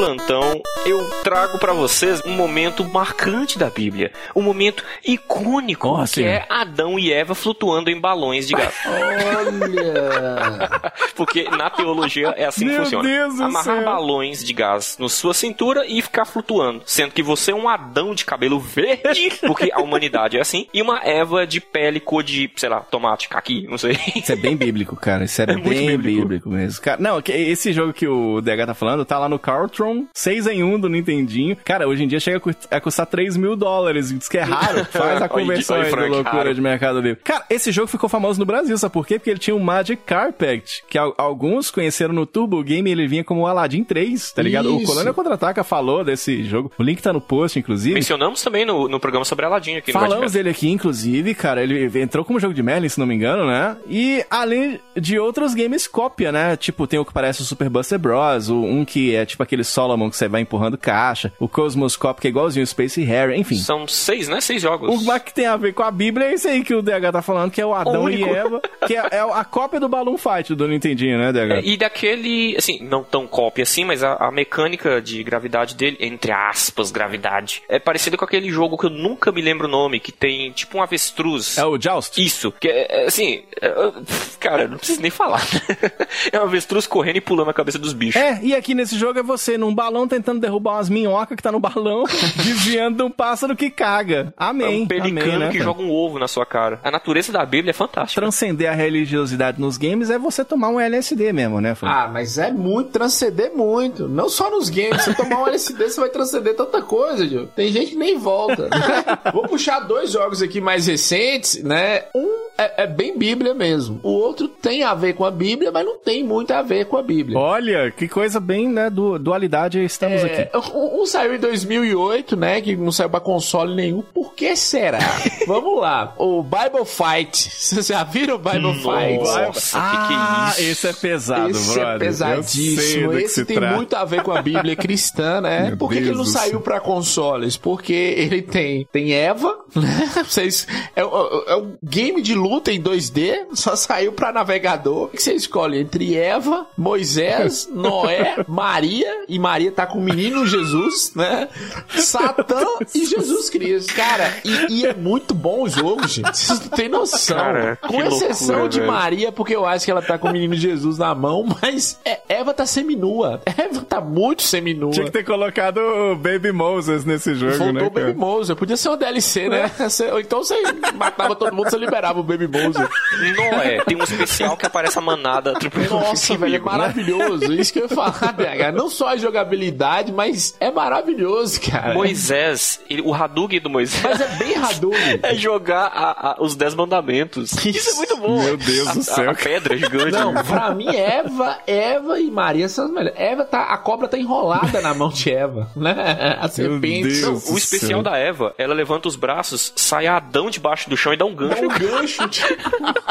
Plantão, 0.00 0.62
eu 0.86 1.04
trago 1.22 1.58
pra 1.58 1.74
vocês 1.74 2.22
um 2.24 2.32
momento 2.32 2.82
marcante 2.88 3.58
da 3.58 3.68
Bíblia. 3.68 4.10
Um 4.34 4.40
momento 4.40 4.82
icônico, 5.04 5.88
Nossa, 5.88 6.14
que 6.14 6.24
é 6.24 6.46
Adão 6.48 6.98
e 6.98 7.12
Eva 7.12 7.34
flutuando 7.34 7.90
em 7.90 8.00
balões 8.00 8.48
de 8.48 8.54
gás. 8.54 8.72
Olha. 8.86 10.92
Porque 11.14 11.44
na 11.50 11.68
teologia 11.68 12.28
é 12.36 12.46
assim 12.46 12.64
que 12.66 12.72
Meu 12.72 12.84
funciona. 12.84 13.08
Deus 13.08 13.40
Amarrar 13.40 13.76
céu. 13.76 13.84
balões 13.84 14.42
de 14.42 14.52
gás 14.54 14.96
na 14.98 15.08
sua 15.08 15.34
cintura 15.34 15.84
e 15.86 16.00
ficar 16.00 16.24
flutuando. 16.24 16.82
Sendo 16.86 17.12
que 17.12 17.22
você 17.22 17.50
é 17.50 17.54
um 17.54 17.68
Adão 17.68 18.14
de 18.14 18.24
cabelo 18.24 18.58
verde, 18.58 19.30
porque 19.46 19.70
a 19.72 19.80
humanidade 19.80 20.38
é 20.38 20.40
assim, 20.40 20.66
e 20.72 20.80
uma 20.80 21.00
Eva 21.04 21.46
de 21.46 21.60
pele 21.60 22.00
cor 22.00 22.22
de, 22.22 22.50
sei 22.56 22.68
lá, 22.70 22.80
tomate, 22.80 23.28
caqui, 23.28 23.66
não 23.68 23.76
sei. 23.76 23.98
Isso 24.16 24.32
é 24.32 24.36
bem 24.36 24.56
bíblico, 24.56 24.96
cara. 24.96 25.24
Isso 25.24 25.40
é, 25.42 25.44
É 25.44 25.46
bem 25.56 25.62
bíblico. 25.96 26.20
bíblico. 26.22 26.48
mesmo. 26.48 26.80
Cara, 26.82 27.00
não, 27.00 27.20
que- 27.20 27.32
esse 27.32 27.72
jogo 27.72 27.92
que 27.92 28.08
o 28.08 28.40
DH 28.40 28.66
tá 28.66 28.74
falando 28.74 29.04
tá 29.04 29.18
lá 29.18 29.28
no 29.28 29.38
Carltron, 29.38 29.89
6 30.14 30.46
em 30.48 30.62
1 30.62 30.78
do 30.80 30.88
Nintendinho. 30.88 31.56
Cara, 31.64 31.86
hoje 31.88 32.04
em 32.04 32.08
dia 32.08 32.20
chega 32.20 32.36
a 32.38 32.40
cu- 32.40 32.50
a 32.70 32.80
custar 32.80 33.06
3 33.06 33.36
mil 33.36 33.56
dólares. 33.56 34.12
Diz 34.16 34.28
que 34.28 34.38
é 34.38 34.42
raro. 34.42 34.84
Faz 34.90 35.20
a 35.22 35.28
conversão 35.28 35.76
aí 35.76 35.90
Frank, 35.90 36.10
loucura 36.10 36.36
raro. 36.36 36.54
de 36.54 36.60
mercado 36.60 37.02
dele. 37.02 37.16
Cara, 37.24 37.44
esse 37.50 37.70
jogo 37.72 37.88
ficou 37.88 38.08
famoso 38.08 38.38
no 38.38 38.46
Brasil, 38.46 38.76
sabe 38.78 38.92
por 38.92 39.06
quê? 39.06 39.18
Porque 39.18 39.30
ele 39.30 39.38
tinha 39.38 39.54
um 39.54 39.60
Magic 39.60 40.02
Carpet, 40.04 40.82
que 40.88 40.98
al- 40.98 41.14
alguns 41.18 41.70
conheceram 41.70 42.12
no 42.14 42.26
Turbo 42.26 42.62
Game 42.62 42.90
ele 42.90 43.06
vinha 43.06 43.24
como 43.24 43.42
o 43.42 43.46
Aladdin 43.46 43.84
3, 43.84 44.32
tá 44.32 44.42
ligado? 44.42 44.74
O 44.74 44.78
Isso. 44.78 44.86
Colônia 44.86 45.12
Contra-Ataca 45.12 45.62
falou 45.64 46.04
desse 46.04 46.42
jogo. 46.44 46.72
O 46.78 46.82
link 46.82 47.00
tá 47.02 47.12
no 47.12 47.20
post, 47.20 47.58
inclusive. 47.58 47.94
Mencionamos 47.94 48.42
também 48.42 48.64
no, 48.64 48.88
no 48.88 48.98
programa 49.00 49.24
sobre 49.24 49.44
Aladdin 49.46 49.76
aqui 49.76 49.92
Falamos 49.92 50.32
dele 50.32 50.50
aqui, 50.50 50.68
inclusive, 50.70 51.34
cara. 51.34 51.62
Ele 51.62 51.90
entrou 52.00 52.24
como 52.24 52.38
jogo 52.40 52.54
de 52.54 52.62
Merlin, 52.62 52.88
se 52.88 52.98
não 52.98 53.06
me 53.06 53.14
engano, 53.14 53.46
né? 53.46 53.76
E 53.88 54.24
além 54.30 54.80
de 54.96 55.18
outros 55.18 55.54
games 55.54 55.86
cópia, 55.86 56.30
né? 56.32 56.56
Tipo, 56.56 56.86
tem 56.86 56.98
o 56.98 57.04
que 57.04 57.12
parece 57.12 57.42
o 57.42 57.44
Super 57.44 57.68
Buster 57.68 57.98
Bros. 57.98 58.48
O, 58.48 58.56
um 58.62 58.84
que 58.84 59.14
é 59.14 59.24
tipo 59.24 59.42
aquele 59.42 59.64
Solomon 59.70 60.10
que 60.10 60.16
você 60.16 60.28
vai 60.28 60.40
empurrando 60.42 60.76
caixa. 60.76 61.32
O 61.38 61.48
Cosmos 61.48 61.96
Cop, 61.96 62.20
que 62.20 62.26
é 62.26 62.30
igualzinho 62.30 62.64
o 62.64 62.66
Space 62.66 63.02
Harry. 63.02 63.38
Enfim. 63.38 63.56
São 63.56 63.86
seis, 63.86 64.28
né? 64.28 64.40
Seis 64.40 64.62
jogos. 64.62 64.90
O 64.90 65.04
mais 65.04 65.22
que 65.22 65.32
tem 65.32 65.46
a 65.46 65.56
ver 65.56 65.72
com 65.72 65.82
a 65.82 65.90
Bíblia 65.90 66.26
é 66.26 66.34
esse 66.34 66.48
aí 66.48 66.62
que 66.62 66.74
o 66.74 66.82
DH 66.82 67.12
tá 67.12 67.22
falando, 67.22 67.50
que 67.50 67.60
é 67.60 67.66
o 67.66 67.74
Adão 67.74 68.08
e 68.08 68.22
único. 68.22 68.34
Eva. 68.34 68.62
Que 68.86 68.96
é, 68.96 69.08
é 69.12 69.20
a 69.20 69.44
cópia 69.44 69.80
do 69.80 69.88
Balloon 69.88 70.16
Fight 70.16 70.54
do 70.54 70.66
Nintendinho, 70.68 71.18
né, 71.18 71.32
DH? 71.32 71.52
É, 71.52 71.62
E 71.64 71.76
daquele, 71.76 72.56
assim, 72.56 72.82
não 72.82 73.02
tão 73.02 73.26
cópia 73.26 73.62
assim, 73.62 73.84
mas 73.84 74.02
a, 74.02 74.14
a 74.14 74.30
mecânica 74.30 75.00
de 75.00 75.22
gravidade 75.22 75.74
dele, 75.74 75.96
entre 76.00 76.32
aspas, 76.32 76.90
gravidade, 76.90 77.62
é 77.68 77.78
parecida 77.78 78.16
com 78.16 78.24
aquele 78.24 78.50
jogo 78.50 78.76
que 78.76 78.86
eu 78.86 78.90
nunca 78.90 79.30
me 79.32 79.40
lembro 79.40 79.66
o 79.66 79.70
nome, 79.70 80.00
que 80.00 80.12
tem 80.12 80.50
tipo 80.52 80.78
um 80.78 80.82
avestruz. 80.82 81.58
É 81.58 81.64
o 81.64 81.80
Joust? 81.80 82.20
Isso, 82.20 82.52
que 82.52 82.68
é, 82.68 83.02
é, 83.02 83.06
assim, 83.06 83.42
é, 83.60 83.66
é, 83.66 83.92
cara, 84.38 84.68
não 84.68 84.78
preciso 84.78 85.00
nem 85.00 85.10
falar. 85.10 85.42
é 86.32 86.40
um 86.40 86.44
avestruz 86.44 86.86
correndo 86.86 87.16
e 87.16 87.20
pulando 87.20 87.50
a 87.50 87.54
cabeça 87.54 87.78
dos 87.78 87.92
bichos. 87.92 88.20
É, 88.20 88.40
e 88.42 88.54
aqui 88.54 88.74
nesse 88.74 88.98
jogo 88.98 89.18
é 89.18 89.22
você 89.22 89.56
num 89.60 89.74
balão 89.74 90.08
tentando 90.08 90.40
derrubar 90.40 90.76
umas 90.76 90.88
minhocas 90.88 91.36
que 91.36 91.42
tá 91.42 91.52
no 91.52 91.60
balão, 91.60 92.04
desviando 92.42 92.96
de 92.96 93.02
um 93.02 93.10
pássaro 93.10 93.54
que 93.54 93.70
caga. 93.70 94.32
É 94.38 94.44
Amém. 94.44 94.82
um 94.82 94.86
pelicano 94.86 95.20
Amém, 95.20 95.38
né, 95.38 95.48
que 95.50 95.58
cara? 95.58 95.70
joga 95.70 95.82
um 95.82 95.90
ovo 95.90 96.18
na 96.18 96.26
sua 96.26 96.44
cara. 96.44 96.80
A 96.82 96.90
natureza 96.90 97.32
da 97.32 97.44
Bíblia 97.44 97.70
é 97.70 97.74
fantástica. 97.74 98.20
Transcender 98.20 98.70
a 98.70 98.74
religiosidade 98.74 99.60
nos 99.60 99.76
games 99.76 100.10
é 100.10 100.18
você 100.18 100.44
tomar 100.44 100.70
um 100.70 100.80
LSD 100.80 101.32
mesmo, 101.32 101.60
né, 101.60 101.74
Fran? 101.74 101.88
Ah, 101.88 102.10
mas 102.12 102.38
é 102.38 102.50
muito, 102.50 102.90
transcender 102.90 103.52
muito. 103.54 104.08
Não 104.08 104.28
só 104.28 104.50
nos 104.50 104.68
games. 104.68 105.02
Se 105.02 105.12
você 105.12 105.22
tomar 105.22 105.42
um 105.42 105.46
LSD, 105.46 105.88
você 105.90 106.00
vai 106.00 106.10
transcender 106.10 106.56
tanta 106.56 106.82
coisa, 106.82 107.26
Gil. 107.26 107.46
Tem 107.48 107.70
gente 107.70 107.92
que 107.92 107.96
nem 107.96 108.18
volta. 108.18 108.68
Vou 109.32 109.46
puxar 109.46 109.80
dois 109.80 110.12
jogos 110.12 110.42
aqui 110.42 110.60
mais 110.60 110.86
recentes, 110.86 111.62
né? 111.62 112.04
Um 112.14 112.50
é, 112.60 112.82
é 112.82 112.86
bem 112.86 113.16
Bíblia 113.16 113.54
mesmo. 113.54 113.98
O 114.02 114.10
outro 114.10 114.46
tem 114.46 114.82
a 114.82 114.92
ver 114.92 115.14
com 115.14 115.24
a 115.24 115.30
Bíblia, 115.30 115.72
mas 115.72 115.84
não 115.84 115.96
tem 115.98 116.22
muito 116.22 116.50
a 116.52 116.60
ver 116.60 116.84
com 116.84 116.98
a 116.98 117.02
Bíblia. 117.02 117.38
Olha, 117.38 117.90
que 117.90 118.06
coisa 118.06 118.38
bem, 118.38 118.68
né, 118.68 118.90
du 118.90 119.18
dualidade 119.18 119.49
estamos 119.84 120.22
aqui. 120.24 120.42
É, 120.42 120.50
um, 120.74 121.02
um 121.02 121.06
saiu 121.06 121.34
em 121.34 121.38
2008, 121.38 122.36
né? 122.36 122.60
Que 122.60 122.76
não 122.76 122.92
saiu 122.92 123.10
pra 123.10 123.20
console 123.20 123.74
nenhum. 123.74 124.02
Por 124.02 124.34
que 124.34 124.54
será? 124.56 124.98
Vamos 125.46 125.80
lá. 125.80 126.14
O 126.18 126.42
Bible 126.42 126.84
Fight. 126.86 127.50
Vocês 127.50 127.86
já 127.88 128.04
viram 128.04 128.36
o 128.36 128.38
Bible 128.38 128.74
Fight? 128.74 129.18
Nossa, 129.18 129.80
que 129.80 129.96
que 130.08 130.12
é 130.14 130.48
isso? 130.48 130.70
esse 130.72 130.86
é 130.88 130.92
pesado, 130.92 131.50
Esse 131.50 131.74
brother. 131.74 131.90
é 131.90 131.94
Eu 131.94 131.98
sei 131.98 132.08
pesadíssimo. 132.08 133.12
Esse 133.14 133.34
se 133.34 133.44
tem 133.44 133.56
trata. 133.56 133.76
muito 133.76 133.94
a 133.96 134.04
ver 134.04 134.22
com 134.22 134.32
a 134.32 134.42
Bíblia 134.42 134.76
cristã, 134.76 135.40
né? 135.40 135.68
Meu 135.68 135.76
Por 135.76 135.88
que, 135.90 135.96
que 136.00 136.08
ele 136.08 136.14
não 136.16 136.24
saiu 136.24 136.50
céu. 136.52 136.60
pra 136.60 136.80
consoles? 136.80 137.56
Porque 137.56 137.92
ele 137.92 138.42
tem, 138.42 138.86
tem 138.92 139.12
Eva, 139.12 139.56
né? 139.74 140.10
Vocês, 140.26 140.66
é, 140.94 141.04
o- 141.04 141.44
é 141.46 141.56
um 141.56 141.74
game 141.82 142.22
de 142.22 142.34
luta 142.34 142.70
em 142.72 142.80
2D, 142.82 143.46
só 143.54 143.74
saiu 143.76 144.12
pra 144.12 144.32
navegador. 144.32 145.04
O 145.04 145.08
que 145.08 145.22
você 145.22 145.32
escolhe? 145.34 145.78
Entre 145.80 146.16
Eva, 146.16 146.66
Moisés, 146.76 147.68
Noé, 147.72 148.36
Maria, 148.48 149.24
e 149.28 149.38
Maria 149.40 149.72
tá 149.72 149.86
com 149.86 149.98
o 149.98 150.02
menino 150.02 150.46
Jesus, 150.46 151.12
né? 151.14 151.48
Satã 151.88 152.64
e 152.94 153.04
Jesus 153.04 153.50
Cristo. 153.50 153.94
Cara, 153.94 154.32
e, 154.44 154.80
e 154.80 154.86
é 154.86 154.94
muito 154.94 155.34
bom 155.34 155.62
o 155.62 155.68
jogo, 155.68 156.06
gente. 156.06 156.36
Vocês 156.36 156.60
não 156.60 156.68
têm 156.68 156.88
noção. 156.88 157.36
Cara, 157.36 157.76
com 157.76 158.02
exceção 158.02 158.46
loucura, 158.48 158.68
de 158.68 158.80
velho. 158.80 158.92
Maria, 158.92 159.32
porque 159.32 159.54
eu 159.54 159.66
acho 159.66 159.84
que 159.84 159.90
ela 159.90 160.02
tá 160.02 160.18
com 160.18 160.28
o 160.28 160.32
menino 160.32 160.54
Jesus 160.54 160.98
na 160.98 161.14
mão, 161.14 161.46
mas 161.62 161.98
é- 162.04 162.20
Eva 162.28 162.54
tá 162.54 162.64
seminua. 162.66 163.40
Eva 163.44 163.80
tá 163.82 164.00
muito 164.00 164.42
seminua. 164.42 164.92
Tinha 164.92 165.06
que 165.06 165.10
ter 165.12 165.24
colocado 165.24 165.78
o 165.78 166.16
Baby 166.16 166.52
Moses 166.52 167.04
nesse 167.04 167.34
jogo, 167.34 167.52
Voltou 167.56 167.72
né, 167.72 167.82
o 167.86 167.90
Baby? 167.90 168.14
Moses. 168.14 168.54
Podia 168.56 168.76
ser 168.76 168.88
uma 168.88 168.96
DLC, 168.96 169.48
né? 169.48 169.70
Você- 169.78 170.10
Ou 170.10 170.20
então 170.20 170.42
você 170.44 170.54
matava 170.94 171.34
todo 171.34 171.54
mundo, 171.54 171.70
você 171.70 171.76
liberava 171.78 172.20
o 172.20 172.22
Baby 172.22 172.46
Bowser. 172.46 172.88
Não 173.36 173.44
é, 173.60 173.82
tem 173.84 173.96
um 173.96 174.02
especial 174.04 174.56
que 174.56 174.66
aparece 174.66 174.98
a 174.98 175.00
manada 175.00 175.54
Nossa, 175.90 176.34
o 176.34 176.38
velho, 176.38 176.56
é 176.56 176.58
né? 176.58 176.64
maravilhoso. 176.64 177.52
Isso 177.52 177.72
que 177.72 177.78
eu 177.78 177.84
ia 177.84 177.88
falar, 177.88 178.32
BH. 178.32 178.72
Não 178.74 178.88
só 178.88 179.08
a 179.08 179.16
jogabilidade, 179.30 180.12
mas 180.12 180.54
é 180.60 180.70
maravilhoso, 180.70 181.60
cara. 181.60 181.94
Moisés, 181.94 182.80
ele- 182.88 183.02
o 183.02 183.14
Hadouken 183.14 183.60
do 183.60 183.70
Moisés 183.70 184.02
Mas 184.02 184.20
é 184.20 184.28
bem 184.36 184.56
Hadouken. 184.56 185.20
é 185.22 185.34
jogar 185.34 185.86
a- 185.86 186.30
a- 186.30 186.36
os 186.40 186.54
Dez 186.56 186.74
Mandamentos. 186.74 187.52
Isso 187.64 187.90
é 187.90 187.94
muito 187.94 188.16
bom. 188.16 188.42
Meu 188.42 188.56
Deus 188.56 188.88
A- 188.88 188.94
do 188.94 189.02
céu. 189.02 189.30
A, 189.30 189.34
pedra 189.34 189.76
gigante. 189.76 190.12
Não, 190.12 190.34
pra 190.34 190.74
mim, 190.74 190.94
Eva, 190.94 191.58
Eva 191.66 192.20
e 192.20 192.30
Maria 192.30 192.68
são 192.68 192.86
as 192.86 192.90
melhores. 192.90 193.18
Eva 193.18 193.44
tá, 193.44 193.62
a 193.64 193.78
cobra 193.78 194.08
tá 194.08 194.18
enrolada 194.18 194.80
na 194.80 194.92
mão 194.94 195.08
de 195.08 195.30
Eva, 195.30 195.70
né? 195.76 196.36
A 196.40 196.48
serpente. 196.48 197.08
Deus. 197.08 197.20
Não, 197.46 197.54
o 197.54 197.58
especial 197.58 197.88
céu. 197.90 198.02
da 198.02 198.16
Eva, 198.18 198.54
ela 198.58 198.74
levanta 198.74 199.08
os 199.08 199.16
braços, 199.16 199.72
sai 199.76 200.06
Adão 200.06 200.50
debaixo 200.50 200.88
do 200.90 200.96
chão 200.96 201.12
e 201.12 201.16
dá 201.16 201.24
um 201.24 201.34
gancho. 201.34 201.64
É 201.64 201.66
um 201.66 201.68
gancho, 201.68 202.28
tipo, 202.28 202.52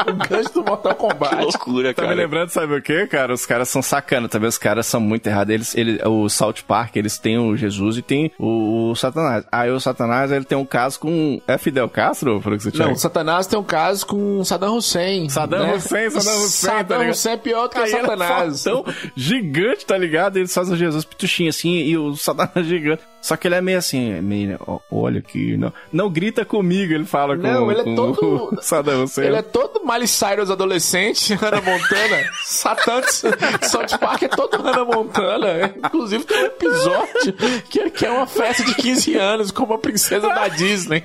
o 0.08 0.12
gancho 0.28 0.52
do 0.54 0.64
Mortal 0.64 0.94
Que 0.94 1.00
Kombat. 1.00 1.34
loucura, 1.42 1.94
Tá 1.94 2.02
me 2.02 2.08
cara. 2.08 2.20
lembrando, 2.20 2.50
sabe 2.50 2.74
o 2.76 2.82
que, 2.82 3.06
cara? 3.06 3.32
Os 3.32 3.46
caras 3.46 3.68
são 3.68 3.82
sacana 3.82 4.28
também. 4.28 4.48
Os 4.48 4.58
caras 4.58 4.86
são 4.86 5.00
muito 5.00 5.26
errados. 5.26 5.52
Eles, 5.54 5.74
ele, 5.76 6.00
o 6.10 6.28
South 6.28 6.62
Park, 6.66 6.96
eles 6.96 7.18
têm 7.18 7.38
o 7.38 7.56
Jesus 7.56 7.96
e 7.98 8.02
tem 8.02 8.32
o, 8.38 8.90
o 8.90 8.96
Satanás. 8.96 9.44
Aí 9.50 9.70
o 9.70 9.80
Satanás, 9.80 10.30
ele 10.32 10.44
tem 10.44 10.56
um 10.58 10.64
caso 10.64 10.98
com. 11.00 11.40
É 11.46 11.56
Fidel 11.58 11.88
Castro, 11.88 12.40
que 12.40 12.58
você 12.58 12.78
Não, 12.78 12.94
Satanás 12.96 13.46
tem 13.46 13.58
um 13.58 13.64
caso 13.64 14.06
com 14.06 14.42
Saddam 14.44 14.76
Hussein. 14.76 15.28
Saddam 15.28 15.66
né? 15.66 15.74
Hussein, 15.74 16.10
Saddam 16.10 16.42
Hussein, 16.42 16.70
tá 16.70 16.76
Saddam 16.76 16.98
ligado? 16.98 17.12
Hussein 17.14 17.32
é 17.32 17.36
pior 17.36 17.62
do 17.68 17.70
que 17.70 17.78
Aí 17.78 17.88
ele 17.88 17.96
é 17.96 18.00
Satanás. 18.00 18.62
fortão, 18.62 18.94
gigante, 19.16 19.86
tá 19.86 19.96
ligado? 19.96 20.36
Eles 20.36 20.52
fazem 20.52 20.74
o 20.74 20.76
Jesus 20.76 21.04
pituchinho 21.04 21.48
assim 21.50 21.76
e 21.76 21.96
o 21.96 22.16
Satanás 22.16 22.50
gigante. 22.66 23.02
Só 23.22 23.36
que 23.36 23.46
ele 23.46 23.54
é 23.54 23.60
meio 23.60 23.76
assim, 23.78 24.12
é 24.14 24.20
meio, 24.22 24.58
olha 24.90 25.18
aqui, 25.18 25.56
não, 25.56 25.72
não 25.92 26.08
grita 26.10 26.44
comigo, 26.44 26.92
ele 26.94 27.04
fala 27.04 27.36
com, 27.36 27.42
Não, 27.42 27.70
ele 27.70 27.80
é 27.80 27.94
todo- 27.94 28.56
Saddam 28.62 29.04
Hussein. 29.04 29.26
Ele 29.26 29.36
é 29.36 29.42
todo 29.42 29.80
Miley 29.84 30.08
Cyrus 30.08 30.50
adolescente, 30.50 31.34
Hannah 31.40 31.60
Montana. 31.60 32.24
Satã 32.44 33.00
de 33.00 33.66
South 33.68 33.98
Park 34.00 34.22
é 34.22 34.28
todo 34.28 34.56
Hannah 34.56 34.84
Montana. 34.84 35.74
Inclusive 35.76 36.24
tem 36.24 36.42
um 36.42 36.46
episódio 36.46 37.32
que 37.68 37.78
ele 37.78 37.90
quer 37.90 38.10
uma 38.10 38.26
festa 38.26 38.64
de 38.64 38.74
15 38.74 39.16
anos 39.16 39.50
com 39.50 39.64
uma 39.64 39.78
princesa 39.78 40.28
da 40.28 40.48
Disney. 40.48 41.04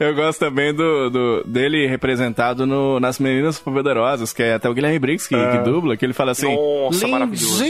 Eu 0.00 0.14
gosto 0.14 0.38
também 0.38 0.72
do, 0.72 1.10
do- 1.10 1.44
dele 1.44 1.86
representado 1.86 2.64
no, 2.66 3.00
nas 3.00 3.18
Meninas 3.18 3.58
Poderosas, 3.58 4.32
que 4.32 4.42
é 4.44 4.54
até 4.54 4.68
o 4.68 4.74
Guilherme 4.74 4.98
Briggs 4.98 5.28
que, 5.28 5.34
que 5.34 5.58
dubla, 5.58 5.96
que 5.96 6.04
ele 6.04 6.12
fala 6.12 6.30
assim... 6.32 6.54
Nossa, 6.54 7.08
maravilhoso. 7.08 7.64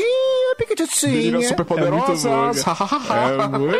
Meninas 1.06 1.48
super 1.48 1.64
poderosas. 1.64 2.24
É. 2.24 2.68
É 3.38 3.48
muito... 3.48 3.76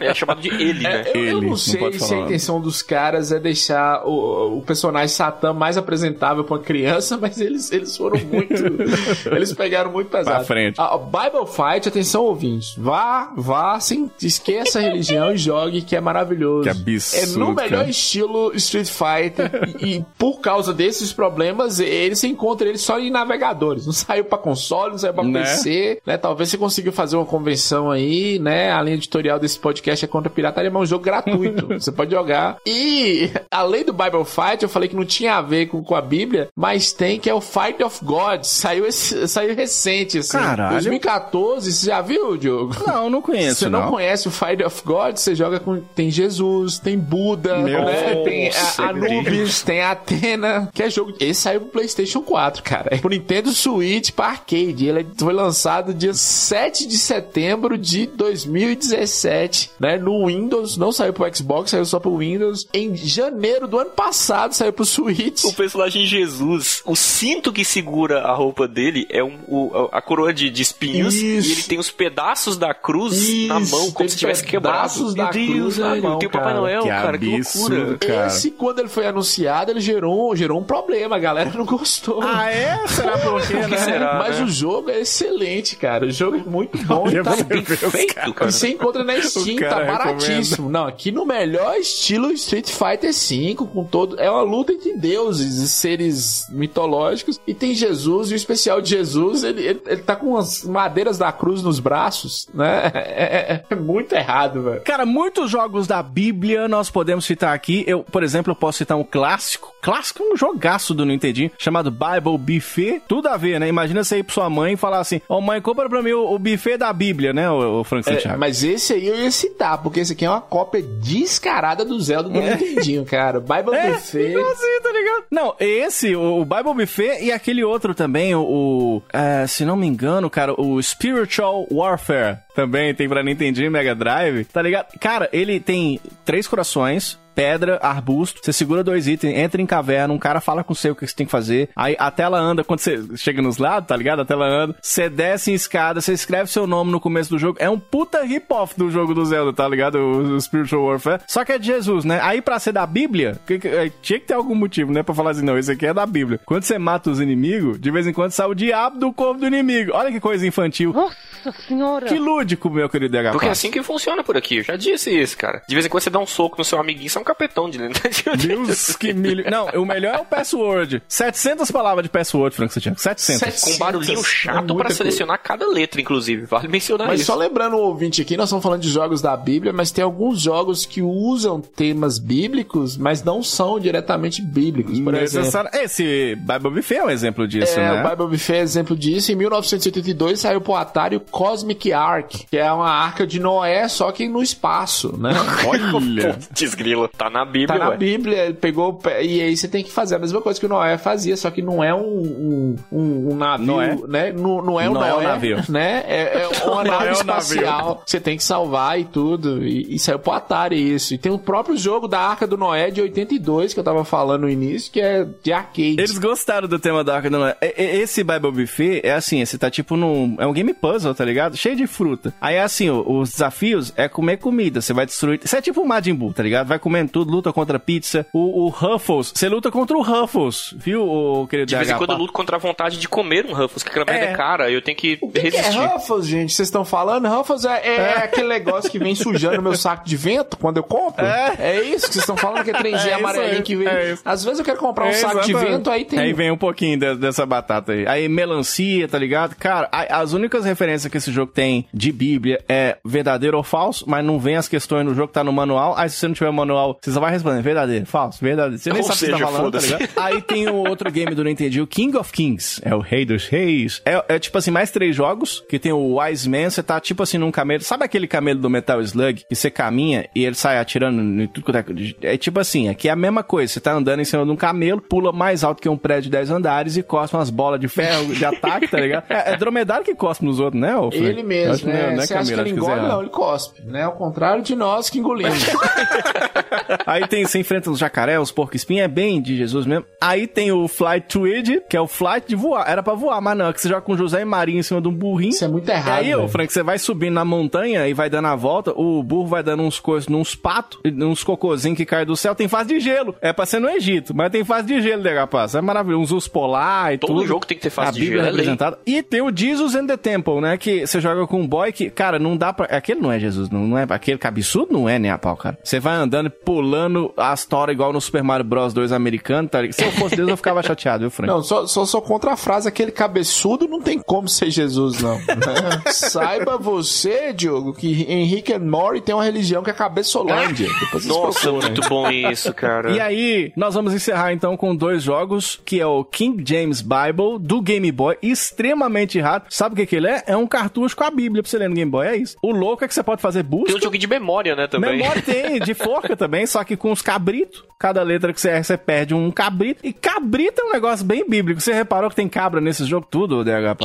É 0.00 0.14
chamado 0.14 0.40
de 0.40 0.48
ele, 0.48 0.82
né? 0.82 1.02
É, 1.06 1.10
eu, 1.10 1.14
eu 1.14 1.20
Ele, 1.22 1.32
não 1.32 1.40
não 1.50 1.56
sei 1.56 1.78
pode 1.80 1.98
se 1.98 2.04
a 2.04 2.08
falar. 2.08 2.24
intenção 2.26 2.60
dos 2.60 2.82
caras 2.82 3.32
é 3.32 3.38
deixar 3.38 4.02
o, 4.06 4.58
o 4.58 4.62
personagem 4.62 5.08
Satã 5.08 5.52
mais 5.52 5.76
apresentável 5.76 6.44
pra 6.44 6.56
uma 6.56 6.62
criança, 6.62 7.16
mas 7.20 7.40
eles, 7.40 7.70
eles 7.72 7.96
foram 7.96 8.18
muito. 8.20 8.54
eles 9.34 9.52
pegaram 9.52 9.90
muito 9.92 10.08
pesado. 10.10 10.36
Pra 10.36 10.44
frente. 10.44 10.80
A, 10.80 10.94
a 10.94 10.98
Bible 10.98 11.46
Fight, 11.46 11.88
atenção 11.88 12.22
ouvintes. 12.24 12.74
Vá, 12.76 13.32
vá, 13.36 13.78
sem, 13.80 14.10
esqueça 14.20 14.78
a 14.78 14.82
religião 14.82 15.32
e 15.32 15.36
jogue, 15.38 15.82
que 15.82 15.96
é 15.96 16.00
maravilhoso. 16.00 16.62
Que 16.64 16.68
absurdo, 16.70 17.34
É 17.34 17.38
no 17.38 17.54
melhor 17.54 17.78
cara. 17.78 17.90
estilo 17.90 18.52
Street 18.54 18.88
Fighter. 18.88 19.76
e, 19.80 19.96
e 19.96 20.04
por 20.18 20.40
causa 20.40 20.72
desses 20.72 21.12
problemas, 21.12 21.80
ele 21.80 22.14
se 22.16 22.26
encontra 22.28 22.68
ele 22.68 22.78
só 22.78 22.98
em 22.98 23.10
navegadores. 23.10 23.86
Não 23.86 23.92
saiu 23.92 24.24
pra 24.24 24.38
console, 24.38 24.92
não 24.92 24.98
saiu 24.98 25.14
pra 25.14 25.24
Né? 25.24 25.37
PC, 25.42 26.02
né? 26.06 26.16
Talvez 26.16 26.50
você 26.50 26.58
consiga 26.58 26.92
fazer 26.92 27.16
uma 27.16 27.26
convenção 27.26 27.90
aí, 27.90 28.38
né? 28.38 28.72
A 28.72 28.82
linha 28.82 28.96
editorial 28.96 29.38
desse 29.38 29.58
podcast 29.58 30.04
é 30.04 30.08
contra 30.08 30.30
a 30.30 30.34
pirataria, 30.34 30.70
mas 30.70 30.80
é 30.80 30.82
um 30.82 30.86
jogo 30.86 31.04
gratuito. 31.04 31.66
você 31.78 31.92
pode 31.92 32.10
jogar. 32.10 32.58
E 32.66 33.30
além 33.50 33.84
do 33.84 33.92
Bible 33.92 34.24
Fight, 34.24 34.62
eu 34.62 34.68
falei 34.68 34.88
que 34.88 34.96
não 34.96 35.04
tinha 35.04 35.34
a 35.36 35.42
ver 35.42 35.66
com, 35.66 35.82
com 35.82 35.94
a 35.94 36.00
Bíblia, 36.00 36.48
mas 36.56 36.92
tem 36.92 37.18
que 37.18 37.28
é 37.28 37.34
o 37.34 37.40
Fight 37.40 37.82
of 37.82 38.04
God. 38.04 38.42
Saiu, 38.42 38.86
esse, 38.86 39.26
saiu 39.28 39.54
recente, 39.54 40.18
assim. 40.18 40.38
Caralho. 40.38 40.72
2014, 40.72 41.72
você 41.72 41.86
já 41.86 42.00
viu, 42.00 42.36
Diogo? 42.36 42.74
Não, 42.86 43.10
não 43.10 43.22
conheço, 43.22 43.60
Você 43.60 43.68
não, 43.68 43.82
não. 43.82 43.90
conhece 43.90 44.28
o 44.28 44.30
Fight 44.30 44.62
of 44.62 44.82
God, 44.84 45.16
você 45.16 45.34
joga 45.34 45.60
com. 45.60 45.80
Tem 45.94 46.10
Jesus, 46.10 46.78
tem 46.78 46.98
Buda, 46.98 47.58
Meu 47.58 47.84
né? 47.84 48.14
Deus. 48.14 48.24
tem 48.24 48.50
a, 48.50 48.88
Anubis, 48.88 49.62
tem 49.62 49.82
Atena, 49.82 50.68
que 50.72 50.82
é 50.82 50.90
jogo. 50.90 51.12
Esse 51.20 51.42
saiu 51.42 51.60
pro 51.62 51.70
PlayStation 51.70 52.20
4, 52.22 52.62
cara. 52.62 52.88
É 52.92 52.98
pro 52.98 53.10
Nintendo 53.10 53.50
Switch 53.50 54.10
pra 54.12 54.26
arcade. 54.26 54.86
Ele 54.86 55.00
foi 55.18 55.32
lançado 55.32 55.92
dia 55.94 56.14
7 56.14 56.86
de 56.86 56.96
setembro 56.98 57.76
de 57.76 58.06
2017, 58.06 59.70
né? 59.78 59.96
No 59.96 60.26
Windows, 60.26 60.76
não 60.76 60.92
saiu 60.92 61.12
pro 61.12 61.34
Xbox, 61.34 61.70
saiu 61.70 61.84
só 61.84 61.98
pro 61.98 62.16
Windows. 62.16 62.66
Em 62.72 62.94
janeiro 62.96 63.66
do 63.66 63.78
ano 63.78 63.90
passado 63.90 64.52
saiu 64.54 64.72
pro 64.72 64.84
Switch. 64.84 65.44
O 65.44 65.52
personagem 65.52 66.04
Jesus, 66.06 66.82
o 66.84 66.94
cinto 66.96 67.52
que 67.52 67.64
segura 67.64 68.20
a 68.22 68.32
roupa 68.32 68.66
dele 68.68 69.06
é 69.10 69.22
um, 69.22 69.38
o- 69.46 69.88
a 69.92 70.00
coroa 70.00 70.32
de, 70.32 70.50
de 70.50 70.62
espinhos 70.62 71.14
Isso. 71.14 71.48
e 71.48 71.52
ele 71.52 71.62
tem 71.64 71.78
os 71.78 71.90
pedaços 71.90 72.56
da 72.56 72.72
cruz 72.74 73.14
na 73.48 73.60
Isso, 73.60 73.70
mão, 73.74 73.84
tem 73.86 73.92
como 73.92 74.08
se 74.08 74.16
tivesse 74.16 74.44
quebrado. 74.44 74.76
pedaços 74.78 75.14
da 75.14 75.28
cruz 75.28 75.78
na 75.78 75.90
velho, 75.90 76.02
mão, 76.02 76.18
tem 76.18 76.28
o 76.28 76.32
Papai. 76.32 76.54
Noel, 76.54 76.82
Que 76.82 76.88
cara, 76.88 77.18
que 77.18 77.26
loucura. 77.26 77.98
cara. 77.98 78.26
Esse, 78.26 78.50
quando 78.50 78.78
ele 78.80 78.88
foi 78.88 79.06
anunciado, 79.06 79.70
ele 79.70 79.80
gerou, 79.80 80.34
gerou 80.34 80.58
um 80.60 80.64
problema. 80.64 81.16
A 81.16 81.18
galera 81.18 81.50
não 81.54 81.64
gostou. 81.64 82.20
Ah, 82.22 82.50
é? 82.50 82.86
Será 82.88 83.18
por 83.18 83.46
quê, 83.46 83.54
né? 83.66 83.76
será? 83.76 84.18
Mas 84.18 84.38
né? 84.38 84.44
o 84.44 84.48
jogo 84.48 84.90
é 84.90 85.00
excelente, 85.08 85.76
cara. 85.76 86.06
O 86.06 86.10
jogo 86.10 86.36
é 86.36 86.42
muito 86.48 86.76
bom. 86.84 87.06
E 87.18 87.22
tá 87.22 87.36
bem 87.44 87.64
feito, 87.64 88.34
cara. 88.34 88.50
E 88.50 88.52
você 88.52 88.68
encontra 88.68 89.02
na 89.02 89.20
Steam, 89.22 89.56
tá 89.58 89.84
baratíssimo. 89.84 90.68
Não, 90.68 90.86
aqui 90.86 91.10
no 91.10 91.24
melhor 91.24 91.76
estilo 91.76 92.30
Street 92.32 92.68
Fighter 92.70 93.12
V, 93.12 93.54
com 93.54 93.84
todo. 93.84 94.20
É 94.20 94.30
uma 94.30 94.42
luta 94.42 94.72
entre 94.72 94.94
deuses 94.96 95.56
e 95.56 95.68
seres 95.68 96.46
mitológicos. 96.50 97.40
E 97.46 97.54
tem 97.54 97.74
Jesus, 97.74 98.30
e 98.30 98.34
o 98.34 98.36
especial 98.36 98.80
de 98.80 98.90
Jesus, 98.90 99.42
ele, 99.44 99.62
ele, 99.62 99.80
ele 99.86 100.02
tá 100.02 100.14
com 100.16 100.36
as 100.36 100.64
madeiras 100.64 101.16
da 101.18 101.32
cruz 101.32 101.62
nos 101.62 101.80
braços, 101.80 102.46
né? 102.52 102.92
É, 103.18 103.52
é- 103.54 103.64
é 103.70 103.74
muito 103.74 104.12
errado, 104.14 104.62
velho. 104.62 104.80
Cara, 104.82 105.04
muitos 105.06 105.50
jogos 105.50 105.86
da 105.86 106.02
Bíblia 106.02 106.68
nós 106.68 106.90
podemos 106.90 107.24
citar 107.24 107.54
aqui. 107.54 107.84
Eu, 107.86 108.02
por 108.04 108.22
exemplo, 108.22 108.52
eu 108.52 108.56
posso 108.56 108.78
citar 108.78 108.96
um 108.96 109.04
clássico. 109.04 109.72
Clássico 109.80 110.22
é 110.22 110.32
um 110.32 110.36
jogaço 110.36 110.92
do 110.94 111.04
Nintendinho, 111.06 111.50
chamado 111.58 111.90
Bible 111.90 112.38
Buffet. 112.38 113.02
Tudo 113.08 113.28
a 113.28 113.36
ver, 113.36 113.58
né? 113.60 113.68
Imagina 113.68 114.04
você 114.04 114.18
ir 114.18 114.22
pra 114.24 114.34
sua 114.34 114.50
mãe 114.50 114.74
e 114.74 114.76
falar 114.76 114.97
assim: 115.00 115.20
Ô 115.28 115.40
mãe, 115.40 115.60
compra 115.60 115.88
pra 115.88 116.02
mim 116.02 116.12
o, 116.12 116.34
o 116.34 116.38
buffet 116.38 116.76
da 116.76 116.92
Bíblia, 116.92 117.32
né, 117.32 117.50
o, 117.50 117.82
Frank 117.84 118.08
É, 118.08 118.12
Santiago? 118.14 118.38
mas 118.38 118.62
esse 118.62 118.92
aí 118.92 119.06
eu 119.06 119.16
ia 119.16 119.30
citar, 119.30 119.82
porque 119.82 120.00
esse 120.00 120.12
aqui 120.12 120.24
é 120.24 120.30
uma 120.30 120.40
cópia 120.40 120.82
descarada 120.82 121.84
do 121.84 121.98
Zelda 122.00 122.28
do 122.28 122.40
Nintendinho, 122.40 123.04
cara. 123.04 123.40
Bible 123.40 123.74
É, 123.74 123.92
Buffet. 123.92 124.30
igualzinho, 124.30 124.82
tá 124.82 124.92
ligado? 124.92 125.24
Não, 125.30 125.54
esse, 125.58 126.14
o 126.16 126.44
Bible 126.44 126.74
Buffet 126.74 127.22
e 127.24 127.32
aquele 127.32 127.64
outro 127.64 127.94
também, 127.94 128.34
o, 128.34 128.40
o, 128.42 129.02
é, 129.12 129.46
se 129.46 129.64
não 129.64 129.76
me 129.76 129.86
engano, 129.86 130.28
cara, 130.30 130.54
o 130.60 130.80
Spiritual 130.82 131.66
Warfare 131.70 132.38
também 132.54 132.94
tem 132.94 133.08
pra 133.08 133.22
Nintendinho 133.22 133.70
Mega 133.70 133.94
Drive, 133.94 134.44
tá 134.46 134.60
ligado? 134.62 134.86
Cara, 134.98 135.28
ele 135.32 135.60
tem 135.60 136.00
três 136.24 136.46
corações, 136.48 137.18
pedra, 137.42 137.78
arbusto, 137.80 138.40
você 138.42 138.52
segura 138.52 138.82
dois 138.82 139.06
itens, 139.06 139.32
entra 139.38 139.62
em 139.62 139.66
caverna, 139.66 140.12
um 140.12 140.18
cara 140.18 140.40
fala 140.40 140.64
com 140.64 140.74
você 140.74 140.90
o 140.90 140.94
que 140.96 141.06
você 141.06 141.14
tem 141.14 141.24
que 141.24 141.30
fazer, 141.30 141.68
aí 141.76 141.94
a 141.96 142.10
tela 142.10 142.36
anda, 142.36 142.64
quando 142.64 142.80
você 142.80 143.00
chega 143.16 143.40
nos 143.40 143.58
lados, 143.58 143.86
tá 143.86 143.96
ligado? 143.96 144.22
A 144.22 144.24
tela 144.24 144.44
anda, 144.44 144.74
você 144.82 145.08
desce 145.08 145.52
em 145.52 145.54
escada, 145.54 146.00
você 146.00 146.12
escreve 146.12 146.50
seu 146.50 146.66
nome 146.66 146.90
no 146.90 146.98
começo 146.98 147.30
do 147.30 147.38
jogo, 147.38 147.56
é 147.60 147.70
um 147.70 147.78
puta 147.78 148.24
rip-off 148.24 148.76
do 148.76 148.90
jogo 148.90 149.14
do 149.14 149.24
Zelda, 149.24 149.52
tá 149.52 149.68
ligado? 149.68 149.98
O, 149.98 150.34
o 150.34 150.40
Spiritual 150.40 150.82
Warfare, 150.86 151.22
só 151.28 151.44
que 151.44 151.52
é 151.52 151.58
de 151.60 151.66
Jesus, 151.66 152.04
né? 152.04 152.18
Aí 152.24 152.42
pra 152.42 152.58
ser 152.58 152.72
da 152.72 152.84
Bíblia, 152.84 153.38
que- 153.46 153.60
que- 153.60 153.68
é, 153.68 153.88
tinha 154.02 154.18
que 154.18 154.26
ter 154.26 154.34
algum 154.34 154.56
motivo, 154.56 154.92
né? 154.92 155.04
Pra 155.04 155.14
falar 155.14 155.30
assim, 155.30 155.44
não, 155.44 155.56
esse 155.56 155.70
aqui 155.70 155.86
é 155.86 155.94
da 155.94 156.04
Bíblia. 156.06 156.40
Quando 156.44 156.64
você 156.64 156.76
mata 156.76 157.08
os 157.08 157.20
inimigos, 157.20 157.78
de 157.80 157.90
vez 157.92 158.04
em 158.04 158.12
quando 158.12 158.32
sai 158.32 158.48
o 158.48 158.54
diabo 158.54 158.98
do 158.98 159.12
corpo 159.12 159.38
do 159.38 159.46
inimigo. 159.46 159.92
Olha 159.94 160.10
que 160.10 160.18
coisa 160.18 160.44
infantil. 160.44 160.92
Nossa 160.92 161.52
senhora. 161.68 162.06
Que 162.06 162.18
lúdico, 162.18 162.68
meu 162.68 162.88
querido 162.88 163.12
DH. 163.16 163.30
Porque 163.30 163.46
é 163.46 163.50
assim 163.50 163.70
que 163.70 163.80
funciona 163.80 164.24
por 164.24 164.36
aqui. 164.36 164.56
Eu 164.56 164.64
já 164.64 164.74
disse 164.76 165.10
isso, 165.16 165.36
cara. 165.36 165.62
De 165.68 165.74
vez 165.76 165.86
em 165.86 165.88
quando 165.88 166.02
você 166.02 166.10
dá 166.10 166.18
um 166.18 166.26
soco 166.26 166.56
no 166.58 166.64
seu 166.64 166.80
amiguinho, 166.80 167.08
você 167.08 167.18
é 167.28 167.34
capetão 167.34 167.68
de 167.68 167.78
dentro. 167.78 168.02
Deus, 168.36 168.94
que 168.96 169.12
milho. 169.12 169.44
Não, 169.50 169.66
o 169.82 169.86
melhor 169.86 170.14
é 170.14 170.20
o 170.20 170.24
password. 170.24 171.02
700 171.08 171.70
palavras 171.70 172.04
de 172.04 172.08
password, 172.10 172.54
Frank 172.54 172.72
Santiago. 172.72 172.98
700. 172.98 173.60
Com 173.60 173.70
um 173.72 173.78
barulhinho 173.78 174.20
É 174.20 174.22
chato 174.22 174.66
muita 174.66 174.74
pra 174.76 174.90
selecionar 174.90 175.40
cada 175.42 175.68
letra, 175.68 176.00
inclusive. 176.00 176.46
Vale 176.46 176.68
mencionar 176.68 177.06
Mas 177.06 177.20
isso. 177.20 177.32
só 177.32 177.38
lembrando 177.38 177.76
o 177.76 177.80
ouvinte 177.80 178.22
aqui, 178.22 178.36
nós 178.36 178.48
estamos 178.48 178.62
falando 178.62 178.82
de 178.82 178.90
jogos 178.90 179.20
da 179.20 179.36
Bíblia, 179.36 179.72
mas 179.72 179.90
tem 179.90 180.02
alguns 180.02 180.40
jogos 180.40 180.84
que 180.86 181.02
usam 181.02 181.60
temas 181.60 182.18
bíblicos, 182.18 182.96
mas 182.96 183.22
não 183.22 183.42
são 183.42 183.78
diretamente 183.78 184.42
bíblicos. 184.42 184.98
Por 185.00 185.14
exemplo, 185.14 185.68
Esse 185.74 186.36
Bible 186.36 186.70
Buffet 186.70 186.96
é 186.96 187.04
um 187.04 187.10
exemplo 187.10 187.46
disso, 187.46 187.78
é, 187.78 187.94
né? 187.94 188.02
o 188.02 188.10
Bible 188.10 188.26
Buffet 188.28 188.56
é 188.56 188.60
exemplo 188.60 188.96
disso. 188.96 189.32
Em 189.32 189.34
1982 189.36 190.40
saiu 190.40 190.60
pro 190.60 190.74
Atari 190.74 191.16
o 191.16 191.20
Cosmic 191.20 191.92
Ark, 191.92 192.46
que 192.50 192.56
é 192.56 192.70
uma 192.72 192.90
arca 192.90 193.26
de 193.26 193.40
Noé, 193.40 193.88
só 193.88 194.10
que 194.12 194.28
no 194.28 194.42
espaço, 194.42 195.16
né? 195.18 195.30
Olha. 195.66 196.38
Desgrila. 196.52 197.10
Tá 197.18 197.28
na 197.28 197.44
Bíblia, 197.44 197.66
Tá 197.66 197.78
na 197.78 197.88
ué. 197.90 197.96
Bíblia, 197.96 198.44
ele 198.44 198.54
pegou. 198.54 198.90
o 198.90 198.94
pé- 198.94 199.24
E 199.24 199.42
aí 199.42 199.56
você 199.56 199.66
tem 199.68 199.82
que 199.84 199.90
fazer 199.90 200.14
a 200.14 200.18
mesma 200.18 200.40
coisa 200.40 200.58
que 200.58 200.66
o 200.66 200.68
Noé 200.68 200.96
fazia, 200.96 201.36
só 201.36 201.50
que 201.50 201.60
não 201.60 201.82
é 201.82 201.92
um, 201.92 202.00
um, 202.00 202.76
um- 202.92 203.32
um 203.32 203.36
navio, 203.36 203.66
Noé? 203.66 203.96
né? 204.08 204.32
Não, 204.32 204.62
não 204.62 204.80
é 204.80 204.88
um 204.88 204.94
Não 204.94 205.04
é 205.04 205.10
Noé, 205.10 205.18
um 205.18 205.22
navio. 205.28 205.56
né? 205.68 206.04
É, 206.06 206.42
é 206.44 206.48
uma 206.64 206.84
Não 206.84 206.92
nave 206.92 207.06
é 207.06 207.10
um 207.10 207.12
espacial. 207.12 208.02
Você 208.06 208.20
tem 208.20 208.36
que 208.36 208.44
salvar 208.44 209.00
e 209.00 209.04
tudo. 209.04 209.64
E, 209.66 209.94
e 209.96 209.98
saiu 209.98 210.18
pro 210.18 210.32
Atari 210.32 210.94
isso. 210.94 211.12
E 211.12 211.18
tem 211.18 211.32
o 211.32 211.38
próprio 211.38 211.76
jogo 211.76 212.06
da 212.06 212.20
Arca 212.20 212.46
do 212.46 212.56
Noé 212.56 212.90
de 212.90 213.00
82, 213.02 213.74
que 213.74 213.80
eu 213.80 213.84
tava 213.84 214.04
falando 214.04 214.42
no 214.42 214.48
início, 214.50 214.92
que 214.92 215.00
é 215.00 215.26
de 215.42 215.52
arcade. 215.52 215.96
Eles 215.98 216.18
gostaram 216.18 216.68
do 216.68 216.78
tema 216.78 217.02
da 217.02 217.16
Arca 217.16 217.28
do 217.28 217.38
Noé. 217.38 217.56
E- 217.60 217.74
e- 217.76 217.98
Esse 218.00 218.22
Bible 218.22 218.52
Buffet 218.52 219.00
é 219.02 219.12
assim, 219.12 219.44
você 219.44 219.58
tá 219.58 219.68
tipo 219.70 219.96
num... 219.96 220.36
É 220.38 220.46
um 220.46 220.52
game 220.52 220.72
puzzle, 220.72 221.14
tá 221.14 221.24
ligado? 221.24 221.56
Cheio 221.56 221.74
de 221.74 221.86
fruta. 221.86 222.32
Aí 222.40 222.54
é 222.54 222.62
assim, 222.62 222.88
os 222.90 223.32
desafios 223.32 223.92
é 223.96 224.08
comer 224.08 224.36
comida. 224.36 224.80
Você 224.80 224.92
vai 224.92 225.04
destruir... 225.04 225.40
Isso 225.44 225.56
é 225.56 225.60
tipo 225.60 225.80
o 225.82 225.86
Majin 225.88 226.14
Buu, 226.14 226.32
tá 226.32 226.42
ligado? 226.42 226.68
Vai 226.68 226.78
comendo 226.78 227.07
tudo, 227.08 227.30
luta 227.30 227.52
contra 227.52 227.78
pizza. 227.78 228.26
O, 228.32 228.66
o 228.66 228.68
Ruffles, 228.68 229.32
você 229.34 229.48
luta 229.48 229.70
contra 229.70 229.96
o 229.96 230.02
Ruffles, 230.02 230.74
viu, 230.76 231.02
o 231.08 231.46
querido 231.46 231.68
De 231.68 231.76
vez 231.76 231.90
em 231.90 231.96
quando 231.96 232.12
eu 232.12 232.18
luto 232.18 232.32
contra 232.32 232.56
a 232.56 232.58
vontade 232.58 232.98
de 232.98 233.08
comer 233.08 233.46
um 233.46 233.54
Ruffles, 233.54 233.82
que 233.82 233.90
aquela 233.90 234.04
merda 234.04 234.26
É. 234.26 234.30
é 234.32 234.36
cara, 234.36 234.70
eu 234.70 234.80
tenho 234.82 234.96
que, 234.96 235.18
O 235.20 235.30
que, 235.30 235.40
que 235.50 235.56
é 235.56 235.60
resistir. 235.60 235.78
Ruffles, 235.80 236.26
gente? 236.26 236.52
Vocês 236.54 236.68
estão 236.68 236.84
falando? 236.84 237.26
Ruffles 237.28 237.64
é, 237.64 237.86
é 237.96 238.16
aquele 238.24 238.48
negócio 238.48 238.90
que 238.90 238.98
vem 238.98 239.14
sujando 239.14 239.62
meu 239.62 239.74
saco 239.76 240.04
de 240.06 240.16
vento 240.16 240.56
quando 240.56 240.76
eu 240.78 240.82
compro? 240.82 241.24
É. 241.24 241.80
isso 241.82 242.06
que 242.06 242.12
vocês 242.12 242.16
estão 242.16 242.36
falando? 242.36 242.64
Que 242.64 242.70
é 242.70 242.74
trenzinho 242.74 243.10
É 243.12 243.16
isso 243.16 243.18
amarelinho 243.26 243.62
que 243.62 243.76
vem. 243.76 243.88
é. 243.88 244.16
Às 244.24 244.44
vezes 244.44 244.58
eu 244.58 244.64
quero 244.64 244.78
comprar 244.78 245.06
um 245.06 245.08
É, 245.08 245.12
saco 245.14 245.40
de 245.40 245.50
exatamente. 245.50 245.72
vento, 245.76 245.90
aí 245.90 246.04
tem. 246.04 246.18
Aí 246.18 246.32
vem 246.32 246.50
um 246.50 246.56
pouquinho 246.56 246.98
de- 246.98 247.16
dessa 247.16 247.44
batata 247.46 247.92
aí. 247.92 248.06
Aí 248.06 248.28
melancia, 248.28 249.06
tá 249.08 249.18
ligado? 249.18 249.54
Cara, 249.56 249.88
a- 249.92 250.20
as 250.20 250.32
únicas 250.32 250.64
referências 250.64 251.10
que 251.10 251.18
esse 251.18 251.30
jogo 251.32 251.52
tem 251.52 251.86
de 251.92 252.10
Bíblia 252.12 252.62
é 252.68 252.96
verdadeiro 253.04 253.56
ou 253.56 253.62
falso, 253.62 254.04
mas 254.08 254.24
não 254.24 254.38
vem 254.38 254.56
as 254.56 254.68
questões 254.68 255.04
no 255.04 255.14
jogo 255.14 255.28
que 255.28 255.34
tá 255.34 255.44
no 255.44 255.52
manual. 255.52 255.94
Aí 255.96 256.08
se 256.10 256.16
você 256.16 256.26
não 256.28 256.34
tiver 256.34 256.50
o 256.50 256.52
manual, 256.88 256.98
você 257.00 257.12
só 257.12 257.20
vai 257.20 257.30
responder 257.30 257.62
verdadeiro, 257.62 258.06
falso, 258.06 258.38
verdadeiro. 258.40 258.78
Você 258.78 258.90
nem 258.90 259.02
Ou 259.02 259.08
sabe 259.08 259.32
o 259.32 259.36
que 259.36 259.42
tá 259.42 259.50
falando, 259.50 259.72
tá 259.72 259.80
ligado? 259.80 260.08
Aí 260.16 260.42
tem 260.42 260.68
o 260.68 260.76
outro 260.76 261.10
game 261.10 261.34
do 261.34 261.44
Nintendo, 261.44 261.82
o 261.82 261.86
King 261.86 262.16
of 262.16 262.32
Kings. 262.32 262.80
É 262.84 262.94
o 262.94 263.00
Rei 263.00 263.24
dos 263.24 263.46
Reis. 263.46 264.00
É, 264.04 264.22
é 264.28 264.38
tipo 264.38 264.56
assim, 264.58 264.70
mais 264.70 264.90
três 264.90 265.14
jogos, 265.14 265.64
que 265.68 265.78
tem 265.78 265.92
o 265.92 266.18
Wise 266.20 266.48
Man, 266.48 266.70
você 266.70 266.82
tá 266.82 267.00
tipo 267.00 267.22
assim 267.22 267.38
num 267.38 267.50
camelo. 267.50 267.82
Sabe 267.82 268.04
aquele 268.04 268.26
camelo 268.26 268.60
do 268.60 268.70
Metal 268.70 269.00
Slug? 269.00 269.44
Que 269.48 269.54
você 269.54 269.70
caminha 269.70 270.28
e 270.34 270.44
ele 270.44 270.54
sai 270.54 270.78
atirando 270.78 271.20
em 271.20 271.46
tudo 271.46 271.64
quanto 271.64 271.78
é... 272.22 272.32
É 272.34 272.36
tipo 272.36 272.58
assim, 272.60 272.88
aqui 272.88 273.08
é 273.08 273.12
a 273.12 273.16
mesma 273.16 273.42
coisa. 273.42 273.72
Você 273.72 273.80
tá 273.80 273.92
andando 273.92 274.20
em 274.20 274.24
cima 274.24 274.44
de 274.44 274.50
um 274.50 274.56
camelo, 274.56 275.00
pula 275.00 275.32
mais 275.32 275.64
alto 275.64 275.82
que 275.82 275.88
um 275.88 275.96
prédio 275.96 276.24
de 276.24 276.30
10 276.30 276.50
andares 276.50 276.96
e 276.96 277.02
cospe 277.02 277.36
umas 277.36 277.50
bolas 277.50 277.80
de 277.80 277.88
ferro 277.88 278.34
de 278.34 278.44
ataque, 278.44 278.88
tá 278.88 278.98
ligado? 278.98 279.24
É, 279.28 279.52
é 279.52 279.56
dromedário 279.56 280.04
que 280.04 280.14
cospe 280.14 280.44
nos 280.44 280.60
outros, 280.60 280.80
né, 280.80 280.92
Frank? 280.92 281.16
Ele 281.16 281.42
mesmo, 281.42 281.88
não 281.88 281.96
é- 281.98 282.06
né? 282.14 282.22
é 282.22 282.26
Você 282.26 282.34
acha 282.34 282.54
que 282.54 282.60
ele 282.60 282.70
engole? 282.70 283.00
é 283.00 283.08
Não, 283.08 283.20
ele 283.20 283.30
cospe, 283.30 283.82
né? 283.82 284.04
Ao 284.04 284.12
contrário 284.12 284.62
de 284.62 284.74
nós 284.74 285.10
que 285.10 285.18
engolimos. 285.18 285.58
Aí 287.06 287.26
tem, 287.26 287.44
você 287.44 287.58
enfrenta 287.58 287.90
os 287.90 287.98
jacaré, 287.98 288.38
os 288.38 288.50
porco 288.50 288.76
espinho, 288.76 289.02
é 289.02 289.08
bem 289.08 289.40
de 289.40 289.56
Jesus 289.56 289.86
mesmo. 289.86 290.04
Aí 290.20 290.46
tem 290.46 290.72
o 290.72 290.86
Flight 290.88 291.26
Tweed, 291.28 291.82
que 291.88 291.96
é 291.96 292.00
o 292.00 292.06
flight 292.06 292.46
de 292.48 292.56
voar. 292.56 292.88
Era 292.88 293.02
pra 293.02 293.14
voar, 293.14 293.40
mas 293.40 293.56
não, 293.56 293.68
é 293.68 293.72
que 293.72 293.80
você 293.80 293.88
joga 293.88 294.02
com 294.02 294.16
José 294.16 294.40
e 294.40 294.44
Marinho 294.44 294.78
em 294.80 294.82
cima 294.82 295.00
de 295.00 295.08
um 295.08 295.12
burrinho. 295.12 295.50
Isso 295.50 295.64
é 295.64 295.68
muito 295.68 295.88
errado, 295.88 296.18
Aí, 296.18 296.34
ô. 296.34 296.48
Frank, 296.48 296.72
você 296.72 296.82
vai 296.82 296.98
subindo 296.98 297.34
na 297.34 297.44
montanha 297.44 298.06
e 298.08 298.14
vai 298.14 298.28
dando 298.30 298.48
a 298.48 298.56
volta, 298.56 298.92
o 298.94 299.22
burro 299.22 299.46
vai 299.46 299.62
dando 299.62 299.82
uns 299.82 299.98
coisas, 300.00 300.28
uns 300.28 300.54
patos, 300.54 300.98
uns 301.04 301.44
cocôzinhos 301.44 301.96
que 301.96 302.04
caem 302.06 302.26
do 302.26 302.36
céu. 302.36 302.54
Tem 302.54 302.68
fase 302.68 302.88
de 302.88 303.00
gelo. 303.00 303.34
É 303.40 303.52
pra 303.52 303.66
ser 303.66 303.80
no 303.80 303.88
Egito, 303.88 304.34
mas 304.34 304.50
tem 304.50 304.64
fase 304.64 304.86
de 304.86 305.00
gelo, 305.00 305.22
né, 305.22 305.34
rapaz? 305.34 305.74
É 305.74 305.80
maravilhoso. 305.80 306.18
Uns 306.18 306.32
ursos 306.32 306.48
polar 306.48 307.14
e 307.14 307.18
Todo 307.18 307.34
tudo. 307.34 307.46
jogo 307.46 307.66
tem 307.66 307.76
que 307.76 307.82
ter 307.84 307.90
fase 307.90 308.08
a 308.08 308.12
de 308.12 308.20
Bíblia 308.20 308.38
gelo, 308.38 308.48
é 308.48 308.50
representada. 308.50 308.98
E 309.06 309.22
tem 309.22 309.40
o 309.40 309.54
Jesus 309.54 309.94
and 309.94 310.06
the 310.06 310.16
Temple, 310.16 310.60
né? 310.60 310.76
Que 310.76 311.06
você 311.06 311.20
joga 311.20 311.46
com 311.46 311.60
um 311.60 311.66
boy 311.66 311.92
que, 311.92 312.10
cara, 312.10 312.38
não 312.38 312.56
dá 312.56 312.72
pra. 312.72 312.86
Aquele 312.86 313.20
não 313.20 313.30
é 313.30 313.38
Jesus, 313.38 313.70
não, 313.70 313.86
não 313.86 313.96
é. 313.98 314.06
Aquele 314.08 314.38
cabeçudo 314.38 314.92
não 314.92 315.08
é, 315.08 315.18
nem 315.18 315.30
a 315.30 315.38
pau, 315.38 315.56
cara. 315.56 315.78
Você 315.82 316.00
vai 316.00 316.14
andando 316.16 316.46
e 316.46 316.50
pulando 316.68 317.32
as 317.34 317.64
toras 317.64 317.94
igual 317.94 318.12
no 318.12 318.20
Super 318.20 318.42
Mario 318.42 318.62
Bros 318.62 318.92
2 318.92 319.10
americano, 319.10 319.66
tá 319.66 319.80
ligado? 319.80 319.94
Se 319.94 320.04
eu 320.04 320.12
fosse 320.12 320.36
Deus, 320.36 320.50
eu 320.50 320.56
ficava 320.58 320.82
chateado, 320.82 321.20
viu, 321.20 321.30
Frank? 321.30 321.50
Não, 321.50 321.62
só, 321.62 321.86
só 321.86 322.04
sou 322.04 322.20
contra 322.20 322.52
a 322.52 322.56
frase, 322.58 322.86
aquele 322.86 323.10
cabeçudo 323.10 323.88
não 323.88 324.02
tem 324.02 324.18
como 324.18 324.46
ser 324.50 324.70
Jesus, 324.70 325.22
não. 325.22 325.40
Saiba 326.12 326.76
você, 326.76 327.54
Diogo, 327.54 327.94
que 327.94 328.30
Henrique 328.30 328.74
and 328.74 328.80
Mori 328.80 329.22
tem 329.22 329.34
uma 329.34 329.44
religião 329.44 329.82
que 329.82 329.88
é 329.88 329.94
cabeçolândia. 329.94 330.88
Depois 331.00 331.24
vocês 331.24 331.26
Nossa, 331.26 331.60
procuram. 331.60 331.86
muito 331.88 332.06
bom 332.06 332.30
isso, 332.30 332.74
cara. 332.74 333.12
E 333.12 333.18
aí, 333.18 333.72
nós 333.74 333.94
vamos 333.94 334.12
encerrar 334.12 334.52
então 334.52 334.76
com 334.76 334.94
dois 334.94 335.22
jogos, 335.22 335.80
que 335.86 335.98
é 335.98 336.06
o 336.06 336.22
King 336.22 336.62
James 336.66 337.00
Bible 337.00 337.58
do 337.58 337.80
Game 337.80 338.12
Boy, 338.12 338.36
extremamente 338.42 339.40
raro. 339.40 339.64
Sabe 339.70 339.94
o 339.94 339.96
que 339.96 340.04
que 340.04 340.16
ele 340.16 340.28
é? 340.28 340.44
É 340.46 340.54
um 340.54 340.66
cartucho 340.66 341.16
com 341.16 341.24
a 341.24 341.30
Bíblia 341.30 341.62
pra 341.62 341.70
você 341.70 341.78
ler 341.78 341.88
no 341.88 341.94
Game 341.94 342.10
Boy, 342.10 342.26
é 342.26 342.36
isso. 342.36 342.58
O 342.62 342.72
louco 342.72 343.06
é 343.06 343.08
que 343.08 343.14
você 343.14 343.22
pode 343.22 343.40
fazer 343.40 343.62
busca. 343.62 343.86
Tem 343.86 343.96
um 343.96 344.02
jogo 344.02 344.18
de 344.18 344.26
memória, 344.26 344.76
né, 344.76 344.86
também. 344.86 345.16
Memória 345.16 345.40
tem, 345.40 345.80
de 345.80 345.94
forca 345.94 346.36
também, 346.36 346.57
só 346.66 346.82
que 346.84 346.96
com 346.96 347.12
os 347.12 347.22
cabritos. 347.22 347.86
Cada 348.00 348.22
letra 348.22 348.52
que 348.52 348.60
você 348.60 348.68
erra, 348.68 348.84
você 348.84 348.96
perde 348.96 349.34
um 349.34 349.50
cabrito. 349.50 350.06
E 350.06 350.12
cabrito 350.12 350.80
é 350.80 350.84
um 350.84 350.92
negócio 350.92 351.26
bem 351.26 351.44
bíblico. 351.48 351.80
Você 351.80 351.92
reparou 351.92 352.30
que 352.30 352.36
tem 352.36 352.48
cabra 352.48 352.80
nesse 352.80 353.04
jogo 353.04 353.26
tudo, 353.28 353.64
DH 353.64 353.96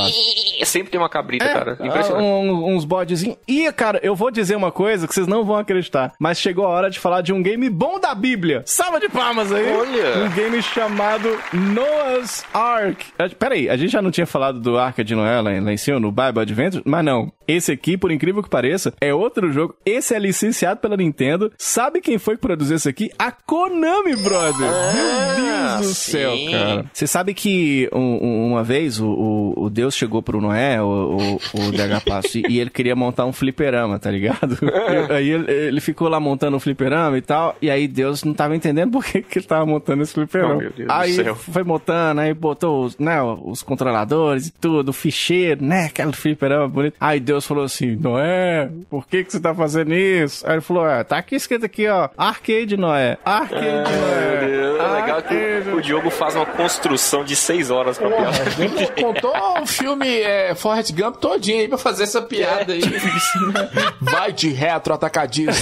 sempre 0.66 0.90
tem 0.90 1.00
uma 1.00 1.08
cabrita, 1.10 1.46
cara. 1.48 1.78
Ah, 1.80 1.86
Impressionante. 1.86 2.26
um- 2.26 2.74
uns 2.76 2.86
bodezinhos. 2.86 3.38
E, 3.48 3.72
cara, 3.72 4.00
eu 4.02 4.16
vou 4.16 4.32
dizer 4.32 4.56
uma 4.56 4.72
coisa 4.72 5.08
que 5.08 5.14
vocês 5.14 5.28
não 5.28 5.46
vão 5.46 5.58
acreditar. 5.58 6.12
Mas 6.20 6.40
chegou 6.40 6.66
a 6.66 6.70
hora 6.70 6.90
de 6.90 7.00
falar 7.00 7.22
de 7.22 7.32
um 7.32 7.44
game 7.44 7.70
bom 7.70 8.00
da 8.00 8.16
Bíblia. 8.16 8.64
Salva 8.66 9.00
de 9.00 9.08
palmas 9.10 9.52
aí. 9.52 9.72
Olha. 9.72 10.24
Um 10.26 10.30
game 10.32 10.60
chamado 10.64 11.30
Noah's 11.78 12.44
Ark. 12.54 13.06
Ah, 13.20 13.30
Peraí, 13.38 13.70
a 13.70 13.76
gente 13.78 13.92
já 13.92 14.02
não 14.02 14.10
tinha 14.12 14.26
falado 14.26 14.60
do 14.60 14.78
Arca 14.78 15.04
de 15.04 15.14
Noé 15.16 15.40
lá, 15.42 15.54
em- 15.54 15.60
lá 15.60 15.72
em 15.72 15.78
cima, 15.78 16.00
no 16.00 16.12
Bible 16.12 16.40
Adventure? 16.42 16.84
Mas 16.86 17.06
não. 17.06 17.32
Esse 17.48 17.72
aqui, 17.74 17.98
por 17.98 18.12
incrível 18.12 18.42
que 18.42 18.50
pareça, 18.50 18.94
é 19.02 19.14
outro 19.14 19.52
jogo. 19.52 19.76
Esse 19.86 20.16
é 20.16 20.20
licenciado 20.20 20.80
pela 20.80 20.96
Nintendo. 20.96 21.52
Sabe 21.58 22.00
quem 22.02 22.18
foi 22.18 22.38
produziu 22.44 22.76
esse 22.76 22.90
aqui? 22.90 23.10
A 23.18 23.32
Konami, 23.32 24.16
brother. 24.18 24.70
Meu 24.70 25.46
Deus 25.46 25.88
do 25.88 25.94
sim. 25.94 26.12
céu, 26.12 26.34
cara. 26.52 26.86
Você 26.94 27.08
sabe 27.08 27.34
que 27.34 27.90
um- 27.94 28.20
um- 28.22 28.48
uma 28.52 28.64
vez 28.64 29.00
o, 29.00 29.54
o- 29.56 29.70
Deus 29.70 29.96
chegou 29.96 30.22
pro 30.22 30.40
Noé, 30.42 30.82
o, 30.82 31.18
o, 31.18 31.36
o 31.36 31.72
DH 31.72 32.02
Passo, 32.06 32.38
e, 32.38 32.44
e 32.50 32.60
ele 32.60 32.70
queria 32.70 32.96
montar 32.96 33.26
um 33.26 33.34
fliperama, 33.34 33.98
tá 33.98 34.12
ligado? 34.12 34.58
Aí 35.10 35.30
ele, 35.30 35.52
ele 35.52 35.82
ficou 35.82 36.08
lá 36.10 36.20
montando 36.20 36.58
um 36.58 36.60
fliperama 36.60 37.18
e 37.18 37.22
tal, 37.22 37.56
e 37.62 37.70
aí 37.70 37.88
Deus 37.88 38.24
não 38.24 38.34
tava 38.34 38.56
entendendo 38.56 38.92
por 38.92 39.04
que, 39.06 39.22
que 39.22 39.40
ele 39.40 39.46
tava 39.46 39.66
montando 39.66 40.04
esse 40.04 40.14
fliperama. 40.14 40.62
Oh, 40.64 40.92
aí 40.92 41.16
foi 41.36 41.64
montando, 41.64 42.22
aí 42.22 42.34
botou 42.34 42.84
os, 42.86 42.98
né, 42.98 43.22
os 43.22 43.64
controladores 43.64 44.48
e 44.48 44.52
tudo, 44.52 44.90
o 44.90 44.94
ficheiro, 44.94 45.64
né, 45.64 45.86
aquele 45.86 46.12
fliperama 46.14 46.68
bonito. 46.68 46.96
Aí 47.00 47.20
Deus 47.20 47.46
falou 47.48 47.64
assim, 47.64 47.96
Noé, 47.96 48.70
por 48.90 49.08
que 49.08 49.24
que 49.24 49.32
você 49.32 49.40
tá 49.40 49.56
fazendo 49.56 49.94
isso? 49.94 50.46
Aí 50.46 50.54
ele 50.56 50.62
falou, 50.62 50.88
é, 50.88 51.04
tá 51.04 51.18
aqui 51.18 51.36
escrito 51.36 51.66
aqui, 51.66 51.88
ó, 51.88 52.10
Arcade 52.34 52.78
Noé, 52.78 53.18
Arcade 53.24 53.62
Noé. 53.62 54.64
É 54.80 55.02
legal 55.02 55.22
que 55.22 55.70
o, 55.70 55.82
Diogo 55.82 56.10
faz 56.10 56.36
uma 56.36 56.48
construção 56.48 57.24
de 57.24 57.36
seis 57.36 57.70
horas 57.70 57.98
pra 58.00 58.10
piada. 58.10 58.38
Porra, 58.38 58.88
contou 59.04 59.62
o 59.62 59.66
filme 59.68 60.08
é, 60.22 60.56
Forrest 60.56 60.92
Gump 60.94 61.18
todinho 61.18 61.62
aí 61.62 61.68
pra 61.68 61.78
fazer 61.78 62.04
essa 62.04 62.22
piada 62.24 62.74
aí. 62.74 62.82
Vai 64.02 64.32
de 64.34 64.50
retro 64.50 64.96
atacadista. 64.96 65.54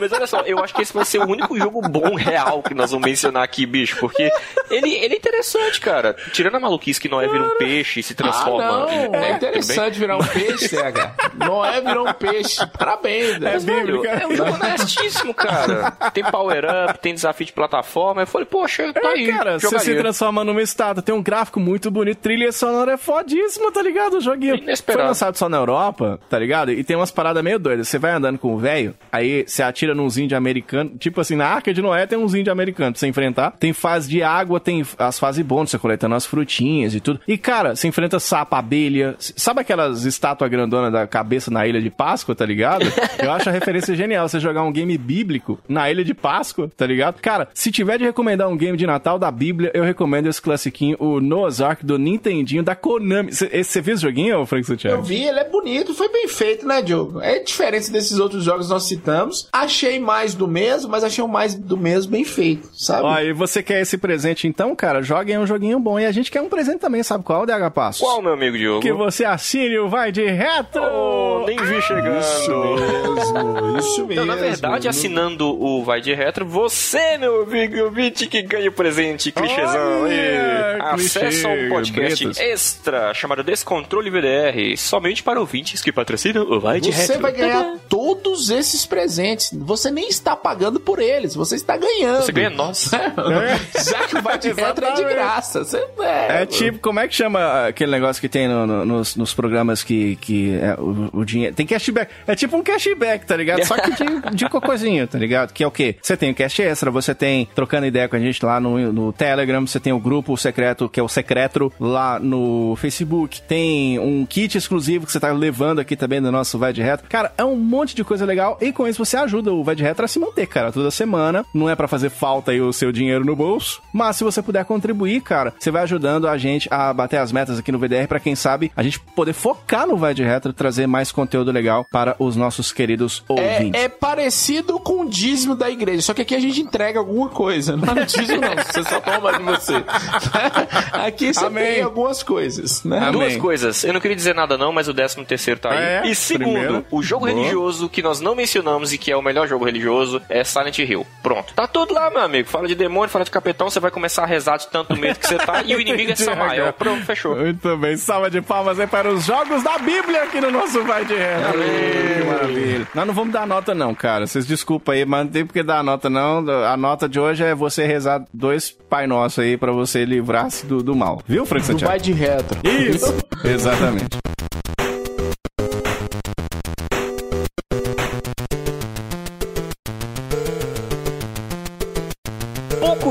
Mas 0.00 0.12
olha 0.12 0.26
só, 0.26 0.40
eu 0.42 0.58
acho 0.62 0.74
que 0.74 0.82
esse 0.82 0.92
vai 0.92 1.04
ser 1.04 1.18
o 1.18 1.26
único 1.28 1.56
jogo 1.58 1.80
bom 1.82 2.14
real 2.14 2.62
que 2.62 2.74
nós 2.74 2.90
vamos 2.90 3.06
mencionar 3.08 3.42
aqui, 3.42 3.66
bicho, 3.66 3.96
porque 4.00 4.30
ele, 4.70 4.94
ele 4.94 5.14
é 5.14 5.16
interessante, 5.16 5.80
cara. 5.80 6.16
Tirando 6.32 6.56
a 6.56 6.60
maluquice 6.60 7.00
que 7.00 7.08
Noé 7.08 7.28
vira 7.28 7.44
um 7.44 7.56
peixe 7.58 8.00
e 8.00 8.02
se 8.02 8.12
Ah, 8.14 8.16
transforma. 8.16 8.64
não. 8.66 8.88
em- 8.90 9.04
É 9.04 9.08
né, 9.08 9.32
interessante 9.32 9.98
virar 9.98 10.16
um 10.16 10.24
peixe, 10.26 10.68
TH. 10.68 11.14
Noé 11.34 11.80
virou 11.80 12.08
um 12.08 12.12
peixe. 12.12 12.64
Parabéns, 12.78 13.38
né? 13.38 13.52
Mas, 13.52 13.64
velho, 13.64 14.04
é 14.06 14.26
um 14.26 14.34
jogo 14.34 14.52
honestíssimo, 14.54 15.34
cara. 15.34 15.90
Tem 16.12 16.24
power-up, 16.24 16.98
tem 17.00 17.14
desafio 17.14 17.46
de 17.46 17.52
plataforma. 17.52 18.22
Eu 18.22 18.26
falei, 18.26 18.46
poxa, 18.46 18.92
tá 18.92 19.08
aí. 19.10 19.28
É, 19.30 19.32
cara, 19.32 19.58
você 19.58 19.66
se 19.68 19.84
jogaria. 19.84 20.00
transforma 20.00 20.44
numa 20.44 20.62
estátua, 20.62 21.02
tem 21.02 21.14
um 21.14 21.22
gráfico 21.22 21.60
muito 21.60 21.90
bonito, 21.90 22.18
trilha 22.18 22.50
sonora 22.52 22.92
é 22.92 22.96
fodíssima, 22.96 23.70
tá 23.72 23.82
ligado? 23.82 24.14
O 24.18 24.20
joguinho 24.20 24.56
Inesperado. 24.56 25.02
foi 25.02 25.08
lançado 25.08 25.36
só 25.36 25.48
na 25.48 25.56
Europa, 25.58 26.18
tá 26.28 26.38
ligado? 26.38 26.70
E 26.72 26.82
tem 26.84 26.96
umas 26.96 27.10
paradas 27.10 27.42
meio 27.42 27.58
doidas. 27.58 27.88
Você 27.88 27.98
vai 27.98 28.12
andando 28.12 28.38
com 28.38 28.54
o 28.54 28.58
velho, 28.58 28.94
aí 29.12 29.44
você 29.46 29.62
atira 29.62 29.89
nos 29.94 30.18
índios 30.18 30.36
americanos, 30.36 30.92
tipo 30.98 31.20
assim, 31.20 31.36
na 31.36 31.46
Arca 31.46 31.72
de 31.72 31.80
Noé 31.82 32.06
tem 32.06 32.18
uns 32.18 32.34
índios 32.34 32.52
americanos 32.52 32.92
pra 32.92 33.00
você 33.00 33.06
enfrentar. 33.06 33.52
Tem 33.52 33.72
fase 33.72 34.08
de 34.08 34.22
água, 34.22 34.60
tem 34.60 34.84
as 34.98 35.18
fases 35.18 35.44
bônus, 35.44 35.70
você 35.70 35.78
coletando 35.78 36.14
as 36.14 36.26
frutinhas 36.26 36.94
e 36.94 37.00
tudo. 37.00 37.20
E, 37.26 37.36
cara, 37.38 37.74
você 37.76 37.88
enfrenta 37.88 38.18
sapo, 38.18 38.54
abelha. 38.56 39.14
Sabe 39.18 39.60
aquelas 39.60 40.04
estátuas 40.04 40.50
grandonas 40.50 40.92
da 40.92 41.06
cabeça 41.06 41.50
na 41.50 41.66
Ilha 41.66 41.80
de 41.80 41.90
Páscoa, 41.90 42.34
tá 42.34 42.44
ligado? 42.44 42.84
Eu 43.22 43.30
acho 43.32 43.48
a 43.48 43.52
referência 43.52 43.94
genial, 43.94 44.28
você 44.28 44.38
jogar 44.40 44.62
um 44.62 44.72
game 44.72 44.96
bíblico 44.96 45.58
na 45.68 45.90
Ilha 45.90 46.04
de 46.04 46.14
Páscoa, 46.14 46.70
tá 46.76 46.86
ligado? 46.86 47.20
Cara, 47.20 47.48
se 47.54 47.70
tiver 47.70 47.98
de 47.98 48.04
recomendar 48.04 48.48
um 48.48 48.56
game 48.56 48.76
de 48.76 48.86
Natal 48.86 49.18
da 49.18 49.30
Bíblia, 49.30 49.70
eu 49.74 49.84
recomendo 49.84 50.28
esse 50.28 50.40
classiquinho, 50.40 50.96
o 50.98 51.20
Noah's 51.20 51.60
Ark 51.60 51.84
do 51.84 51.98
Nintendinho 51.98 52.62
da 52.62 52.74
Konami. 52.74 53.32
Você 53.32 53.80
viu 53.80 53.94
esse 53.94 54.02
joguinho, 54.02 54.44
Frank 54.46 54.62
Eu 54.62 54.66
Santiago? 54.66 55.02
vi, 55.02 55.22
ele 55.24 55.38
é 55.38 55.48
bonito, 55.48 55.94
foi 55.94 56.08
bem 56.10 56.28
feito, 56.28 56.66
né, 56.66 56.82
Diogo? 56.82 57.20
É 57.20 57.38
diferente 57.38 57.90
desses 57.90 58.18
outros 58.18 58.44
jogos 58.44 58.66
que 58.66 58.72
nós 58.72 58.84
citamos. 58.84 59.48
Achei 59.52 59.79
achei 59.80 59.98
mais 59.98 60.34
do 60.34 60.46
mesmo, 60.46 60.90
mas 60.90 61.02
achei 61.02 61.24
o 61.24 61.28
mais 61.28 61.54
do 61.54 61.76
mesmo 61.76 62.12
bem 62.12 62.24
feito, 62.24 62.68
sabe? 62.74 63.02
Ó, 63.04 63.18
e 63.20 63.32
você 63.32 63.62
quer 63.62 63.80
esse 63.80 63.96
presente 63.96 64.46
então, 64.46 64.74
cara? 64.76 65.02
Jogue 65.02 65.36
um 65.38 65.46
joguinho 65.46 65.78
bom. 65.80 65.98
E 65.98 66.04
a 66.04 66.12
gente 66.12 66.30
quer 66.30 66.40
um 66.42 66.48
presente 66.48 66.78
também, 66.80 67.02
sabe 67.02 67.24
qual, 67.24 67.46
DH 67.46 67.70
Passos? 67.74 68.00
Qual, 68.00 68.20
meu 68.20 68.32
amigo 68.34 68.56
Diogo? 68.58 68.80
Que 68.80 68.92
você 68.92 69.24
assine 69.24 69.78
o 69.78 69.88
Vai 69.88 70.12
de 70.12 70.24
Retro! 70.24 70.82
Oh, 70.82 71.44
nem 71.46 71.56
vi 71.56 71.80
chegando. 71.82 72.14
mesmo, 72.14 73.78
isso 73.78 74.06
Então, 74.10 74.26
na 74.26 74.34
verdade, 74.36 74.88
assinando 74.88 75.48
o 75.48 75.82
Vai 75.82 76.00
de 76.00 76.12
Retro, 76.14 76.44
você, 76.44 77.16
meu 77.18 77.42
amigo 77.42 77.84
ouvinte, 77.84 78.26
que 78.26 78.42
ganha 78.42 78.68
o 78.68 78.72
presente, 78.72 79.32
clichêzão. 79.32 80.02
Olha, 80.02 80.12
E 80.12 80.80
Acesse 80.80 81.46
a 81.46 81.48
um 81.48 81.68
podcast 81.68 82.42
extra 82.42 83.14
chamado 83.14 83.42
Descontrole 83.42 84.10
VDR, 84.10 84.76
somente 84.76 85.22
para 85.22 85.40
ouvintes 85.40 85.82
que 85.82 85.92
patrocinam 85.92 86.42
o 86.50 86.60
Vai 86.60 86.80
de 86.80 86.92
Você 86.92 87.02
Retro. 87.12 87.22
vai 87.22 87.32
ganhar 87.32 87.76
todos 87.88 88.50
esses 88.50 88.84
presentes. 88.84 89.52
Você 89.60 89.90
nem 89.90 90.08
está 90.08 90.34
pagando 90.34 90.80
por 90.80 90.98
eles, 90.98 91.34
você 91.34 91.56
está 91.56 91.76
ganhando. 91.76 92.22
Você 92.22 92.32
ganha 92.32 92.50
nós. 92.50 92.90
Já 93.90 94.06
que 94.08 94.16
o 94.16 94.22
Vai 94.22 94.38
de 94.38 94.52
Retro 94.52 94.84
é 94.84 94.92
de 94.94 95.04
graça. 95.04 95.64
Você, 95.64 95.84
É 96.28 96.46
tipo, 96.46 96.78
como 96.78 97.00
é 97.00 97.06
que 97.08 97.14
chama 97.14 97.66
aquele 97.68 97.90
negócio 97.90 98.20
que 98.20 98.28
tem 98.28 98.48
no- 98.48 98.66
no- 98.66 98.84
nos, 98.86 99.16
nos 99.16 99.34
programas 99.34 99.82
que, 99.82 100.16
que 100.16 100.54
é, 100.60 100.74
o, 100.80 101.10
o 101.20 101.24
dinheiro. 101.24 101.54
Tem 101.54 101.66
cashback. 101.66 102.10
É 102.26 102.34
tipo 102.34 102.56
um 102.56 102.62
cashback, 102.62 103.26
tá 103.26 103.36
ligado? 103.36 103.64
Só 103.64 103.76
que 103.76 103.90
de, 103.92 104.36
de 104.36 104.48
cocôzinho, 104.48 105.06
tá 105.06 105.18
ligado? 105.18 105.52
Que 105.52 105.62
é 105.62 105.66
o 105.66 105.70
quê? 105.70 105.96
Você 106.00 106.16
tem 106.16 106.30
o 106.30 106.34
cash 106.34 106.60
extra, 106.60 106.90
você 106.90 107.14
tem 107.14 107.48
trocando 107.54 107.86
ideia 107.86 108.08
com 108.08 108.16
a 108.16 108.18
gente 108.20 108.44
lá 108.44 108.58
no, 108.60 108.92
no 108.92 109.12
Telegram, 109.12 109.66
você 109.66 109.78
tem 109.80 109.92
o 109.92 109.98
grupo 110.00 110.36
secreto, 110.36 110.88
que 110.88 110.98
é 110.98 111.02
o 111.02 111.08
Secretro, 111.08 111.72
lá 111.78 112.18
no 112.18 112.76
Facebook. 112.76 113.42
Tem 113.42 113.98
um 113.98 114.24
kit 114.24 114.56
exclusivo 114.56 115.06
que 115.06 115.12
você 115.12 115.20
tá 115.20 115.30
levando 115.32 115.80
aqui 115.80 115.96
também 115.96 116.20
do 116.20 116.30
nosso 116.32 116.58
Vai 116.58 116.72
de 116.72 116.82
Retro. 116.82 117.08
Cara, 117.08 117.32
é 117.36 117.44
um 117.44 117.56
monte 117.56 117.94
de 117.94 118.02
coisa 118.04 118.24
legal 118.24 118.56
e 118.60 118.72
com 118.72 118.86
isso 118.88 119.04
você 119.04 119.16
ajuda 119.16 119.49
o 119.50 119.64
Vai 119.64 119.74
de 119.74 119.82
Retro 119.82 120.04
a 120.04 120.08
se 120.08 120.18
manter, 120.18 120.46
cara, 120.46 120.72
toda 120.72 120.90
semana. 120.90 121.44
Não 121.52 121.68
é 121.68 121.74
pra 121.74 121.88
fazer 121.88 122.10
falta 122.10 122.50
aí 122.50 122.60
o 122.60 122.72
seu 122.72 122.92
dinheiro 122.92 123.24
no 123.24 123.36
bolso, 123.36 123.82
mas 123.92 124.16
se 124.16 124.24
você 124.24 124.42
puder 124.42 124.64
contribuir, 124.64 125.20
cara, 125.20 125.52
você 125.58 125.70
vai 125.70 125.82
ajudando 125.82 126.28
a 126.28 126.36
gente 126.38 126.68
a 126.70 126.92
bater 126.92 127.18
as 127.18 127.32
metas 127.32 127.58
aqui 127.58 127.72
no 127.72 127.78
VDR 127.78 128.06
pra 128.08 128.20
quem 128.20 128.34
sabe 128.34 128.70
a 128.76 128.82
gente 128.82 129.00
poder 129.00 129.32
focar 129.32 129.86
no 129.86 129.96
Vai 129.96 130.14
de 130.14 130.22
Retro 130.22 130.50
e 130.50 130.54
trazer 130.54 130.86
mais 130.86 131.12
conteúdo 131.12 131.50
legal 131.50 131.86
para 131.90 132.16
os 132.18 132.36
nossos 132.36 132.72
queridos 132.72 133.24
ouvintes. 133.28 133.80
É, 133.80 133.84
é 133.84 133.88
parecido 133.88 134.78
com 134.78 135.02
o 135.02 135.08
dízimo 135.08 135.54
da 135.54 135.70
igreja, 135.70 136.02
só 136.02 136.14
que 136.14 136.22
aqui 136.22 136.34
a 136.34 136.40
gente 136.40 136.60
entrega 136.60 136.98
alguma 136.98 137.28
coisa. 137.28 137.76
Não 137.76 137.94
é 137.94 138.04
dízimo, 138.04 138.40
não. 138.40 138.50
Você 138.64 138.84
só 138.84 139.00
toma 139.00 139.32
de 139.36 139.42
você. 139.42 139.74
Aqui 140.92 141.32
você 141.32 141.44
Amém. 141.44 141.64
tem 141.64 141.82
algumas 141.82 142.22
coisas, 142.22 142.84
né? 142.84 142.98
Amém. 142.98 143.12
Duas 143.12 143.36
coisas. 143.36 143.84
Eu 143.84 143.92
não 143.92 144.00
queria 144.00 144.16
dizer 144.16 144.34
nada 144.34 144.56
não, 144.56 144.72
mas 144.72 144.88
o 144.88 144.94
13 144.94 145.24
terceiro 145.24 145.60
tá 145.60 145.70
aí. 145.70 145.78
É, 145.78 146.02
e 146.06 146.14
segundo, 146.14 146.52
primeiro. 146.52 146.86
o 146.90 147.02
jogo 147.02 147.26
Boa. 147.26 147.36
religioso 147.36 147.88
que 147.88 148.02
nós 148.02 148.20
não 148.20 148.34
mencionamos 148.34 148.92
e 148.92 148.98
que 148.98 149.10
é 149.10 149.16
o 149.16 149.22
melhor 149.22 149.39
jogo 149.46 149.64
religioso 149.64 150.20
é 150.28 150.42
Silent 150.44 150.78
Hill. 150.78 151.06
Pronto. 151.22 151.52
Tá 151.54 151.66
tudo 151.66 151.94
lá, 151.94 152.10
meu 152.10 152.20
amigo. 152.22 152.48
Fala 152.48 152.66
de 152.68 152.74
demônio, 152.74 153.08
fala 153.08 153.24
de 153.24 153.30
capetão, 153.30 153.68
você 153.70 153.80
vai 153.80 153.90
começar 153.90 154.22
a 154.22 154.26
rezar 154.26 154.56
de 154.56 154.68
tanto 154.68 154.96
medo 154.96 155.18
que 155.18 155.26
você 155.26 155.38
tá 155.38 155.62
e 155.62 155.74
o 155.74 155.80
inimigo 155.80 156.12
é 156.12 156.16
Samael. 156.16 156.72
Pronto, 156.72 157.04
fechou. 157.04 157.36
Muito 157.36 157.76
bem, 157.76 157.96
salva 157.96 158.30
de 158.30 158.40
palmas 158.40 158.78
aí 158.80 158.86
para 158.86 159.08
os 159.08 159.24
jogos 159.24 159.62
da 159.62 159.78
Bíblia 159.78 160.24
aqui 160.24 160.40
no 160.40 160.50
nosso 160.50 160.82
Vai 160.84 161.04
de 161.04 161.14
Retro. 161.14 161.52
Que 161.60 162.24
maravilha. 162.24 162.88
Nós 162.94 163.06
não 163.06 163.14
vamos 163.14 163.32
dar 163.32 163.46
nota 163.46 163.74
não, 163.74 163.94
cara. 163.94 164.26
Vocês 164.26 164.46
desculpa 164.46 164.92
aí, 164.92 165.04
mas 165.04 165.24
não 165.24 165.32
tem 165.32 165.44
porque 165.46 165.62
dar 165.62 165.82
nota 165.84 166.08
não. 166.10 166.44
A 166.66 166.76
nota 166.76 167.08
de 167.08 167.18
hoje 167.20 167.44
é 167.44 167.54
você 167.54 167.86
rezar 167.86 168.24
dois 168.32 168.70
Pai 168.70 169.06
Nosso 169.06 169.40
aí 169.40 169.56
pra 169.56 169.72
você 169.72 170.04
livrar-se 170.04 170.66
do, 170.66 170.82
do 170.82 170.94
mal. 170.96 171.22
Viu, 171.26 171.44
Frank 171.46 171.62
Do 171.62 171.66
Santiago? 171.66 171.90
vai 171.90 172.00
de 172.00 172.12
retro. 172.12 172.58
Isso, 172.64 173.14
exatamente. 173.44 174.18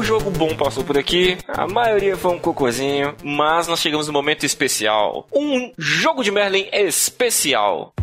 Jogo 0.09 0.31
bom 0.31 0.55
passou 0.55 0.83
por 0.83 0.97
aqui, 0.97 1.37
a 1.47 1.67
maioria 1.67 2.17
foi 2.17 2.31
um 2.33 2.39
cocôzinho, 2.39 3.13
mas 3.23 3.67
nós 3.67 3.79
chegamos 3.79 4.07
no 4.07 4.13
momento 4.13 4.43
especial. 4.43 5.27
Um 5.31 5.71
jogo 5.77 6.23
de 6.23 6.31
Merlin 6.31 6.67
especial. 6.71 7.93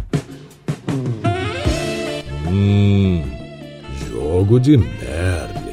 Hum, 2.46 3.24
jogo 4.08 4.60
de 4.60 4.76
Merlin. 4.76 5.65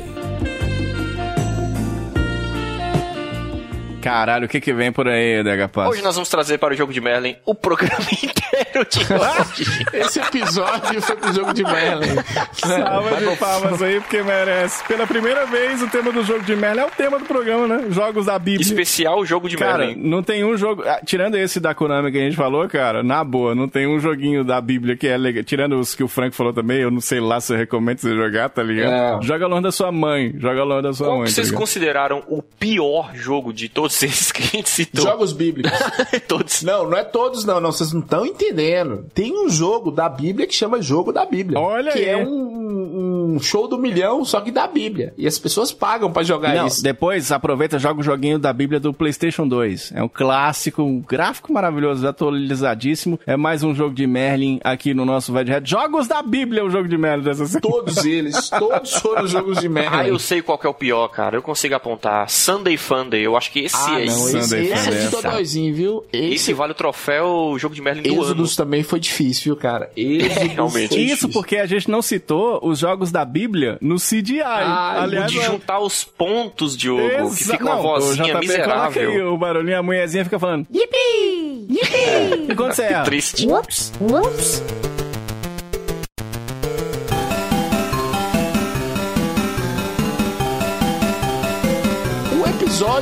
Caralho, 4.04 4.46
o 4.46 4.50
que 4.50 4.60
que 4.60 4.74
vem 4.74 4.92
por 4.92 5.08
aí, 5.08 5.42
Pass? 5.72 5.90
Hoje 5.90 6.02
nós 6.02 6.14
vamos 6.16 6.28
trazer 6.30 6.58
para 6.58 6.74
o 6.74 6.78
jogo 6.78 6.92
de 6.92 7.00
Merlin 7.00 7.38
o 7.46 7.56
programa 7.56 8.04
inteiro 8.12 8.86
de 8.90 9.00
hoje. 9.00 9.86
Esse 9.94 10.20
episódio 10.20 11.02
foi 11.02 11.16
pro 11.16 11.34
jogo 11.34 11.54
de 11.54 11.64
Merlin. 11.64 12.16
Salva 12.52 13.16
de 13.16 13.36
palmas 13.38 13.82
aí, 13.82 14.02
porque 14.02 14.22
merece. 14.22 14.84
Pela 14.86 15.08
primeira 15.08 15.46
vez, 15.46 15.82
o 15.82 15.88
tema 15.90 16.12
do 16.12 16.22
jogo 16.24 16.44
de 16.44 16.54
Merlin 16.56 16.82
é 16.82 16.86
o 16.86 16.92
tema 16.92 17.18
do 17.18 17.26
programa, 17.26 17.66
né? 17.68 17.86
Jogos 17.92 18.26
da 18.26 18.38
Bíblia. 18.38 18.62
Especial 18.62 19.26
jogo 19.26 19.48
de 19.48 19.56
Cara, 19.56 19.86
Merlin. 19.86 20.02
não 20.10 20.22
tem 20.22 20.44
um 20.44 20.58
jogo. 20.58 20.84
ah, 20.86 21.00
Tirando 21.06 21.36
esse 21.36 21.60
da 21.62 21.74
Konami 21.74 22.12
que 22.12 22.18
a 22.18 22.22
gente 22.22 22.36
falou, 22.36 22.68
cara, 22.68 23.04
na 23.04 23.24
boa, 23.24 23.56
não 23.56 23.70
tem 23.70 23.88
um 23.88 24.00
joguinho 24.00 24.44
da 24.44 24.60
Bíblia 24.60 24.98
que 24.98 25.08
é 25.08 25.16
legal. 25.18 25.44
Tirando 25.46 25.80
os 25.80 25.96
que 25.96 26.04
o 26.04 26.10
Frank 26.10 26.36
falou 26.36 26.52
também, 26.52 26.80
eu 26.80 26.92
não 26.92 27.00
sei 27.00 27.22
lá 27.22 27.40
se 27.40 27.54
eu 27.54 27.58
recomendo 27.58 28.00
você 28.00 28.14
jogar, 28.14 28.50
tá 28.50 28.62
ligado? 28.62 29.22
É. 29.24 29.26
Joga 29.26 29.48
longe 29.48 29.64
da 29.64 29.72
sua 29.72 29.92
mãe. 29.94 30.34
Joga 30.38 30.64
longe 30.64 30.84
da 30.84 30.94
sua 30.94 31.08
Qual 31.08 31.18
mãe. 31.20 31.26
que 31.28 31.32
tá 31.32 31.36
vocês 31.36 31.48
ligado? 31.48 31.60
consideraram 31.62 32.24
o 32.28 32.42
pior 32.42 33.12
jogo 33.16 33.54
de 33.54 33.70
todos 33.70 33.93
esses 34.02 34.32
que 34.34 34.42
a 34.42 34.46
gente 34.46 34.70
citou? 34.70 35.04
Jogos 35.04 35.34
bíblicos. 35.34 35.72
todos. 36.28 36.64
Não, 36.64 36.90
não 36.90 36.98
é 36.98 37.04
todos, 37.04 37.46
não, 37.46 37.60
não. 37.60 37.72
Vocês 37.72 37.92
não 37.94 38.02
estão 38.02 38.26
entendendo. 38.26 39.06
Tem 39.14 39.32
um 39.46 39.50
jogo 39.50 39.92
da 39.92 40.08
Bíblia 40.10 40.48
que 40.48 40.56
chama 40.56 40.82
Jogo 40.82 41.12
da 41.12 41.26
Bíblia. 41.26 41.60
Olha 41.60 41.92
Que 41.92 42.00
aí. 42.00 42.06
é 42.10 42.18
um, 42.18 43.34
um 43.36 43.40
show 43.40 43.68
do 43.68 43.78
milhão, 43.78 44.24
só 44.26 44.40
que 44.42 44.52
da 44.52 44.68
Bíblia. 44.68 45.14
E 45.18 45.28
as 45.28 45.38
pessoas 45.38 45.72
pagam 45.72 46.12
pra 46.12 46.24
jogar 46.24 46.56
Não, 46.56 46.68
isso. 46.68 46.82
depois 46.82 47.32
aproveita 47.32 47.76
e 47.76 47.80
joga 47.80 48.00
o 48.00 48.04
joguinho 48.04 48.40
da 48.40 48.52
Bíblia 48.54 48.80
do 48.80 48.94
PlayStation 48.94 49.48
2. 49.48 49.92
É 49.96 50.02
um 50.04 50.08
clássico, 50.10 50.82
um 50.82 51.00
gráfico 51.02 51.52
maravilhoso, 51.52 52.08
atualizadíssimo. 52.08 53.20
É 53.26 53.36
mais 53.36 53.64
um 53.64 53.74
jogo 53.74 53.94
de 53.94 54.06
Merlin 54.08 54.60
aqui 54.64 54.94
no 54.94 55.06
nosso 55.06 55.34
Red. 55.34 55.46
Jogos 55.66 56.08
da 56.08 56.22
Bíblia, 56.22 56.64
o 56.64 56.70
jogo 56.70 56.88
de 56.88 56.98
Merlin 56.98 57.24
dessa 57.24 57.46
semana. 57.46 57.62
Todos 57.62 58.06
eles, 58.06 58.50
todos 58.58 58.94
foram 58.96 59.28
jogos 59.28 59.60
de 59.60 59.70
merda. 59.70 59.98
Ah, 59.98 60.08
eu 60.08 60.20
sei 60.20 60.42
qual 60.42 60.58
que 60.58 60.68
é 60.68 60.70
o 60.70 60.74
pior, 60.74 61.08
cara. 61.10 61.36
Eu 61.38 61.42
consigo 61.42 61.76
apontar. 61.76 62.30
Sunday 62.30 62.78
Funday. 62.78 63.22
Eu 63.26 63.36
acho 63.38 63.52
que 63.52 63.60
esse 63.60 63.83
Ah, 63.88 64.02
é 64.02 64.06
não, 64.06 64.14
esse. 64.28 64.38
esse, 64.38 64.50
Sunday 64.50 64.72
esse 64.74 64.90
é. 64.90 65.10
Dodóizinho, 65.10 65.74
viu? 65.76 66.06
Esse 66.12 66.34
Esse, 66.36 66.54
vale 66.54 66.72
o 66.72 66.76
troféu 66.76 67.56
jogo 67.58 67.74
de 67.76 67.82
Merlin 67.82 68.02
do 68.04 68.10
ano. 68.14 68.22
Êxodos 68.24 68.56
também 68.58 68.84
foi 68.84 69.00
difícil, 69.00 69.54
viu, 69.54 69.56
cara? 69.56 69.90
Êxodos 69.96 70.38
realmente. 70.54 70.88
foi 70.90 70.98
Isso 71.00 71.08
difícil. 71.16 71.30
porque 71.30 71.58
a 71.58 71.66
gente 71.66 71.90
não 71.90 72.02
citou 72.02 72.60
os 72.64 72.80
jogos 72.80 73.12
da 73.12 73.24
Bíblia 73.26 73.78
no 73.82 73.96
CDI. 73.98 74.42
Ah, 74.42 74.96
O 75.00 75.02
Aliás, 75.04 75.32
de 75.32 75.42
juntar 75.42 75.80
os 75.80 76.04
pontos, 76.04 76.76
Diogo, 76.78 77.02
que 77.02 77.42
Exa- 77.44 77.54
fica 77.54 77.64
uma 77.66 77.74
não, 77.76 77.80
o 77.80 77.84
vozinha 77.84 78.40
miserável. 78.40 79.34
o 79.34 79.38
barulhinho, 79.38 79.78
a 79.80 79.84
mulherzinha 79.84 80.24
fica 80.24 80.40
falando. 80.40 80.66
Yippee! 80.74 81.68
Yippee! 81.70 82.44
E 82.54 82.56
quando 82.56 82.74
você 82.74 82.84
erra? 82.84 83.04
Triste. 83.04 83.48
Whoops, 83.48 83.92
whoops. 84.00 84.62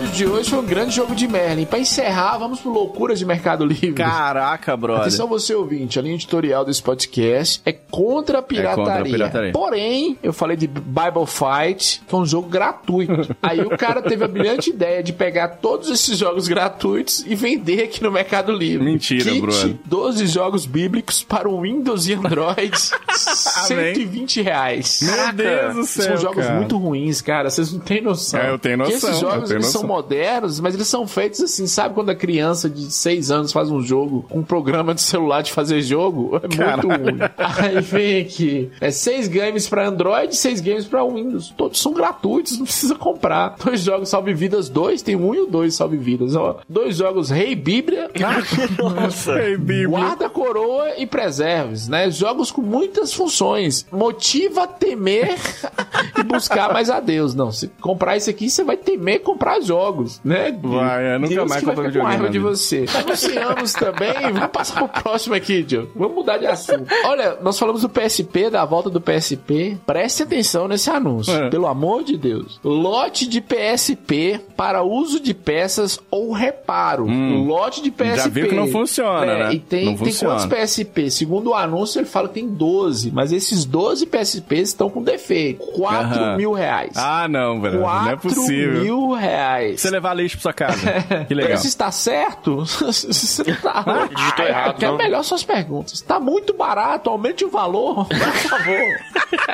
Episódio 0.01 0.11
de 0.11 0.25
hoje 0.25 0.49
foi 0.49 0.59
um 0.59 0.65
grande 0.65 0.95
jogo 0.95 1.15
de 1.15 1.27
Merlin. 1.27 1.65
Pra 1.65 1.79
encerrar, 1.79 2.37
vamos 2.37 2.59
pro 2.59 2.71
Loucuras 2.71 3.19
de 3.19 3.25
Mercado 3.25 3.65
Livre. 3.65 3.93
Caraca, 3.93 4.75
brother. 4.75 5.01
Atenção 5.03 5.27
você 5.27 5.53
ouvinte, 5.53 5.99
a 5.99 6.01
linha 6.01 6.15
editorial 6.15 6.65
desse 6.65 6.81
podcast 6.81 7.61
é 7.65 7.71
contra 7.71 8.39
a 8.39 8.41
pirataria. 8.41 8.75
contra 8.83 8.99
a 8.99 9.03
pirataria. 9.03 9.51
Porém, 9.51 10.17
eu 10.23 10.33
falei 10.33 10.57
de 10.57 10.67
Bible 10.67 11.25
Fight, 11.27 12.01
que 12.07 12.15
é 12.15 12.17
um 12.17 12.25
jogo 12.25 12.49
gratuito. 12.49 13.35
Aí 13.41 13.61
o 13.61 13.77
cara 13.77 14.01
teve 14.01 14.23
a 14.23 14.27
brilhante 14.27 14.69
ideia 14.69 15.03
de 15.03 15.13
pegar 15.13 15.47
todos 15.61 15.89
esses 15.89 16.17
jogos 16.17 16.47
gratuitos 16.47 17.23
e 17.27 17.35
vender 17.35 17.83
aqui 17.83 18.01
no 18.01 18.11
Mercado 18.11 18.51
Livre. 18.51 18.83
Mentira, 18.83 19.29
Kit, 19.29 19.41
brother. 19.41 19.75
12 19.85 20.27
jogos 20.27 20.65
bíblicos 20.65 21.23
para 21.23 21.49
o 21.49 21.61
Windows 21.61 22.07
e 22.07 22.13
Android, 22.13 22.71
120 23.13 24.41
reais. 24.41 25.01
Meu 25.01 25.33
Deus 25.33 25.75
do 25.75 25.85
céu, 25.85 26.05
São 26.05 26.17
jogos 26.17 26.45
cara. 26.45 26.57
muito 26.57 26.77
ruins, 26.77 27.21
cara. 27.21 27.49
Vocês 27.49 27.71
não 27.71 27.79
têm 27.79 28.01
noção. 28.01 28.39
É, 28.39 28.49
eu 28.49 28.59
tenho 28.59 28.77
noção, 28.77 28.95
esses 28.95 29.19
jogos 29.19 29.49
são 29.49 29.57
noção. 29.57 29.90
Modernos, 29.91 30.59
mas 30.59 30.73
eles 30.73 30.88
são 30.88 31.05
feitos 31.07 31.41
assim, 31.41 31.68
sabe 31.68 31.93
quando 31.93 32.09
a 32.09 32.15
criança 32.15 32.69
de 32.69 32.91
6 32.91 33.31
anos 33.31 33.51
faz 33.51 33.69
um 33.69 33.81
jogo 33.81 34.26
com 34.30 34.39
um 34.39 34.43
programa 34.43 34.93
de 34.95 35.01
celular 35.01 35.41
de 35.41 35.51
fazer 35.51 35.81
jogo? 35.81 36.39
É 36.41 36.76
muito 36.76 36.88
ruim. 36.88 37.19
Aí 37.38 37.81
vem 37.81 38.22
aqui. 38.22 38.72
É 38.80 38.89
6 38.91 39.27
games 39.27 39.68
pra 39.68 39.88
Android, 39.88 40.35
6 40.35 40.61
games 40.61 40.85
pra 40.85 41.03
Windows. 41.05 41.53
Todos 41.57 41.81
são 41.81 41.93
gratuitos, 41.93 42.57
não 42.57 42.65
precisa 42.65 42.95
comprar. 42.95 43.55
Dois 43.63 43.81
jogos 43.81 44.09
Salve 44.09 44.34
Vidas 44.34 44.69
2, 44.69 45.01
tem 45.01 45.15
um 45.15 45.35
e 45.35 45.41
o 45.41 45.45
dois 45.45 45.76
Salve 45.76 45.97
Vidas. 45.97 46.35
Ó, 46.35 46.57
dois 46.68 46.95
jogos 46.95 47.30
Rei 47.30 47.55
Bíblia, 47.55 48.09
Nossa. 48.77 49.41
Ei, 49.41 49.57
Bíblia. 49.57 49.88
Guarda 49.88 50.30
coroa 50.30 50.97
e 50.97 51.05
preserves, 51.05 51.88
né? 51.88 52.09
Jogos 52.09 52.51
com 52.51 52.61
muitas 52.61 53.13
funções. 53.13 53.85
Motiva 53.91 54.63
a 54.63 54.68
temer 54.68 55.38
e 56.18 56.23
buscar 56.23 56.72
mais 56.73 56.89
a 56.89 56.99
Deus. 56.99 57.34
Não, 57.35 57.51
se 57.51 57.68
comprar 57.81 58.18
isso 58.18 58.30
aqui, 58.30 58.49
você 58.49 58.63
vai 58.63 58.77
temer 58.77 59.22
comprar 59.22 59.59
jogos. 59.61 59.80
Jogos, 59.81 60.21
né? 60.23 60.55
Vai, 60.61 61.15
eu 61.15 61.19
nunca 61.19 61.45
mais 61.45 61.63
compro 61.63 61.71
ficar 61.71 61.75
com 61.75 61.81
videogame 61.83 62.09
raiva 62.17 62.29
de 62.29 62.39
você. 62.39 62.85
Anunciamos 62.93 63.73
também. 63.73 64.13
Vamos 64.33 64.49
passar 64.51 64.87
pro 64.87 65.01
próximo 65.01 65.35
aqui, 65.35 65.65
Joe. 65.67 65.89
Vamos 65.95 66.15
mudar 66.15 66.37
de 66.37 66.45
assunto. 66.47 66.85
Olha, 67.05 67.37
nós 67.41 67.57
falamos 67.57 67.81
do 67.81 67.89
PSP, 67.89 68.49
da 68.49 68.63
volta 68.65 68.89
do 68.89 69.01
PSP. 69.01 69.77
Preste 69.85 70.23
atenção 70.23 70.67
nesse 70.67 70.89
anúncio. 70.89 71.33
É. 71.33 71.49
Pelo 71.49 71.67
amor 71.67 72.03
de 72.03 72.17
Deus. 72.17 72.59
Lote 72.63 73.27
de 73.27 73.41
PSP 73.41 74.39
para 74.55 74.83
uso 74.83 75.19
de 75.19 75.33
peças 75.33 75.99
ou 76.11 76.31
reparo. 76.31 77.05
Lote 77.05 77.81
de 77.81 77.89
PSP. 77.91 78.11
Hum. 78.11 78.15
Já 78.15 78.27
viu 78.27 78.47
que 78.49 78.55
não 78.55 78.67
funciona, 78.67 79.31
É, 79.31 79.43
né? 79.45 79.53
E 79.53 79.59
tem, 79.59 79.85
Não 79.85 79.95
tem 79.95 80.05
funciona. 80.11 80.35
quantos 80.39 80.45
PSP? 80.57 81.09
Segundo 81.09 81.49
o 81.51 81.53
anúncio, 81.55 81.99
ele 81.99 82.07
fala 82.07 82.27
que 82.27 82.35
tem 82.35 82.47
12. 82.47 83.11
Mas 83.11 83.31
esses 83.31 83.65
12 83.65 84.05
PSPs 84.05 84.69
estão 84.69 84.89
com 84.89 85.01
defeito. 85.01 85.59
4 85.65 85.97
Aham. 86.19 86.37
mil 86.37 86.51
reais. 86.53 86.91
Ah, 86.95 87.27
não, 87.27 87.59
velho. 87.59 87.79
Não 87.79 87.89
é 88.07 88.15
4 88.15 88.29
possível. 88.29 88.81
mil 88.83 89.11
reais. 89.13 89.70
Você 89.77 89.89
levar 89.89 90.14
lixo 90.14 90.38
pra 90.38 90.41
sua 90.43 90.53
casa. 90.53 90.81
Que 91.27 91.34
legal. 91.34 91.57
Se 91.57 91.68
está 91.68 91.91
certo, 91.91 92.65
se 92.91 93.43
tá 93.56 93.84
Digitou 94.15 94.45
errado, 94.45 94.84
É 94.84 94.88
não. 94.88 94.98
melhor 94.98 95.23
suas 95.23 95.43
perguntas. 95.43 95.93
Está 95.93 96.19
muito 96.19 96.53
barato, 96.53 97.10
aumente 97.10 97.45
o 97.45 97.49
valor, 97.49 98.06
por 98.07 98.18
favor. 98.18 98.99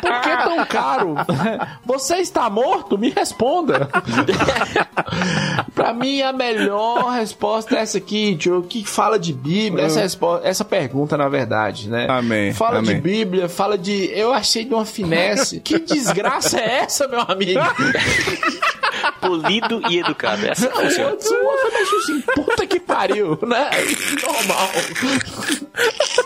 Por 0.02 0.22
que 0.22 0.38
tão 0.44 0.66
caro? 0.66 1.16
Você 1.86 2.18
está 2.18 2.50
morto? 2.50 2.98
Me 2.98 3.10
responda. 3.10 3.90
pra 5.74 5.94
mim, 5.94 6.22
a 6.22 6.32
melhor 6.34 7.12
resposta 7.12 7.76
é 7.76 7.80
essa 7.82 7.98
aqui, 7.98 8.38
Joe, 8.40 8.64
que 8.64 8.86
fala 8.86 9.18
de 9.20 9.34
Bíblia. 9.34 9.86
Essa, 9.86 10.02
respo- 10.02 10.40
essa 10.44 10.66
pergunta, 10.66 11.18
na 11.18 11.28
verdade, 11.30 11.90
né? 11.90 12.08
Amém, 12.10 12.54
Fala 12.54 12.82
de 12.82 12.90
amém. 12.92 13.02
Bíblia, 13.02 13.50
fala 13.50 13.78
de. 13.78 14.10
Eu 14.14 14.34
achei 14.34 14.66
de 14.66 14.74
uma 14.74 14.86
finesse. 14.86 15.60
que 15.60 15.80
desgraça 15.80 16.60
é 16.60 16.80
essa, 16.80 17.08
meu 17.08 17.22
amigo? 17.22 17.60
Polido 19.14 19.82
e 19.90 20.00
educado. 20.00 20.46
É 20.46 20.52
assim 20.52 20.68
que 20.68 20.78
O 20.78 20.82
funciona. 20.82 21.10
outro 21.12 21.74
mexeu 21.74 22.00
assim, 22.00 22.22
puta 22.36 22.68
que 22.68 22.80
pariu, 22.80 23.38
né? 23.46 23.70
Normal. 24.26 24.70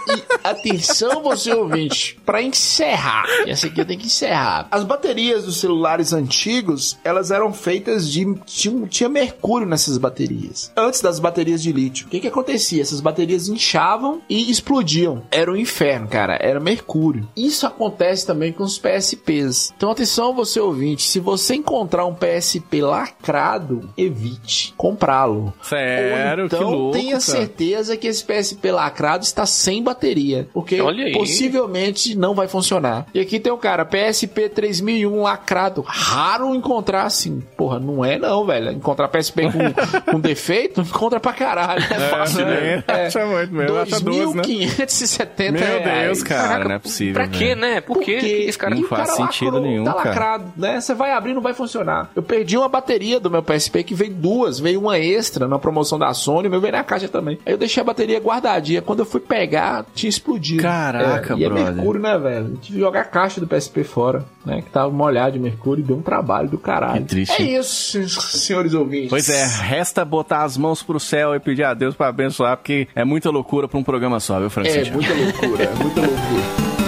E 0.07 0.23
atenção, 0.43 1.21
você 1.21 1.53
ouvinte, 1.53 2.17
pra 2.25 2.41
encerrar. 2.41 3.25
Essa 3.45 3.67
aqui 3.67 3.79
eu 3.81 3.85
tenho 3.85 3.99
que 3.99 4.07
encerrar. 4.07 4.67
As 4.71 4.83
baterias 4.83 5.45
dos 5.45 5.59
celulares 5.59 6.13
antigos, 6.13 6.97
elas 7.03 7.31
eram 7.31 7.53
feitas 7.53 8.09
de. 8.09 8.21
Tinha, 8.45 8.87
tinha 8.87 9.09
mercúrio 9.09 9.67
nessas 9.67 9.97
baterias. 9.97 10.71
Antes 10.75 11.01
das 11.01 11.19
baterias 11.19 11.61
de 11.61 11.71
lítio. 11.71 12.07
O 12.07 12.09
que 12.09 12.19
que 12.19 12.27
acontecia? 12.27 12.81
Essas 12.81 13.01
baterias 13.01 13.47
inchavam 13.47 14.21
e 14.29 14.49
explodiam. 14.49 15.23
Era 15.31 15.51
um 15.51 15.55
inferno, 15.55 16.07
cara. 16.07 16.37
Era 16.41 16.59
mercúrio. 16.59 17.27
Isso 17.35 17.65
acontece 17.65 18.25
também 18.25 18.51
com 18.51 18.63
os 18.63 18.77
PSPs. 18.77 19.73
Então, 19.75 19.91
atenção, 19.91 20.33
você 20.33 20.59
ouvinte. 20.59 21.03
Se 21.07 21.19
você 21.19 21.55
encontrar 21.55 22.05
um 22.05 22.15
PSP 22.15 22.70
lacrado, 22.79 23.89
evite 23.97 24.73
comprá-lo. 24.77 25.53
Sério, 25.61 26.43
Ou 26.43 26.45
então, 26.45 26.59
que 26.59 26.65
louco, 26.65 26.91
tenha 26.97 27.09
cara. 27.11 27.19
certeza 27.21 27.97
que 27.97 28.07
esse 28.07 28.23
PSP 28.23 28.71
lacrado 28.71 29.23
está 29.23 29.45
sem 29.45 29.83
bateria. 29.83 30.47
Porque 30.53 30.79
possivelmente 31.13 32.15
não 32.15 32.33
vai 32.33 32.47
funcionar. 32.47 33.05
E 33.13 33.19
aqui 33.19 33.39
tem 33.39 33.51
o 33.51 33.57
cara, 33.57 33.83
PSP 33.85 34.47
3001 34.49 35.21
lacrado. 35.21 35.81
Raro 35.85 36.53
encontrar 36.55 37.03
assim. 37.03 37.41
Porra, 37.57 37.79
não 37.79 38.05
é 38.05 38.17
não, 38.17 38.45
velho. 38.45 38.71
Encontrar 38.71 39.07
PSP 39.07 39.49
com, 39.51 40.11
com 40.13 40.19
defeito, 40.19 40.81
encontra 40.81 41.19
pra 41.19 41.33
caralho. 41.33 41.81
É, 41.83 42.09
fácil, 42.09 42.45
né? 42.45 42.83
É, 42.87 43.07
acha 43.07 43.25
muito 43.25 43.53
mesmo, 43.53 43.77
acha 43.77 43.99
12, 43.99 44.35
né? 44.37 44.43
2.570 44.43 45.51
Meu 45.51 45.61
reais. 45.61 46.05
Deus, 46.05 46.23
cara, 46.23 46.63
não 46.65 46.75
é 46.75 46.79
possível. 46.79 47.13
Pra 47.13 47.27
quê, 47.27 47.55
né? 47.55 47.81
Por 47.81 47.99
quê? 47.99 48.13
Porque 48.13 48.27
Esse 48.27 48.57
cara 48.57 48.75
Não 48.75 48.83
faz 48.83 49.09
cara 49.09 49.15
sentido 49.17 49.45
lacrou, 49.53 49.61
nenhum, 49.61 49.83
tá 49.83 49.93
cara. 49.93 50.09
lacrado, 50.09 50.53
né? 50.57 50.79
Você 50.79 50.93
vai 50.93 51.11
abrir 51.11 51.33
não 51.33 51.41
vai 51.41 51.53
funcionar. 51.53 52.09
Eu 52.15 52.23
perdi 52.23 52.57
uma 52.61 52.69
bateria 52.69 53.19
do 53.19 53.29
meu 53.29 53.43
PSP 53.43 53.83
que 53.83 53.93
veio 53.93 54.13
duas, 54.13 54.59
veio 54.59 54.79
uma 54.79 54.97
extra 54.97 55.47
na 55.47 55.59
promoção 55.59 55.97
da 55.97 56.13
Sony, 56.13 56.49
meu 56.49 56.61
veio 56.61 56.73
na 56.73 56.83
caixa 56.83 57.07
também. 57.07 57.39
Aí 57.45 57.53
eu 57.53 57.57
deixei 57.57 57.81
a 57.81 57.83
bateria 57.83 58.19
guardadinha. 58.19 58.81
Quando 58.81 58.99
eu 58.99 59.05
fui 59.05 59.19
pegar, 59.19 59.85
tinha 59.93 60.09
explodido. 60.09 60.61
Caraca, 60.61 61.33
é, 61.33 61.37
e 61.37 61.45
brother. 61.45 61.67
é 61.67 61.71
mercúrio, 61.71 62.01
né, 62.01 62.17
velho? 62.17 62.57
Tive 62.61 62.77
que 62.77 62.79
jogar 62.79 63.01
a 63.01 63.05
caixa 63.05 63.41
do 63.41 63.47
PSP 63.47 63.83
fora, 63.83 64.25
né? 64.45 64.61
Que 64.61 64.69
tava 64.69 64.91
molhado 64.91 65.33
de 65.33 65.39
mercúrio 65.39 65.81
e 65.81 65.85
deu 65.85 65.97
um 65.97 66.01
trabalho 66.01 66.49
do 66.49 66.57
caralho. 66.57 67.01
Que 67.01 67.09
triste. 67.09 67.41
É 67.41 67.59
isso, 67.59 68.07
senhores 68.09 68.73
ouvintes. 68.73 69.09
Pois 69.09 69.29
é, 69.29 69.45
resta 69.45 70.05
botar 70.05 70.43
as 70.43 70.57
mãos 70.57 70.83
pro 70.83 70.99
céu 70.99 71.35
e 71.35 71.39
pedir 71.39 71.63
a 71.63 71.73
Deus 71.73 71.95
pra 71.95 72.07
abençoar, 72.07 72.57
porque 72.57 72.87
é 72.95 73.03
muita 73.03 73.29
loucura 73.29 73.67
pra 73.67 73.77
um 73.79 73.83
programa 73.83 74.19
só, 74.19 74.39
viu, 74.39 74.49
Francisco? 74.49 74.93
É, 74.93 74.97
muita 74.97 75.13
loucura, 75.13 75.63
é 75.63 75.73
muita 75.75 76.01
loucura. 76.01 76.71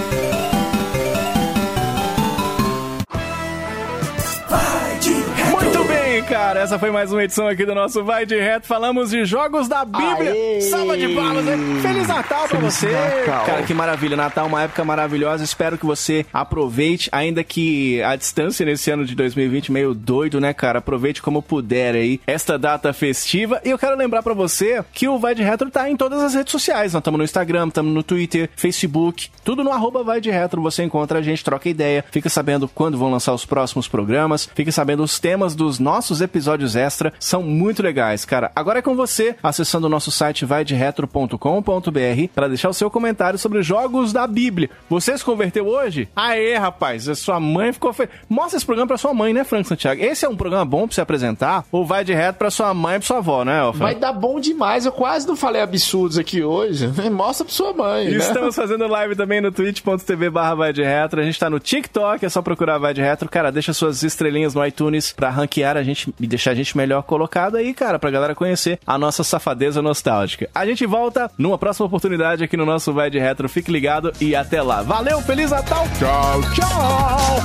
Essa 6.56 6.78
foi 6.78 6.92
mais 6.92 7.12
uma 7.12 7.24
edição 7.24 7.48
aqui 7.48 7.66
do 7.66 7.74
nosso 7.74 8.04
Vai 8.04 8.26
de 8.26 8.40
Reto. 8.40 8.68
Falamos 8.68 9.10
de 9.10 9.26
jogos 9.26 9.68
da 9.68 9.84
Bíblia. 9.84 10.32
Aê! 10.32 10.62
Salva 10.62 10.96
de 10.96 11.10
palmas, 11.10 11.44
né? 11.44 11.58
Feliz 11.82 12.08
Natal 12.08 12.48
pra 12.48 12.60
Feliz 12.60 12.76
você. 12.76 12.92
Natal. 12.92 13.46
Cara, 13.46 13.64
que 13.64 13.74
maravilha. 13.74 14.16
Natal 14.16 14.46
é 14.46 14.48
uma 14.48 14.62
época 14.62 14.86
maravilhosa. 14.86 15.44
Espero 15.44 15.78
que 15.80 15.86
você 15.86 16.26
aproveite, 16.32 17.10
ainda 17.12 17.44
que 17.44 18.02
a 18.04 18.16
distância 18.16 18.66
nesse 18.66 18.92
ano 18.92 19.04
de 19.04 19.16
2020 19.16 19.72
meio 19.72 19.94
doido, 19.94 20.40
né, 20.40 20.54
cara? 20.54 20.80
Aproveite 20.80 21.24
como 21.24 21.42
puder 21.42 21.96
aí 21.96 22.22
esta 22.28 22.58
data 22.58 22.94
festiva. 22.94 23.60
E 23.66 23.72
eu 23.72 23.78
quero 23.78 23.98
lembrar 23.98 24.22
pra 24.22 24.34
você 24.34 24.84
que 24.94 25.08
o 25.08 25.18
Vai 25.18 25.34
de 25.34 25.44
Retro 25.44 25.72
tá 25.72 25.90
em 25.90 25.98
todas 25.98 26.22
as 26.22 26.36
redes 26.36 26.52
sociais. 26.52 26.94
Nós 26.94 27.02
estamos 27.02 27.18
no 27.18 27.24
Instagram, 27.24 27.68
estamos 27.68 27.94
no 27.94 28.04
Twitter, 28.04 28.50
Facebook, 28.56 29.30
tudo 29.44 29.64
no 29.64 29.72
arroba 29.72 30.04
Vai 30.04 30.22
de 30.22 30.30
Retro. 30.30 30.62
Você 30.62 30.84
encontra 30.84 31.20
a 31.20 31.22
gente, 31.22 31.44
troca 31.44 31.68
ideia, 31.68 32.06
fica 32.12 32.30
sabendo 32.30 32.68
quando 32.68 32.98
vão 32.98 33.12
lançar 33.12 33.34
os 33.34 33.44
próximos 33.44 33.88
programas, 33.88 34.48
fica 34.54 34.72
sabendo 34.72 35.04
os 35.04 35.20
temas 35.20 35.56
dos 35.56 35.80
nossos 35.80 36.22
episódios 36.22 36.43
extra. 36.76 37.14
São 37.20 37.41
muito 37.41 37.84
legais, 37.84 38.26
cara. 38.26 38.52
Agora 38.56 38.80
é 38.80 38.82
com 38.82 38.95
você, 38.95 39.36
acessando 39.41 39.88
o 39.88 39.90
nosso 39.90 40.11
site 40.11 40.45
vaideretro.com.br 40.45 42.28
para 42.34 42.48
deixar 42.48 42.70
o 42.70 42.74
seu 42.74 42.90
comentário 42.90 43.40
sobre 43.40 43.61
jogos 43.61 44.14
da 44.14 44.26
Bíblia. 44.28 44.70
Você 44.90 45.18
se 45.18 45.24
converteu 45.24 45.68
hoje? 45.68 46.07
Aê, 46.15 46.56
rapaz, 46.56 47.07
a 47.07 47.15
sua 47.15 47.40
mãe 47.40 47.74
ficou 47.74 47.94
feliz. 47.94 48.14
Mostra 48.30 48.57
esse 48.57 48.65
programa 48.65 48.88
pra 48.88 48.98
sua 48.98 49.14
mãe, 49.14 49.34
né, 49.34 49.44
Frank 49.44 49.68
Santiago? 49.68 50.02
Esse 50.02 50.26
é 50.26 50.30
um 50.30 50.36
programa 50.36 50.65
bom 50.65 50.88
pra 50.88 50.95
você 50.95 51.02
apresentar? 51.02 51.65
Ou 51.72 51.86
vai 51.86 52.03
de 52.03 52.14
reto 52.14 52.38
pra 52.38 52.52
sua 52.52 52.74
mãe 52.74 52.95
e 52.95 52.99
pra 52.99 53.07
sua 53.07 53.18
avó, 53.18 53.44
né, 53.44 53.60
Alfa? 53.60 53.80
Vai 53.80 53.95
dar 53.95 54.14
bom 54.14 54.40
demais. 54.40 54.86
Eu 54.86 54.91
quase 54.91 55.28
não 55.28 55.36
falei 55.36 55.61
absurdos 55.61 56.18
aqui 56.18 56.44
hoje. 56.44 56.88
Mostra 57.11 57.45
pra 57.45 57.53
sua 57.53 57.74
mãe, 57.74 58.10
né? 58.10 58.18
Estamos 58.18 58.56
fazendo 58.56 58.88
live 58.88 59.15
também 59.15 59.41
no 59.41 59.52
twitch.tv 59.52 60.30
barra 60.30 60.56
vai 60.56 60.74
de 60.74 60.84
retro. 60.84 61.22
A 61.22 61.24
gente 61.24 61.40
tá 61.40 61.49
no 61.49 61.60
TikTok, 61.60 62.26
é 62.26 62.30
só 62.30 62.41
procurar 62.41 62.78
vai 62.78 62.94
de 62.94 63.02
retro. 63.02 63.30
Cara, 63.30 63.52
deixa 63.52 63.74
suas 63.74 64.03
estrelinhas 64.03 64.53
no 64.53 64.65
iTunes 64.65 65.11
pra 65.11 65.30
ranquear 65.30 65.78
a 65.78 65.84
gente 65.84 66.14
deixar 66.34 66.51
a 66.51 66.55
gente 66.55 66.76
melhor 66.76 67.03
colocado 67.03 67.55
aí, 67.57 67.73
cara, 67.73 67.99
pra 67.99 68.10
galera 68.10 68.34
conhecer 68.35 68.80
a 68.85 68.97
nossa 68.97 69.23
safadeza 69.23 69.81
nostálgica. 69.81 70.49
A 70.53 70.65
gente 70.65 70.85
volta 70.85 71.30
numa 71.38 71.57
próxima 71.57 71.85
oportunidade 71.85 72.43
aqui 72.43 72.57
no 72.57 72.65
nosso 72.65 72.91
Vai 72.91 73.10
de 73.10 73.19
Retro. 73.19 73.47
Fique 73.47 73.72
ligado 73.72 74.11
e 74.19 74.35
até 74.35 74.61
lá. 74.61 74.81
Valeu, 74.81 75.22
Feliz 75.22 75.51
Natal! 75.51 75.85
Tchau, 75.99 76.41
tchau! 76.53 76.68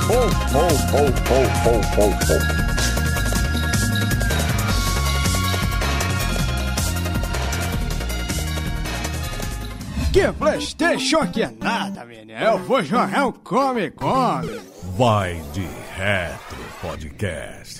Ho, 0.09 0.15
ho, 0.57 0.69
ho. 0.95 2.69
Que 10.11 10.31
Playstation 10.33 11.27
que 11.27 11.43
é 11.43 11.51
nada, 11.61 12.03
menino. 12.03 12.39
Eu 12.39 12.57
vou 12.57 12.83
jogar 12.83 13.27
um 13.27 13.31
Come 13.31 13.91
Come. 13.91 14.59
Vai 14.97 15.39
de 15.53 15.67
Retro 15.95 16.57
Podcast. 16.81 17.79